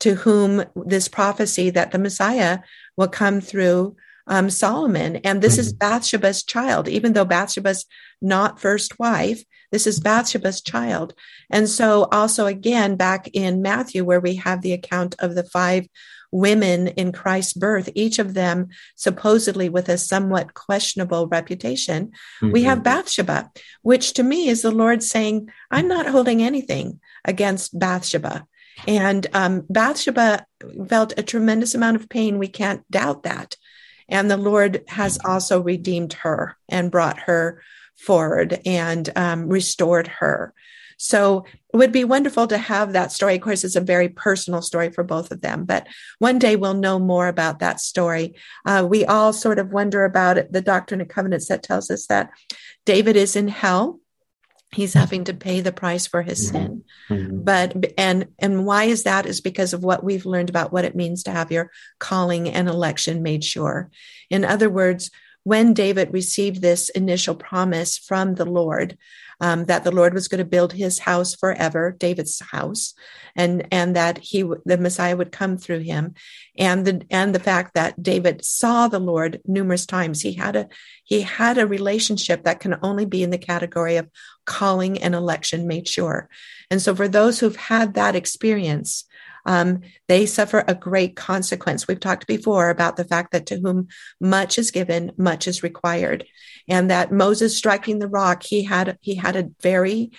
to 0.00 0.14
whom 0.14 0.64
this 0.74 1.06
prophecy 1.06 1.70
that 1.70 1.92
the 1.92 1.98
Messiah 1.98 2.60
will 2.96 3.08
come 3.08 3.40
through 3.40 3.96
um, 4.30 4.48
Solomon. 4.48 5.16
And 5.16 5.42
this 5.42 5.54
mm-hmm. 5.54 5.60
is 5.60 5.72
Bathsheba's 5.74 6.42
child, 6.42 6.88
even 6.88 7.12
though 7.12 7.26
Bathsheba's 7.26 7.84
not 8.22 8.60
first 8.60 8.98
wife, 8.98 9.44
this 9.72 9.86
is 9.86 10.00
Bathsheba's 10.00 10.60
child. 10.60 11.14
And 11.50 11.68
so, 11.68 12.08
also 12.10 12.46
again, 12.46 12.96
back 12.96 13.28
in 13.32 13.62
Matthew, 13.62 14.04
where 14.04 14.20
we 14.20 14.36
have 14.36 14.62
the 14.62 14.72
account 14.72 15.14
of 15.18 15.34
the 15.34 15.44
five 15.44 15.86
women 16.32 16.88
in 16.88 17.12
Christ's 17.12 17.54
birth, 17.54 17.88
each 17.94 18.18
of 18.18 18.34
them 18.34 18.68
supposedly 18.96 19.68
with 19.68 19.88
a 19.88 19.98
somewhat 19.98 20.54
questionable 20.54 21.26
reputation, 21.28 22.12
mm-hmm. 22.40 22.50
we 22.50 22.62
have 22.64 22.78
mm-hmm. 22.78 22.84
Bathsheba, 22.84 23.50
which 23.82 24.12
to 24.14 24.22
me 24.22 24.48
is 24.48 24.62
the 24.62 24.70
Lord 24.70 25.02
saying, 25.02 25.50
I'm 25.70 25.88
not 25.88 26.06
holding 26.06 26.42
anything 26.42 27.00
against 27.24 27.78
Bathsheba. 27.78 28.46
And 28.86 29.26
um, 29.34 29.66
Bathsheba 29.68 30.46
felt 30.88 31.18
a 31.18 31.22
tremendous 31.22 31.74
amount 31.74 31.96
of 31.96 32.08
pain. 32.08 32.38
We 32.38 32.48
can't 32.48 32.88
doubt 32.90 33.24
that. 33.24 33.56
And 34.10 34.30
the 34.30 34.36
Lord 34.36 34.82
has 34.88 35.18
also 35.24 35.60
redeemed 35.60 36.14
her 36.14 36.56
and 36.68 36.90
brought 36.90 37.20
her 37.20 37.62
forward 37.96 38.60
and 38.66 39.08
um, 39.16 39.48
restored 39.48 40.08
her. 40.08 40.52
So 41.02 41.46
it 41.72 41.76
would 41.78 41.92
be 41.92 42.04
wonderful 42.04 42.46
to 42.48 42.58
have 42.58 42.92
that 42.92 43.10
story. 43.10 43.36
Of 43.36 43.40
course, 43.40 43.64
it's 43.64 43.76
a 43.76 43.80
very 43.80 44.10
personal 44.10 44.60
story 44.60 44.90
for 44.90 45.02
both 45.02 45.30
of 45.30 45.40
them, 45.40 45.64
but 45.64 45.86
one 46.18 46.38
day 46.38 46.56
we'll 46.56 46.74
know 46.74 46.98
more 46.98 47.28
about 47.28 47.60
that 47.60 47.80
story. 47.80 48.34
Uh, 48.66 48.86
we 48.88 49.06
all 49.06 49.32
sort 49.32 49.58
of 49.58 49.72
wonder 49.72 50.04
about 50.04 50.36
it, 50.36 50.52
the 50.52 50.60
Doctrine 50.60 51.00
and 51.00 51.08
Covenants 51.08 51.48
that 51.48 51.62
tells 51.62 51.90
us 51.90 52.06
that 52.08 52.30
David 52.84 53.16
is 53.16 53.34
in 53.34 53.48
hell 53.48 53.99
he's 54.72 54.94
having 54.94 55.24
to 55.24 55.34
pay 55.34 55.60
the 55.60 55.72
price 55.72 56.06
for 56.06 56.22
his 56.22 56.46
mm-hmm. 56.46 56.56
sin 56.56 56.84
mm-hmm. 57.08 57.42
but 57.42 57.92
and 57.98 58.28
and 58.38 58.64
why 58.64 58.84
is 58.84 59.04
that 59.04 59.26
is 59.26 59.40
because 59.40 59.72
of 59.72 59.82
what 59.82 60.04
we've 60.04 60.26
learned 60.26 60.48
about 60.48 60.72
what 60.72 60.84
it 60.84 60.96
means 60.96 61.24
to 61.24 61.30
have 61.30 61.50
your 61.50 61.70
calling 61.98 62.48
and 62.48 62.68
election 62.68 63.22
made 63.22 63.44
sure 63.44 63.90
in 64.28 64.44
other 64.44 64.70
words 64.70 65.10
when 65.44 65.74
david 65.74 66.12
received 66.12 66.60
this 66.60 66.88
initial 66.90 67.34
promise 67.34 67.98
from 67.98 68.34
the 68.34 68.44
lord 68.44 68.96
um, 69.40 69.64
that 69.66 69.84
the 69.84 69.90
Lord 69.90 70.12
was 70.12 70.28
going 70.28 70.38
to 70.38 70.44
build 70.44 70.72
his 70.72 70.98
house 70.98 71.34
forever, 71.34 71.96
David's 71.98 72.40
house, 72.40 72.94
and 73.34 73.66
and 73.72 73.96
that 73.96 74.18
he 74.18 74.42
the 74.64 74.76
Messiah 74.78 75.16
would 75.16 75.32
come 75.32 75.56
through 75.56 75.80
him, 75.80 76.14
and 76.58 76.86
the 76.86 77.02
and 77.10 77.34
the 77.34 77.40
fact 77.40 77.74
that 77.74 78.02
David 78.02 78.44
saw 78.44 78.86
the 78.86 78.98
Lord 78.98 79.40
numerous 79.46 79.86
times. 79.86 80.20
He 80.20 80.34
had 80.34 80.56
a 80.56 80.68
he 81.04 81.22
had 81.22 81.56
a 81.56 81.66
relationship 81.66 82.44
that 82.44 82.60
can 82.60 82.76
only 82.82 83.06
be 83.06 83.22
in 83.22 83.30
the 83.30 83.38
category 83.38 83.96
of 83.96 84.10
calling 84.44 85.02
and 85.02 85.14
election 85.14 85.66
made 85.66 85.88
sure. 85.88 86.28
And 86.70 86.82
so 86.82 86.94
for 86.94 87.08
those 87.08 87.40
who've 87.40 87.56
had 87.56 87.94
that 87.94 88.14
experience, 88.14 89.04
um, 89.46 89.80
they 90.08 90.26
suffer 90.26 90.64
a 90.66 90.74
great 90.74 91.16
consequence. 91.16 91.86
We've 91.86 92.00
talked 92.00 92.26
before 92.26 92.70
about 92.70 92.96
the 92.96 93.04
fact 93.04 93.32
that 93.32 93.46
to 93.46 93.58
whom 93.58 93.88
much 94.20 94.58
is 94.58 94.70
given, 94.70 95.12
much 95.16 95.48
is 95.48 95.62
required, 95.62 96.24
and 96.68 96.90
that 96.90 97.12
Moses 97.12 97.56
striking 97.56 97.98
the 97.98 98.08
rock, 98.08 98.42
he 98.42 98.64
had 98.64 98.98
he 99.00 99.14
had 99.14 99.36
a 99.36 99.50
very 99.60 100.12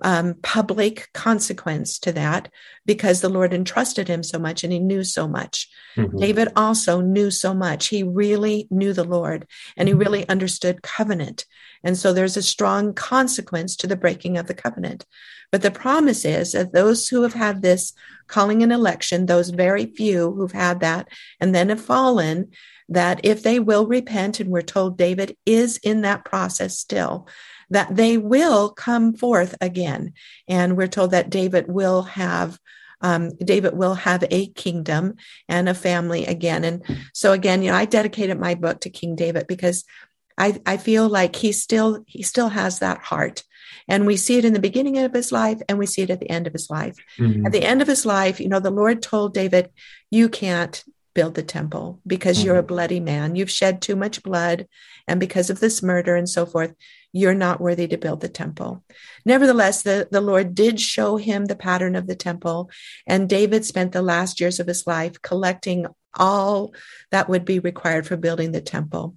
um, 0.00 0.34
public 0.42 1.10
consequence 1.12 1.98
to 1.98 2.12
that 2.12 2.50
because 2.86 3.20
the 3.20 3.28
Lord 3.28 3.52
entrusted 3.52 4.08
him 4.08 4.22
so 4.22 4.38
much 4.38 4.64
and 4.64 4.72
he 4.72 4.78
knew 4.78 5.04
so 5.04 5.28
much. 5.28 5.68
Mm-hmm. 5.96 6.18
David 6.18 6.48
also 6.56 7.00
knew 7.00 7.30
so 7.30 7.52
much. 7.52 7.88
He 7.88 8.02
really 8.02 8.66
knew 8.70 8.92
the 8.94 9.04
Lord 9.04 9.46
and 9.76 9.88
he 9.88 9.94
really 9.94 10.26
understood 10.28 10.82
covenant. 10.82 11.44
And 11.84 11.96
so 11.98 12.12
there's 12.12 12.36
a 12.36 12.42
strong 12.42 12.94
consequence 12.94 13.76
to 13.76 13.86
the 13.86 13.96
breaking 13.96 14.38
of 14.38 14.46
the 14.46 14.54
covenant. 14.54 15.04
But 15.50 15.62
the 15.62 15.70
promise 15.70 16.24
is 16.24 16.52
that 16.52 16.72
those 16.72 17.08
who 17.08 17.22
have 17.22 17.34
had 17.34 17.60
this 17.60 17.92
calling 18.26 18.62
an 18.62 18.72
election, 18.72 19.26
those 19.26 19.50
very 19.50 19.86
few 19.86 20.32
who've 20.32 20.52
had 20.52 20.80
that 20.80 21.08
and 21.40 21.54
then 21.54 21.68
have 21.68 21.80
fallen, 21.80 22.50
that 22.88 23.20
if 23.22 23.42
they 23.42 23.58
will 23.58 23.86
repent, 23.86 24.40
and 24.40 24.50
we're 24.50 24.62
told 24.62 24.98
David 24.98 25.36
is 25.46 25.78
in 25.78 26.02
that 26.02 26.24
process 26.24 26.78
still, 26.78 27.28
that 27.70 27.94
they 27.94 28.18
will 28.18 28.70
come 28.70 29.14
forth 29.14 29.54
again. 29.60 30.12
And 30.48 30.76
we're 30.76 30.88
told 30.88 31.12
that 31.12 31.30
David 31.30 31.68
will 31.68 32.02
have 32.02 32.58
um, 33.04 33.30
David 33.36 33.74
will 33.74 33.94
have 33.94 34.22
a 34.30 34.46
kingdom 34.50 35.16
and 35.48 35.68
a 35.68 35.74
family 35.74 36.24
again. 36.24 36.62
And 36.62 36.84
so 37.12 37.32
again, 37.32 37.60
you 37.60 37.72
know, 37.72 37.76
I 37.76 37.84
dedicated 37.84 38.38
my 38.38 38.54
book 38.54 38.80
to 38.82 38.90
King 38.90 39.16
David 39.16 39.48
because 39.48 39.84
I, 40.38 40.60
I 40.64 40.76
feel 40.76 41.08
like 41.08 41.34
he 41.34 41.50
still 41.50 42.04
he 42.06 42.22
still 42.22 42.48
has 42.48 42.78
that 42.78 42.98
heart 42.98 43.42
and 43.88 44.06
we 44.06 44.16
see 44.16 44.38
it 44.38 44.44
in 44.44 44.52
the 44.52 44.60
beginning 44.60 44.98
of 44.98 45.12
his 45.12 45.32
life 45.32 45.60
and 45.68 45.78
we 45.78 45.86
see 45.86 46.02
it 46.02 46.10
at 46.10 46.20
the 46.20 46.30
end 46.30 46.46
of 46.46 46.52
his 46.52 46.70
life. 46.70 46.96
Mm-hmm. 47.18 47.46
At 47.46 47.52
the 47.52 47.62
end 47.62 47.82
of 47.82 47.88
his 47.88 48.06
life, 48.06 48.40
you 48.40 48.48
know, 48.48 48.60
the 48.60 48.70
Lord 48.70 49.02
told 49.02 49.34
David, 49.34 49.70
You 50.10 50.28
can't 50.28 50.82
build 51.14 51.34
the 51.34 51.42
temple 51.42 52.00
because 52.06 52.38
mm-hmm. 52.38 52.46
you're 52.46 52.56
a 52.56 52.60
mm-hmm. 52.60 52.68
bloody 52.68 53.00
man. 53.00 53.36
You've 53.36 53.50
shed 53.50 53.82
too 53.82 53.96
much 53.96 54.22
blood. 54.22 54.66
And 55.06 55.20
because 55.20 55.50
of 55.50 55.60
this 55.60 55.82
murder 55.82 56.16
and 56.16 56.28
so 56.28 56.46
forth, 56.46 56.74
you're 57.12 57.34
not 57.34 57.60
worthy 57.60 57.86
to 57.88 57.98
build 57.98 58.20
the 58.20 58.28
temple. 58.28 58.82
Nevertheless, 59.24 59.82
the, 59.82 60.08
the 60.10 60.20
Lord 60.20 60.54
did 60.54 60.80
show 60.80 61.16
him 61.16 61.44
the 61.44 61.56
pattern 61.56 61.94
of 61.94 62.06
the 62.06 62.16
temple. 62.16 62.70
And 63.06 63.28
David 63.28 63.64
spent 63.64 63.92
the 63.92 64.02
last 64.02 64.40
years 64.40 64.60
of 64.60 64.66
his 64.66 64.86
life 64.86 65.20
collecting 65.20 65.86
all 66.14 66.72
that 67.10 67.28
would 67.28 67.44
be 67.44 67.58
required 67.58 68.06
for 68.06 68.16
building 68.16 68.52
the 68.52 68.60
temple, 68.62 69.16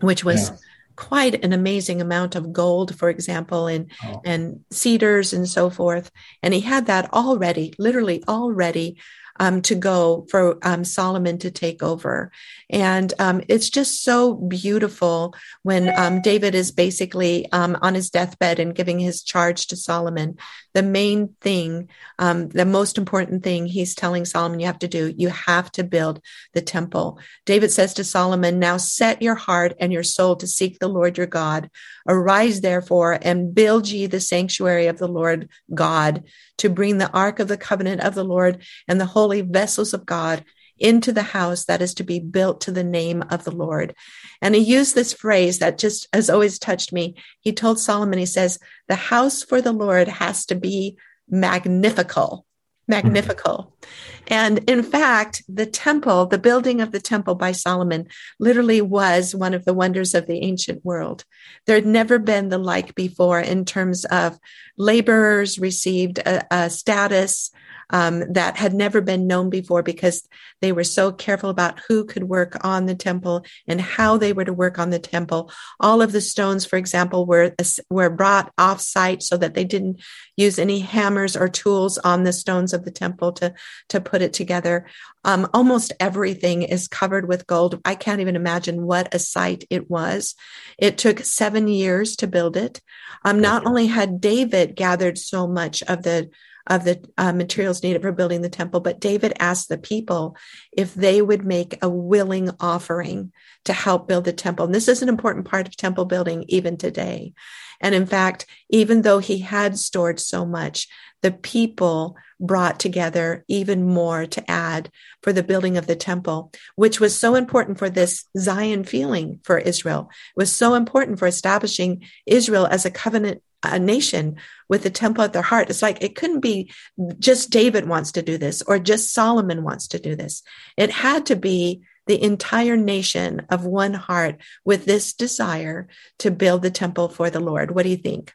which 0.00 0.24
was. 0.24 0.50
Yeah 0.50 0.56
quite 0.94 1.42
an 1.42 1.54
amazing 1.54 2.02
amount 2.02 2.34
of 2.34 2.52
gold, 2.52 2.94
for 2.96 3.08
example, 3.08 3.66
and 3.66 3.90
oh. 4.04 4.20
and 4.24 4.60
cedars 4.70 5.32
and 5.32 5.48
so 5.48 5.70
forth. 5.70 6.10
And 6.42 6.52
he 6.52 6.60
had 6.60 6.86
that 6.86 7.12
already, 7.12 7.74
literally 7.78 8.22
already 8.28 8.98
um, 9.38 9.62
to 9.62 9.74
go 9.74 10.26
for 10.30 10.58
um, 10.62 10.84
Solomon 10.84 11.38
to 11.38 11.50
take 11.50 11.82
over. 11.82 12.30
And 12.70 13.12
um, 13.18 13.42
it's 13.48 13.70
just 13.70 14.02
so 14.02 14.34
beautiful 14.34 15.34
when 15.62 15.92
um, 15.98 16.22
David 16.22 16.54
is 16.54 16.70
basically 16.70 17.50
um, 17.52 17.76
on 17.82 17.94
his 17.94 18.10
deathbed 18.10 18.58
and 18.58 18.74
giving 18.74 18.98
his 18.98 19.22
charge 19.22 19.66
to 19.68 19.76
Solomon. 19.76 20.38
The 20.74 20.82
main 20.82 21.34
thing, 21.40 21.90
um, 22.18 22.48
the 22.48 22.64
most 22.64 22.96
important 22.96 23.42
thing 23.42 23.66
he's 23.66 23.94
telling 23.94 24.24
Solomon 24.24 24.60
you 24.60 24.66
have 24.66 24.78
to 24.78 24.88
do, 24.88 25.12
you 25.16 25.28
have 25.28 25.70
to 25.72 25.84
build 25.84 26.22
the 26.54 26.62
temple. 26.62 27.18
David 27.44 27.70
says 27.70 27.92
to 27.94 28.04
Solomon, 28.04 28.58
Now 28.58 28.78
set 28.78 29.20
your 29.20 29.34
heart 29.34 29.74
and 29.78 29.92
your 29.92 30.02
soul 30.02 30.36
to 30.36 30.46
seek 30.46 30.78
the 30.78 30.88
Lord 30.88 31.18
your 31.18 31.26
God. 31.26 31.70
Arise, 32.08 32.62
therefore, 32.62 33.18
and 33.20 33.54
build 33.54 33.88
ye 33.88 34.06
the 34.06 34.20
sanctuary 34.20 34.86
of 34.86 34.98
the 34.98 35.08
Lord 35.08 35.48
God 35.74 36.24
to 36.58 36.70
bring 36.70 36.98
the 36.98 37.10
ark 37.10 37.38
of 37.38 37.48
the 37.48 37.56
covenant 37.56 38.00
of 38.00 38.14
the 38.14 38.24
Lord 38.24 38.62
and 38.88 39.00
the 39.00 39.06
holy 39.22 39.40
vessels 39.40 39.94
of 39.94 40.04
God 40.04 40.44
into 40.76 41.12
the 41.12 41.22
house 41.22 41.66
that 41.66 41.80
is 41.80 41.94
to 41.94 42.02
be 42.02 42.18
built 42.18 42.60
to 42.62 42.72
the 42.72 42.82
name 42.82 43.22
of 43.30 43.44
the 43.44 43.52
Lord. 43.52 43.94
And 44.40 44.52
he 44.52 44.60
used 44.60 44.96
this 44.96 45.12
phrase 45.12 45.60
that 45.60 45.78
just 45.78 46.08
has 46.12 46.28
always 46.28 46.58
touched 46.58 46.92
me. 46.92 47.14
He 47.38 47.52
told 47.52 47.78
Solomon, 47.78 48.18
he 48.18 48.26
says, 48.26 48.58
the 48.88 48.96
house 48.96 49.44
for 49.44 49.60
the 49.60 49.70
Lord 49.70 50.08
has 50.08 50.44
to 50.46 50.56
be 50.56 50.96
magnifical 51.28 52.44
magnifical. 52.88 53.72
Mm-hmm. 53.80 54.34
And 54.34 54.70
in 54.70 54.82
fact, 54.82 55.42
the 55.48 55.66
temple, 55.66 56.26
the 56.26 56.38
building 56.38 56.80
of 56.80 56.90
the 56.90 57.00
temple 57.00 57.34
by 57.34 57.52
Solomon, 57.52 58.08
literally 58.38 58.80
was 58.80 59.34
one 59.34 59.54
of 59.54 59.64
the 59.64 59.74
wonders 59.74 60.14
of 60.14 60.26
the 60.26 60.42
ancient 60.42 60.84
world. 60.84 61.24
There 61.66 61.76
had 61.76 61.86
never 61.86 62.18
been 62.18 62.48
the 62.48 62.58
like 62.58 62.94
before 62.94 63.40
in 63.40 63.64
terms 63.64 64.04
of 64.06 64.38
laborers 64.76 65.58
received 65.58 66.18
a, 66.18 66.44
a 66.50 66.70
status 66.70 67.50
um, 67.92 68.32
that 68.32 68.56
had 68.56 68.72
never 68.72 69.00
been 69.00 69.26
known 69.26 69.50
before 69.50 69.82
because 69.82 70.26
they 70.60 70.72
were 70.72 70.84
so 70.84 71.12
careful 71.12 71.50
about 71.50 71.80
who 71.86 72.04
could 72.04 72.24
work 72.24 72.56
on 72.64 72.86
the 72.86 72.94
temple 72.94 73.44
and 73.68 73.80
how 73.80 74.16
they 74.16 74.32
were 74.32 74.44
to 74.44 74.52
work 74.52 74.78
on 74.78 74.90
the 74.90 74.98
temple. 74.98 75.52
All 75.78 76.00
of 76.00 76.12
the 76.12 76.20
stones, 76.20 76.64
for 76.64 76.76
example, 76.76 77.26
were 77.26 77.54
were 77.90 78.10
brought 78.10 78.52
off 78.56 78.80
site 78.80 79.22
so 79.22 79.36
that 79.36 79.54
they 79.54 79.64
didn't 79.64 80.00
use 80.36 80.58
any 80.58 80.80
hammers 80.80 81.36
or 81.36 81.48
tools 81.48 81.98
on 81.98 82.24
the 82.24 82.32
stones 82.32 82.72
of 82.72 82.84
the 82.84 82.90
temple 82.90 83.32
to 83.32 83.54
to 83.90 84.00
put 84.00 84.22
it 84.22 84.32
together. 84.32 84.86
Um, 85.24 85.48
almost 85.54 85.92
everything 86.00 86.62
is 86.62 86.88
covered 86.88 87.28
with 87.28 87.46
gold. 87.46 87.80
I 87.84 87.94
can't 87.94 88.20
even 88.20 88.34
imagine 88.34 88.86
what 88.86 89.14
a 89.14 89.18
sight 89.18 89.64
it 89.70 89.88
was. 89.88 90.34
It 90.78 90.98
took 90.98 91.20
seven 91.20 91.68
years 91.68 92.16
to 92.16 92.26
build 92.26 92.56
it. 92.56 92.80
Um, 93.24 93.40
not 93.40 93.66
only 93.66 93.86
had 93.86 94.20
David 94.20 94.74
gathered 94.74 95.18
so 95.18 95.46
much 95.46 95.82
of 95.84 96.02
the 96.02 96.30
of 96.66 96.84
the 96.84 97.04
uh, 97.18 97.32
materials 97.32 97.82
needed 97.82 98.02
for 98.02 98.12
building 98.12 98.42
the 98.42 98.48
temple. 98.48 98.80
But 98.80 99.00
David 99.00 99.32
asked 99.38 99.68
the 99.68 99.78
people 99.78 100.36
if 100.72 100.94
they 100.94 101.20
would 101.20 101.44
make 101.44 101.78
a 101.82 101.88
willing 101.88 102.50
offering 102.60 103.32
to 103.64 103.72
help 103.72 104.08
build 104.08 104.24
the 104.24 104.32
temple. 104.32 104.66
And 104.66 104.74
this 104.74 104.88
is 104.88 105.02
an 105.02 105.08
important 105.08 105.46
part 105.46 105.66
of 105.66 105.76
temple 105.76 106.04
building 106.04 106.44
even 106.48 106.76
today. 106.76 107.32
And 107.80 107.94
in 107.94 108.06
fact, 108.06 108.46
even 108.70 109.02
though 109.02 109.18
he 109.18 109.38
had 109.38 109.78
stored 109.78 110.20
so 110.20 110.46
much, 110.46 110.88
the 111.22 111.32
people 111.32 112.16
brought 112.42 112.78
together 112.78 113.44
even 113.48 113.86
more 113.86 114.26
to 114.26 114.50
add 114.50 114.90
for 115.22 115.32
the 115.32 115.42
building 115.42 115.76
of 115.76 115.86
the 115.86 115.96
temple, 115.96 116.52
which 116.74 117.00
was 117.00 117.18
so 117.18 117.36
important 117.36 117.78
for 117.78 117.88
this 117.88 118.26
Zion 118.36 118.84
feeling 118.84 119.40
for 119.44 119.58
Israel. 119.58 120.10
It 120.36 120.40
was 120.40 120.54
so 120.54 120.74
important 120.74 121.18
for 121.18 121.26
establishing 121.26 122.04
Israel 122.26 122.66
as 122.66 122.84
a 122.84 122.90
covenant 122.90 123.42
a 123.64 123.78
nation 123.78 124.36
with 124.68 124.82
the 124.82 124.90
temple 124.90 125.22
at 125.22 125.32
their 125.32 125.40
heart. 125.40 125.70
It's 125.70 125.82
like 125.82 126.02
it 126.02 126.16
couldn't 126.16 126.40
be 126.40 126.72
just 127.20 127.50
David 127.50 127.88
wants 127.88 128.10
to 128.12 128.22
do 128.22 128.36
this 128.36 128.60
or 128.62 128.80
just 128.80 129.12
Solomon 129.12 129.62
wants 129.62 129.86
to 129.88 130.00
do 130.00 130.16
this. 130.16 130.42
It 130.76 130.90
had 130.90 131.26
to 131.26 131.36
be 131.36 131.82
the 132.06 132.20
entire 132.20 132.76
nation 132.76 133.46
of 133.50 133.64
one 133.64 133.94
heart 133.94 134.40
with 134.64 134.84
this 134.84 135.12
desire 135.12 135.86
to 136.18 136.32
build 136.32 136.62
the 136.62 136.70
temple 136.70 137.08
for 137.08 137.30
the 137.30 137.40
Lord. 137.40 137.70
What 137.70 137.84
do 137.84 137.90
you 137.90 137.96
think? 137.96 138.34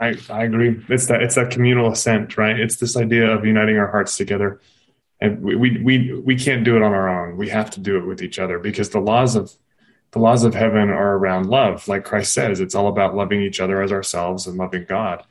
I, 0.00 0.16
I 0.30 0.44
agree. 0.44 0.82
It's 0.88 1.06
that 1.06 1.22
it's 1.22 1.34
that 1.34 1.50
communal 1.50 1.90
assent, 1.90 2.36
right? 2.36 2.58
It's 2.58 2.76
this 2.76 2.96
idea 2.96 3.30
of 3.30 3.44
uniting 3.44 3.76
our 3.76 3.90
hearts 3.90 4.16
together. 4.16 4.60
And 5.20 5.42
we, 5.42 5.56
we 5.56 5.78
we 5.82 6.12
we 6.20 6.36
can't 6.36 6.64
do 6.64 6.76
it 6.76 6.82
on 6.82 6.92
our 6.92 7.08
own. 7.08 7.36
We 7.36 7.48
have 7.50 7.70
to 7.70 7.80
do 7.80 7.96
it 7.98 8.06
with 8.06 8.22
each 8.22 8.38
other 8.38 8.58
because 8.58 8.90
the 8.90 9.00
laws 9.00 9.36
of 9.36 9.52
the 10.12 10.18
laws 10.18 10.44
of 10.44 10.54
heaven 10.54 10.90
are 10.90 11.16
around 11.16 11.46
love. 11.48 11.88
Like 11.88 12.04
Christ 12.04 12.32
says, 12.32 12.60
it's 12.60 12.74
all 12.74 12.88
about 12.88 13.14
loving 13.14 13.42
each 13.42 13.60
other 13.60 13.82
as 13.82 13.92
ourselves 13.92 14.46
and 14.46 14.56
loving 14.56 14.84
God. 14.88 15.24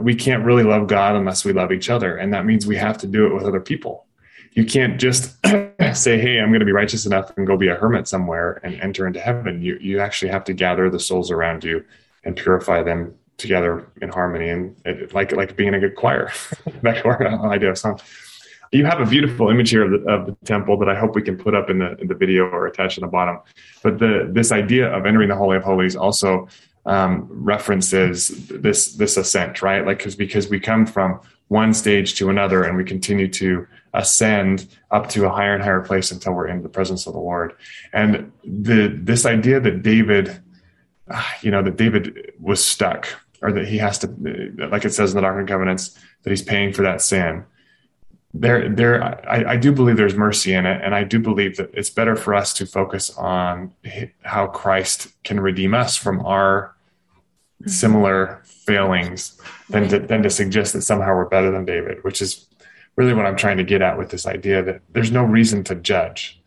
We 0.00 0.14
can't 0.14 0.44
really 0.44 0.64
love 0.64 0.86
God 0.86 1.16
unless 1.16 1.44
we 1.44 1.52
love 1.52 1.72
each 1.72 1.88
other. 1.88 2.16
And 2.16 2.32
that 2.34 2.44
means 2.44 2.66
we 2.66 2.76
have 2.76 2.98
to 2.98 3.06
do 3.06 3.26
it 3.26 3.34
with 3.34 3.44
other 3.44 3.60
people. 3.60 4.06
You 4.52 4.64
can't 4.64 5.00
just 5.00 5.36
say, 5.94 6.20
Hey, 6.20 6.40
I'm 6.40 6.48
going 6.48 6.60
to 6.60 6.66
be 6.66 6.72
righteous 6.72 7.06
enough 7.06 7.36
and 7.36 7.46
go 7.46 7.56
be 7.56 7.68
a 7.68 7.74
hermit 7.74 8.06
somewhere 8.06 8.60
and 8.62 8.80
enter 8.80 9.06
into 9.06 9.20
heaven. 9.20 9.62
You, 9.62 9.78
you 9.80 10.00
actually 10.00 10.30
have 10.30 10.44
to 10.44 10.52
gather 10.52 10.90
the 10.90 11.00
souls 11.00 11.30
around 11.30 11.64
you 11.64 11.84
and 12.24 12.36
purify 12.36 12.82
them 12.82 13.14
together 13.42 13.86
in 14.00 14.08
harmony 14.08 14.48
and 14.48 14.74
it, 14.86 15.12
like, 15.12 15.32
like 15.32 15.56
being 15.56 15.68
in 15.68 15.74
a 15.74 15.80
good 15.80 15.96
choir. 15.96 16.32
Back 16.82 17.02
to 17.02 17.08
our 17.08 17.52
idea 17.52 17.70
of 17.70 17.78
song 17.78 18.00
you 18.72 18.86
have 18.86 19.00
a 19.00 19.06
beautiful 19.06 19.50
image 19.50 19.70
here 19.70 19.84
of 19.84 19.90
the, 19.90 20.10
of 20.10 20.26
the 20.26 20.36
temple 20.46 20.78
that 20.78 20.88
I 20.88 20.98
hope 20.98 21.14
we 21.14 21.22
can 21.22 21.36
put 21.36 21.54
up 21.54 21.68
in 21.68 21.78
the 21.78 21.94
in 22.00 22.08
the 22.08 22.14
video 22.14 22.44
or 22.44 22.66
attach 22.66 22.96
in 22.96 23.02
the 23.02 23.06
bottom. 23.06 23.38
But 23.82 23.98
the 23.98 24.30
this 24.32 24.50
idea 24.50 24.90
of 24.90 25.04
entering 25.04 25.28
the 25.28 25.36
holy 25.36 25.58
of 25.58 25.62
holies 25.62 25.94
also 25.94 26.48
um, 26.86 27.28
references 27.30 28.48
this 28.48 28.94
this 28.94 29.16
ascent, 29.18 29.60
right? 29.60 29.86
Like 29.86 29.98
because 29.98 30.16
because 30.16 30.48
we 30.48 30.58
come 30.58 30.86
from 30.86 31.20
one 31.48 31.74
stage 31.74 32.14
to 32.14 32.30
another 32.30 32.64
and 32.64 32.76
we 32.78 32.84
continue 32.84 33.28
to 33.28 33.66
ascend 33.92 34.74
up 34.90 35.06
to 35.10 35.26
a 35.26 35.28
higher 35.28 35.54
and 35.54 35.62
higher 35.62 35.82
place 35.82 36.10
until 36.10 36.32
we're 36.32 36.48
in 36.48 36.62
the 36.62 36.68
presence 36.70 37.06
of 37.06 37.12
the 37.12 37.20
Lord. 37.20 37.54
And 37.92 38.32
the 38.42 38.88
this 38.88 39.26
idea 39.26 39.60
that 39.60 39.82
David, 39.82 40.40
ah, 41.10 41.34
you 41.42 41.50
know, 41.50 41.62
that 41.62 41.76
David 41.76 42.32
was 42.40 42.64
stuck 42.64 43.06
or 43.42 43.52
that 43.52 43.66
he 43.66 43.78
has 43.78 43.98
to, 43.98 44.06
like 44.70 44.84
it 44.84 44.94
says 44.94 45.10
in 45.10 45.16
the 45.16 45.20
Doctrine 45.20 45.40
and 45.40 45.48
Covenants, 45.48 45.98
that 46.22 46.30
he's 46.30 46.42
paying 46.42 46.72
for 46.72 46.82
that 46.82 47.02
sin. 47.02 47.44
There 48.34 48.68
there 48.68 49.02
I, 49.28 49.52
I, 49.52 49.56
do 49.56 49.72
believe 49.72 49.98
there's 49.98 50.14
mercy 50.14 50.54
in 50.54 50.64
it 50.64 50.80
and 50.82 50.94
i 50.94 51.04
do 51.04 51.18
believe 51.18 51.58
that 51.58 51.68
it's 51.74 51.90
better 51.90 52.16
for 52.16 52.34
us 52.34 52.54
to 52.54 52.64
focus 52.64 53.10
on 53.18 53.74
how 54.22 54.46
christ 54.46 55.08
can 55.22 55.38
redeem 55.38 55.74
us 55.74 55.98
from 55.98 56.24
our 56.24 56.74
mm-hmm. 57.60 57.68
similar 57.68 58.40
failings 58.44 59.38
than 59.68 59.86
to, 59.90 59.98
than 59.98 60.22
to 60.22 60.30
suggest 60.30 60.72
that 60.72 60.80
somehow 60.80 61.14
we're 61.14 61.28
better 61.28 61.50
than 61.50 61.66
david 61.66 62.02
which 62.04 62.22
is 62.22 62.46
really 62.96 63.12
what 63.12 63.26
i'm 63.26 63.36
trying 63.36 63.58
to 63.58 63.64
get 63.64 63.82
at 63.82 63.98
with 63.98 64.08
this 64.08 64.24
idea 64.24 64.62
that 64.62 64.80
there's 64.94 65.10
no 65.12 65.24
reason 65.24 65.62
to 65.62 65.74
judge 65.74 66.41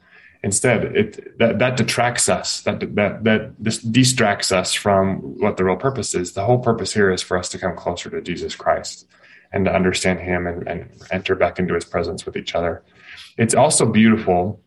instead 0.45 0.79
it 0.95 1.37
that, 1.39 1.59
that 1.59 1.75
detracts 1.75 2.29
us 2.29 2.61
that 2.61 2.79
that 2.95 3.23
that 3.25 3.41
this 3.59 3.79
distracts 3.79 4.51
us 4.53 4.73
from 4.73 5.17
what 5.41 5.57
the 5.57 5.65
real 5.65 5.75
purpose 5.75 6.15
is 6.15 6.31
the 6.33 6.45
whole 6.45 6.59
purpose 6.59 6.93
here 6.93 7.11
is 7.11 7.21
for 7.21 7.35
us 7.37 7.49
to 7.49 7.57
come 7.57 7.75
closer 7.75 8.09
to 8.09 8.21
jesus 8.21 8.55
christ 8.55 9.05
and 9.55 9.65
to 9.65 9.73
understand 9.73 10.19
him 10.19 10.45
and, 10.45 10.67
and 10.67 10.89
enter 11.11 11.33
back 11.33 11.57
into 11.57 11.73
his 11.73 11.85
presence 11.85 12.25
with 12.25 12.35
each 12.35 12.53
other. 12.53 12.83
It's 13.37 13.55
also 13.55 13.85
beautiful 13.85 14.61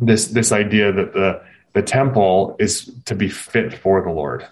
this 0.00 0.28
this 0.28 0.52
idea 0.52 0.92
that 0.92 1.12
the 1.12 1.42
the 1.72 1.82
temple 1.82 2.56
is 2.58 2.90
to 3.06 3.14
be 3.14 3.28
fit 3.28 3.74
for 3.74 4.02
the 4.02 4.10
Lord. 4.10 4.46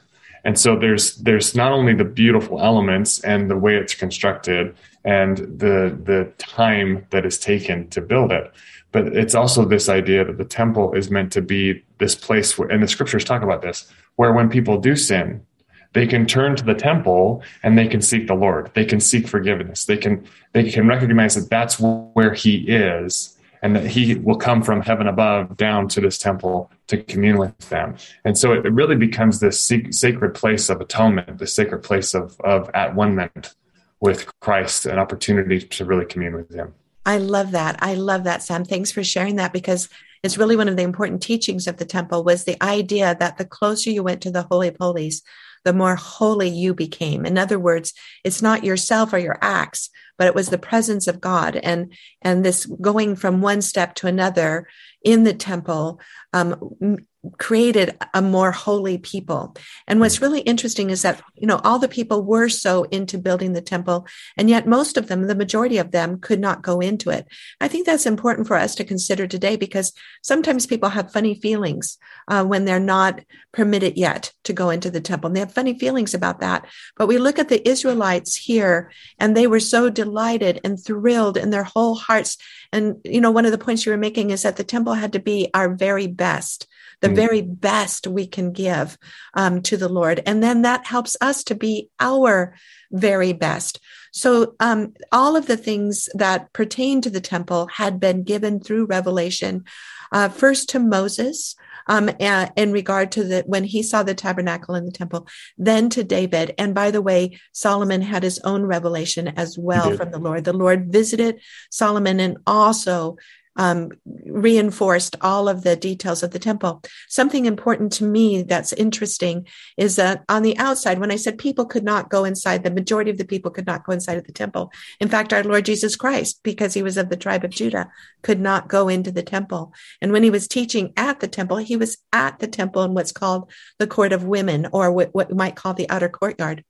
And 0.45 0.59
so 0.59 0.79
there's 0.79 1.17
there's 1.17 1.55
not 1.55 1.73
only 1.73 1.95
the 1.95 2.05
beautiful 2.05 2.61
elements 2.61 3.21
and 3.21 3.51
the 3.51 3.57
way 3.57 3.77
it's 3.77 3.95
constructed 3.95 4.75
and 5.05 5.37
the 5.37 5.99
the 6.03 6.33
time 6.39 7.07
that 7.11 7.27
is 7.27 7.39
taken 7.39 7.89
to 7.91 8.01
build 8.01 8.33
it, 8.33 8.51
but 8.93 9.09
it's 9.09 9.35
also 9.35 9.65
this 9.65 9.89
idea 9.89 10.25
that 10.25 10.39
the 10.39 10.45
temple 10.45 10.93
is 10.95 11.11
meant 11.11 11.33
to 11.33 11.43
be 11.43 11.85
this 11.99 12.15
place 12.15 12.59
where 12.59 12.69
and 12.69 12.83
the 12.83 12.89
scriptures 12.89 13.25
talk 13.25 13.43
about 13.43 13.63
this, 13.63 13.91
where 14.17 14.33
when 14.33 14.49
people 14.49 14.79
do 14.79 14.97
sin, 14.97 15.45
they 15.93 16.07
can 16.07 16.27
turn 16.27 16.57
to 16.57 16.65
the 16.65 16.75
temple 16.75 17.43
and 17.63 17.77
they 17.77 17.87
can 17.87 18.01
seek 18.01 18.27
the 18.27 18.35
lord. 18.35 18.71
They 18.75 18.85
can 18.85 19.01
seek 19.01 19.27
forgiveness. 19.27 19.85
They 19.85 19.97
can 19.97 20.27
they 20.53 20.71
can 20.71 20.87
recognize 20.87 21.35
that 21.35 21.51
that's 21.51 21.79
where 21.79 22.35
he 22.35 22.57
is 22.69 23.37
and 23.63 23.77
that 23.77 23.87
he 23.87 24.15
will 24.15 24.37
come 24.37 24.63
from 24.63 24.81
heaven 24.81 25.07
above 25.07 25.57
down 25.57 25.87
to 25.89 26.01
this 26.01 26.17
temple 26.17 26.71
to 26.87 26.97
commune 27.03 27.39
with 27.39 27.57
them. 27.69 27.97
And 28.25 28.39
so 28.39 28.53
it 28.53 28.65
really 28.73 28.97
becomes 28.97 29.41
this 29.41 29.61
sacred 29.61 30.35
place 30.35 30.69
of 30.69 30.81
atonement 30.81 31.39
the 31.39 31.47
sacred 31.47 31.83
place 31.83 32.15
of 32.15 32.41
of 32.41 32.71
at 32.75 32.95
one 32.95 33.15
moment 33.15 33.55
with 34.01 34.31
christ 34.41 34.87
an 34.87 34.99
opportunity 34.99 35.61
to 35.61 35.85
really 35.85 36.07
commune 36.07 36.35
with 36.35 36.53
him 36.55 36.75
i 37.07 37.19
love 37.19 37.53
that. 37.53 37.77
I 37.81 37.95
love 37.95 38.25
that 38.25 38.43
sam. 38.43 38.65
Thanks 38.65 38.93
for 38.93 39.05
sharing 39.05 39.37
that 39.37 39.53
because 39.53 39.89
it's 40.23 40.39
really 40.39 40.57
one 40.57 40.69
of 40.69 40.77
the 40.77 40.83
important 40.83 41.23
teachings 41.23 41.67
of 41.67 41.79
the 41.79 41.87
temple 41.87 42.25
was 42.25 42.45
the 42.45 42.63
idea 42.63 43.17
that 43.19 43.39
the 43.39 43.45
closer 43.45 43.91
you 43.91 44.03
went 44.03 44.21
to 44.23 44.31
the 44.31 44.47
holy 44.51 44.69
of 44.69 44.77
holies 44.79 45.23
the 45.65 45.73
more 45.73 45.95
holy 45.95 46.49
you 46.49 46.75
became. 46.75 47.27
In 47.27 47.37
other 47.37 47.59
words, 47.59 47.93
it's 48.25 48.41
not 48.41 48.65
yourself 48.65 49.13
or 49.13 49.19
your 49.19 49.39
acts, 49.43 49.91
but 50.17 50.27
it 50.27 50.35
was 50.35 50.49
the 50.49 50.59
presence 50.59 51.07
of 51.07 51.21
God. 51.21 51.57
And 51.57 51.93
and 52.23 52.45
this 52.45 52.67
going 52.67 53.17
from 53.17 53.41
one 53.41 53.63
step 53.63 53.95
to 53.97 54.07
another 54.07 54.67
in 55.03 55.25
the 55.25 55.35
temple 55.35 56.01
um, 56.33 56.99
created 57.39 57.99
a 58.15 58.23
more 58.23 58.51
holy 58.51 58.97
people. 58.97 59.55
And 59.87 60.01
what's 60.01 60.23
really 60.23 60.41
interesting 60.41 60.89
is 60.89 61.03
that, 61.03 61.23
you 61.35 61.47
know, 61.47 61.61
all 61.63 61.79
the 61.79 61.89
people 61.89 62.23
were 62.23 62.49
so 62.49 62.85
into 62.85 63.19
building 63.19 63.53
the 63.53 63.61
temple, 63.61 64.07
and 64.37 64.49
yet 64.49 64.67
most 64.67 64.97
of 64.97 65.09
them, 65.09 65.27
the 65.27 65.35
majority 65.35 65.79
of 65.79 65.91
them, 65.91 66.19
could 66.19 66.41
not 66.41 66.63
go 66.63 66.81
into 66.81 67.11
it. 67.11 67.27
I 67.61 67.69
think 67.69 67.85
that's 67.85 68.07
important 68.07 68.47
for 68.47 68.57
us 68.57 68.75
to 68.77 68.85
consider 68.85 69.27
today 69.27 69.57
because 69.57 69.93
sometimes 70.23 70.67
people 70.67 70.89
have 70.89 71.13
funny 71.13 71.35
feelings 71.35 71.99
uh, 72.29 72.45
when 72.45 72.65
they're 72.65 72.81
not 72.81 73.21
permitted 73.53 73.99
yet 73.99 74.33
to 74.45 74.53
go 74.53 74.71
into 74.71 74.91
the 74.91 75.01
temple. 75.01 75.29
And 75.29 75.37
they 75.37 75.41
have 75.41 75.53
funny 75.53 75.79
feelings 75.79 76.15
about 76.15 76.41
that. 76.41 76.67
But 76.97 77.07
we 77.07 77.19
look 77.19 77.39
at 77.39 77.49
the 77.49 77.69
Israelites 77.69 78.35
here, 78.35 78.93
and 79.19 79.37
they 79.37 79.47
were 79.47 79.61
so 79.61 79.91
delighted 79.91 80.61
and 80.65 80.83
thrilled 80.83 81.37
in 81.37 81.51
their 81.51 81.65
whole 81.65 81.97
hearts. 81.97 82.39
And, 82.73 82.97
you 83.05 83.21
know, 83.21 83.31
one 83.31 83.47
of 83.47 83.53
the 83.53 83.59
points 83.59 83.85
you 83.85 83.93
were 83.93 83.99
making 83.99 84.31
is 84.31 84.43
that 84.43 84.57
the 84.57 84.65
temple 84.65 84.95
had 84.95 85.13
to 85.15 85.19
be 85.19 85.51
our 85.55 85.75
very 85.75 86.07
best 86.07 86.67
the 87.01 87.09
mm. 87.09 87.17
very 87.17 87.43
best 87.43 88.07
we 88.07 88.27
can 88.27 88.53
give 88.53 88.99
um, 89.35 89.63
to 89.63 89.77
the 89.77 89.89
Lord. 89.89 90.23
And 90.27 90.43
then 90.43 90.63
that 90.63 90.87
helps 90.87 91.17
us 91.21 91.45
to 91.45 91.55
be 91.55 91.89
our 91.99 92.55
very 92.93 93.33
best. 93.33 93.81
So 94.13 94.55
um, 94.61 94.95
all 95.13 95.37
of 95.37 95.47
the 95.47 95.57
things 95.57 96.09
that 96.15 96.53
pertain 96.53 97.01
to 97.03 97.11
the 97.11 97.21
temple 97.21 97.69
had 97.69 98.01
been 98.01 98.23
given 98.25 98.61
through 98.61 98.87
revelation, 98.87 99.65
uh, 100.13 100.29
first 100.29 100.71
to 100.71 100.79
Moses. 100.79 101.55
Um, 101.87 102.09
in 102.19 102.73
regard 102.73 103.13
to 103.13 103.25
the 103.25 103.43
when 103.47 103.65
he 103.65 103.83
saw 103.83 104.03
the 104.03 104.15
tabernacle 104.15 104.75
in 104.75 104.87
the 104.87 104.93
temple, 104.93 105.27
then 105.59 105.89
to 105.91 106.05
David. 106.05 106.55
And 106.59 106.75
by 106.75 106.91
the 106.91 107.03
way, 107.03 107.39
Solomon 107.53 108.03
had 108.03 108.23
his 108.23 108.39
own 108.45 108.65
revelation 108.65 109.29
as 109.29 109.59
well 109.59 109.97
from 109.97 110.11
the 110.11 110.19
Lord. 110.19 110.45
The 110.45 110.53
Lord 110.53 110.93
visited 110.93 111.41
Solomon 111.71 112.21
and 112.21 112.39
also 112.47 113.17
um, 113.61 113.91
reinforced 114.25 115.17
all 115.21 115.47
of 115.47 115.65
the 115.65 115.77
details 115.77 116.23
of 116.23 116.31
the 116.31 116.39
temple. 116.39 116.83
Something 117.11 117.45
important 117.45 117.93
to 117.93 118.05
me 118.05 118.43
that's 118.43 118.73
interesting 118.73 119.47
is 119.77 119.97
that 119.97 120.25
on 120.31 120.43
the 120.43 120.57
outside, 120.57 120.99
when 120.99 121.11
I 121.11 121.17
said 121.17 121.37
people 121.37 121.67
could 121.67 121.85
not 121.85 122.09
go 122.09 122.25
inside, 122.25 122.65
the 122.65 122.71
majority 122.71 123.11
of 123.11 123.19
the 123.19 123.27
people 123.27 123.51
could 123.51 123.67
not 123.67 123.85
go 123.85 123.93
inside 123.93 124.17
of 124.17 124.25
the 124.25 124.33
temple. 124.33 124.73
In 124.99 125.11
fact, 125.11 125.35
our 125.35 125.45
Lord 125.45 125.67
Jesus 125.67 125.95
Christ, 125.95 126.41
because 126.43 126.73
he 126.73 126.83
was 126.83 126.97
of 126.97 127.11
the 127.11 127.19
tribe 127.19 127.45
of 127.45 127.51
Judah, 127.51 127.91
could 128.23 128.41
not 128.41 128.67
go 128.67 128.89
into 128.89 129.13
the 129.13 129.23
temple. 129.23 129.75
And 130.01 130.11
when 130.11 130.23
he 130.23 130.31
was 130.31 130.49
teaching 130.49 130.95
at 130.97 131.21
the 131.21 131.29
temple, 131.29 131.59
he 131.59 131.77
was 131.77 131.99
at 132.15 132.39
the 132.39 132.49
temple 132.49 132.83
in 132.83 132.95
what's 132.95 133.13
called 133.13 133.53
the 133.79 133.87
court 133.87 134.15
of 134.15 134.25
women, 134.25 134.69
or 134.73 134.91
what, 134.91 135.15
what 135.15 135.29
we 135.29 135.37
might 135.37 135.55
call 135.55 135.75
the 135.75 135.91
outer 135.91 136.09
courtyard. 136.09 136.65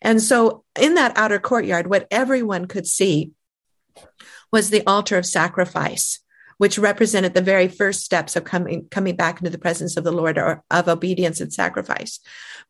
And 0.00 0.22
so 0.22 0.64
in 0.80 0.94
that 0.94 1.18
outer 1.18 1.38
courtyard, 1.38 1.86
what 1.86 2.06
everyone 2.10 2.64
could 2.64 2.86
see 2.86 3.32
was 4.50 4.70
the 4.70 4.86
altar 4.86 5.18
of 5.18 5.26
sacrifice, 5.26 6.18
which 6.60 6.76
represented 6.76 7.32
the 7.32 7.40
very 7.40 7.68
first 7.68 8.04
steps 8.04 8.36
of 8.36 8.44
coming, 8.44 8.86
coming 8.90 9.16
back 9.16 9.38
into 9.38 9.48
the 9.48 9.56
presence 9.56 9.96
of 9.96 10.04
the 10.04 10.12
Lord 10.12 10.36
or 10.36 10.62
of 10.70 10.88
obedience 10.88 11.40
and 11.40 11.50
sacrifice. 11.50 12.20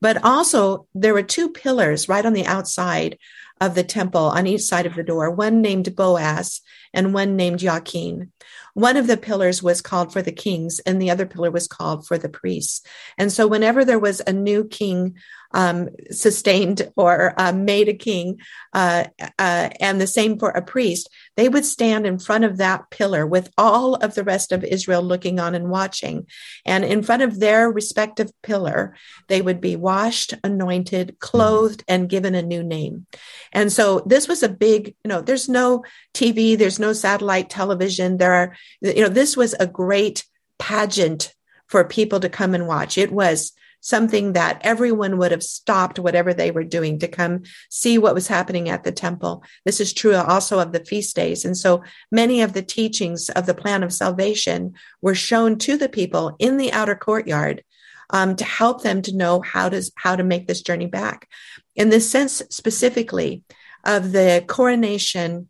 But 0.01 0.23
also 0.25 0.87
there 0.95 1.13
were 1.13 1.25
two 1.25 1.49
pillars 1.49 2.09
right 2.09 2.25
on 2.25 2.33
the 2.33 2.47
outside 2.47 3.19
of 3.61 3.75
the 3.75 3.83
temple 3.83 4.27
on 4.27 4.47
each 4.47 4.61
side 4.61 4.87
of 4.87 4.95
the 4.95 5.03
door, 5.03 5.29
one 5.33 5.61
named 5.61 5.97
Boaz 5.97 6.61
and 6.95 7.13
one 7.13 7.35
named 7.35 7.59
Jachin. 7.59 8.29
One 8.75 8.97
of 8.97 9.09
the 9.09 9.17
pillars 9.17 9.61
was 9.61 9.83
called 9.83 10.13
for 10.13 10.23
the 10.23 10.31
kings 10.31 10.79
and 10.79 11.03
the 11.03 11.11
other 11.11 11.27
pillar 11.27 11.51
was 11.51 11.67
called 11.67 12.07
for 12.07 12.17
the 12.17 12.29
priests. 12.29 12.83
And 13.19 13.33
so 13.33 13.49
whenever 13.49 13.85
there 13.85 13.99
was 13.99 14.23
a 14.25 14.33
new 14.33 14.69
king 14.69 15.17
um, 15.53 15.89
sustained 16.11 16.91
or 16.97 17.35
uh, 17.37 17.53
made 17.53 17.89
a 17.89 17.95
king, 17.95 18.39
uh, 18.73 19.05
uh, 19.39 19.71
and 19.81 20.01
the 20.01 20.07
same 20.07 20.39
for 20.39 20.51
a 20.51 20.63
priest, 20.63 21.09
they 21.37 21.49
would 21.49 21.65
stand 21.65 22.07
in 22.07 22.19
front 22.19 22.45
of 22.45 22.59
that 22.59 22.91
pillar 22.91 23.27
with 23.27 23.51
all 23.59 23.95
of 23.97 24.15
the 24.15 24.25
rest 24.25 24.53
of 24.53 24.63
Israel 24.63 25.03
looking 25.03 25.41
on 25.41 25.55
and 25.55 25.69
watching. 25.69 26.27
And 26.65 26.85
in 26.85 27.03
front 27.03 27.23
of 27.23 27.41
their 27.41 27.71
respective 27.71 28.31
pillar, 28.43 28.97
they 29.29 29.43
would 29.43 29.61
be 29.61 29.77
washed, 29.77 30.35
anointed, 30.45 31.17
clothed, 31.19 31.85
and 31.89 32.09
given 32.09 32.35
a 32.35 32.43
new 32.43 32.63
name. 32.63 33.07
And 33.53 33.73
so 33.73 34.03
this 34.07 34.29
was 34.29 34.43
a 34.43 34.49
big, 34.49 34.95
you 35.05 35.09
know, 35.09 35.21
there's 35.21 35.49
no 35.49 35.85
TV, 36.15 36.57
there's 36.57 36.79
no 36.79 36.93
satellite 36.93 37.51
television. 37.51 38.19
There 38.19 38.35
are, 38.35 38.57
you 38.81 39.03
know, 39.03 39.09
this 39.09 39.37
was 39.37 39.55
a 39.55 39.67
great 39.67 40.25
pageant 40.59 41.35
for 41.67 41.85
people 41.85 42.21
to 42.21 42.29
come 42.29 42.55
and 42.55 42.67
watch. 42.67 42.99
It 42.99 43.13
was 43.13 43.53
something 43.81 44.35
that 44.35 44.61
everyone 44.63 45.19
would 45.19 45.31
have 45.31 45.43
stopped 45.43 45.99
whatever 45.99 46.33
they 46.33 46.51
were 46.51 46.65
doing 46.65 46.99
to 46.99 47.09
come 47.09 47.43
see 47.69 47.99
what 47.99 48.15
was 48.15 48.29
happening 48.29 48.69
at 48.69 48.85
the 48.85 48.93
temple. 48.93 49.43
This 49.65 49.81
is 49.81 49.93
true 49.93 50.15
also 50.15 50.59
of 50.59 50.73
the 50.73 50.85
feast 50.85 51.17
days. 51.17 51.45
And 51.45 51.57
so 51.57 51.83
many 52.11 52.43
of 52.43 52.53
the 52.53 52.63
teachings 52.63 53.29
of 53.31 53.47
the 53.47 53.55
plan 53.55 53.83
of 53.83 53.93
salvation 53.93 54.75
were 55.01 55.15
shown 55.15 55.59
to 55.59 55.77
the 55.77 55.89
people 55.89 56.37
in 56.39 56.57
the 56.57 56.73
outer 56.73 56.95
courtyard 56.95 57.65
um, 58.11 58.37
to 58.37 58.45
help 58.45 58.83
them 58.83 59.03
to 59.03 59.17
know 59.17 59.41
how 59.41 59.69
to, 59.69 59.83
how 59.97 60.17
to 60.17 60.25
make 60.25 60.47
this 60.47 60.63
journey 60.63 60.87
back. 60.87 61.29
In 61.75 61.89
this 61.89 62.11
sense 62.11 62.43
specifically 62.51 63.43
of 63.85 64.13
the 64.13 64.45
coronation 64.47 65.49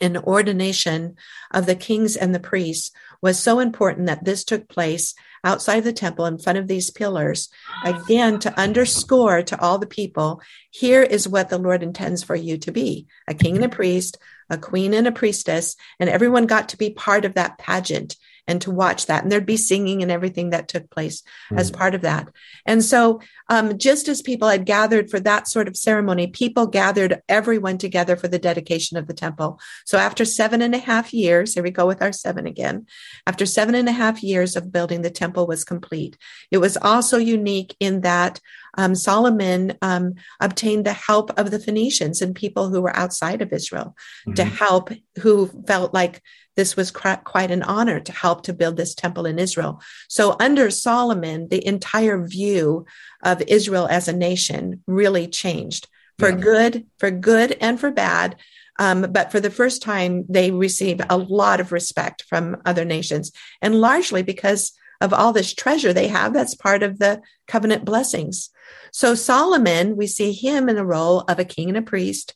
and 0.00 0.16
ordination 0.18 1.16
of 1.50 1.66
the 1.66 1.74
kings 1.74 2.16
and 2.16 2.34
the 2.34 2.40
priests 2.40 2.90
was 3.22 3.38
so 3.38 3.58
important 3.58 4.06
that 4.06 4.24
this 4.24 4.44
took 4.44 4.68
place 4.68 5.14
outside 5.44 5.80
the 5.80 5.92
temple 5.92 6.26
in 6.26 6.38
front 6.38 6.58
of 6.58 6.68
these 6.68 6.90
pillars, 6.90 7.48
again, 7.84 8.38
to 8.40 8.58
underscore 8.58 9.42
to 9.42 9.60
all 9.60 9.78
the 9.78 9.86
people 9.86 10.40
here 10.70 11.02
is 11.02 11.28
what 11.28 11.48
the 11.48 11.58
Lord 11.58 11.82
intends 11.82 12.22
for 12.22 12.36
you 12.36 12.58
to 12.58 12.72
be 12.72 13.06
a 13.26 13.34
king 13.34 13.56
and 13.56 13.64
a 13.64 13.68
priest, 13.68 14.18
a 14.48 14.58
queen 14.58 14.94
and 14.94 15.06
a 15.06 15.12
priestess, 15.12 15.76
and 15.98 16.10
everyone 16.10 16.46
got 16.46 16.70
to 16.70 16.76
be 16.76 16.90
part 16.90 17.24
of 17.24 17.34
that 17.34 17.58
pageant 17.58 18.16
and 18.46 18.60
to 18.62 18.70
watch 18.70 19.06
that. 19.06 19.22
And 19.22 19.30
there'd 19.30 19.46
be 19.46 19.56
singing 19.56 20.02
and 20.02 20.10
everything 20.10 20.50
that 20.50 20.68
took 20.68 20.90
place 20.90 21.22
mm. 21.50 21.58
as 21.58 21.70
part 21.70 21.94
of 21.94 22.02
that. 22.02 22.28
And 22.66 22.84
so, 22.84 23.20
um, 23.48 23.78
just 23.78 24.08
as 24.08 24.22
people 24.22 24.48
had 24.48 24.64
gathered 24.64 25.10
for 25.10 25.18
that 25.20 25.48
sort 25.48 25.68
of 25.68 25.76
ceremony, 25.76 26.28
people 26.28 26.66
gathered 26.66 27.20
everyone 27.28 27.78
together 27.78 28.16
for 28.16 28.28
the 28.28 28.38
dedication 28.38 28.96
of 28.96 29.06
the 29.06 29.14
temple. 29.14 29.58
So 29.84 29.98
after 29.98 30.24
seven 30.24 30.62
and 30.62 30.74
a 30.74 30.78
half 30.78 31.12
years, 31.12 31.54
here 31.54 31.62
we 31.62 31.70
go 31.70 31.86
with 31.86 32.00
our 32.00 32.12
seven 32.12 32.46
again. 32.46 32.86
After 33.26 33.46
seven 33.46 33.74
and 33.74 33.88
a 33.88 33.92
half 33.92 34.22
years 34.22 34.56
of 34.56 34.72
building, 34.72 35.02
the 35.02 35.10
temple 35.10 35.46
was 35.46 35.64
complete. 35.64 36.16
It 36.50 36.58
was 36.58 36.76
also 36.76 37.18
unique 37.18 37.76
in 37.80 38.02
that 38.02 38.40
um, 38.76 38.94
Solomon 38.94 39.76
um, 39.82 40.14
obtained 40.40 40.84
the 40.84 40.92
help 40.92 41.38
of 41.38 41.50
the 41.50 41.58
Phoenicians 41.58 42.22
and 42.22 42.34
people 42.34 42.68
who 42.68 42.80
were 42.80 42.96
outside 42.96 43.42
of 43.42 43.52
Israel 43.52 43.96
mm-hmm. 44.26 44.34
to 44.34 44.44
help, 44.44 44.90
who 45.20 45.46
felt 45.66 45.94
like 45.94 46.22
this 46.56 46.76
was 46.76 46.90
quite 46.90 47.50
an 47.50 47.62
honor 47.62 48.00
to 48.00 48.12
help 48.12 48.42
to 48.42 48.52
build 48.52 48.76
this 48.76 48.94
temple 48.94 49.26
in 49.26 49.38
Israel. 49.38 49.80
So 50.08 50.36
under 50.38 50.70
Solomon, 50.70 51.48
the 51.48 51.64
entire 51.66 52.24
view 52.26 52.86
of 53.22 53.42
Israel 53.46 53.86
as 53.88 54.08
a 54.08 54.12
nation 54.12 54.82
really 54.86 55.26
changed 55.26 55.88
for 56.18 56.30
yeah. 56.30 56.36
good, 56.36 56.86
for 56.98 57.10
good 57.10 57.56
and 57.60 57.80
for 57.80 57.90
bad. 57.90 58.36
Um, 58.78 59.12
but 59.12 59.30
for 59.30 59.40
the 59.40 59.50
first 59.50 59.82
time, 59.82 60.24
they 60.28 60.50
received 60.50 61.02
a 61.08 61.16
lot 61.16 61.60
of 61.60 61.72
respect 61.72 62.24
from 62.28 62.60
other 62.64 62.84
nations, 62.84 63.30
and 63.60 63.80
largely 63.80 64.22
because 64.22 64.72
of 65.00 65.12
all 65.12 65.32
this 65.32 65.54
treasure 65.54 65.92
they 65.92 66.08
have. 66.08 66.32
That's 66.32 66.54
part 66.54 66.82
of 66.82 66.98
the 66.98 67.22
covenant 67.46 67.84
blessings. 67.84 68.50
So 68.92 69.14
Solomon, 69.14 69.96
we 69.96 70.06
see 70.06 70.32
him 70.32 70.68
in 70.68 70.76
the 70.76 70.84
role 70.84 71.20
of 71.20 71.38
a 71.38 71.44
king 71.44 71.68
and 71.68 71.78
a 71.78 71.82
priest 71.82 72.34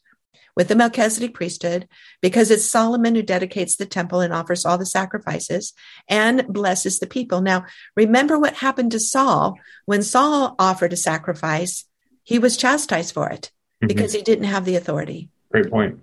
with 0.56 0.68
the 0.68 0.76
Melchizedek 0.76 1.34
priesthood, 1.34 1.88
because 2.22 2.50
it's 2.50 2.70
Solomon 2.70 3.14
who 3.14 3.22
dedicates 3.22 3.76
the 3.76 3.86
temple 3.86 4.20
and 4.20 4.32
offers 4.32 4.64
all 4.64 4.78
the 4.78 4.86
sacrifices 4.86 5.72
and 6.08 6.46
blesses 6.46 7.00
the 7.00 7.08
people. 7.08 7.40
Now, 7.40 7.64
remember 7.96 8.38
what 8.38 8.54
happened 8.54 8.92
to 8.92 9.00
Saul 9.00 9.58
when 9.86 10.02
Saul 10.02 10.54
offered 10.58 10.92
a 10.92 10.96
sacrifice, 10.96 11.84
he 12.22 12.38
was 12.38 12.56
chastised 12.56 13.12
for 13.12 13.30
it 13.30 13.50
mm-hmm. 13.82 13.88
because 13.88 14.12
he 14.12 14.22
didn't 14.22 14.44
have 14.44 14.64
the 14.64 14.76
authority. 14.76 15.28
Great 15.50 15.70
point. 15.70 15.98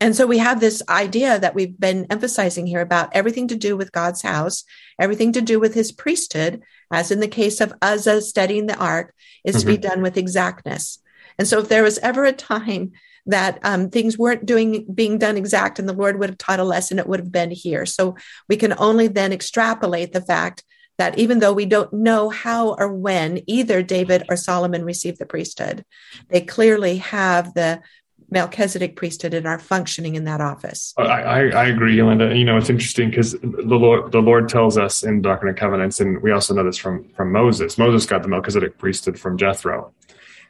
And 0.00 0.14
so 0.14 0.26
we 0.26 0.38
have 0.38 0.60
this 0.60 0.82
idea 0.88 1.38
that 1.38 1.54
we've 1.54 1.78
been 1.78 2.06
emphasizing 2.10 2.66
here 2.66 2.80
about 2.80 3.10
everything 3.12 3.48
to 3.48 3.56
do 3.56 3.76
with 3.76 3.92
God's 3.92 4.22
house, 4.22 4.64
everything 4.98 5.32
to 5.32 5.40
do 5.40 5.58
with 5.58 5.74
his 5.74 5.92
priesthood, 5.92 6.62
as 6.90 7.10
in 7.10 7.20
the 7.20 7.28
case 7.28 7.60
of 7.60 7.74
Uzzah 7.80 8.20
studying 8.22 8.66
the 8.66 8.76
ark, 8.76 9.14
is 9.44 9.56
mm-hmm. 9.56 9.60
to 9.60 9.66
be 9.66 9.78
mm-hmm. 9.78 9.88
done 9.88 10.02
with 10.02 10.18
exactness. 10.18 10.98
And 11.38 11.48
so 11.48 11.60
if 11.60 11.68
there 11.68 11.82
was 11.82 11.98
ever 11.98 12.24
a 12.24 12.32
time 12.32 12.92
that 13.26 13.58
um, 13.64 13.90
things 13.90 14.16
weren't 14.16 14.46
doing 14.46 14.86
being 14.94 15.18
done 15.18 15.36
exact 15.36 15.78
and 15.78 15.88
the 15.88 15.92
Lord 15.92 16.18
would 16.18 16.30
have 16.30 16.38
taught 16.38 16.60
a 16.60 16.64
lesson, 16.64 16.98
it 16.98 17.08
would 17.08 17.20
have 17.20 17.32
been 17.32 17.50
here. 17.50 17.84
So 17.84 18.16
we 18.48 18.56
can 18.56 18.74
only 18.78 19.08
then 19.08 19.32
extrapolate 19.32 20.12
the 20.12 20.20
fact 20.20 20.62
that 20.98 21.18
even 21.18 21.40
though 21.40 21.52
we 21.52 21.66
don't 21.66 21.92
know 21.92 22.30
how 22.30 22.74
or 22.78 22.92
when 22.92 23.42
either 23.46 23.82
David 23.82 24.24
or 24.30 24.36
Solomon 24.36 24.84
received 24.84 25.18
the 25.18 25.26
priesthood, 25.26 25.84
they 26.28 26.40
clearly 26.40 26.98
have 26.98 27.52
the 27.54 27.82
Melchizedek 28.30 28.96
priesthood 28.96 29.34
and 29.34 29.46
are 29.46 29.58
functioning 29.58 30.16
in 30.16 30.24
that 30.24 30.40
office. 30.40 30.92
I, 30.96 31.02
I, 31.02 31.38
I 31.48 31.66
agree, 31.66 31.96
Lynda. 31.98 32.36
You 32.36 32.44
know, 32.44 32.56
it's 32.56 32.70
interesting 32.70 33.10
because 33.10 33.32
the 33.32 33.76
Lord, 33.76 34.12
the 34.12 34.20
Lord 34.20 34.48
tells 34.48 34.76
us 34.76 35.02
in 35.02 35.22
Doctrine 35.22 35.50
and 35.50 35.58
Covenants, 35.58 36.00
and 36.00 36.20
we 36.22 36.32
also 36.32 36.54
know 36.54 36.64
this 36.64 36.76
from, 36.76 37.08
from 37.10 37.30
Moses. 37.30 37.78
Moses 37.78 38.04
got 38.06 38.22
the 38.22 38.28
Melchizedek 38.28 38.78
priesthood 38.78 39.18
from 39.18 39.38
Jethro. 39.38 39.92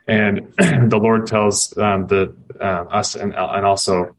And 0.09 0.53
the 0.59 0.99
Lord 1.01 1.27
tells 1.27 1.77
um, 1.77 2.07
the 2.07 2.35
uh, 2.61 2.85
us 2.91 3.15
and, 3.15 3.35
and 3.35 3.67
also 3.67 4.17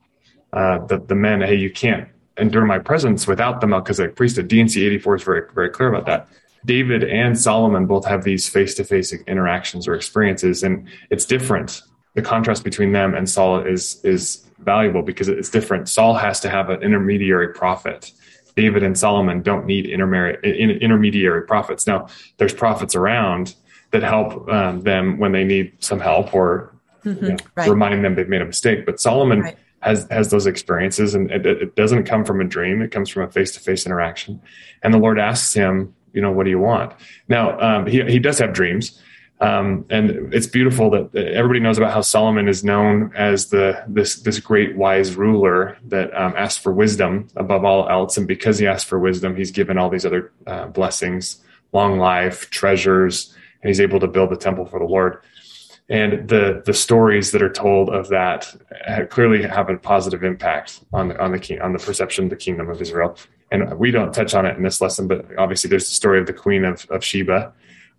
uh, 0.53 0.85
the, 0.85 0.99
the 0.99 1.15
men, 1.15 1.41
hey, 1.41 1.55
you 1.55 1.71
can't 1.71 2.09
endure 2.37 2.65
my 2.65 2.79
presence 2.79 3.25
without 3.25 3.61
the 3.61 3.67
Melchizedek 3.67 4.15
priesthood. 4.15 4.47
D&C 4.47 4.85
84 4.85 5.15
is 5.15 5.23
very, 5.23 5.41
very 5.53 5.69
clear 5.69 5.89
about 5.89 6.05
that. 6.05 6.27
David 6.65 7.03
and 7.03 7.39
Solomon 7.39 7.85
both 7.85 8.05
have 8.05 8.23
these 8.23 8.47
face 8.47 8.75
to 8.75 8.83
face 8.83 9.13
interactions 9.13 9.87
or 9.87 9.95
experiences, 9.95 10.63
and 10.63 10.87
it's 11.09 11.25
different 11.25 11.81
the 12.17 12.23
contrast 12.23 12.63
between 12.63 12.93
them 12.93 13.13
and 13.13 13.29
Saul 13.29 13.59
is 13.59 14.03
is 14.03 14.43
valuable 14.57 15.03
because 15.03 15.29
it's 15.29 15.51
different. 15.51 15.87
Saul 15.87 16.15
has 16.15 16.39
to 16.39 16.49
have 16.49 16.71
an 16.71 16.81
intermediary 16.81 17.53
prophet. 17.53 18.11
David 18.55 18.81
and 18.81 18.97
Solomon 18.97 19.43
don't 19.43 19.67
need 19.67 19.85
intermediary 19.85 20.81
intermediary 20.81 21.43
prophets. 21.43 21.85
Now, 21.85 22.07
there's 22.37 22.55
prophets 22.55 22.95
around 22.95 23.53
that 23.91 24.01
help 24.01 24.49
um, 24.49 24.81
them 24.81 25.19
when 25.19 25.31
they 25.31 25.43
need 25.43 25.73
some 25.77 25.99
help 25.99 26.33
or 26.33 26.73
mm-hmm, 27.05 27.23
you 27.23 27.31
know, 27.33 27.37
right. 27.55 27.69
remind 27.69 28.03
them 28.03 28.15
they've 28.15 28.27
made 28.27 28.41
a 28.41 28.45
mistake. 28.45 28.83
But 28.83 28.99
Solomon 28.99 29.41
right. 29.41 29.57
has 29.81 30.07
has 30.09 30.31
those 30.31 30.47
experiences, 30.47 31.13
and 31.13 31.29
it, 31.29 31.45
it 31.45 31.75
doesn't 31.75 32.05
come 32.05 32.25
from 32.25 32.41
a 32.41 32.45
dream. 32.45 32.81
It 32.81 32.89
comes 32.89 33.09
from 33.11 33.21
a 33.25 33.31
face 33.31 33.51
to 33.51 33.59
face 33.59 33.85
interaction. 33.85 34.41
And 34.81 34.91
the 34.91 34.97
Lord 34.97 35.19
asks 35.19 35.53
him, 35.53 35.93
you 36.13 36.21
know, 36.21 36.31
what 36.31 36.45
do 36.45 36.49
you 36.49 36.59
want? 36.59 36.93
Now, 37.27 37.59
um, 37.59 37.85
he 37.85 38.01
he 38.05 38.17
does 38.17 38.39
have 38.39 38.53
dreams 38.53 38.99
Um, 39.39 39.85
and 39.91 40.33
it's 40.33 40.47
beautiful 40.47 40.89
that 40.89 41.15
everybody 41.15 41.59
knows 41.59 41.77
about 41.77 41.93
how 41.93 42.01
Solomon 42.01 42.47
is 42.47 42.63
known 42.63 43.11
as 43.15 43.47
the 43.47 43.83
this 43.87 44.15
this 44.15 44.39
great 44.39 44.75
wise 44.75 45.15
ruler 45.15 45.77
that 45.85 46.11
um, 46.15 46.33
asked 46.35 46.59
for 46.59 46.73
wisdom 46.73 47.27
above 47.35 47.63
all 47.63 47.87
else, 47.87 48.17
and 48.17 48.27
because 48.27 48.57
he 48.57 48.65
asked 48.65 48.87
for 48.87 48.97
wisdom, 48.97 49.35
he's 49.35 49.51
given 49.51 49.77
all 49.77 49.89
these 49.89 50.07
other 50.07 50.31
uh, 50.47 50.67
blessings, 50.67 51.43
long 51.71 51.99
life, 51.99 52.49
treasures, 52.49 53.35
and 53.61 53.69
he's 53.69 53.79
able 53.79 53.99
to 53.99 54.07
build 54.07 54.31
the 54.31 54.37
temple 54.37 54.65
for 54.65 54.79
the 54.79 54.85
Lord. 54.85 55.21
And 55.87 56.27
the 56.27 56.63
the 56.65 56.73
stories 56.73 57.31
that 57.31 57.43
are 57.43 57.53
told 57.53 57.89
of 57.89 58.09
that 58.09 58.55
clearly 59.11 59.43
have 59.43 59.69
a 59.69 59.77
positive 59.77 60.23
impact 60.23 60.81
on 60.93 61.09
the, 61.09 61.23
on 61.23 61.31
the 61.31 61.39
king, 61.39 61.61
on 61.61 61.73
the 61.73 61.79
perception 61.79 62.23
of 62.23 62.31
the 62.31 62.35
kingdom 62.37 62.69
of 62.71 62.81
Israel. 62.81 63.15
And 63.51 63.77
we 63.77 63.91
don't 63.91 64.13
touch 64.13 64.33
on 64.33 64.45
it 64.45 64.57
in 64.57 64.63
this 64.63 64.81
lesson, 64.81 65.07
but 65.07 65.25
obviously 65.37 65.69
there's 65.69 65.85
the 65.85 65.93
story 65.95 66.19
of 66.19 66.25
the 66.25 66.33
queen 66.33 66.65
of, 66.65 66.85
of 66.89 67.03
Sheba 67.03 67.53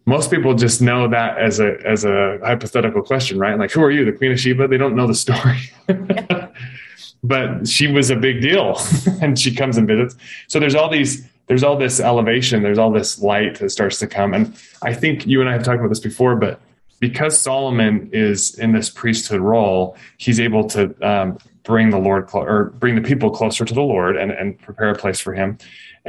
most 0.09 0.31
people 0.31 0.55
just 0.55 0.81
know 0.81 1.07
that 1.07 1.37
as 1.37 1.61
a 1.61 1.77
as 1.85 2.03
a 2.05 2.39
hypothetical 2.43 3.03
question, 3.03 3.39
right? 3.39 3.59
Like, 3.59 3.71
who 3.71 3.83
are 3.83 3.91
you, 3.91 4.07
the 4.07 4.13
Queen 4.13 4.33
of 4.33 4.41
Sheba? 4.41 4.67
They 4.67 4.79
don't 4.79 4.97
know 4.97 5.07
the 5.07 5.15
story. 5.15 5.61
but 7.23 7.69
she 7.69 7.89
was 7.89 8.09
a 8.09 8.17
big 8.17 8.41
deal, 8.41 8.81
and 9.21 9.39
she 9.39 9.55
comes 9.55 9.77
and 9.77 9.87
visits. 9.87 10.17
So 10.47 10.59
there's 10.59 10.75
all 10.75 10.89
these 10.89 11.29
there's 11.47 11.63
all 11.63 11.77
this 11.77 12.01
elevation, 12.01 12.63
there's 12.63 12.79
all 12.79 12.91
this 12.91 13.19
light 13.21 13.59
that 13.59 13.69
starts 13.69 13.99
to 13.99 14.07
come, 14.07 14.33
and 14.33 14.57
I 14.81 14.95
think 14.95 15.27
you 15.27 15.43
and 15.43 15.51
I 15.51 15.53
have 15.53 15.63
talked 15.63 15.79
about 15.79 15.91
this 15.91 16.01
before, 16.01 16.37
but 16.37 16.59
because 17.01 17.39
Solomon 17.39 18.09
is 18.11 18.59
in 18.59 18.73
this 18.73 18.89
priesthood 18.89 19.43
role, 19.43 19.95
he's 20.17 20.41
able 20.41 20.67
to 20.71 20.83
um, 21.07 21.39
bring 21.65 21.91
the 21.91 21.99
Lord 21.99 22.29
clo- 22.29 22.45
or 22.45 22.65
bring 22.65 22.95
the 22.95 23.03
people 23.03 23.31
closer 23.31 23.67
to 23.67 23.75
the 23.75 23.83
Lord 23.83 24.17
and, 24.17 24.33
and 24.33 24.59
prepare 24.59 24.89
a 24.89 24.97
place 24.97 25.21
for 25.21 25.35
him. 25.35 25.59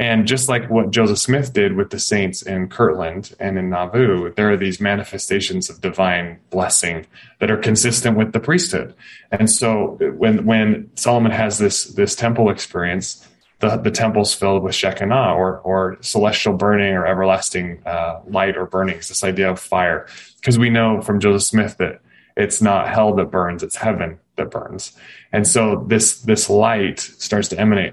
And 0.00 0.26
just 0.26 0.48
like 0.48 0.70
what 0.70 0.92
Joseph 0.92 1.18
Smith 1.18 1.52
did 1.52 1.76
with 1.76 1.90
the 1.90 1.98
saints 1.98 2.40
in 2.40 2.70
Kirtland 2.70 3.34
and 3.38 3.58
in 3.58 3.68
Nauvoo, 3.68 4.32
there 4.32 4.50
are 4.50 4.56
these 4.56 4.80
manifestations 4.80 5.68
of 5.68 5.82
divine 5.82 6.38
blessing 6.48 7.06
that 7.38 7.50
are 7.50 7.58
consistent 7.58 8.16
with 8.16 8.32
the 8.32 8.40
priesthood. 8.40 8.94
And 9.30 9.50
so 9.50 9.98
when 10.16 10.46
when 10.46 10.90
Solomon 10.96 11.32
has 11.32 11.58
this 11.58 11.84
this 11.84 12.14
temple 12.14 12.48
experience, 12.48 13.28
the, 13.58 13.76
the 13.76 13.90
temple's 13.90 14.32
filled 14.32 14.62
with 14.62 14.74
Shekinah 14.74 15.34
or 15.34 15.58
or 15.58 15.98
celestial 16.00 16.54
burning 16.54 16.94
or 16.94 17.06
everlasting 17.06 17.82
uh, 17.84 18.20
light 18.26 18.56
or 18.56 18.64
burnings, 18.64 19.08
this 19.08 19.22
idea 19.22 19.50
of 19.50 19.60
fire. 19.60 20.08
Because 20.36 20.58
we 20.58 20.70
know 20.70 21.02
from 21.02 21.20
Joseph 21.20 21.46
Smith 21.46 21.76
that 21.76 22.00
it's 22.38 22.62
not 22.62 22.88
hell 22.88 23.14
that 23.16 23.30
burns, 23.30 23.62
it's 23.62 23.76
heaven 23.76 24.18
that 24.36 24.50
burns. 24.50 24.96
And 25.30 25.46
so 25.46 25.84
this 25.88 26.22
this 26.22 26.48
light 26.48 27.00
starts 27.00 27.48
to 27.48 27.60
emanate 27.60 27.92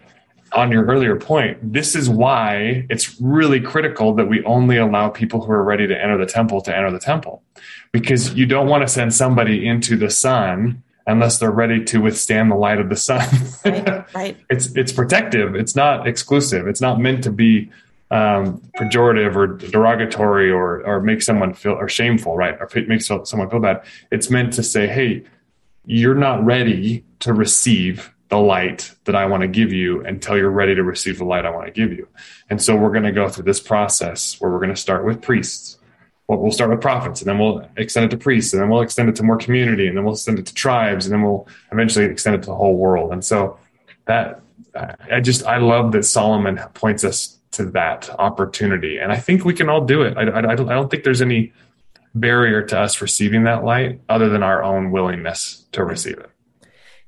on 0.54 0.72
your 0.72 0.86
earlier 0.86 1.16
point, 1.16 1.58
this 1.74 1.96
is 1.96 2.10
why 2.10 2.86
it's 2.90 3.20
really 3.20 3.60
critical 3.60 4.14
that 4.16 4.26
we 4.26 4.44
only 4.44 4.78
allow 4.78 5.10
people 5.10 5.44
who 5.44 5.52
are 5.52 5.64
ready 5.64 5.88
to 5.88 6.02
enter 6.02 6.18
the 6.18 6.26
temple 6.26 6.62
to 6.62 6.76
enter 6.76 6.92
the 6.92 7.00
temple. 7.00 7.44
Because 7.92 8.34
you 8.34 8.46
don't 8.46 8.68
want 8.68 8.82
to 8.82 8.88
send 8.88 9.14
somebody 9.14 9.68
into 9.68 9.98
the 9.98 10.10
sun 10.10 10.84
unless 11.06 11.40
they're 11.40 11.52
ready 11.52 11.84
to 11.86 12.00
withstand 12.00 12.52
the 12.52 12.56
light 12.56 12.80
of 12.80 12.90
the 12.90 12.96
sun. 12.96 13.28
right, 13.66 14.14
right. 14.14 14.38
it's 14.50 14.76
it's 14.76 14.92
protective. 14.92 15.56
It's 15.56 15.76
not 15.76 16.08
exclusive. 16.08 16.68
It's 16.68 16.82
not 16.82 17.00
meant 17.00 17.24
to 17.24 17.32
be 17.32 17.72
um, 18.12 18.62
pejorative 18.78 19.36
or 19.36 19.48
derogatory 19.48 20.52
or 20.52 20.86
or 20.86 21.02
make 21.02 21.22
someone 21.22 21.54
feel 21.54 21.74
or 21.74 21.90
shameful, 21.90 22.36
right? 22.36 22.58
Or 22.60 22.70
make 22.88 23.02
someone 23.02 23.50
feel 23.50 23.60
bad. 23.60 23.84
It's 24.12 24.30
meant 24.30 24.54
to 24.54 24.64
say, 24.64 24.88
hey, 24.88 25.24
you're 25.86 26.16
not 26.16 26.46
ready 26.46 27.06
to 27.22 27.34
receive 27.34 28.14
the 28.30 28.38
light 28.38 28.92
that 29.06 29.16
I 29.16 29.26
want 29.26 29.42
to 29.42 29.48
give 29.48 29.72
you 29.72 30.04
until 30.06 30.38
you're 30.38 30.50
ready 30.50 30.76
to 30.76 30.84
receive 30.84 31.18
the 31.18 31.24
light 31.24 31.46
I 31.46 31.50
want 31.50 31.68
to 31.68 31.72
give 31.72 31.92
you. 31.92 32.08
And 32.50 32.62
so 32.62 32.76
we're 32.76 32.92
going 32.92 33.04
to 33.04 33.12
go 33.12 33.30
through 33.30 33.46
this 33.46 33.60
process 33.60 34.40
where 34.40 34.52
we're 34.52 34.60
going 34.60 34.70
to 34.70 34.76
start 34.76 35.06
with 35.06 35.22
priests. 35.22 35.78
Well, 36.28 36.40
we'll 36.40 36.52
start 36.52 36.70
with 36.70 36.82
prophets 36.82 37.22
and 37.22 37.30
then 37.30 37.40
we'll 37.40 37.66
extend 37.78 38.08
it 38.08 38.12
to 38.12 38.18
priests 38.18 38.52
and 38.52 38.62
then 38.62 38.70
we'll 38.70 38.82
extend 38.82 39.08
it 39.08 39.16
to 39.16 39.24
more 39.24 39.38
community 39.38 39.88
and 39.88 39.96
then 39.96 40.04
we'll 40.04 40.16
extend 40.16 40.40
it 40.40 40.46
to 40.48 40.54
tribes 40.54 41.06
and 41.06 41.14
then 41.14 41.24
we'll 41.24 41.48
eventually 41.72 42.04
extend 42.04 42.36
it 42.36 42.42
to 42.42 42.48
the 42.48 42.56
whole 42.56 42.76
world. 42.76 43.14
And 43.14 43.24
so 43.24 43.58
that 44.06 44.42
I 45.10 45.22
just, 45.22 45.46
I 45.46 45.58
love 45.58 45.94
that 45.94 46.04
Solomon 46.04 46.60
points 46.74 47.06
us 47.06 47.38
to 47.52 47.66
that 47.72 48.10
opportunity. 48.20 48.98
And 48.98 49.12
I 49.12 49.18
think 49.18 49.46
we 49.46 49.54
can 49.54 49.70
all 49.70 49.86
do 49.86 50.02
it. 50.02 50.18
I, 50.18 50.24
I, 50.24 50.52
I 50.52 50.56
don't 50.56 50.92
think 50.92 51.06
there's 51.06 51.22
any 51.22 51.54
barrier 52.14 52.62
to 52.64 52.80
us 52.80 53.02
receiving 53.02 53.44
that 53.44 53.64
light 53.64 54.02
other 54.10 54.28
than 54.28 54.44
our 54.44 54.64
own 54.64 54.92
willingness 54.92 55.66
to 55.72 55.84
receive 55.84 56.18
it. 56.18 56.30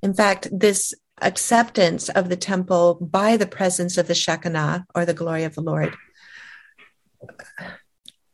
In 0.02 0.14
fact, 0.14 0.48
this 0.52 0.94
acceptance 1.22 2.10
of 2.10 2.30
the 2.30 2.38
temple 2.38 2.96
by 2.96 3.38
the 3.38 3.48
presence 3.48 3.98
of 3.98 4.08
the 4.08 4.16
Shekinah 4.16 4.86
or 4.96 5.06
the 5.06 5.14
glory 5.14 5.44
of 5.44 5.56
the 5.56 5.62
Lord 5.62 5.96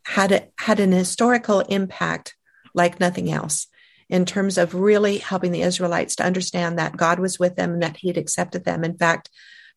had 0.06 0.32
a, 0.32 0.48
had 0.60 0.80
an 0.80 0.92
historical 0.92 1.62
impact 1.62 2.36
like 2.74 3.00
nothing 3.00 3.32
else 3.32 3.68
in 4.10 4.26
terms 4.26 4.58
of 4.58 4.76
really 4.76 5.18
helping 5.18 5.52
the 5.52 5.62
Israelites 5.62 6.16
to 6.16 6.26
understand 6.26 6.78
that 6.78 6.98
God 6.98 7.20
was 7.20 7.40
with 7.40 7.56
them 7.56 7.74
and 7.74 7.84
that 7.84 7.98
He 7.98 8.08
had 8.08 8.18
accepted 8.18 8.64
them. 8.66 8.84
In 8.84 8.98
fact, 8.98 9.30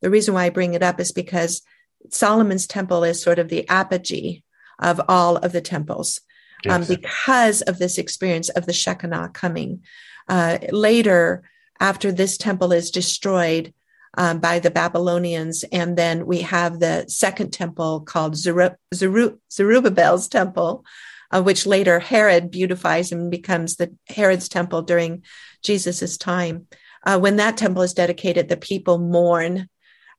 the 0.02 0.10
reason 0.10 0.34
why 0.34 0.44
I 0.44 0.50
bring 0.50 0.74
it 0.74 0.82
up 0.82 1.00
is 1.00 1.12
because 1.12 1.62
Solomon's 2.10 2.66
temple 2.66 3.04
is 3.04 3.22
sort 3.22 3.38
of 3.38 3.48
the 3.48 3.68
apogee 3.68 4.42
of 4.78 5.00
all 5.08 5.36
of 5.36 5.52
the 5.52 5.60
temples. 5.60 6.20
Um, 6.68 6.82
yes. 6.82 6.90
Um, 6.90 6.96
because 6.96 7.62
of 7.62 7.78
this 7.78 7.98
experience 7.98 8.48
of 8.48 8.66
the 8.66 8.72
Shekinah 8.72 9.30
coming. 9.32 9.82
Uh, 10.28 10.58
later, 10.70 11.48
after 11.80 12.12
this 12.12 12.36
temple 12.36 12.72
is 12.72 12.90
destroyed 12.90 13.72
um, 14.16 14.40
by 14.40 14.58
the 14.58 14.70
Babylonians. 14.70 15.64
And 15.70 15.96
then 15.96 16.26
we 16.26 16.40
have 16.42 16.80
the 16.80 17.04
second 17.08 17.52
temple 17.52 18.00
called 18.00 18.36
Zerubbabel's 18.36 20.28
temple, 20.28 20.84
uh, 21.30 21.42
which 21.42 21.66
later 21.66 22.00
Herod 22.00 22.50
beautifies 22.50 23.12
and 23.12 23.30
becomes 23.30 23.76
the 23.76 23.94
Herod's 24.08 24.48
temple 24.48 24.82
during 24.82 25.24
Jesus's 25.62 26.18
time. 26.18 26.66
Uh, 27.04 27.18
when 27.18 27.36
that 27.36 27.56
temple 27.56 27.82
is 27.82 27.94
dedicated, 27.94 28.48
the 28.48 28.56
people 28.56 28.98
mourn. 28.98 29.68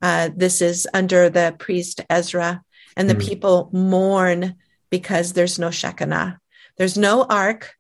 Uh, 0.02 0.30
this 0.34 0.62
is 0.62 0.88
under 0.94 1.30
the 1.30 1.54
priest 1.60 2.02
Ezra, 2.10 2.64
and 2.96 3.10
the 3.10 3.16
mm. 3.16 3.28
people 3.28 3.70
mourn 3.74 4.56
because 4.90 5.34
there's 5.34 5.60
no 5.60 5.72
Shekinah. 5.72 6.40
There's 6.78 6.98
no 6.98 7.24
ark 7.24 7.76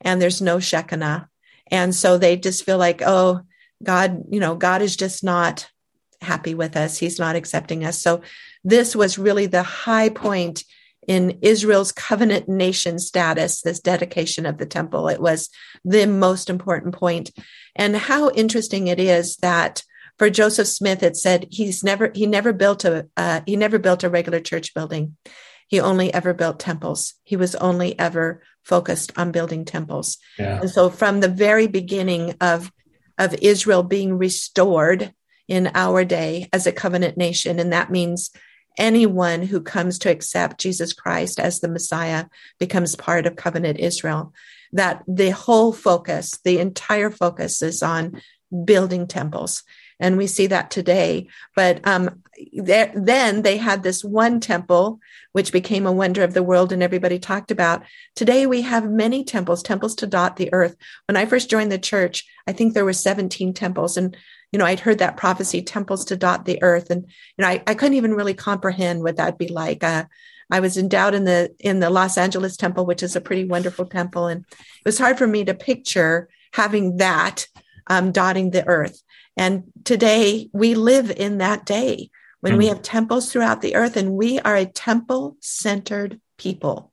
and 0.00 0.20
there's 0.20 0.42
no 0.42 0.58
Shekinah. 0.58 1.29
And 1.70 1.94
so 1.94 2.18
they 2.18 2.36
just 2.36 2.64
feel 2.64 2.78
like, 2.78 3.02
oh, 3.04 3.40
God, 3.82 4.24
you 4.30 4.40
know, 4.40 4.54
God 4.54 4.82
is 4.82 4.96
just 4.96 5.24
not 5.24 5.68
happy 6.20 6.54
with 6.54 6.76
us. 6.76 6.98
He's 6.98 7.18
not 7.18 7.36
accepting 7.36 7.84
us. 7.84 8.00
So 8.00 8.20
this 8.62 8.94
was 8.94 9.18
really 9.18 9.46
the 9.46 9.62
high 9.62 10.10
point 10.10 10.64
in 11.08 11.38
Israel's 11.42 11.92
covenant 11.92 12.48
nation 12.48 12.98
status, 12.98 13.62
this 13.62 13.80
dedication 13.80 14.44
of 14.44 14.58
the 14.58 14.66
temple. 14.66 15.08
It 15.08 15.20
was 15.20 15.48
the 15.84 16.06
most 16.06 16.50
important 16.50 16.94
point. 16.94 17.30
And 17.74 17.96
how 17.96 18.30
interesting 18.30 18.88
it 18.88 19.00
is 19.00 19.36
that 19.38 19.82
for 20.18 20.28
Joseph 20.28 20.68
Smith, 20.68 21.02
it 21.02 21.16
said 21.16 21.46
he's 21.50 21.82
never 21.82 22.12
he 22.14 22.26
never 22.26 22.52
built 22.52 22.84
a 22.84 23.08
uh, 23.16 23.40
he 23.46 23.56
never 23.56 23.78
built 23.78 24.04
a 24.04 24.10
regular 24.10 24.40
church 24.40 24.74
building. 24.74 25.16
He 25.70 25.78
only 25.78 26.12
ever 26.12 26.34
built 26.34 26.58
temples. 26.58 27.14
He 27.22 27.36
was 27.36 27.54
only 27.54 27.96
ever 27.96 28.42
focused 28.64 29.16
on 29.16 29.30
building 29.30 29.64
temples. 29.64 30.18
Yeah. 30.36 30.58
And 30.60 30.68
so 30.68 30.90
from 30.90 31.20
the 31.20 31.28
very 31.28 31.68
beginning 31.68 32.34
of 32.40 32.72
of 33.18 33.34
Israel 33.34 33.84
being 33.84 34.18
restored 34.18 35.14
in 35.46 35.70
our 35.74 36.04
day 36.04 36.48
as 36.52 36.66
a 36.66 36.72
covenant 36.72 37.16
nation 37.16 37.60
and 37.60 37.72
that 37.72 37.90
means 37.90 38.30
anyone 38.78 39.42
who 39.42 39.60
comes 39.60 39.98
to 40.00 40.10
accept 40.10 40.60
Jesus 40.60 40.92
Christ 40.92 41.38
as 41.38 41.60
the 41.60 41.68
Messiah 41.68 42.24
becomes 42.58 42.96
part 42.96 43.26
of 43.26 43.36
covenant 43.36 43.78
Israel 43.78 44.32
that 44.72 45.04
the 45.06 45.30
whole 45.30 45.72
focus 45.72 46.36
the 46.44 46.58
entire 46.58 47.10
focus 47.10 47.62
is 47.62 47.80
on 47.80 48.20
building 48.64 49.06
temples 49.06 49.62
and 50.00 50.16
we 50.16 50.26
see 50.26 50.46
that 50.48 50.70
today. 50.70 51.28
But 51.54 51.86
um, 51.86 52.22
there, 52.54 52.90
then 52.94 53.42
they 53.42 53.58
had 53.58 53.82
this 53.82 54.02
one 54.02 54.40
temple 54.40 54.98
which 55.32 55.52
became 55.52 55.86
a 55.86 55.92
wonder 55.92 56.24
of 56.24 56.34
the 56.34 56.42
world 56.42 56.72
and 56.72 56.82
everybody 56.82 57.18
talked 57.18 57.50
about. 57.50 57.82
Today 58.16 58.46
we 58.46 58.62
have 58.62 58.90
many 58.90 59.24
temples 59.24 59.62
temples 59.62 59.94
to 59.96 60.06
dot 60.06 60.36
the 60.36 60.52
earth. 60.52 60.74
When 61.06 61.16
i 61.16 61.26
first 61.26 61.50
joined 61.50 61.70
the 61.70 61.78
church 61.78 62.24
i 62.46 62.52
think 62.52 62.72
there 62.72 62.84
were 62.84 62.92
17 62.92 63.52
temples 63.52 63.96
and 63.96 64.16
you 64.50 64.58
know 64.58 64.64
i'd 64.64 64.80
heard 64.80 64.98
that 64.98 65.16
prophecy 65.16 65.62
temples 65.62 66.06
to 66.06 66.16
dot 66.16 66.46
the 66.46 66.62
earth. 66.62 66.90
And 66.90 67.02
you 67.36 67.42
know 67.42 67.48
i, 67.48 67.62
I 67.66 67.74
couldn't 67.74 67.94
even 67.94 68.14
really 68.14 68.34
comprehend 68.34 69.02
what 69.02 69.16
that'd 69.16 69.38
be 69.38 69.48
like. 69.48 69.84
Uh, 69.84 70.06
i 70.50 70.60
was 70.60 70.78
endowed 70.78 71.14
in 71.14 71.24
the 71.24 71.54
in 71.60 71.80
the 71.80 71.90
los 71.90 72.16
angeles 72.16 72.56
temple 72.56 72.86
which 72.86 73.02
is 73.02 73.14
a 73.16 73.20
pretty 73.20 73.44
wonderful 73.44 73.86
temple. 73.86 74.26
And 74.26 74.46
it 74.50 74.86
was 74.86 74.98
hard 74.98 75.18
for 75.18 75.26
me 75.26 75.44
to 75.44 75.54
picture 75.54 76.28
having 76.52 76.96
that 76.96 77.46
um, 77.86 78.12
dotting 78.12 78.50
the 78.50 78.66
earth 78.66 79.02
and 79.36 79.64
today 79.84 80.48
we 80.52 80.74
live 80.74 81.10
in 81.10 81.38
that 81.38 81.64
day 81.64 82.10
when 82.40 82.54
mm. 82.54 82.58
we 82.58 82.66
have 82.66 82.82
temples 82.82 83.30
throughout 83.30 83.60
the 83.62 83.74
earth 83.74 83.96
and 83.96 84.12
we 84.12 84.38
are 84.40 84.56
a 84.56 84.66
temple 84.66 85.36
centered 85.40 86.20
people. 86.38 86.92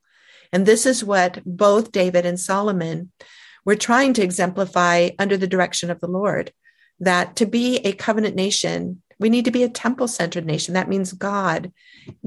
And 0.54 0.66
this 0.66 0.86
is 0.86 1.04
what 1.04 1.42
both 1.46 1.92
David 1.92 2.26
and 2.26 2.40
Solomon 2.40 3.12
were 3.66 3.76
trying 3.76 4.14
to 4.14 4.22
exemplify 4.22 5.10
under 5.20 5.38
the 5.38 5.48
direction 5.48 5.92
of 5.92 6.00
the 6.00 6.08
Lord 6.08 6.54
that 7.00 7.36
to 7.36 7.46
be 7.46 7.78
a 7.80 7.92
covenant 7.92 8.36
nation, 8.36 9.02
we 9.20 9.30
need 9.30 9.46
to 9.46 9.52
be 9.52 9.64
a 9.64 9.70
temple 9.70 10.08
centered 10.08 10.46
nation. 10.46 10.74
That 10.74 10.90
means 10.90 11.14
God. 11.14 11.72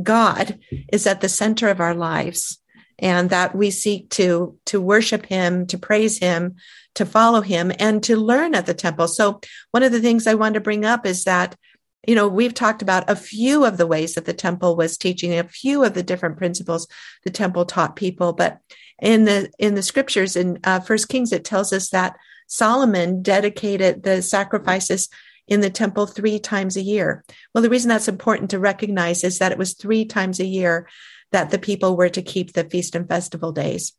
God 0.03 0.59
is 0.93 1.07
at 1.07 1.21
the 1.21 1.29
center 1.29 1.69
of 1.69 1.81
our 1.81 1.95
lives. 1.95 2.60
And 3.01 3.31
that 3.31 3.55
we 3.55 3.71
seek 3.71 4.11
to 4.11 4.57
to 4.67 4.81
worship 4.81 5.27
him 5.27 5.67
to 5.67 5.79
praise 5.79 6.19
him 6.19 6.57
to 6.95 7.07
follow 7.07 7.41
him 7.41 7.73
and 7.79 8.03
to 8.05 8.17
learn 8.17 8.55
at 8.55 8.67
the 8.67 8.75
temple. 8.75 9.09
So 9.09 9.41
one 9.71 9.83
of 9.83 9.93
the 9.93 10.01
things 10.01 10.27
i 10.27 10.35
want 10.35 10.55
to 10.55 10.61
bring 10.61 10.85
up 10.85 11.07
is 11.07 11.25
that 11.25 11.57
you 12.07 12.15
know 12.15 12.29
we've 12.29 12.55
talked 12.55 12.83
about 12.83 13.11
a 13.11 13.17
few 13.17 13.65
of 13.65 13.77
the 13.77 13.87
ways 13.87 14.15
that 14.15 14.25
the 14.25 14.33
temple 14.33 14.77
was 14.77 14.97
teaching 14.97 15.33
a 15.33 15.45
few 15.45 15.85
of 15.85 15.95
the 15.95 16.03
different 16.03 16.37
principles 16.37 16.87
the 17.25 17.31
temple 17.31 17.65
taught 17.65 17.97
people. 17.97 18.33
But 18.33 18.59
in 19.01 19.25
the 19.25 19.51
in 19.59 19.75
the 19.75 19.83
scriptures 19.83 20.37
in 20.37 20.59
uh, 20.65 20.81
first 20.81 21.09
kings 21.09 21.33
it 21.33 21.45
tells 21.45 21.73
us 21.73 21.91
that 21.91 22.17
solomon 22.47 23.23
dedicated 23.23 24.03
the 24.03 24.21
sacrifices 24.21 25.09
in 25.49 25.61
the 25.61 25.71
temple 25.71 26.07
three 26.07 26.39
times 26.39 26.77
a 26.77 26.83
year. 26.83 27.25
Well 27.55 27.63
the 27.63 27.71
reason 27.71 27.89
that's 27.89 28.09
important 28.09 28.51
to 28.51 28.59
recognize 28.59 29.25
is 29.25 29.39
that 29.39 29.53
it 29.53 29.59
was 29.59 29.75
three 29.75 30.05
times 30.05 30.39
a 30.39 30.45
year 30.45 30.87
that 31.33 31.51
the 31.51 31.59
people 31.59 31.97
were 31.97 32.09
to 32.09 32.23
keep 32.23 32.53
the 32.53 32.65
feast 32.65 32.95
and 32.95 33.09
festival 33.09 33.53
days 33.53 33.93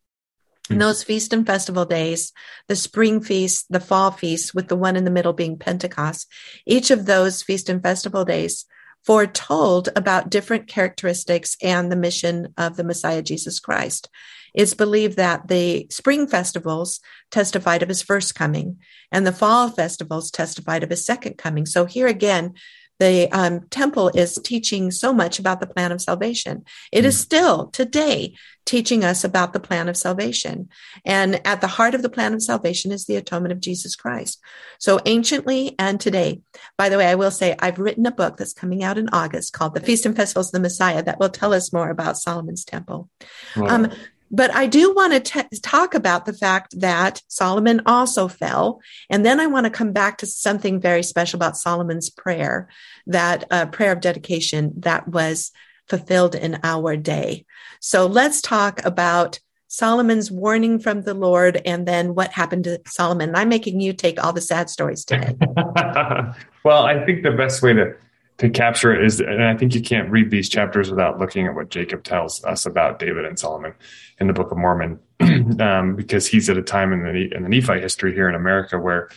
and 0.71 0.81
hmm. 0.81 0.87
those 0.87 1.03
feast 1.03 1.33
and 1.33 1.45
festival 1.45 1.85
days, 1.85 2.31
the 2.67 2.75
spring 2.75 3.21
feast, 3.21 3.65
the 3.69 3.79
fall 3.79 4.11
feast, 4.11 4.55
with 4.55 4.67
the 4.67 4.75
one 4.75 4.95
in 4.95 5.03
the 5.03 5.11
middle 5.11 5.33
being 5.33 5.57
Pentecost, 5.57 6.27
each 6.65 6.91
of 6.91 7.05
those 7.05 7.43
feast 7.43 7.69
and 7.69 7.81
festival 7.81 8.25
days 8.25 8.65
foretold 9.03 9.89
about 9.95 10.29
different 10.29 10.67
characteristics 10.67 11.57
and 11.61 11.91
the 11.91 11.95
mission 11.95 12.53
of 12.57 12.77
the 12.77 12.83
Messiah 12.83 13.21
Jesus 13.21 13.59
Christ. 13.59 14.09
It's 14.53 14.73
believed 14.73 15.17
that 15.17 15.47
the 15.47 15.87
spring 15.89 16.27
festivals 16.27 16.99
testified 17.31 17.81
of 17.81 17.89
his 17.89 18.03
first 18.03 18.35
coming 18.35 18.77
and 19.11 19.25
the 19.25 19.31
fall 19.31 19.69
festivals 19.69 20.29
testified 20.29 20.83
of 20.83 20.89
his 20.89 21.05
second 21.05 21.37
coming. 21.37 21.65
So 21.65 21.85
here 21.85 22.07
again, 22.07 22.53
the 23.01 23.27
um, 23.31 23.61
temple 23.69 24.09
is 24.09 24.35
teaching 24.43 24.91
so 24.91 25.11
much 25.11 25.39
about 25.39 25.59
the 25.59 25.65
plan 25.65 25.91
of 25.91 25.99
salvation. 25.99 26.63
It 26.91 27.01
mm. 27.01 27.05
is 27.05 27.19
still 27.19 27.65
today 27.69 28.35
teaching 28.63 29.03
us 29.03 29.23
about 29.23 29.53
the 29.53 29.59
plan 29.59 29.89
of 29.89 29.97
salvation. 29.97 30.69
And 31.03 31.41
at 31.47 31.61
the 31.61 31.67
heart 31.67 31.95
of 31.95 32.03
the 32.03 32.11
plan 32.11 32.35
of 32.35 32.43
salvation 32.43 32.91
is 32.91 33.05
the 33.05 33.15
atonement 33.15 33.53
of 33.53 33.59
Jesus 33.59 33.95
Christ. 33.95 34.39
So 34.77 34.99
anciently 35.07 35.73
and 35.79 35.99
today, 35.99 36.41
by 36.77 36.89
the 36.89 36.97
way, 36.99 37.07
I 37.07 37.15
will 37.15 37.31
say 37.31 37.55
I've 37.57 37.79
written 37.79 38.05
a 38.05 38.11
book 38.11 38.37
that's 38.37 38.53
coming 38.53 38.83
out 38.83 38.99
in 38.99 39.09
August 39.11 39.53
called 39.53 39.73
The 39.73 39.81
Feast 39.81 40.05
and 40.05 40.15
Festivals 40.15 40.49
of 40.49 40.51
the 40.51 40.59
Messiah 40.59 41.01
that 41.01 41.19
will 41.19 41.29
tell 41.29 41.55
us 41.55 41.73
more 41.73 41.89
about 41.89 42.17
Solomon's 42.19 42.63
temple. 42.63 43.09
Wow. 43.57 43.65
Um, 43.65 43.91
but 44.31 44.53
I 44.55 44.65
do 44.65 44.93
want 44.93 45.13
to 45.13 45.19
t- 45.19 45.59
talk 45.59 45.93
about 45.93 46.25
the 46.25 46.33
fact 46.33 46.79
that 46.79 47.21
Solomon 47.27 47.81
also 47.85 48.27
fell. 48.29 48.79
And 49.09 49.25
then 49.25 49.39
I 49.39 49.47
want 49.47 49.65
to 49.65 49.69
come 49.69 49.91
back 49.91 50.17
to 50.19 50.25
something 50.25 50.79
very 50.79 51.03
special 51.03 51.37
about 51.37 51.57
Solomon's 51.57 52.09
prayer, 52.09 52.69
that 53.07 53.43
uh, 53.51 53.65
prayer 53.65 53.91
of 53.91 53.99
dedication 53.99 54.73
that 54.77 55.07
was 55.07 55.51
fulfilled 55.87 56.35
in 56.35 56.59
our 56.63 56.95
day. 56.95 57.45
So 57.81 58.07
let's 58.07 58.41
talk 58.41 58.83
about 58.85 59.39
Solomon's 59.67 60.31
warning 60.31 60.79
from 60.79 61.01
the 61.01 61.13
Lord 61.13 61.61
and 61.65 61.87
then 61.87 62.15
what 62.15 62.31
happened 62.31 62.63
to 62.65 62.81
Solomon. 62.85 63.35
I'm 63.35 63.49
making 63.49 63.79
you 63.79 63.93
take 63.93 64.21
all 64.21 64.33
the 64.33 64.41
sad 64.41 64.69
stories 64.69 65.05
today. 65.05 65.35
well, 66.63 66.83
I 66.83 67.05
think 67.05 67.23
the 67.23 67.31
best 67.31 67.61
way 67.61 67.73
to 67.73 67.95
to 68.41 68.49
capture 68.49 68.91
it 68.91 69.05
is, 69.05 69.19
and 69.19 69.43
I 69.43 69.55
think 69.55 69.75
you 69.75 69.81
can't 69.81 70.09
read 70.09 70.31
these 70.31 70.49
chapters 70.49 70.89
without 70.89 71.19
looking 71.19 71.45
at 71.45 71.53
what 71.53 71.69
Jacob 71.69 72.03
tells 72.03 72.43
us 72.43 72.65
about 72.65 72.97
David 72.97 73.23
and 73.23 73.37
Solomon 73.37 73.75
in 74.19 74.25
the 74.25 74.33
Book 74.33 74.49
of 74.49 74.57
Mormon, 74.57 74.99
um, 75.59 75.95
because 75.95 76.25
he's 76.25 76.49
at 76.49 76.57
a 76.57 76.63
time 76.63 76.91
in 76.91 77.03
the 77.03 77.35
in 77.35 77.43
the 77.43 77.49
Nephi 77.49 77.79
history 77.79 78.15
here 78.15 78.27
in 78.27 78.33
America 78.33 78.79
where 78.79 79.09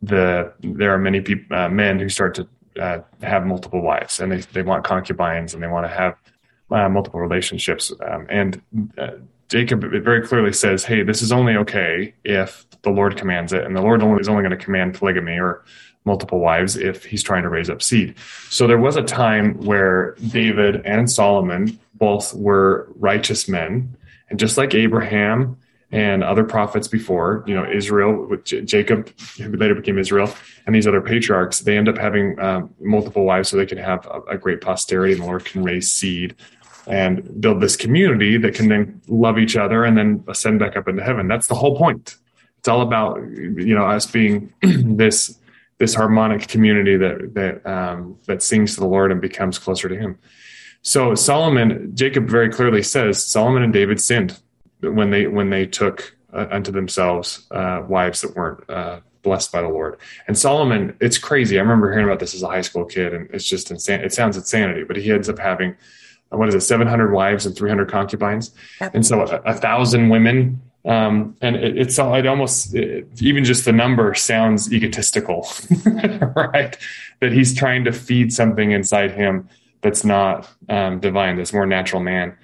the 0.00 0.50
there 0.62 0.94
are 0.94 0.98
many 0.98 1.20
people, 1.20 1.54
uh, 1.54 1.68
men 1.68 1.98
who 1.98 2.08
start 2.08 2.34
to 2.36 2.48
uh, 2.80 3.00
have 3.20 3.44
multiple 3.44 3.82
wives 3.82 4.18
and 4.18 4.32
they 4.32 4.38
they 4.54 4.62
want 4.62 4.82
concubines 4.82 5.52
and 5.52 5.62
they 5.62 5.68
want 5.68 5.84
to 5.84 5.92
have 5.92 6.16
uh, 6.70 6.88
multiple 6.88 7.20
relationships, 7.20 7.92
um, 8.10 8.26
and 8.30 8.62
uh, 8.96 9.10
Jacob 9.50 9.84
very 10.02 10.26
clearly 10.26 10.54
says, 10.54 10.84
"Hey, 10.84 11.02
this 11.02 11.20
is 11.20 11.32
only 11.32 11.54
okay 11.56 12.14
if 12.24 12.66
the 12.80 12.90
Lord 12.90 13.18
commands 13.18 13.52
it, 13.52 13.62
and 13.62 13.76
the 13.76 13.82
Lord 13.82 14.00
is 14.18 14.28
only 14.30 14.42
going 14.42 14.58
to 14.58 14.64
command 14.64 14.94
polygamy 14.94 15.38
or." 15.38 15.66
Multiple 16.04 16.38
wives 16.38 16.76
if 16.76 17.04
he's 17.04 17.22
trying 17.22 17.42
to 17.42 17.48
raise 17.48 17.68
up 17.68 17.82
seed. 17.82 18.14
So 18.48 18.66
there 18.66 18.78
was 18.78 18.96
a 18.96 19.02
time 19.02 19.54
where 19.60 20.16
David 20.28 20.84
and 20.86 21.10
Solomon 21.10 21.78
both 21.94 22.34
were 22.34 22.88
righteous 22.96 23.48
men. 23.48 23.96
And 24.30 24.38
just 24.38 24.56
like 24.56 24.74
Abraham 24.74 25.58
and 25.92 26.22
other 26.22 26.44
prophets 26.44 26.88
before, 26.88 27.44
you 27.46 27.54
know, 27.54 27.68
Israel 27.70 28.26
with 28.26 28.44
Jacob, 28.44 29.10
who 29.36 29.52
later 29.56 29.74
became 29.74 29.98
Israel, 29.98 30.32
and 30.66 30.74
these 30.74 30.86
other 30.86 31.00
patriarchs, 31.00 31.60
they 31.60 31.76
end 31.76 31.88
up 31.88 31.98
having 31.98 32.38
um, 32.40 32.72
multiple 32.80 33.24
wives 33.24 33.48
so 33.48 33.56
they 33.56 33.66
can 33.66 33.78
have 33.78 34.06
a, 34.06 34.20
a 34.30 34.38
great 34.38 34.60
posterity 34.60 35.12
and 35.12 35.22
the 35.22 35.26
Lord 35.26 35.44
can 35.44 35.62
raise 35.62 35.90
seed 35.90 36.36
and 36.86 37.40
build 37.40 37.60
this 37.60 37.76
community 37.76 38.36
that 38.38 38.54
can 38.54 38.68
then 38.68 39.00
love 39.08 39.38
each 39.38 39.56
other 39.56 39.84
and 39.84 39.98
then 39.98 40.24
ascend 40.28 40.58
back 40.58 40.76
up 40.76 40.88
into 40.88 41.02
heaven. 41.02 41.28
That's 41.28 41.46
the 41.48 41.54
whole 41.54 41.76
point. 41.76 42.16
It's 42.58 42.68
all 42.68 42.82
about, 42.82 43.20
you 43.30 43.74
know, 43.74 43.86
us 43.86 44.06
being 44.06 44.52
this 44.62 45.38
this 45.80 45.94
harmonic 45.94 46.46
community 46.46 46.96
that 46.96 47.34
that 47.34 47.66
um, 47.66 48.16
that 48.26 48.42
sings 48.42 48.74
to 48.74 48.80
the 48.80 48.86
Lord 48.86 49.10
and 49.10 49.20
becomes 49.20 49.58
closer 49.58 49.88
to 49.88 49.96
Him. 49.96 50.18
So 50.82 51.14
Solomon, 51.14 51.90
Jacob 51.94 52.28
very 52.28 52.50
clearly 52.50 52.82
says 52.82 53.24
Solomon 53.24 53.62
and 53.64 53.72
David 53.72 54.00
sinned 54.00 54.38
when 54.80 55.10
they 55.10 55.26
when 55.26 55.50
they 55.50 55.66
took 55.66 56.16
uh, 56.32 56.46
unto 56.50 56.70
themselves 56.70 57.46
uh, 57.50 57.82
wives 57.88 58.20
that 58.20 58.36
weren't 58.36 58.68
uh, 58.70 59.00
blessed 59.22 59.50
by 59.52 59.62
the 59.62 59.68
Lord. 59.68 59.98
And 60.28 60.38
Solomon, 60.38 60.96
it's 61.00 61.18
crazy. 61.18 61.58
I 61.58 61.62
remember 61.62 61.90
hearing 61.90 62.06
about 62.06 62.20
this 62.20 62.34
as 62.34 62.42
a 62.42 62.48
high 62.48 62.60
school 62.60 62.84
kid, 62.84 63.12
and 63.14 63.28
it's 63.32 63.44
just 63.44 63.70
insane. 63.70 64.00
It 64.00 64.12
sounds 64.12 64.36
insanity, 64.36 64.84
but 64.84 64.96
he 64.96 65.10
ends 65.10 65.28
up 65.28 65.38
having 65.38 65.76
uh, 66.30 66.36
what 66.36 66.48
is 66.48 66.54
it, 66.54 66.60
seven 66.60 66.86
hundred 66.86 67.12
wives 67.12 67.46
and 67.46 67.56
three 67.56 67.70
hundred 67.70 67.90
concubines, 67.90 68.52
and 68.80 69.04
so 69.04 69.22
a, 69.22 69.36
a 69.46 69.54
thousand 69.54 70.10
women 70.10 70.60
um, 70.84 71.36
and 71.40 71.56
it, 71.56 71.76
it's 71.76 71.98
it 71.98 72.26
almost 72.26 72.74
it, 72.74 73.06
even 73.20 73.44
just 73.44 73.64
the 73.64 73.72
number 73.72 74.14
sounds 74.14 74.72
egotistical, 74.72 75.46
right? 76.34 76.76
That 77.20 77.32
he's 77.32 77.54
trying 77.54 77.84
to 77.84 77.92
feed 77.92 78.32
something 78.32 78.70
inside 78.72 79.12
him 79.12 79.48
that's 79.82 80.04
not 80.04 80.48
um, 80.68 81.00
divine, 81.00 81.36
that's 81.36 81.52
more 81.52 81.66
natural 81.66 82.02
man. 82.02 82.36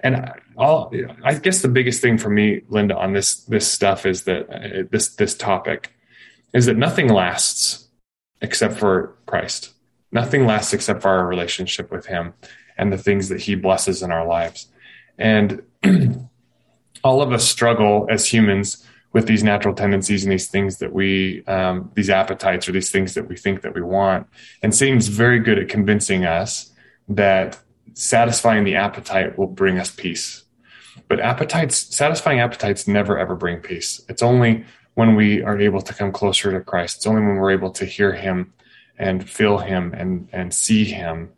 And 0.00 0.30
all 0.56 0.92
I 1.22 1.34
guess 1.34 1.62
the 1.62 1.68
biggest 1.68 2.02
thing 2.02 2.18
for 2.18 2.30
me, 2.30 2.60
Lynda, 2.70 2.96
on 2.96 3.12
this 3.12 3.36
this 3.44 3.70
stuff 3.70 4.06
is 4.06 4.24
that 4.24 4.48
uh, 4.50 4.84
this 4.90 5.14
this 5.14 5.36
topic 5.36 5.92
is 6.52 6.66
that 6.66 6.76
nothing 6.76 7.08
lasts 7.08 7.88
except 8.40 8.74
for 8.74 9.16
Christ. 9.26 9.72
Nothing 10.12 10.46
lasts 10.46 10.72
except 10.72 11.02
for 11.02 11.08
our 11.08 11.26
relationship 11.26 11.90
with 11.90 12.06
Him 12.06 12.34
and 12.76 12.92
the 12.92 12.98
things 12.98 13.28
that 13.28 13.40
He 13.40 13.54
blesses 13.54 14.02
in 14.02 14.12
our 14.12 14.26
lives. 14.26 14.68
And 15.18 15.62
all 17.04 17.20
of 17.20 17.32
us 17.32 17.46
struggle 17.46 18.06
as 18.10 18.26
humans 18.26 18.84
with 19.12 19.28
these 19.28 19.44
natural 19.44 19.74
tendencies 19.74 20.24
and 20.24 20.32
these 20.32 20.48
things 20.48 20.78
that 20.78 20.92
we 20.92 21.44
um, 21.46 21.92
these 21.94 22.10
appetites 22.10 22.68
or 22.68 22.72
these 22.72 22.90
things 22.90 23.14
that 23.14 23.28
we 23.28 23.36
think 23.36 23.60
that 23.60 23.74
we 23.74 23.82
want. 23.82 24.26
And 24.62 24.74
satan's 24.74 25.08
very 25.08 25.38
good 25.38 25.58
at 25.58 25.68
convincing 25.68 26.24
us 26.24 26.72
that 27.08 27.60
satisfying 27.92 28.64
the 28.64 28.74
appetite 28.74 29.38
will 29.38 29.46
bring 29.46 29.78
us 29.78 29.94
peace. 29.94 30.44
But 31.06 31.20
appetites 31.20 31.94
satisfying 31.94 32.40
appetites 32.40 32.88
never 32.88 33.18
ever 33.18 33.36
bring 33.36 33.60
peace. 33.60 34.00
It's 34.08 34.22
only 34.22 34.64
when 34.94 35.14
we 35.14 35.42
are 35.42 35.60
able 35.60 35.82
to 35.82 35.94
come 35.94 36.10
closer 36.10 36.50
to 36.52 36.60
christ. 36.60 36.96
It's 36.96 37.06
only 37.06 37.20
when 37.22 37.36
we're 37.36 37.52
able 37.52 37.70
to 37.72 37.84
hear 37.84 38.14
him 38.14 38.52
and 38.98 39.28
feel 39.28 39.58
him 39.58 39.92
and 39.94 40.28
and 40.32 40.52
see 40.54 40.84
him 40.84 41.30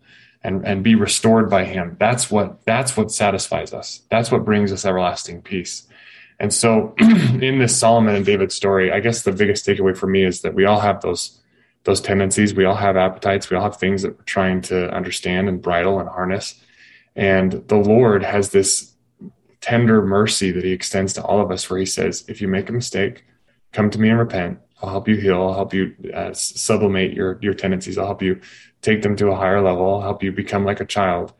and, 0.46 0.64
and 0.64 0.84
be 0.84 0.94
restored 0.94 1.50
by 1.50 1.64
him. 1.64 1.96
That's 1.98 2.30
what 2.30 2.64
that's 2.64 2.96
what 2.96 3.10
satisfies 3.10 3.74
us. 3.74 4.02
That's 4.10 4.30
what 4.30 4.44
brings 4.44 4.72
us 4.72 4.86
everlasting 4.86 5.42
peace. 5.42 5.88
And 6.38 6.54
so 6.54 6.94
in 6.98 7.58
this 7.58 7.76
Solomon 7.76 8.14
and 8.14 8.24
David 8.24 8.52
story, 8.52 8.92
I 8.92 9.00
guess 9.00 9.22
the 9.22 9.32
biggest 9.32 9.66
takeaway 9.66 9.96
for 9.96 10.06
me 10.06 10.24
is 10.24 10.42
that 10.42 10.54
we 10.54 10.64
all 10.64 10.78
have 10.78 11.00
those 11.00 11.40
those 11.82 12.00
tendencies. 12.00 12.54
We 12.54 12.64
all 12.64 12.76
have 12.76 12.96
appetites. 12.96 13.50
We 13.50 13.56
all 13.56 13.64
have 13.64 13.76
things 13.76 14.02
that 14.02 14.16
we're 14.16 14.24
trying 14.24 14.60
to 14.62 14.88
understand 14.94 15.48
and 15.48 15.60
bridle 15.60 15.98
and 15.98 16.08
harness. 16.08 16.62
And 17.16 17.64
the 17.66 17.76
Lord 17.76 18.22
has 18.22 18.50
this 18.50 18.94
tender 19.60 20.00
mercy 20.00 20.52
that 20.52 20.62
he 20.62 20.70
extends 20.70 21.12
to 21.14 21.24
all 21.24 21.40
of 21.40 21.50
us 21.50 21.68
where 21.68 21.80
he 21.80 21.86
says, 21.86 22.24
if 22.28 22.40
you 22.40 22.46
make 22.46 22.68
a 22.68 22.72
mistake, 22.72 23.24
come 23.72 23.90
to 23.90 24.00
me 24.00 24.10
and 24.10 24.18
repent. 24.18 24.60
I'll 24.82 24.90
help 24.90 25.08
you 25.08 25.16
heal. 25.16 25.42
I'll 25.42 25.54
help 25.54 25.72
you 25.72 25.94
uh, 26.14 26.32
sublimate 26.34 27.14
your 27.14 27.38
your 27.40 27.54
tendencies. 27.54 27.98
I'll 27.98 28.06
help 28.06 28.22
you 28.22 28.40
take 28.82 29.02
them 29.02 29.16
to 29.16 29.28
a 29.28 29.36
higher 29.36 29.60
level. 29.60 30.00
Help 30.00 30.22
you 30.22 30.32
become 30.32 30.64
like 30.64 30.80
a 30.80 30.84
child. 30.84 31.32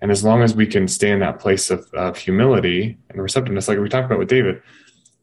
And 0.00 0.10
as 0.10 0.22
long 0.22 0.42
as 0.42 0.54
we 0.54 0.66
can 0.66 0.86
stay 0.88 1.10
in 1.10 1.20
that 1.20 1.38
place 1.38 1.70
of, 1.70 1.92
of 1.94 2.18
humility 2.18 2.98
and 3.08 3.22
receptiveness, 3.22 3.68
like 3.68 3.78
we 3.78 3.88
talked 3.88 4.06
about 4.06 4.18
with 4.18 4.28
David, 4.28 4.62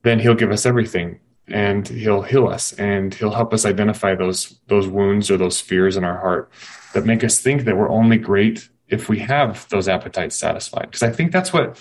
then 0.03 0.19
he'll 0.19 0.35
give 0.35 0.51
us 0.51 0.65
everything 0.65 1.19
and 1.47 1.87
he'll 1.87 2.21
heal 2.21 2.47
us 2.47 2.73
and 2.73 3.13
he'll 3.13 3.31
help 3.31 3.53
us 3.53 3.65
identify 3.65 4.15
those 4.15 4.59
those 4.67 4.87
wounds 4.87 5.29
or 5.29 5.37
those 5.37 5.59
fears 5.59 5.97
in 5.97 6.03
our 6.03 6.17
heart 6.17 6.51
that 6.93 7.05
make 7.05 7.23
us 7.23 7.39
think 7.39 7.65
that 7.65 7.77
we're 7.77 7.89
only 7.89 8.17
great 8.17 8.69
if 8.87 9.09
we 9.09 9.19
have 9.19 9.67
those 9.69 9.87
appetites 9.87 10.37
satisfied. 10.37 10.83
Because 10.83 11.03
I 11.03 11.11
think 11.11 11.31
that's 11.31 11.53
what 11.53 11.77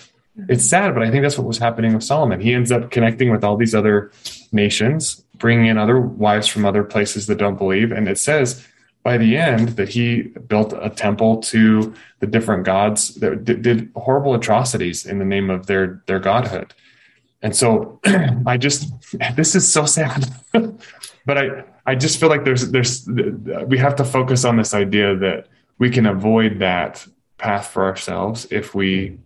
it's 0.47 0.65
sad, 0.65 0.93
but 0.93 1.03
I 1.03 1.11
think 1.11 1.23
that's 1.23 1.37
what 1.37 1.47
was 1.47 1.57
happening 1.57 1.93
with 1.93 2.03
Solomon. 2.03 2.39
He 2.39 2.53
ends 2.53 2.71
up 2.71 2.89
connecting 2.91 3.31
with 3.31 3.43
all 3.43 3.57
these 3.57 3.75
other 3.75 4.11
nations, 4.51 5.23
bringing 5.35 5.65
in 5.67 5.77
other 5.77 5.99
wives 5.99 6.47
from 6.47 6.65
other 6.65 6.83
places 6.83 7.27
that 7.27 7.37
don't 7.37 7.57
believe. 7.57 7.91
And 7.91 8.07
it 8.07 8.17
says 8.17 8.65
by 9.03 9.17
the 9.17 9.35
end 9.35 9.69
that 9.69 9.89
he 9.89 10.23
built 10.47 10.73
a 10.79 10.89
temple 10.89 11.37
to 11.41 11.93
the 12.19 12.27
different 12.27 12.65
gods 12.65 13.15
that 13.15 13.43
did 13.43 13.91
horrible 13.95 14.35
atrocities 14.35 15.05
in 15.05 15.19
the 15.19 15.25
name 15.25 15.49
of 15.49 15.65
their 15.65 16.03
their 16.05 16.19
godhood. 16.19 16.73
And 17.41 17.55
so 17.55 17.99
I 18.45 18.57
just 18.57 18.91
this 19.35 19.55
is 19.55 19.71
so 19.71 19.85
sad. 19.85 20.31
but 21.25 21.37
I 21.37 21.63
I 21.85 21.95
just 21.95 22.19
feel 22.19 22.29
like 22.29 22.45
there's 22.45 22.69
there's 22.71 23.07
we 23.67 23.77
have 23.77 23.95
to 23.95 24.05
focus 24.05 24.45
on 24.45 24.57
this 24.57 24.73
idea 24.73 25.15
that 25.15 25.47
we 25.79 25.89
can 25.89 26.05
avoid 26.05 26.59
that 26.59 27.05
path 27.37 27.67
for 27.67 27.85
ourselves 27.85 28.47
if 28.51 28.75
we 28.75 29.17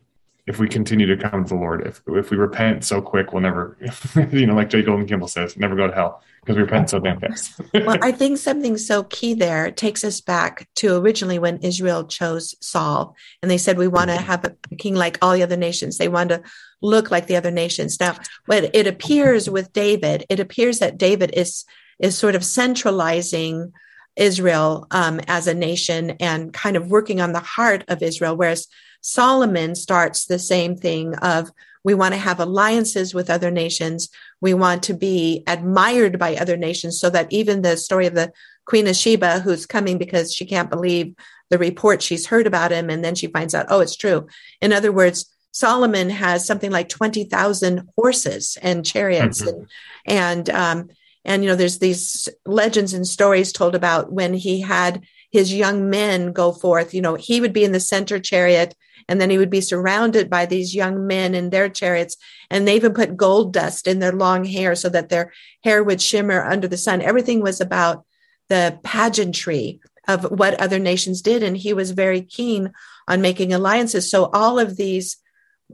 if 0.47 0.59
we 0.59 0.67
continue 0.67 1.07
to 1.07 1.17
come 1.17 1.43
to 1.43 1.49
the 1.49 1.59
Lord. 1.59 1.85
If 1.87 2.01
if 2.07 2.29
we 2.29 2.37
repent 2.37 2.85
so 2.85 3.01
quick, 3.01 3.33
we'll 3.33 3.41
never 3.41 3.77
you 4.31 4.45
know 4.45 4.53
like 4.53 4.69
J. 4.69 4.83
Golden 4.83 5.07
Kimball 5.07 5.27
says, 5.27 5.57
never 5.57 5.75
go 5.75 5.87
to 5.87 5.93
hell 5.93 6.23
because 6.41 6.57
we 6.57 6.61
repent 6.61 6.89
so 6.91 6.99
damn 6.99 7.19
fast. 7.19 7.59
well, 7.73 7.97
I 8.01 8.11
think 8.19 8.37
something 8.37 8.77
so 8.77 9.03
key 9.03 9.33
there 9.33 9.71
takes 9.71 10.03
us 10.03 10.21
back 10.21 10.67
to 10.75 10.95
originally 10.97 11.39
when 11.39 11.57
Israel 11.57 12.05
chose 12.05 12.55
Saul, 12.61 13.15
and 13.41 13.49
they 13.49 13.57
said 13.57 13.77
we 13.77 13.87
want 13.87 14.11
to 14.11 14.17
have 14.17 14.45
a 14.45 14.75
king 14.75 14.95
like 14.95 15.17
all 15.21 15.33
the 15.33 15.43
other 15.43 15.57
nations. 15.57 15.97
They 15.97 16.07
want 16.07 16.29
to 16.29 16.43
look 16.81 17.09
like 17.09 17.25
the 17.25 17.37
other 17.37 17.51
nations. 17.51 17.99
Now, 17.99 18.15
when 18.45 18.69
it 18.73 18.85
appears 18.85 19.49
with 19.49 19.73
David, 19.73 20.25
it 20.29 20.39
appears 20.39 20.79
that 20.79 20.97
David 20.97 21.31
is 21.33 21.65
is 21.97 22.17
sort 22.17 22.35
of 22.35 22.43
centralizing 22.43 23.71
Israel 24.15 24.85
um, 24.91 25.19
as 25.27 25.47
a 25.47 25.53
nation 25.53 26.11
and 26.19 26.53
kind 26.53 26.77
of 26.77 26.91
working 26.91 27.19
on 27.19 27.33
the 27.33 27.39
heart 27.39 27.83
of 27.87 28.03
Israel, 28.03 28.37
whereas 28.37 28.67
Solomon 29.05 29.75
starts 29.75 30.25
the 30.25 30.39
same 30.39 30.75
thing 30.75 31.13
of 31.17 31.51
we 31.83 31.93
want 31.93 32.15
to 32.15 32.19
have 32.19 32.39
alliances 32.39 33.13
with 33.13 33.29
other 33.29 33.51
nations. 33.51 34.09
We 34.41 34.55
want 34.55 34.81
to 34.83 34.95
be 34.95 35.43
admired 35.45 36.17
by 36.17 36.35
other 36.35 36.57
nations 36.57 36.99
so 36.99 37.11
that 37.11 37.31
even 37.31 37.61
the 37.61 37.77
story 37.77 38.07
of 38.07 38.15
the 38.15 38.33
Queen 38.65 38.87
of 38.87 38.95
Sheba, 38.95 39.41
who's 39.41 39.67
coming 39.67 39.99
because 39.99 40.33
she 40.33 40.43
can't 40.43 40.71
believe 40.71 41.13
the 41.51 41.59
report 41.59 42.01
she's 42.01 42.25
heard 42.25 42.47
about 42.47 42.71
him, 42.71 42.89
and 42.89 43.05
then 43.05 43.13
she 43.13 43.27
finds 43.27 43.53
out, 43.53 43.67
oh, 43.69 43.79
it's 43.79 43.95
true. 43.95 44.25
In 44.59 44.73
other 44.73 44.91
words, 44.91 45.31
Solomon 45.51 46.09
has 46.09 46.43
something 46.43 46.71
like 46.71 46.89
20,000 46.89 47.87
horses 47.95 48.57
and 48.59 48.83
chariots. 48.83 49.43
Mm-hmm. 49.43 49.65
And, 50.07 50.49
and, 50.49 50.49
um, 50.49 50.89
and, 51.23 51.43
you 51.43 51.49
know, 51.51 51.55
there's 51.55 51.77
these 51.77 52.27
legends 52.43 52.95
and 52.95 53.05
stories 53.05 53.53
told 53.53 53.75
about 53.75 54.11
when 54.11 54.33
he 54.33 54.61
had 54.61 55.03
his 55.31 55.53
young 55.53 55.91
men 55.91 56.31
go 56.31 56.51
forth, 56.51 56.95
you 56.95 57.01
know, 57.01 57.13
he 57.13 57.39
would 57.39 57.53
be 57.53 57.63
in 57.63 57.71
the 57.71 57.79
center 57.79 58.19
chariot 58.19 58.73
and 59.07 59.21
then 59.21 59.29
he 59.29 59.37
would 59.37 59.49
be 59.49 59.61
surrounded 59.61 60.29
by 60.29 60.45
these 60.45 60.75
young 60.75 61.05
men 61.05 61.35
in 61.35 61.49
their 61.49 61.69
chariots. 61.69 62.17
And 62.49 62.67
they 62.67 62.75
even 62.75 62.93
put 62.93 63.17
gold 63.17 63.53
dust 63.53 63.87
in 63.87 63.99
their 63.99 64.11
long 64.11 64.45
hair 64.45 64.75
so 64.75 64.89
that 64.89 65.09
their 65.09 65.31
hair 65.63 65.83
would 65.83 66.01
shimmer 66.01 66.43
under 66.43 66.67
the 66.67 66.77
sun. 66.77 67.01
Everything 67.01 67.41
was 67.41 67.61
about 67.61 68.05
the 68.49 68.79
pageantry 68.83 69.79
of 70.07 70.23
what 70.31 70.59
other 70.59 70.79
nations 70.79 71.21
did. 71.21 71.43
And 71.43 71.55
he 71.57 71.73
was 71.73 71.91
very 71.91 72.21
keen 72.21 72.71
on 73.07 73.21
making 73.21 73.53
alliances. 73.53 74.09
So 74.09 74.25
all 74.33 74.59
of 74.59 74.77
these, 74.77 75.17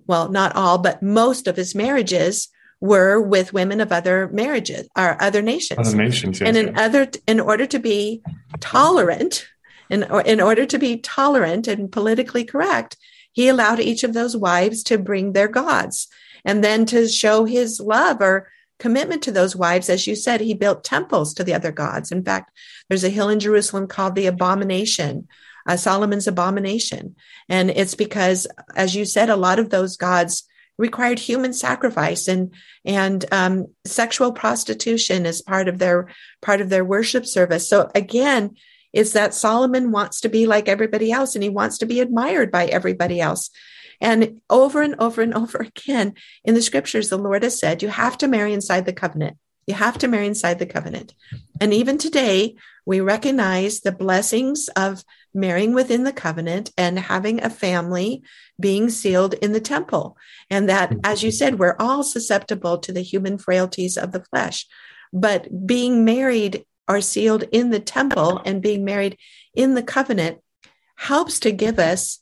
well, 0.07 0.29
not 0.29 0.55
all, 0.55 0.77
but 0.77 1.01
most 1.01 1.47
of 1.47 1.55
his 1.55 1.73
marriages 1.73 2.49
were 2.81 3.21
with 3.21 3.53
women 3.53 3.79
of 3.79 3.91
other 3.91 4.27
marriages 4.29 4.89
or 4.97 5.21
other 5.21 5.41
nations. 5.41 5.87
Other 5.87 5.97
nations, 5.97 6.41
yes, 6.41 6.47
and 6.47 6.57
in 6.57 6.77
other, 6.77 7.09
in 7.27 7.39
order 7.39 7.67
to 7.67 7.79
be 7.79 8.23
tolerant, 8.59 9.47
in, 9.89 10.03
in 10.25 10.41
order 10.41 10.65
to 10.65 10.79
be 10.79 10.97
tolerant 10.97 11.67
and 11.67 11.91
politically 11.91 12.43
correct, 12.43 12.97
he 13.31 13.47
allowed 13.47 13.79
each 13.79 14.03
of 14.03 14.13
those 14.13 14.35
wives 14.35 14.83
to 14.83 14.97
bring 14.97 15.33
their 15.33 15.47
gods 15.47 16.07
and 16.43 16.63
then 16.63 16.85
to 16.87 17.07
show 17.07 17.45
his 17.45 17.79
love 17.79 18.21
or 18.21 18.49
commitment 18.79 19.21
to 19.23 19.31
those 19.31 19.55
wives. 19.55 19.89
As 19.89 20.07
you 20.07 20.15
said, 20.15 20.41
he 20.41 20.53
built 20.53 20.83
temples 20.83 21.33
to 21.35 21.43
the 21.43 21.53
other 21.53 21.71
gods. 21.71 22.11
In 22.11 22.23
fact, 22.23 22.51
there's 22.89 23.03
a 23.03 23.09
hill 23.09 23.29
in 23.29 23.39
Jerusalem 23.39 23.87
called 23.87 24.15
the 24.15 24.25
Abomination, 24.25 25.27
uh, 25.67 25.77
Solomon's 25.77 26.27
Abomination. 26.27 27.15
And 27.47 27.69
it's 27.69 27.95
because, 27.95 28.47
as 28.75 28.95
you 28.95 29.05
said, 29.05 29.29
a 29.29 29.35
lot 29.35 29.59
of 29.59 29.69
those 29.69 29.97
gods 29.97 30.47
required 30.77 31.19
human 31.19 31.53
sacrifice 31.53 32.27
and 32.27 32.53
and 32.83 33.23
um, 33.31 33.67
sexual 33.85 34.31
prostitution 34.31 35.27
as 35.27 35.41
part 35.41 35.67
of 35.67 35.77
their 35.77 36.07
part 36.41 36.59
of 36.59 36.69
their 36.69 36.83
worship 36.83 37.25
service. 37.25 37.69
So 37.69 37.91
again, 37.93 38.55
is 38.93 39.13
that 39.13 39.33
Solomon 39.33 39.91
wants 39.91 40.21
to 40.21 40.29
be 40.29 40.47
like 40.47 40.67
everybody 40.67 41.11
else 41.11 41.35
and 41.35 41.43
he 41.43 41.49
wants 41.49 41.77
to 41.79 41.85
be 41.85 41.99
admired 41.99 42.51
by 42.51 42.65
everybody 42.65 43.19
else. 43.19 43.49
And 43.99 44.41
over 44.49 44.81
and 44.81 44.95
over 44.99 45.21
and 45.21 45.33
over 45.35 45.59
again 45.59 46.15
in 46.43 46.55
the 46.55 46.61
scriptures, 46.61 47.09
the 47.09 47.17
Lord 47.17 47.43
has 47.43 47.59
said, 47.59 47.81
you 47.81 47.89
have 47.89 48.17
to 48.19 48.27
marry 48.27 48.53
inside 48.53 48.85
the 48.85 48.93
covenant. 48.93 49.37
You 49.67 49.75
have 49.75 49.99
to 49.99 50.07
marry 50.07 50.25
inside 50.25 50.59
the 50.59 50.65
covenant. 50.65 51.13
And 51.61 51.73
even 51.73 51.97
today, 51.97 52.55
we 52.85 52.99
recognize 52.99 53.81
the 53.81 53.91
blessings 53.91 54.67
of 54.69 55.03
marrying 55.33 55.73
within 55.73 56.03
the 56.03 56.11
covenant 56.11 56.71
and 56.77 56.97
having 56.97 57.41
a 57.41 57.49
family 57.49 58.23
being 58.59 58.89
sealed 58.89 59.35
in 59.35 59.53
the 59.53 59.61
temple. 59.61 60.17
And 60.49 60.67
that, 60.67 60.93
as 61.03 61.23
you 61.23 61.31
said, 61.31 61.59
we're 61.59 61.75
all 61.79 62.03
susceptible 62.03 62.79
to 62.79 62.91
the 62.91 63.03
human 63.03 63.37
frailties 63.37 63.97
of 63.97 64.11
the 64.11 64.23
flesh. 64.25 64.67
But 65.13 65.65
being 65.65 66.03
married 66.03 66.65
are 66.87 67.01
sealed 67.01 67.43
in 67.51 67.69
the 67.69 67.79
temple 67.79 68.41
and 68.45 68.61
being 68.61 68.83
married 68.83 69.17
in 69.53 69.75
the 69.75 69.83
covenant 69.83 70.39
helps 70.95 71.39
to 71.39 71.51
give 71.51 71.79
us 71.79 72.19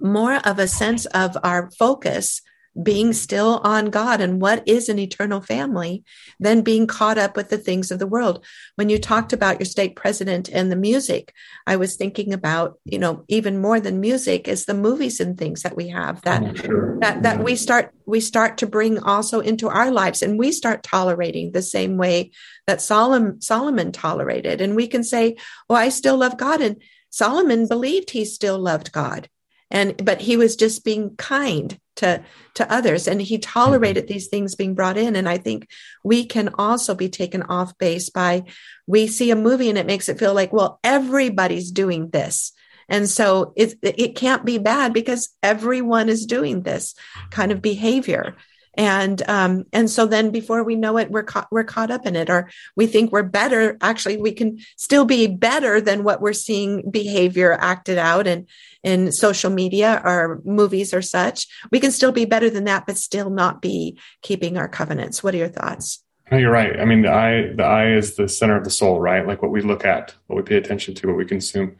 more 0.00 0.36
of 0.36 0.58
a 0.58 0.68
sense 0.68 1.06
of 1.06 1.36
our 1.42 1.70
focus 1.70 2.42
being 2.82 3.12
still 3.12 3.60
on 3.64 3.86
God 3.86 4.20
and 4.20 4.40
what 4.40 4.62
is 4.66 4.88
an 4.88 4.98
eternal 4.98 5.40
family 5.40 6.04
than 6.38 6.62
being 6.62 6.86
caught 6.86 7.18
up 7.18 7.36
with 7.36 7.48
the 7.48 7.58
things 7.58 7.90
of 7.90 7.98
the 7.98 8.06
world. 8.06 8.44
When 8.74 8.88
you 8.88 8.98
talked 8.98 9.32
about 9.32 9.58
your 9.58 9.66
state 9.66 9.96
president 9.96 10.48
and 10.48 10.70
the 10.70 10.76
music, 10.76 11.32
I 11.66 11.76
was 11.76 11.96
thinking 11.96 12.32
about, 12.32 12.78
you 12.84 12.98
know, 12.98 13.24
even 13.28 13.60
more 13.60 13.80
than 13.80 14.00
music 14.00 14.46
is 14.46 14.64
the 14.64 14.74
movies 14.74 15.20
and 15.20 15.38
things 15.38 15.62
that 15.62 15.76
we 15.76 15.88
have 15.88 16.20
that 16.22 16.42
oh, 16.42 16.54
sure. 16.54 16.98
that 17.00 17.22
that 17.22 17.42
we 17.42 17.56
start 17.56 17.94
we 18.04 18.20
start 18.20 18.58
to 18.58 18.66
bring 18.66 18.98
also 18.98 19.40
into 19.40 19.68
our 19.68 19.90
lives 19.90 20.22
and 20.22 20.38
we 20.38 20.52
start 20.52 20.82
tolerating 20.82 21.52
the 21.52 21.62
same 21.62 21.96
way 21.96 22.30
that 22.66 22.82
Solomon 22.82 23.40
Solomon 23.40 23.92
tolerated. 23.92 24.60
And 24.60 24.76
we 24.76 24.86
can 24.86 25.02
say, 25.02 25.36
"Well, 25.68 25.78
I 25.78 25.88
still 25.88 26.18
love 26.18 26.36
God." 26.36 26.60
And 26.60 26.82
Solomon 27.10 27.66
believed 27.66 28.10
he 28.10 28.24
still 28.24 28.58
loved 28.58 28.92
God 28.92 29.28
and 29.70 30.04
but 30.04 30.20
he 30.20 30.36
was 30.36 30.56
just 30.56 30.84
being 30.84 31.16
kind 31.16 31.78
to 31.96 32.22
to 32.54 32.72
others. 32.72 33.06
And 33.08 33.20
he 33.20 33.38
tolerated 33.38 34.04
mm-hmm. 34.04 34.12
these 34.12 34.28
things 34.28 34.54
being 34.54 34.74
brought 34.74 34.96
in. 34.96 35.16
And 35.16 35.28
i 35.28 35.38
think 35.38 35.68
we 36.04 36.24
can 36.24 36.50
also 36.56 36.94
be 36.94 37.08
taken 37.08 37.42
off 37.42 37.76
base 37.78 38.10
by 38.10 38.44
we 38.86 39.06
see 39.06 39.30
a 39.30 39.36
movie 39.36 39.68
and 39.68 39.78
it 39.78 39.86
makes 39.86 40.08
it 40.08 40.18
feel 40.18 40.34
like 40.34 40.52
well 40.52 40.80
everybody's 40.84 41.70
doing 41.70 42.10
this. 42.10 42.52
And 42.88 43.08
so 43.08 43.52
it 43.56 43.74
it 43.82 44.14
can't 44.14 44.44
be 44.44 44.58
bad 44.58 44.92
because 44.92 45.30
everyone 45.42 46.08
is 46.08 46.26
doing 46.26 46.62
this 46.62 46.94
kind 47.30 47.50
of 47.50 47.60
behavior 47.60 48.36
and 48.76 49.22
um, 49.28 49.64
and 49.72 49.90
so 49.90 50.06
then 50.06 50.30
before 50.30 50.62
we 50.62 50.74
know 50.74 50.98
it 50.98 51.10
we're 51.10 51.22
caught 51.22 51.48
we're 51.50 51.64
caught 51.64 51.90
up 51.90 52.06
in 52.06 52.16
it 52.16 52.30
or 52.30 52.50
we 52.76 52.86
think 52.86 53.12
we're 53.12 53.22
better. 53.22 53.76
Actually 53.80 54.16
we 54.16 54.32
can 54.32 54.58
still 54.76 55.04
be 55.04 55.26
better 55.26 55.80
than 55.80 56.04
what 56.04 56.20
we're 56.20 56.32
seeing 56.32 56.90
behavior 56.90 57.52
acted 57.52 57.98
out 57.98 58.26
and 58.26 58.48
in 58.82 59.10
social 59.10 59.50
media 59.50 60.00
or 60.04 60.40
movies 60.44 60.94
or 60.94 61.02
such. 61.02 61.46
We 61.70 61.80
can 61.80 61.90
still 61.90 62.12
be 62.12 62.24
better 62.24 62.50
than 62.50 62.64
that 62.64 62.86
but 62.86 62.98
still 62.98 63.30
not 63.30 63.62
be 63.62 63.98
keeping 64.22 64.56
our 64.56 64.68
covenants. 64.68 65.22
What 65.22 65.34
are 65.34 65.38
your 65.38 65.48
thoughts? 65.48 66.02
No, 66.30 66.38
you're 66.38 66.50
right. 66.50 66.80
I 66.80 66.84
mean, 66.84 67.02
the 67.02 67.12
eye, 67.12 67.52
the 67.54 67.62
eye 67.62 67.92
is 67.92 68.16
the 68.16 68.28
center 68.28 68.56
of 68.56 68.64
the 68.64 68.70
soul, 68.70 69.00
right? 69.00 69.24
Like 69.24 69.42
what 69.42 69.52
we 69.52 69.60
look 69.60 69.84
at, 69.84 70.12
what 70.26 70.36
we 70.36 70.42
pay 70.42 70.56
attention 70.56 70.92
to, 70.96 71.06
what 71.06 71.16
we 71.16 71.24
consume 71.24 71.76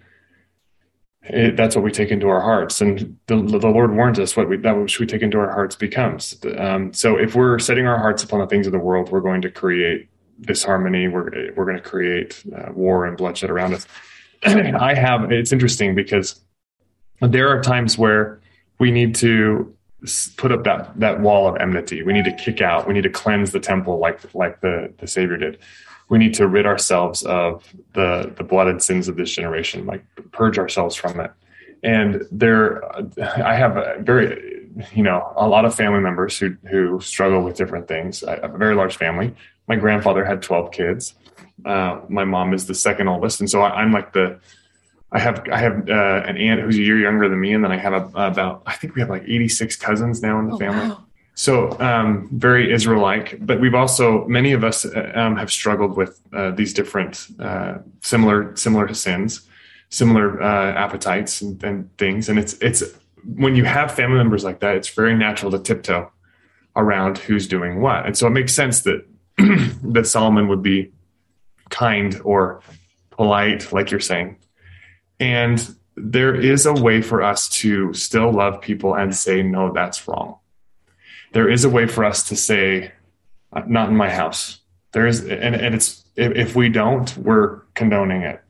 it, 1.28 1.57
that's 1.57 1.74
what 1.74 1.85
we 1.85 1.90
take 1.90 2.11
into 2.11 2.28
our 2.28 2.40
hearts. 2.40 2.81
And 2.81 3.19
the, 3.27 3.36
the 3.36 3.69
Lord 3.69 3.94
warns 3.94 4.19
us 4.19 4.36
what 4.36 4.48
we, 4.48 4.57
that 4.59 4.77
which 4.77 5.01
we 5.01 5.07
take 5.07 5.23
into 5.23 5.39
our 5.39 5.51
hearts 5.51 5.74
becomes. 5.77 6.36
Um, 6.57 6.93
so 6.93 7.16
if 7.16 7.35
we're 7.35 7.59
setting 7.59 7.86
our 7.86 7.98
hearts 7.98 8.23
upon 8.23 8.40
the 8.40 8.47
things 8.47 8.66
of 8.66 8.73
the 8.73 8.78
world, 8.78 9.11
we're 9.11 9.20
going 9.20 9.43
to 9.43 9.51
create 9.51 10.09
disharmony. 10.40 11.09
We're, 11.09 11.53
we're 11.55 11.65
going 11.65 11.77
to 11.77 11.82
create 11.82 12.43
uh, 12.57 12.73
war 12.73 13.07
and 13.07 13.16
bloodshed 13.16 13.51
around 13.51 13.74
us. 13.74 13.86
I 14.44 14.94
have, 14.94 15.32
it's 15.32 15.53
interesting 15.53 15.94
because 15.94 16.40
there 17.20 17.48
are 17.48 17.61
times 17.61 17.98
where 17.98 18.40
we 18.78 18.90
need 18.90 19.15
to 19.16 19.74
put 20.36 20.53
up 20.53 20.62
that, 20.65 21.01
that 21.01 21.20
wall 21.20 21.48
of 21.48 21.57
enmity. 21.57 22.03
We 22.03 22.12
need 22.12 22.27
to 22.27 22.36
kick 22.36 22.61
out, 22.61 22.86
we 22.86 22.94
need 22.94 23.03
to 23.03 23.11
cleanse 23.11 23.51
the 23.51 23.61
temple 23.61 23.98
like, 23.98 24.35
like 24.35 24.61
the, 24.61 24.93
the 24.98 25.07
savior 25.07 25.39
did 25.39 25.59
we 26.09 26.19
need 26.19 26.35
to 26.35 26.47
rid 26.47 26.66
ourselves 26.66 27.23
of 27.24 27.74
the 27.95 28.33
the 28.37 28.45
blood 28.45 28.69
and 28.69 28.83
sins 28.83 29.09
of 29.09 29.16
this 29.16 29.31
generation, 29.31 29.87
like 29.87 30.05
purge 30.33 30.59
ourselves 30.59 30.95
from 30.95 31.20
it. 31.20 31.33
And 31.83 32.27
there, 32.31 32.83
I 33.23 33.55
have 33.55 33.77
a 33.77 33.97
very, 34.01 34.69
you 34.93 35.03
know, 35.03 35.33
a 35.37 35.49
lot 35.49 35.65
of 35.65 35.74
family 35.74 36.01
members 36.01 36.39
who 36.39 36.57
who 36.70 37.01
struggle 37.01 37.43
with 37.43 37.57
different 37.57 37.89
things. 37.89 38.23
I 38.23 38.41
have 38.41 38.55
a 38.55 38.59
very 38.59 38.74
large 38.74 38.97
family. 38.97 39.35
My 39.69 39.77
grandfather 39.77 40.24
had 40.24 40.43
twelve 40.43 40.70
kids. 40.70 41.15
Uh, 41.65 42.01
my 42.09 42.24
mom 42.24 42.55
is 42.55 42.66
the 42.66 42.74
second 42.74 43.09
oldest, 43.09 43.41
and 43.41 43.51
so 43.51 43.62
I, 43.62 43.83
am 43.83 43.93
like 43.93 44.12
the. 44.12 44.39
I 45.11 45.19
have 45.19 45.47
I 45.51 45.59
have 45.59 45.89
uh, 45.89 46.23
an 46.27 46.37
aunt 46.37 46.61
who's 46.61 46.77
a 46.77 46.83
year 46.83 46.99
younger 46.99 47.28
than 47.28 47.41
me, 47.41 47.53
and 47.53 47.65
then 47.65 47.73
I 47.73 47.78
have 47.78 47.93
a, 47.93 48.27
about 48.27 48.62
I 48.66 48.74
think 48.74 48.95
we 48.95 49.01
have 49.01 49.11
like 49.11 49.23
86 49.23 49.77
cousins 49.77 50.23
now 50.23 50.39
in 50.39 50.49
the 50.49 50.55
oh, 50.55 50.59
family. 50.59 50.89
Wow. 50.89 51.06
So 51.39 51.79
um, 51.81 52.31
very 52.33 52.73
Israel-like, 52.73 53.45
but 53.45 53.61
we've 53.61 53.75
also 53.75 54.27
many 54.27 54.53
of 54.53 54.65
us 54.65 54.87
uh, 54.87 55.13
um, 55.15 55.37
have 55.37 55.53
struggled 55.53 55.95
with 55.95 56.19
uh, 56.33 56.53
these 56.53 56.73
different 56.73 57.27
uh, 57.39 57.75
similar 58.01 58.57
similar 58.57 58.93
sins, 58.95 59.47
similar 59.91 60.43
uh, 60.43 60.73
appetites 60.73 61.43
and, 61.43 61.63
and, 61.63 61.95
things, 61.99 62.31
and 62.31 62.39
it's 62.39 62.55
it's 62.55 62.83
when 63.23 63.55
you 63.55 63.65
have 63.65 63.93
family 63.93 64.17
members 64.17 64.45
like 64.45 64.61
that, 64.61 64.77
it's 64.77 64.89
very 64.89 65.15
natural 65.15 65.51
to 65.51 65.59
tiptoe 65.59 66.11
around 66.75 67.19
who's 67.19 67.47
doing 67.47 67.83
what, 67.83 68.07
and 68.07 68.17
so 68.17 68.27
it 68.27 68.31
makes 68.31 68.55
sense 68.55 68.81
that 68.83 69.07
that 69.37 70.07
Solomon 70.07 70.49
would 70.49 70.63
be 70.63 70.91
kind 71.69 72.19
or 72.25 72.63
polite, 73.11 73.73
like 73.75 73.91
you're 73.91 74.01
saying, 74.01 74.39
and 75.21 75.77
there 75.97 76.35
is 76.35 76.65
a 76.65 76.73
way 76.73 77.03
for 77.03 77.23
us 77.23 77.51
to 77.51 77.93
still 77.93 78.33
love 78.33 78.63
people 78.63 78.95
and 78.95 79.15
say 79.15 79.43
no, 79.43 79.71
that's 79.71 80.09
wrong 80.09 80.39
there 81.37 81.51
is 81.51 81.67
a 81.67 81.69
way 81.69 81.87
for 81.87 82.03
us 82.03 82.27
to 82.31 82.35
say, 82.35 82.91
uh, 83.53 83.61
not 83.67 83.91
in 83.91 83.95
my 83.95 84.09
house. 84.09 84.61
There 84.93 85.07
is, 85.07 85.21
and, 85.21 85.55
and 85.55 85.75
it's, 85.75 86.03
if, 86.17 86.33
if 86.35 86.57
we 86.57 86.71
don't, 86.71 87.15
we're 87.19 87.59
condoning 87.75 88.23
it. 88.23 88.43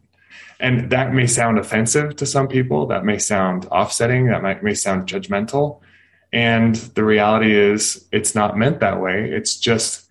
And 0.60 0.88
that 0.90 1.12
may 1.12 1.26
sound 1.26 1.58
offensive 1.58 2.14
to 2.14 2.24
some 2.24 2.46
people. 2.46 2.86
That 2.86 3.04
may 3.04 3.18
sound 3.18 3.64
offsetting. 3.72 4.28
That 4.28 4.40
might, 4.40 4.62
may 4.62 4.74
sound 4.74 5.08
judgmental. 5.08 5.80
And 6.32 6.76
the 6.76 7.02
reality 7.02 7.58
is, 7.58 8.06
it's 8.12 8.36
not 8.36 8.56
meant 8.56 8.78
that 8.78 9.00
way. 9.00 9.32
It's 9.32 9.56
just 9.56 10.05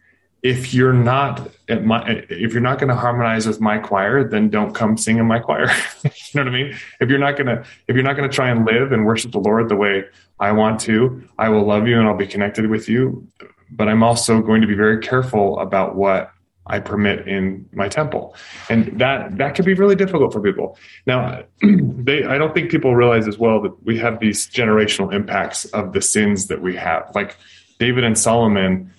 if 0.46 0.76
you're 0.76 0.94
not 0.94 1.50
my, 1.82 2.08
if 2.30 2.54
you're 2.54 2.62
not 2.62 2.78
going 2.78 2.90
to 2.90 2.96
harmonize 2.96 3.48
with 3.48 3.60
my 3.60 3.80
choir, 3.80 4.24
then 4.24 4.48
don't 4.48 4.76
come 4.76 4.96
sing 4.96 5.18
in 5.18 5.26
my 5.26 5.40
choir. 5.40 5.72
you 6.04 6.12
know 6.36 6.44
what 6.44 6.48
I 6.48 6.52
mean? 6.52 6.78
If 7.00 7.10
you're 7.10 7.18
not 7.18 7.36
gonna 7.36 7.66
if 7.88 7.96
you're 7.96 8.04
not 8.04 8.16
gonna 8.16 8.30
try 8.30 8.52
and 8.52 8.64
live 8.64 8.92
and 8.92 9.08
worship 9.08 9.32
the 9.32 9.40
Lord 9.40 9.70
the 9.70 9.76
way 9.76 10.04
I 10.40 10.52
want 10.52 10.80
to, 10.82 11.28
I 11.40 11.50
will 11.50 11.66
love 11.66 11.88
you 11.88 11.98
and 11.98 12.08
I'll 12.08 12.16
be 12.16 12.28
connected 12.28 12.70
with 12.70 12.88
you. 12.88 13.28
But 13.72 13.88
I'm 13.88 14.04
also 14.04 14.40
going 14.44 14.62
to 14.62 14.68
be 14.68 14.76
very 14.76 15.00
careful 15.00 15.58
about 15.58 15.96
what 15.96 16.32
I 16.68 16.78
permit 16.78 17.28
in 17.28 17.68
my 17.74 17.90
temple. 17.90 18.36
And 18.70 19.00
that 19.00 19.40
that 19.40 19.56
can 19.56 19.66
be 19.66 19.74
really 19.74 19.96
difficult 19.96 20.32
for 20.32 20.42
people. 20.42 20.78
Now, 21.08 21.42
they 21.64 22.24
I 22.24 22.38
don't 22.38 22.54
think 22.54 22.70
people 22.70 22.96
realize 22.96 23.28
as 23.28 23.40
well 23.40 23.64
that 23.64 23.84
we 23.84 23.98
have 23.98 24.20
these 24.20 24.48
generational 24.48 25.12
impacts 25.12 25.66
of 25.66 25.94
the 25.94 26.04
sins 26.04 26.50
that 26.50 26.62
we 26.62 26.76
have. 26.76 27.10
Like 27.16 27.36
David 27.80 28.04
and 28.04 28.16
Solomon, 28.16 28.92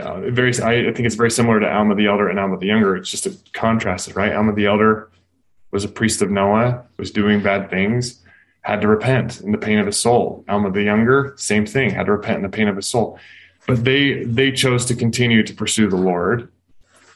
uh, 0.00 0.20
very 0.30 0.58
I, 0.60 0.88
I 0.88 0.92
think 0.92 1.00
it's 1.00 1.14
very 1.14 1.30
similar 1.30 1.60
to 1.60 1.72
Alma 1.72 1.94
the 1.94 2.06
Elder 2.06 2.28
and 2.28 2.38
Alma 2.38 2.58
the 2.58 2.66
Younger. 2.66 2.96
It's 2.96 3.10
just 3.10 3.26
a 3.26 3.36
contrast, 3.52 4.14
right? 4.14 4.32
Alma 4.32 4.54
the 4.54 4.66
Elder 4.66 5.10
was 5.70 5.84
a 5.84 5.88
priest 5.88 6.22
of 6.22 6.30
Noah, 6.30 6.84
was 6.98 7.10
doing 7.10 7.42
bad 7.42 7.70
things 7.70 8.20
had 8.64 8.80
to 8.80 8.88
repent 8.88 9.42
in 9.42 9.52
the 9.52 9.58
pain 9.58 9.78
of 9.78 9.86
his 9.86 9.98
soul. 9.98 10.42
Alma 10.48 10.70
the 10.70 10.82
younger, 10.82 11.34
same 11.36 11.66
thing, 11.66 11.90
had 11.90 12.06
to 12.06 12.12
repent 12.12 12.36
in 12.36 12.42
the 12.42 12.48
pain 12.48 12.66
of 12.66 12.76
his 12.76 12.86
soul. 12.86 13.18
But 13.66 13.84
they 13.84 14.24
they 14.24 14.52
chose 14.52 14.86
to 14.86 14.96
continue 14.96 15.42
to 15.42 15.54
pursue 15.54 15.88
the 15.88 15.96
Lord. 15.96 16.50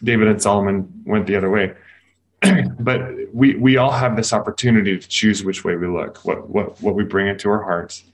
David 0.03 0.29
and 0.29 0.41
Solomon 0.41 1.03
went 1.05 1.27
the 1.27 1.37
other 1.37 1.51
way. 1.51 1.75
but 2.79 3.03
we 3.33 3.57
we 3.57 3.79
all 3.79 3.91
have 3.91 4.15
this 4.15 4.33
opportunity 4.33 4.99
to 4.99 5.09
choose 5.09 5.43
which 5.43 5.65
way 5.65 5.77
we 5.77 5.87
look, 5.87 6.19
what 6.25 6.49
what 6.49 6.81
what 6.83 6.95
we 6.95 7.03
bring 7.03 7.29
into 7.29 7.49
our 7.49 7.63
hearts. 7.63 8.05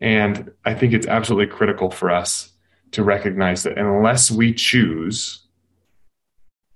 And 0.00 0.52
I 0.64 0.74
think 0.74 0.92
it's 0.92 1.06
absolutely 1.06 1.54
critical 1.54 1.90
for 1.90 2.10
us 2.10 2.51
to 2.92 3.02
recognize 3.02 3.62
that 3.64 3.78
unless 3.78 4.30
we 4.30 4.52
choose, 4.52 5.40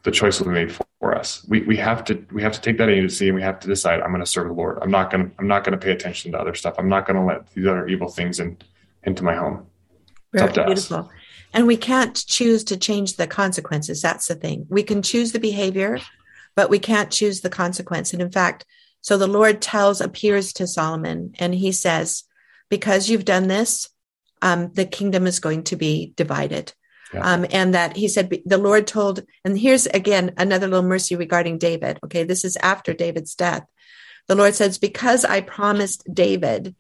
the 0.03 0.11
choice 0.11 0.41
will 0.41 0.49
be 0.49 0.55
made 0.55 0.73
for 0.73 1.15
us. 1.15 1.45
We 1.49 1.63
we 1.63 1.77
have 1.77 2.05
to 2.05 2.25
we 2.33 2.43
have 2.43 2.53
to 2.53 2.61
take 2.61 2.79
that 2.79 2.89
agency 2.89 3.29
and 3.29 3.37
we 3.37 3.43
have 3.43 3.61
to 3.61 3.69
decide 3.69 4.01
I'm 4.01 4.11
going 4.11 4.21
to 4.21 4.27
serve 4.27 4.49
the 4.49 4.55
Lord. 4.55 4.79
I'm 4.83 4.91
not 4.91 5.11
going 5.11 5.31
to 5.31 5.35
I'm 5.39 5.49
not 5.49 5.65
going 5.65 5.79
to 5.79 5.85
pay 5.85 5.93
attention 5.93 6.33
to 6.33 6.39
other 6.39 6.55
stuff. 6.55 6.75
I'm 6.79 6.89
not 6.89 7.07
going 7.07 7.17
to 7.17 7.23
let 7.23 7.51
these 7.53 7.67
other 7.67 7.87
evil 7.87 8.09
things 8.09 8.41
in 8.41 8.59
into 9.05 9.23
my 9.25 9.35
home. 9.35 9.67
Very 10.33 10.53
beautiful. 10.53 10.97
Us. 10.97 11.09
And 11.53 11.67
we 11.67 11.77
can't 11.77 12.15
choose 12.15 12.65
to 12.65 12.77
change 12.77 13.17
the 13.17 13.27
consequences. 13.27 14.03
That's 14.03 14.27
the 14.27 14.35
thing. 14.35 14.67
We 14.69 14.83
can 14.83 15.01
choose 15.01 15.33
the 15.33 15.39
behavior, 15.39 15.99
but 16.55 16.71
we 16.71 16.79
can't 16.79 17.11
choose 17.11 17.41
the 17.41 17.49
consequence. 17.49 18.13
And 18.13 18.21
in 18.21 18.31
fact, 18.31 18.67
so 19.01 19.17
the 19.17 19.27
Lord 19.29 19.63
tells, 19.63 20.01
appears 20.01 20.53
to 20.55 20.67
Solomon, 20.67 21.33
and 21.39 21.55
he 21.55 21.73
says, 21.73 22.25
Because 22.69 23.09
you've 23.09 23.25
done 23.25 23.47
this, 23.47 23.89
um, 24.43 24.73
the 24.73 24.85
kingdom 24.85 25.27
is 25.27 25.41
going 25.41 25.65
to 25.65 25.77
be 25.77 26.13
divided. 26.17 26.73
Yeah. 27.15 27.21
Um, 27.21 27.47
and 27.51 27.75
that 27.75 27.97
he 27.97 28.09
said 28.09 28.37
the 28.45 28.59
Lord 28.59 28.87
told, 28.87 29.23
and 29.45 29.59
here's 29.59 29.87
again 29.87 30.35
another 30.37 30.67
little 30.67 30.83
mercy 30.83 31.15
regarding 31.15 31.59
David. 31.59 31.99
Okay, 32.05 32.25
this 32.25 32.45
is 32.45 32.57
after 32.57 32.93
David's 32.93 33.35
death. 33.35 33.65
The 34.27 34.35
Lord 34.35 34.55
says, 34.55 34.79
Because 34.79 35.25
I 35.25 35.41
promised 35.41 36.03
David, 36.13 36.75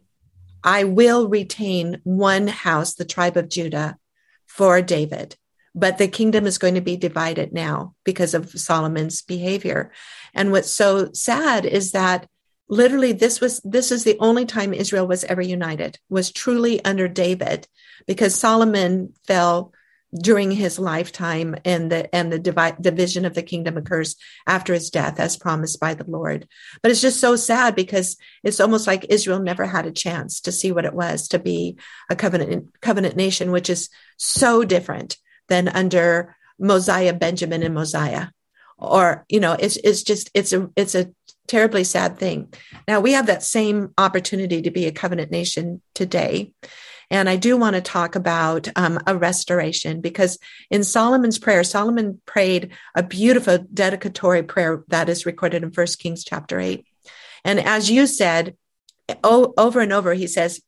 I 0.64 0.84
will 0.84 1.28
retain 1.28 2.00
one 2.02 2.48
house, 2.48 2.94
the 2.94 3.04
tribe 3.04 3.36
of 3.36 3.48
Judah, 3.48 3.98
for 4.46 4.82
David. 4.82 5.36
But 5.74 5.98
the 5.98 6.08
kingdom 6.08 6.46
is 6.46 6.58
going 6.58 6.74
to 6.74 6.80
be 6.80 6.96
divided 6.96 7.52
now 7.52 7.94
because 8.04 8.34
of 8.34 8.50
Solomon's 8.50 9.22
behavior. 9.22 9.92
And 10.34 10.50
what's 10.50 10.70
so 10.70 11.12
sad 11.12 11.66
is 11.66 11.92
that 11.92 12.26
literally 12.68 13.12
this 13.12 13.40
was 13.40 13.60
this 13.64 13.92
is 13.92 14.04
the 14.04 14.16
only 14.20 14.46
time 14.46 14.74
Israel 14.74 15.06
was 15.06 15.24
ever 15.24 15.42
united, 15.42 15.98
was 16.08 16.32
truly 16.32 16.84
under 16.84 17.08
David, 17.08 17.66
because 18.06 18.34
Solomon 18.34 19.14
fell 19.26 19.72
during 20.14 20.50
his 20.50 20.78
lifetime 20.78 21.56
and 21.64 21.90
the 21.90 22.14
and 22.14 22.32
the 22.32 22.38
divi- 22.38 22.76
division 22.80 23.24
of 23.24 23.34
the 23.34 23.42
kingdom 23.42 23.76
occurs 23.76 24.16
after 24.46 24.72
his 24.72 24.90
death 24.90 25.18
as 25.18 25.36
promised 25.36 25.80
by 25.80 25.94
the 25.94 26.08
lord. 26.08 26.46
But 26.82 26.90
it's 26.90 27.00
just 27.00 27.20
so 27.20 27.36
sad 27.36 27.74
because 27.74 28.16
it's 28.42 28.60
almost 28.60 28.86
like 28.86 29.06
israel 29.08 29.40
never 29.40 29.66
had 29.66 29.84
a 29.84 29.92
chance 29.92 30.40
to 30.42 30.52
see 30.52 30.72
what 30.72 30.84
it 30.84 30.94
was 30.94 31.28
to 31.28 31.38
be 31.38 31.76
a 32.08 32.16
covenant 32.16 32.72
covenant 32.80 33.16
nation 33.16 33.50
which 33.50 33.68
is 33.68 33.88
so 34.16 34.64
different 34.64 35.16
than 35.48 35.68
under 35.68 36.36
mosiah 36.58 37.12
benjamin 37.12 37.62
and 37.62 37.74
mosiah. 37.74 38.28
Or 38.78 39.24
you 39.28 39.40
know 39.40 39.52
it's 39.58 39.76
it's 39.78 40.02
just 40.02 40.30
it's 40.34 40.52
a 40.52 40.70
it's 40.76 40.94
a 40.94 41.10
terribly 41.46 41.84
sad 41.84 42.18
thing 42.18 42.52
now 42.88 43.00
we 43.00 43.12
have 43.12 43.26
that 43.26 43.42
same 43.42 43.92
opportunity 43.98 44.62
to 44.62 44.70
be 44.70 44.86
a 44.86 44.92
covenant 44.92 45.30
nation 45.30 45.80
today 45.94 46.52
and 47.10 47.28
I 47.28 47.36
do 47.36 47.56
want 47.56 47.76
to 47.76 47.82
talk 47.82 48.16
about 48.16 48.68
um, 48.76 48.98
a 49.06 49.16
restoration 49.16 50.00
because 50.00 50.38
in 50.70 50.82
Solomon's 50.82 51.38
prayer, 51.38 51.62
Solomon 51.62 52.20
prayed 52.26 52.72
a 52.94 53.02
beautiful 53.02 53.58
dedicatory 53.72 54.42
prayer 54.42 54.82
that 54.88 55.08
is 55.08 55.26
recorded 55.26 55.62
in 55.62 55.70
First 55.70 56.00
Kings 56.00 56.24
chapter 56.24 56.58
8. 56.58 56.84
And 57.44 57.60
as 57.60 57.90
you 57.90 58.06
said, 58.06 58.56
o- 59.22 59.54
over 59.56 59.80
and 59.80 59.92
over, 59.92 60.14
he 60.14 60.26
says, 60.26 60.60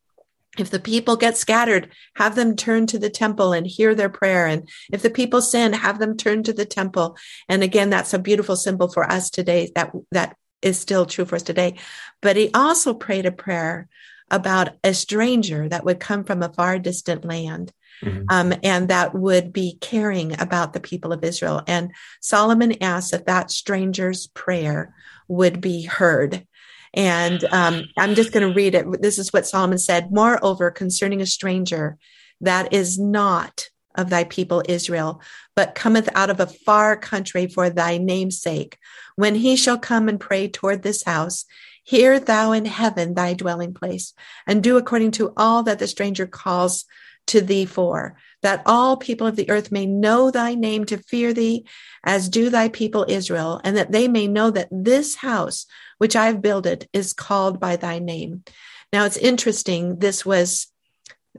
if 0.59 0.71
the 0.71 0.81
people 0.81 1.17
get 1.17 1.37
scattered, 1.37 1.93
have 2.17 2.35
them 2.35 2.57
turn 2.57 2.87
to 2.89 2.99
the 2.99 3.11
temple 3.11 3.53
and 3.53 3.67
hear 3.67 3.95
their 3.95 4.09
prayer. 4.09 4.47
And 4.47 4.69
if 4.93 5.03
the 5.03 5.11
people 5.11 5.41
sin, 5.41 5.73
have 5.73 5.99
them 5.99 6.17
turn 6.17 6.43
to 6.45 6.53
the 6.53 6.65
temple. 6.65 7.17
And 7.49 7.63
again, 7.63 7.91
that's 7.91 8.15
a 8.15 8.19
beautiful 8.19 8.57
symbol 8.57 8.89
for 8.89 9.09
us 9.09 9.31
today 9.31 9.71
that, 9.75 9.93
that 10.11 10.37
is 10.63 10.79
still 10.79 11.07
true 11.07 11.25
for 11.25 11.37
us 11.37 11.43
today. 11.43 11.75
But 12.21 12.37
he 12.37 12.51
also 12.53 12.95
prayed 12.95 13.27
a 13.27 13.33
prayer 13.33 13.89
about 14.31 14.71
a 14.85 14.93
stranger 14.93 15.69
that 15.69 15.85
would 15.85 16.01
come 16.01 16.25
from 16.25 16.43
a 16.43 16.53
far 16.53 16.79
distant 16.79 17.25
land. 17.25 17.73
Mm-hmm. 18.03 18.25
Um, 18.29 18.55
and 18.63 18.89
that 18.89 19.15
would 19.15 19.53
be 19.53 19.79
caring 19.81 20.41
about 20.41 20.73
the 20.73 20.81
people 20.81 21.13
of 21.13 21.25
Israel. 21.25 21.63
And 21.67 21.93
Solomon 22.21 22.81
asked 22.83 23.11
that 23.11 23.27
that 23.27 23.51
stranger's 23.51 24.29
prayer 24.29 24.95
would 25.27 25.61
be 25.61 25.85
heard. 25.85 26.47
And 26.95 27.43
um, 27.51 27.85
I'm 27.97 28.15
just 28.15 28.33
going 28.33 28.47
to 28.47 28.55
read 28.55 28.75
it. 28.75 29.03
This 29.03 29.19
is 29.19 29.33
what 29.33 29.47
Solomon 29.47 29.79
said. 29.79 30.13
Moreover, 30.13 30.71
concerning 30.71 31.21
a 31.21 31.27
stranger 31.27 31.99
that 32.41 32.73
is 32.73 32.99
not 32.99 33.69
of 33.95 34.11
thy 34.11 34.25
people 34.25 34.63
Israel, 34.69 35.21
but 35.59 35.75
cometh 35.75 36.09
out 36.15 36.31
of 36.31 36.39
a 36.39 36.47
far 36.47 36.97
country 36.97 37.49
for 37.49 37.69
thy 37.69 37.99
name's 37.99 38.41
sake, 38.41 38.79
when 39.17 39.35
he 39.35 39.57
shall 39.57 39.77
come 39.77 40.09
and 40.09 40.21
pray 40.21 40.47
toward 40.47 40.85
this 40.85 41.03
house, 41.03 41.47
Hear 41.83 42.21
thou 42.21 42.53
in 42.53 42.65
heaven 42.65 43.15
thy 43.15 43.35
dwelling 43.35 43.75
place, 43.75 44.15
and 44.47 44.63
do 44.63 44.77
according 44.77 45.11
to 45.13 45.33
all 45.37 45.65
that 45.65 45.81
the 45.81 45.89
stranger 45.89 46.29
calls 46.29 46.85
to 47.27 47.41
thee 47.41 47.65
for, 47.65 48.17
that 48.43 48.63
all 48.67 48.97
people 48.97 49.27
of 49.27 49.35
the 49.35 49.51
earth 49.51 49.73
may 49.73 49.85
know 49.85 50.31
thy 50.31 50.55
name 50.55 50.85
to 50.85 50.99
fear 50.99 51.35
thee, 51.35 51.67
as 52.05 52.29
do 52.29 52.51
thy 52.51 52.69
people 52.69 53.05
Israel, 53.09 53.61
and 53.65 53.77
that 53.77 53.91
they 53.91 54.07
may 54.07 54.29
know 54.29 54.53
that 54.53 54.69
this 54.71 55.17
house 55.17 55.67
which 55.97 56.15
I 56.15 56.27
have 56.27 56.41
builded 56.41 56.89
is 56.93 57.13
called 57.13 57.59
by 57.59 57.75
thy 57.75 57.99
name. 57.99 58.45
Now 58.93 59.07
it's 59.07 59.17
interesting. 59.17 59.99
This 59.99 60.25
was 60.25 60.69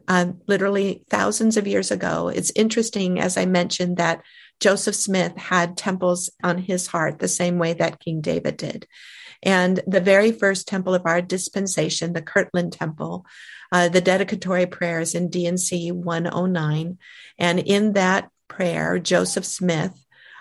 uh, 0.07 0.27
literally 0.47 1.03
thousands 1.09 1.57
of 1.57 1.67
years 1.67 1.91
ago. 1.91 2.29
It's 2.29 2.51
interesting, 2.55 3.19
as 3.19 3.37
I 3.37 3.45
mentioned, 3.45 3.97
that 3.97 4.21
Joseph 4.59 4.95
Smith 4.95 5.37
had 5.37 5.77
temples 5.77 6.29
on 6.43 6.57
his 6.57 6.87
heart 6.87 7.19
the 7.19 7.27
same 7.27 7.57
way 7.59 7.73
that 7.73 7.99
King 7.99 8.21
David 8.21 8.57
did. 8.57 8.87
And 9.41 9.79
the 9.87 10.01
very 10.01 10.31
first 10.31 10.67
temple 10.67 10.93
of 10.93 11.05
our 11.05 11.21
dispensation, 11.21 12.13
the 12.13 12.21
Kirtland 12.21 12.73
Temple, 12.73 13.25
uh, 13.71 13.87
the 13.87 14.01
dedicatory 14.01 14.65
prayers 14.65 15.15
in 15.15 15.29
D&C 15.29 15.91
109. 15.91 16.97
And 17.37 17.59
in 17.59 17.93
that 17.93 18.29
prayer, 18.47 18.99
Joseph 18.99 19.45
Smith, 19.45 19.93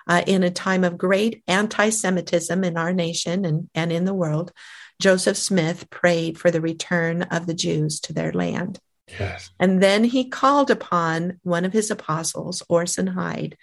uh, 0.09 0.23
in 0.27 0.43
a 0.43 0.51
time 0.51 0.85
of 0.85 0.99
great 0.99 1.43
anti 1.47 1.91
Semitism 1.91 2.65
in 2.65 2.77
our 2.77 2.93
nation 2.93 3.45
and, 3.45 3.69
and 3.75 3.93
in 3.93 4.05
the 4.05 4.15
world, 4.15 4.53
Joseph 5.01 5.37
Smith 5.37 5.91
prayed 5.91 6.39
for 6.39 6.51
the 6.51 6.61
return 6.61 7.23
of 7.23 7.47
the 7.47 7.55
Jews 7.55 8.01
to 8.01 8.13
their 8.13 8.33
land. 8.33 8.81
Yes. 9.19 9.51
And 9.59 9.83
then 9.83 10.05
he 10.05 10.29
called 10.29 10.71
upon 10.71 11.41
one 11.43 11.65
of 11.65 11.73
his 11.73 11.91
apostles, 11.91 12.63
Orson 12.69 13.07
Hyde, 13.07 13.57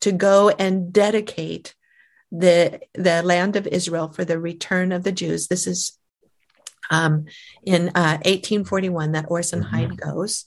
to 0.00 0.12
go 0.12 0.50
and 0.50 0.92
dedicate 0.92 1.74
the, 2.30 2.80
the 2.94 3.22
land 3.22 3.56
of 3.56 3.66
Israel 3.66 4.10
for 4.10 4.24
the 4.24 4.38
return 4.38 4.92
of 4.92 5.02
the 5.04 5.12
Jews. 5.12 5.48
This 5.48 5.66
is 5.66 5.98
um, 6.90 7.26
in 7.64 7.88
uh, 7.88 8.18
1841 8.24 9.12
that 9.12 9.26
Orson 9.28 9.60
mm-hmm. 9.60 9.74
Hyde 9.74 9.96
goes. 9.96 10.44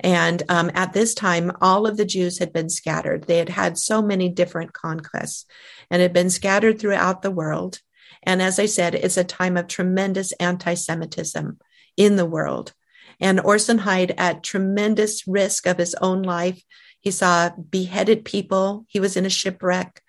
And 0.00 0.42
um, 0.48 0.70
at 0.74 0.92
this 0.92 1.12
time, 1.14 1.50
all 1.60 1.86
of 1.86 1.96
the 1.96 2.04
Jews 2.04 2.38
had 2.38 2.52
been 2.52 2.68
scattered. 2.68 3.24
They 3.24 3.38
had 3.38 3.48
had 3.48 3.78
so 3.78 4.00
many 4.00 4.28
different 4.28 4.72
conquests 4.72 5.44
and 5.90 6.00
had 6.00 6.12
been 6.12 6.30
scattered 6.30 6.78
throughout 6.78 7.22
the 7.22 7.32
world. 7.32 7.80
And 8.22 8.40
as 8.40 8.58
I 8.58 8.66
said, 8.66 8.94
it's 8.94 9.16
a 9.16 9.24
time 9.24 9.56
of 9.56 9.66
tremendous 9.66 10.32
anti 10.32 10.74
Semitism 10.74 11.58
in 11.96 12.16
the 12.16 12.26
world. 12.26 12.74
And 13.20 13.40
Orson 13.40 13.78
Hyde, 13.78 14.14
at 14.16 14.42
tremendous 14.42 15.26
risk 15.26 15.66
of 15.66 15.78
his 15.78 15.94
own 16.00 16.22
life, 16.22 16.62
he 17.00 17.10
saw 17.10 17.50
beheaded 17.50 18.24
people. 18.24 18.84
He 18.88 19.00
was 19.00 19.16
in 19.16 19.26
a 19.26 19.30
shipwreck. 19.30 20.02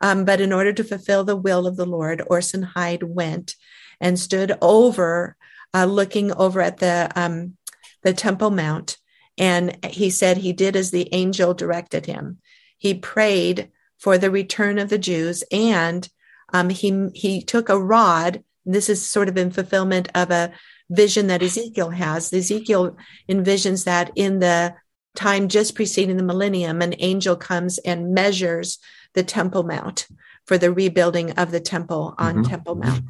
Um, 0.00 0.24
but 0.24 0.40
in 0.40 0.52
order 0.52 0.72
to 0.72 0.84
fulfill 0.84 1.24
the 1.24 1.36
will 1.36 1.66
of 1.66 1.76
the 1.76 1.86
Lord, 1.86 2.22
Orson 2.26 2.62
Hyde 2.62 3.02
went 3.02 3.54
and 4.00 4.18
stood 4.18 4.56
over, 4.60 5.36
uh, 5.74 5.84
looking 5.86 6.32
over 6.32 6.60
at 6.60 6.78
the 6.78 7.10
um, 7.16 7.56
the 8.02 8.12
Temple 8.12 8.50
Mount, 8.50 8.96
and 9.36 9.84
he 9.84 10.08
said 10.08 10.36
he 10.36 10.52
did 10.52 10.76
as 10.76 10.90
the 10.90 11.12
angel 11.12 11.52
directed 11.52 12.06
him. 12.06 12.38
He 12.78 12.94
prayed 12.94 13.70
for 13.98 14.18
the 14.18 14.30
return 14.30 14.78
of 14.78 14.88
the 14.88 14.98
Jews, 14.98 15.42
and 15.50 16.08
um, 16.52 16.68
he 16.70 17.08
he 17.14 17.42
took 17.42 17.68
a 17.68 17.78
rod. 17.78 18.44
This 18.64 18.88
is 18.88 19.04
sort 19.04 19.28
of 19.28 19.36
in 19.36 19.50
fulfillment 19.50 20.08
of 20.14 20.30
a 20.30 20.52
vision 20.90 21.26
that 21.28 21.42
Ezekiel 21.42 21.90
has. 21.90 22.32
Ezekiel 22.32 22.96
envisions 23.28 23.84
that 23.84 24.10
in 24.14 24.38
the 24.38 24.74
time 25.14 25.48
just 25.48 25.74
preceding 25.74 26.16
the 26.16 26.22
millennium, 26.22 26.80
an 26.80 26.94
angel 26.98 27.36
comes 27.36 27.78
and 27.78 28.14
measures 28.14 28.78
the 29.14 29.22
Temple 29.22 29.64
Mount 29.64 30.06
for 30.46 30.58
the 30.58 30.72
rebuilding 30.72 31.32
of 31.32 31.50
the 31.50 31.60
temple 31.60 32.14
on 32.18 32.36
mm-hmm. 32.36 32.50
Temple 32.50 32.74
Mount. 32.76 33.04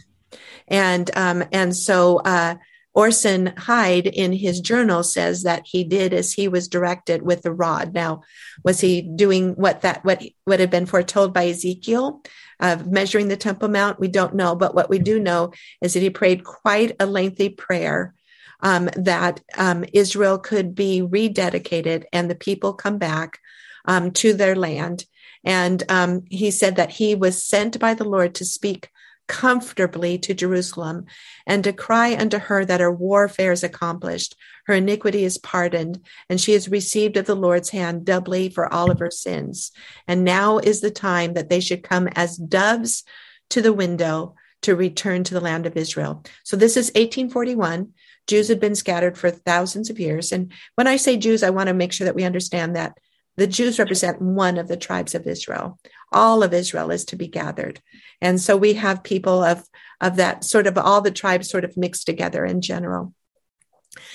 And 0.66 1.10
um, 1.16 1.44
and 1.52 1.74
so 1.74 2.18
uh, 2.18 2.56
Orson 2.92 3.55
Hyde 3.56 4.06
in 4.06 4.32
his 4.32 4.60
journal 4.60 5.05
says 5.05 5.44
that 5.44 5.62
he 5.64 5.84
did 5.84 6.12
as 6.12 6.32
he 6.32 6.48
was 6.48 6.68
directed 6.68 7.22
with 7.22 7.42
the 7.42 7.52
rod. 7.52 7.94
Now, 7.94 8.22
was 8.64 8.80
he 8.80 9.02
doing 9.02 9.52
what 9.52 9.82
that 9.82 10.05
what 10.05 10.22
what 10.44 10.60
had 10.60 10.70
been 10.70 10.84
foretold 10.84 11.32
by 11.32 11.46
Ezekiel 11.46 12.22
of 12.60 12.86
measuring 12.86 13.28
the 13.28 13.36
Temple 13.36 13.68
Mount? 13.68 14.01
We 14.01 14.09
don't 14.09 14.35
know, 14.35 14.55
but 14.55 14.74
what 14.74 14.90
we 14.90 14.98
do 14.98 15.20
know 15.20 15.52
is 15.80 15.94
that 15.94 16.02
he 16.02 16.10
prayed 16.10 16.44
quite 16.44 16.97
a 17.01 17.06
lengthy 17.06 17.48
prayer 17.48 18.14
um, 18.60 18.89
that 18.97 19.40
um, 19.56 19.85
Israel 19.93 20.39
could 20.39 20.74
be 20.74 21.01
rededicated 21.01 22.05
and 22.12 22.30
the 22.30 22.35
people 22.35 22.72
come 22.72 22.98
back 22.98 23.39
um, 23.85 24.10
to 24.12 24.32
their 24.32 24.56
land. 24.56 25.05
And 25.44 25.82
um, 25.89 26.24
he 26.30 26.51
said 26.51 26.76
that 26.76 26.90
he 26.90 27.14
was 27.14 27.43
sent 27.43 27.78
by 27.78 27.94
the 27.94 28.05
Lord 28.05 28.35
to 28.36 28.44
speak 28.44 28.90
comfortably 29.28 30.18
to 30.18 30.34
Jerusalem 30.34 31.06
and 31.46 31.62
to 31.64 31.72
cry 31.72 32.16
unto 32.16 32.38
her 32.38 32.64
that 32.64 32.80
her 32.80 32.90
warfare 32.90 33.52
is 33.52 33.62
accomplished, 33.62 34.34
her 34.66 34.74
iniquity 34.74 35.24
is 35.24 35.38
pardoned, 35.38 36.05
and 36.28 36.40
she 36.40 36.52
has 36.52 36.68
received 36.68 37.16
of 37.16 37.26
the 37.26 37.36
Lord's 37.36 37.70
hand 37.70 38.05
doubly 38.05 38.48
for 38.48 38.72
all 38.72 38.90
of 38.90 38.98
her 38.98 39.10
sins. 39.10 39.70
And 40.06 40.24
now 40.24 40.59
is 40.59 40.80
the 40.80 40.90
time 40.90 41.34
that 41.34 41.48
they 41.48 41.60
should 41.60 41.82
come 41.82 42.09
as 42.09 42.36
doves 42.36 43.05
to 43.50 43.62
the 43.62 43.72
window 43.72 44.34
to 44.62 44.74
return 44.74 45.24
to 45.24 45.34
the 45.34 45.40
land 45.40 45.66
of 45.66 45.76
Israel. 45.76 46.24
So 46.42 46.56
this 46.56 46.76
is 46.76 46.88
1841. 46.88 47.92
Jews 48.26 48.48
had 48.48 48.60
been 48.60 48.74
scattered 48.74 49.16
for 49.16 49.30
thousands 49.30 49.88
of 49.88 50.00
years. 50.00 50.32
And 50.32 50.52
when 50.74 50.86
I 50.86 50.96
say 50.96 51.16
Jews, 51.16 51.42
I 51.42 51.50
want 51.50 51.68
to 51.68 51.74
make 51.74 51.92
sure 51.92 52.06
that 52.06 52.16
we 52.16 52.24
understand 52.24 52.76
that 52.76 52.98
the 53.36 53.46
Jews 53.46 53.78
represent 53.78 54.20
one 54.20 54.59
of 54.59 54.66
the 54.66 54.76
tribes 54.76 55.14
of 55.14 55.26
Israel. 55.26 55.78
All 56.12 56.43
of 56.43 56.55
Israel 56.55 56.90
is 56.90 57.05
to 57.06 57.16
be 57.16 57.28
gathered. 57.28 57.80
And 58.20 58.40
so 58.40 58.56
we 58.56 58.74
have 58.74 59.02
people 59.02 59.43
of, 59.43 59.64
of 60.01 60.16
that 60.16 60.44
sort 60.44 60.66
of 60.66 60.78
all 60.78 61.01
the 61.01 61.10
tribes 61.10 61.51
sort 61.51 61.64
of 61.64 61.76
mixed 61.76 62.06
together 62.06 62.44
in 62.44 62.60
general. 62.60 63.14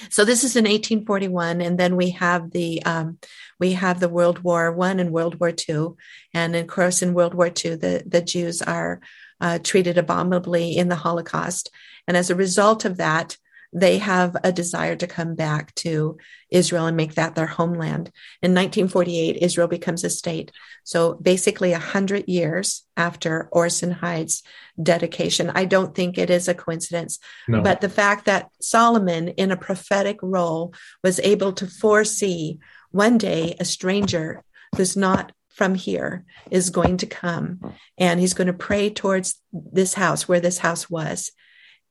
So 0.10 0.24
this 0.26 0.44
is 0.44 0.56
in 0.56 0.66
1841, 0.66 1.62
and 1.62 1.78
then 1.78 1.96
we 1.96 2.12
have 2.12 2.52
the 2.52 2.84
um, 2.84 3.18
we 3.60 3.74
have 3.74 4.00
the 4.00 4.10
World 4.10 4.40
War 4.40 4.72
One 4.72 5.00
and 5.00 5.12
World 5.12 5.40
War 5.40 5.52
Two, 5.52 5.98
and 6.34 6.56
of 6.56 6.68
course 6.68 7.02
in 7.02 7.14
World 7.14 7.34
War 7.34 7.50
Two 7.50 7.76
the 7.76 8.04
the 8.06 8.22
Jews 8.22 8.62
are 8.62 9.02
uh, 9.42 9.60
treated 9.60 9.98
abominably 9.98 10.78
in 10.78 10.90
the 10.90 10.96
Holocaust, 10.96 11.70
and 12.08 12.16
as 12.16 12.30
a 12.30 12.36
result 12.36 12.86
of 12.86 12.98
that, 12.98 13.38
they 13.74 13.98
have 13.98 14.36
a 14.44 14.52
desire 14.52 14.96
to 14.96 15.08
come 15.08 15.36
back 15.36 15.74
to 15.76 16.18
Israel 16.50 16.86
and 16.86 16.96
make 16.96 17.16
that 17.16 17.36
their 17.36 17.48
homeland. 17.48 18.12
In 18.42 18.52
1948, 18.52 19.38
Israel 19.42 19.68
becomes 19.68 20.04
a 20.04 20.10
state. 20.10 20.52
So 20.84 21.16
basically, 21.16 21.72
100 21.72 22.28
years 22.28 22.84
after 22.96 23.50
Orson 23.52 23.92
Hyde's 23.92 24.44
dedication. 24.82 25.52
I 25.54 25.66
don't 25.66 25.96
think 25.96 26.18
it 26.18 26.30
is 26.30 26.48
a 26.48 26.54
coincidence. 26.54 27.20
No. 27.48 27.62
But 27.62 27.82
the 27.82 27.90
fact 27.90 28.26
that 28.26 28.50
Solomon, 28.62 29.30
in 29.30 29.52
a 29.52 29.58
prophetic 29.58 30.20
role, 30.22 30.74
was 31.04 31.20
able 31.20 31.54
to 31.54 31.68
foresee 31.68 32.60
one 32.92 33.18
day 33.18 33.56
a 33.60 33.66
stranger 33.66 34.44
who's 34.76 34.96
not 34.96 35.32
from 35.50 35.76
here 35.76 36.26
is 36.50 36.70
going 36.72 36.98
to 36.98 37.06
come 37.06 37.60
and 37.98 38.20
he's 38.20 38.34
going 38.34 38.48
to 38.48 38.54
pray 38.54 38.90
towards 38.90 39.36
this 39.52 39.94
house 39.94 40.28
where 40.28 40.40
this 40.40 40.58
house 40.58 40.90
was 40.90 41.32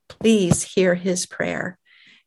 please 0.08 0.62
hear 0.62 0.94
his 0.94 1.26
prayer. 1.26 1.78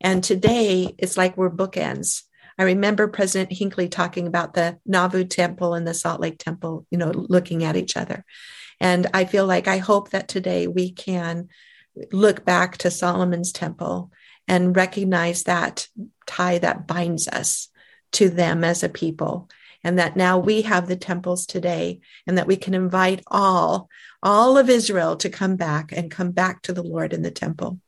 And 0.02 0.24
today 0.24 0.94
it's 0.98 1.18
like 1.18 1.38
we're 1.38 1.50
bookends. 1.50 2.24
I 2.58 2.64
remember 2.64 3.08
President 3.08 3.52
Hinckley 3.52 3.90
talking 3.90 4.28
about 4.28 4.54
the 4.54 4.80
Nauvoo 4.86 5.26
Temple 5.26 5.74
and 5.74 5.86
the 5.88 5.94
Salt 5.94 6.22
Lake 6.22 6.38
Temple, 6.38 6.86
you 6.90 6.98
know, 6.98 7.12
looking 7.12 7.64
at 7.64 7.76
each 7.76 7.98
other. 7.98 8.24
And 8.80 9.08
I 9.14 9.26
feel 9.26 9.46
like 9.46 9.68
I 9.68 9.78
hope 9.78 10.12
that 10.12 10.28
today 10.28 10.68
we 10.68 10.92
can 10.92 11.50
look 12.12 12.46
back 12.46 12.78
to 12.80 12.92
Solomon's 12.92 13.52
Temple 13.52 14.12
and 14.48 14.76
recognize 14.76 15.44
that 15.44 15.88
tie 16.26 16.60
that 16.60 16.88
binds 16.88 17.28
us 17.28 17.70
to 18.14 18.30
them 18.30 18.64
as 18.64 18.84
a 18.84 18.90
people. 18.90 19.50
And 19.86 20.00
that 20.00 20.18
now 20.18 20.40
we 20.40 20.64
have 20.64 20.88
the 20.88 20.96
temples 20.96 21.46
today, 21.46 22.00
and 22.26 22.40
that 22.40 22.48
we 22.48 22.58
can 22.58 22.74
invite 22.74 23.22
all, 23.28 23.88
all 24.24 24.58
of 24.58 24.68
Israel 24.68 25.16
to 25.18 25.30
come 25.30 25.58
back 25.58 25.92
and 25.92 26.10
come 26.10 26.32
back 26.32 26.64
to 26.64 26.74
the 26.74 26.82
Lord 26.82 27.14
in 27.14 27.22
the 27.22 27.30
temple. 27.30 27.80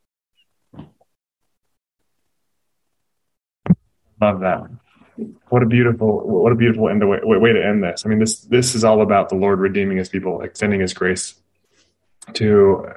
Love 4.20 4.40
that. 4.40 4.70
What 5.48 5.64
a 5.64 5.66
beautiful, 5.66 6.20
what 6.24 6.52
a 6.52 6.54
beautiful 6.54 6.88
end 6.88 7.06
way, 7.08 7.18
way 7.24 7.52
to 7.52 7.66
end 7.66 7.82
this. 7.82 8.06
I 8.06 8.08
mean, 8.08 8.20
this 8.20 8.42
this 8.42 8.76
is 8.76 8.84
all 8.84 9.02
about 9.02 9.28
the 9.28 9.34
Lord 9.34 9.58
redeeming 9.58 9.98
His 9.98 10.08
people, 10.08 10.42
extending 10.42 10.80
His 10.80 10.94
grace 10.94 11.34
to 12.34 12.92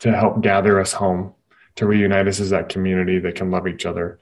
to 0.00 0.12
help 0.14 0.42
gather 0.42 0.78
us 0.78 0.92
home, 0.92 1.32
to 1.76 1.86
reunite 1.86 2.28
us 2.28 2.38
as 2.40 2.50
that 2.50 2.68
community 2.68 3.18
that 3.20 3.34
can 3.34 3.50
love 3.50 3.66
each 3.66 3.86
other, 3.86 4.18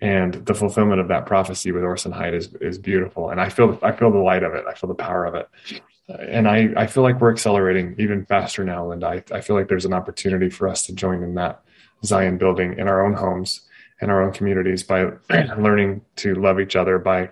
and 0.00 0.34
the 0.34 0.54
fulfillment 0.54 1.00
of 1.00 1.08
that 1.08 1.26
prophecy 1.26 1.72
with 1.72 1.82
Orson 1.82 2.12
Hyde 2.12 2.34
is 2.34 2.54
is 2.60 2.78
beautiful. 2.78 3.30
And 3.30 3.40
I 3.40 3.48
feel 3.48 3.78
I 3.82 3.92
feel 3.92 4.10
the 4.10 4.18
light 4.18 4.42
of 4.42 4.54
it. 4.54 4.64
I 4.68 4.74
feel 4.74 4.88
the 4.88 4.94
power 4.94 5.24
of 5.24 5.34
it 5.34 5.48
and 6.08 6.46
I, 6.46 6.68
I 6.76 6.86
feel 6.86 7.02
like 7.02 7.20
we're 7.20 7.32
accelerating 7.32 7.96
even 7.98 8.26
faster 8.26 8.62
now, 8.62 8.84
Lynda. 8.84 9.32
I, 9.32 9.36
I 9.36 9.40
feel 9.40 9.56
like 9.56 9.68
there's 9.68 9.84
an 9.84 9.92
opportunity 9.92 10.48
for 10.50 10.68
us 10.68 10.86
to 10.86 10.94
join 10.94 11.22
in 11.22 11.34
that 11.34 11.62
Zion 12.04 12.38
building 12.38 12.78
in 12.78 12.86
our 12.86 13.04
own 13.04 13.14
homes 13.14 13.62
in 14.00 14.10
our 14.10 14.22
own 14.22 14.32
communities 14.32 14.82
by 14.82 15.04
learning 15.58 16.02
to 16.16 16.34
love 16.34 16.60
each 16.60 16.76
other, 16.76 16.98
by 16.98 17.30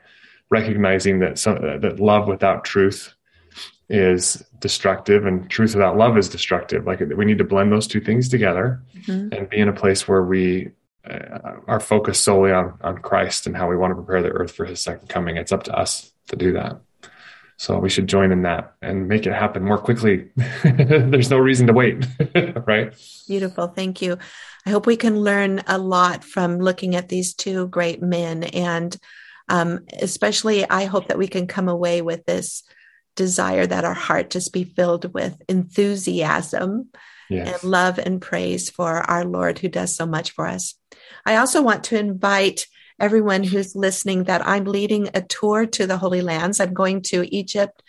recognizing 0.51 1.19
that 1.21 1.39
some, 1.39 1.61
that 1.81 2.01
love 2.01 2.27
without 2.27 2.65
truth 2.65 3.13
is 3.91 4.43
destructive 4.61 5.27
and 5.27 5.51
truth 5.51 5.75
without 5.75 5.97
love 5.97 6.17
is 6.17 6.29
destructive. 6.29 6.87
Like 6.87 7.01
we 7.01 7.25
need 7.25 7.39
to 7.39 7.45
blend 7.45 7.71
those 7.71 7.87
two 7.87 8.01
things 8.01 8.29
together 8.29 8.83
mm-hmm. 8.97 9.35
and 9.35 9.49
be 9.51 9.59
in 9.59 9.69
a 9.69 9.75
place 9.75 10.09
where 10.09 10.23
we 10.23 10.71
uh, 11.09 11.57
are 11.67 11.81
focused 11.81 12.23
solely 12.23 12.53
on, 12.53 12.79
on 12.83 12.99
Christ 12.99 13.47
and 13.47 13.57
how 13.57 13.69
we 13.69 13.77
want 13.77 13.91
to 13.91 13.95
prepare 13.95 14.23
the 14.23 14.31
earth 14.31 14.53
for 14.53 14.65
his 14.65 14.81
second 14.81 15.09
coming. 15.09 15.37
It's 15.37 15.53
up 15.53 15.65
to 15.65 15.77
us 15.77 16.13
to 16.29 16.37
do 16.37 16.53
that. 16.53 16.81
So 17.57 17.79
we 17.79 17.89
should 17.89 18.09
join 18.09 18.33
in 18.33 18.43
that 18.43 18.75
and 18.83 19.07
make 19.07 19.27
it 19.27 19.33
happen 19.33 19.65
more 19.65 19.79
quickly. 19.79 20.31
There's 20.65 21.31
no 21.31 21.39
reason 21.39 21.69
to 21.69 21.73
wait, 21.73 22.05
right? 22.67 22.95
Beautiful. 23.29 23.69
Thank 23.69 24.03
you. 24.03 24.19
I 24.67 24.71
hope 24.71 24.87
we 24.87 24.97
can 24.97 25.21
learn 25.21 25.63
a 25.67 25.79
lot 25.79 26.25
from 26.25 26.59
looking 26.59 26.97
at 26.97 27.09
these 27.09 27.35
two 27.35 27.69
great 27.69 28.03
men. 28.03 28.45
And 28.45 28.97
um, 29.49 29.85
especially, 30.01 30.69
I 30.69 30.87
hope 30.87 31.09
that 31.09 31.19
we 31.19 31.29
can 31.29 31.47
come 31.47 31.69
away 31.69 32.03
with 32.03 32.25
this 32.25 32.65
desire 33.15 33.67
that 33.67 33.85
our 33.85 33.95
heart 33.95 34.31
just 34.31 34.53
be 34.53 34.65
filled 34.65 35.13
with 35.15 35.41
enthusiasm 35.49 36.89
yes. 37.31 37.63
and 37.63 37.71
love 37.71 37.99
and 37.99 38.21
praise 38.21 38.71
for 38.71 38.99
our 39.09 39.25
Lord 39.25 39.59
who 39.59 39.69
does 39.69 39.95
so 39.95 40.07
much 40.07 40.33
for 40.33 40.47
us. 40.47 40.75
I 41.27 41.37
also 41.37 41.63
want 41.63 41.85
to 41.85 41.99
invite 41.99 42.67
everyone 43.01 43.45
who's 43.45 43.75
listening 43.75 44.25
that 44.25 44.47
I'm 44.47 44.65
leading 44.65 45.09
a 45.15 45.23
tour 45.23 45.67
to 45.67 45.87
the 45.87 45.97
Holy 45.97 46.21
Lands. 46.21 46.61
I'm 46.61 46.75
going 46.75 47.03
to 47.03 47.35
Egypt, 47.35 47.83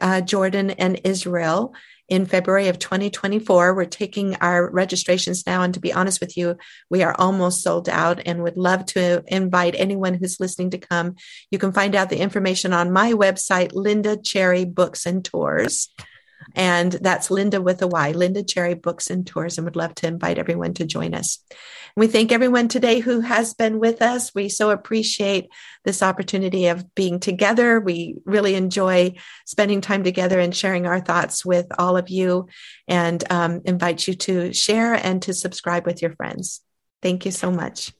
uh, 0.00 0.20
Jordan, 0.20 0.70
and 0.70 1.00
Israel 1.04 1.74
in 2.08 2.26
February 2.26 2.66
of 2.66 2.78
2024. 2.80 3.74
We're 3.74 3.84
taking 3.84 4.34
our 4.36 4.68
registrations 4.68 5.46
now. 5.46 5.62
And 5.62 5.72
to 5.74 5.80
be 5.80 5.92
honest 5.92 6.20
with 6.20 6.36
you, 6.36 6.56
we 6.90 7.04
are 7.04 7.14
almost 7.16 7.62
sold 7.62 7.88
out 7.88 8.20
and 8.26 8.42
would 8.42 8.56
love 8.56 8.84
to 8.86 9.22
invite 9.28 9.76
anyone 9.78 10.14
who's 10.14 10.40
listening 10.40 10.70
to 10.70 10.78
come. 10.78 11.14
You 11.50 11.58
can 11.58 11.72
find 11.72 11.94
out 11.94 12.10
the 12.10 12.18
information 12.18 12.72
on 12.72 12.92
my 12.92 13.12
website, 13.12 13.72
Lynda 13.72 14.22
Cherry 14.24 14.64
Books 14.64 15.06
and 15.06 15.24
Tours. 15.24 15.88
And 16.54 16.92
that's 16.92 17.28
Lynda 17.28 17.62
with 17.62 17.82
a 17.82 17.86
Y, 17.86 18.12
Lynda 18.12 18.46
Cherry 18.48 18.74
Books 18.74 19.10
and 19.10 19.26
Tours, 19.26 19.58
and 19.58 19.64
would 19.64 19.76
love 19.76 19.94
to 19.96 20.06
invite 20.06 20.38
everyone 20.38 20.74
to 20.74 20.84
join 20.84 21.14
us. 21.14 21.38
We 21.96 22.06
thank 22.06 22.32
everyone 22.32 22.68
today 22.68 23.00
who 23.00 23.20
has 23.20 23.54
been 23.54 23.78
with 23.78 24.00
us. 24.00 24.34
We 24.34 24.48
so 24.48 24.70
appreciate 24.70 25.48
this 25.84 26.02
opportunity 26.02 26.66
of 26.66 26.94
being 26.94 27.20
together. 27.20 27.80
We 27.80 28.16
really 28.24 28.54
enjoy 28.54 29.16
spending 29.46 29.80
time 29.80 30.04
together 30.04 30.38
and 30.38 30.54
sharing 30.54 30.86
our 30.86 31.00
thoughts 31.00 31.44
with 31.44 31.66
all 31.78 31.96
of 31.96 32.08
you 32.08 32.48
and 32.86 33.22
um, 33.30 33.62
invite 33.64 34.06
you 34.06 34.14
to 34.14 34.52
share 34.52 34.94
and 34.94 35.20
to 35.22 35.34
subscribe 35.34 35.86
with 35.86 36.02
your 36.02 36.14
friends. 36.14 36.60
Thank 37.02 37.24
you 37.24 37.32
so 37.32 37.50
much. 37.50 37.92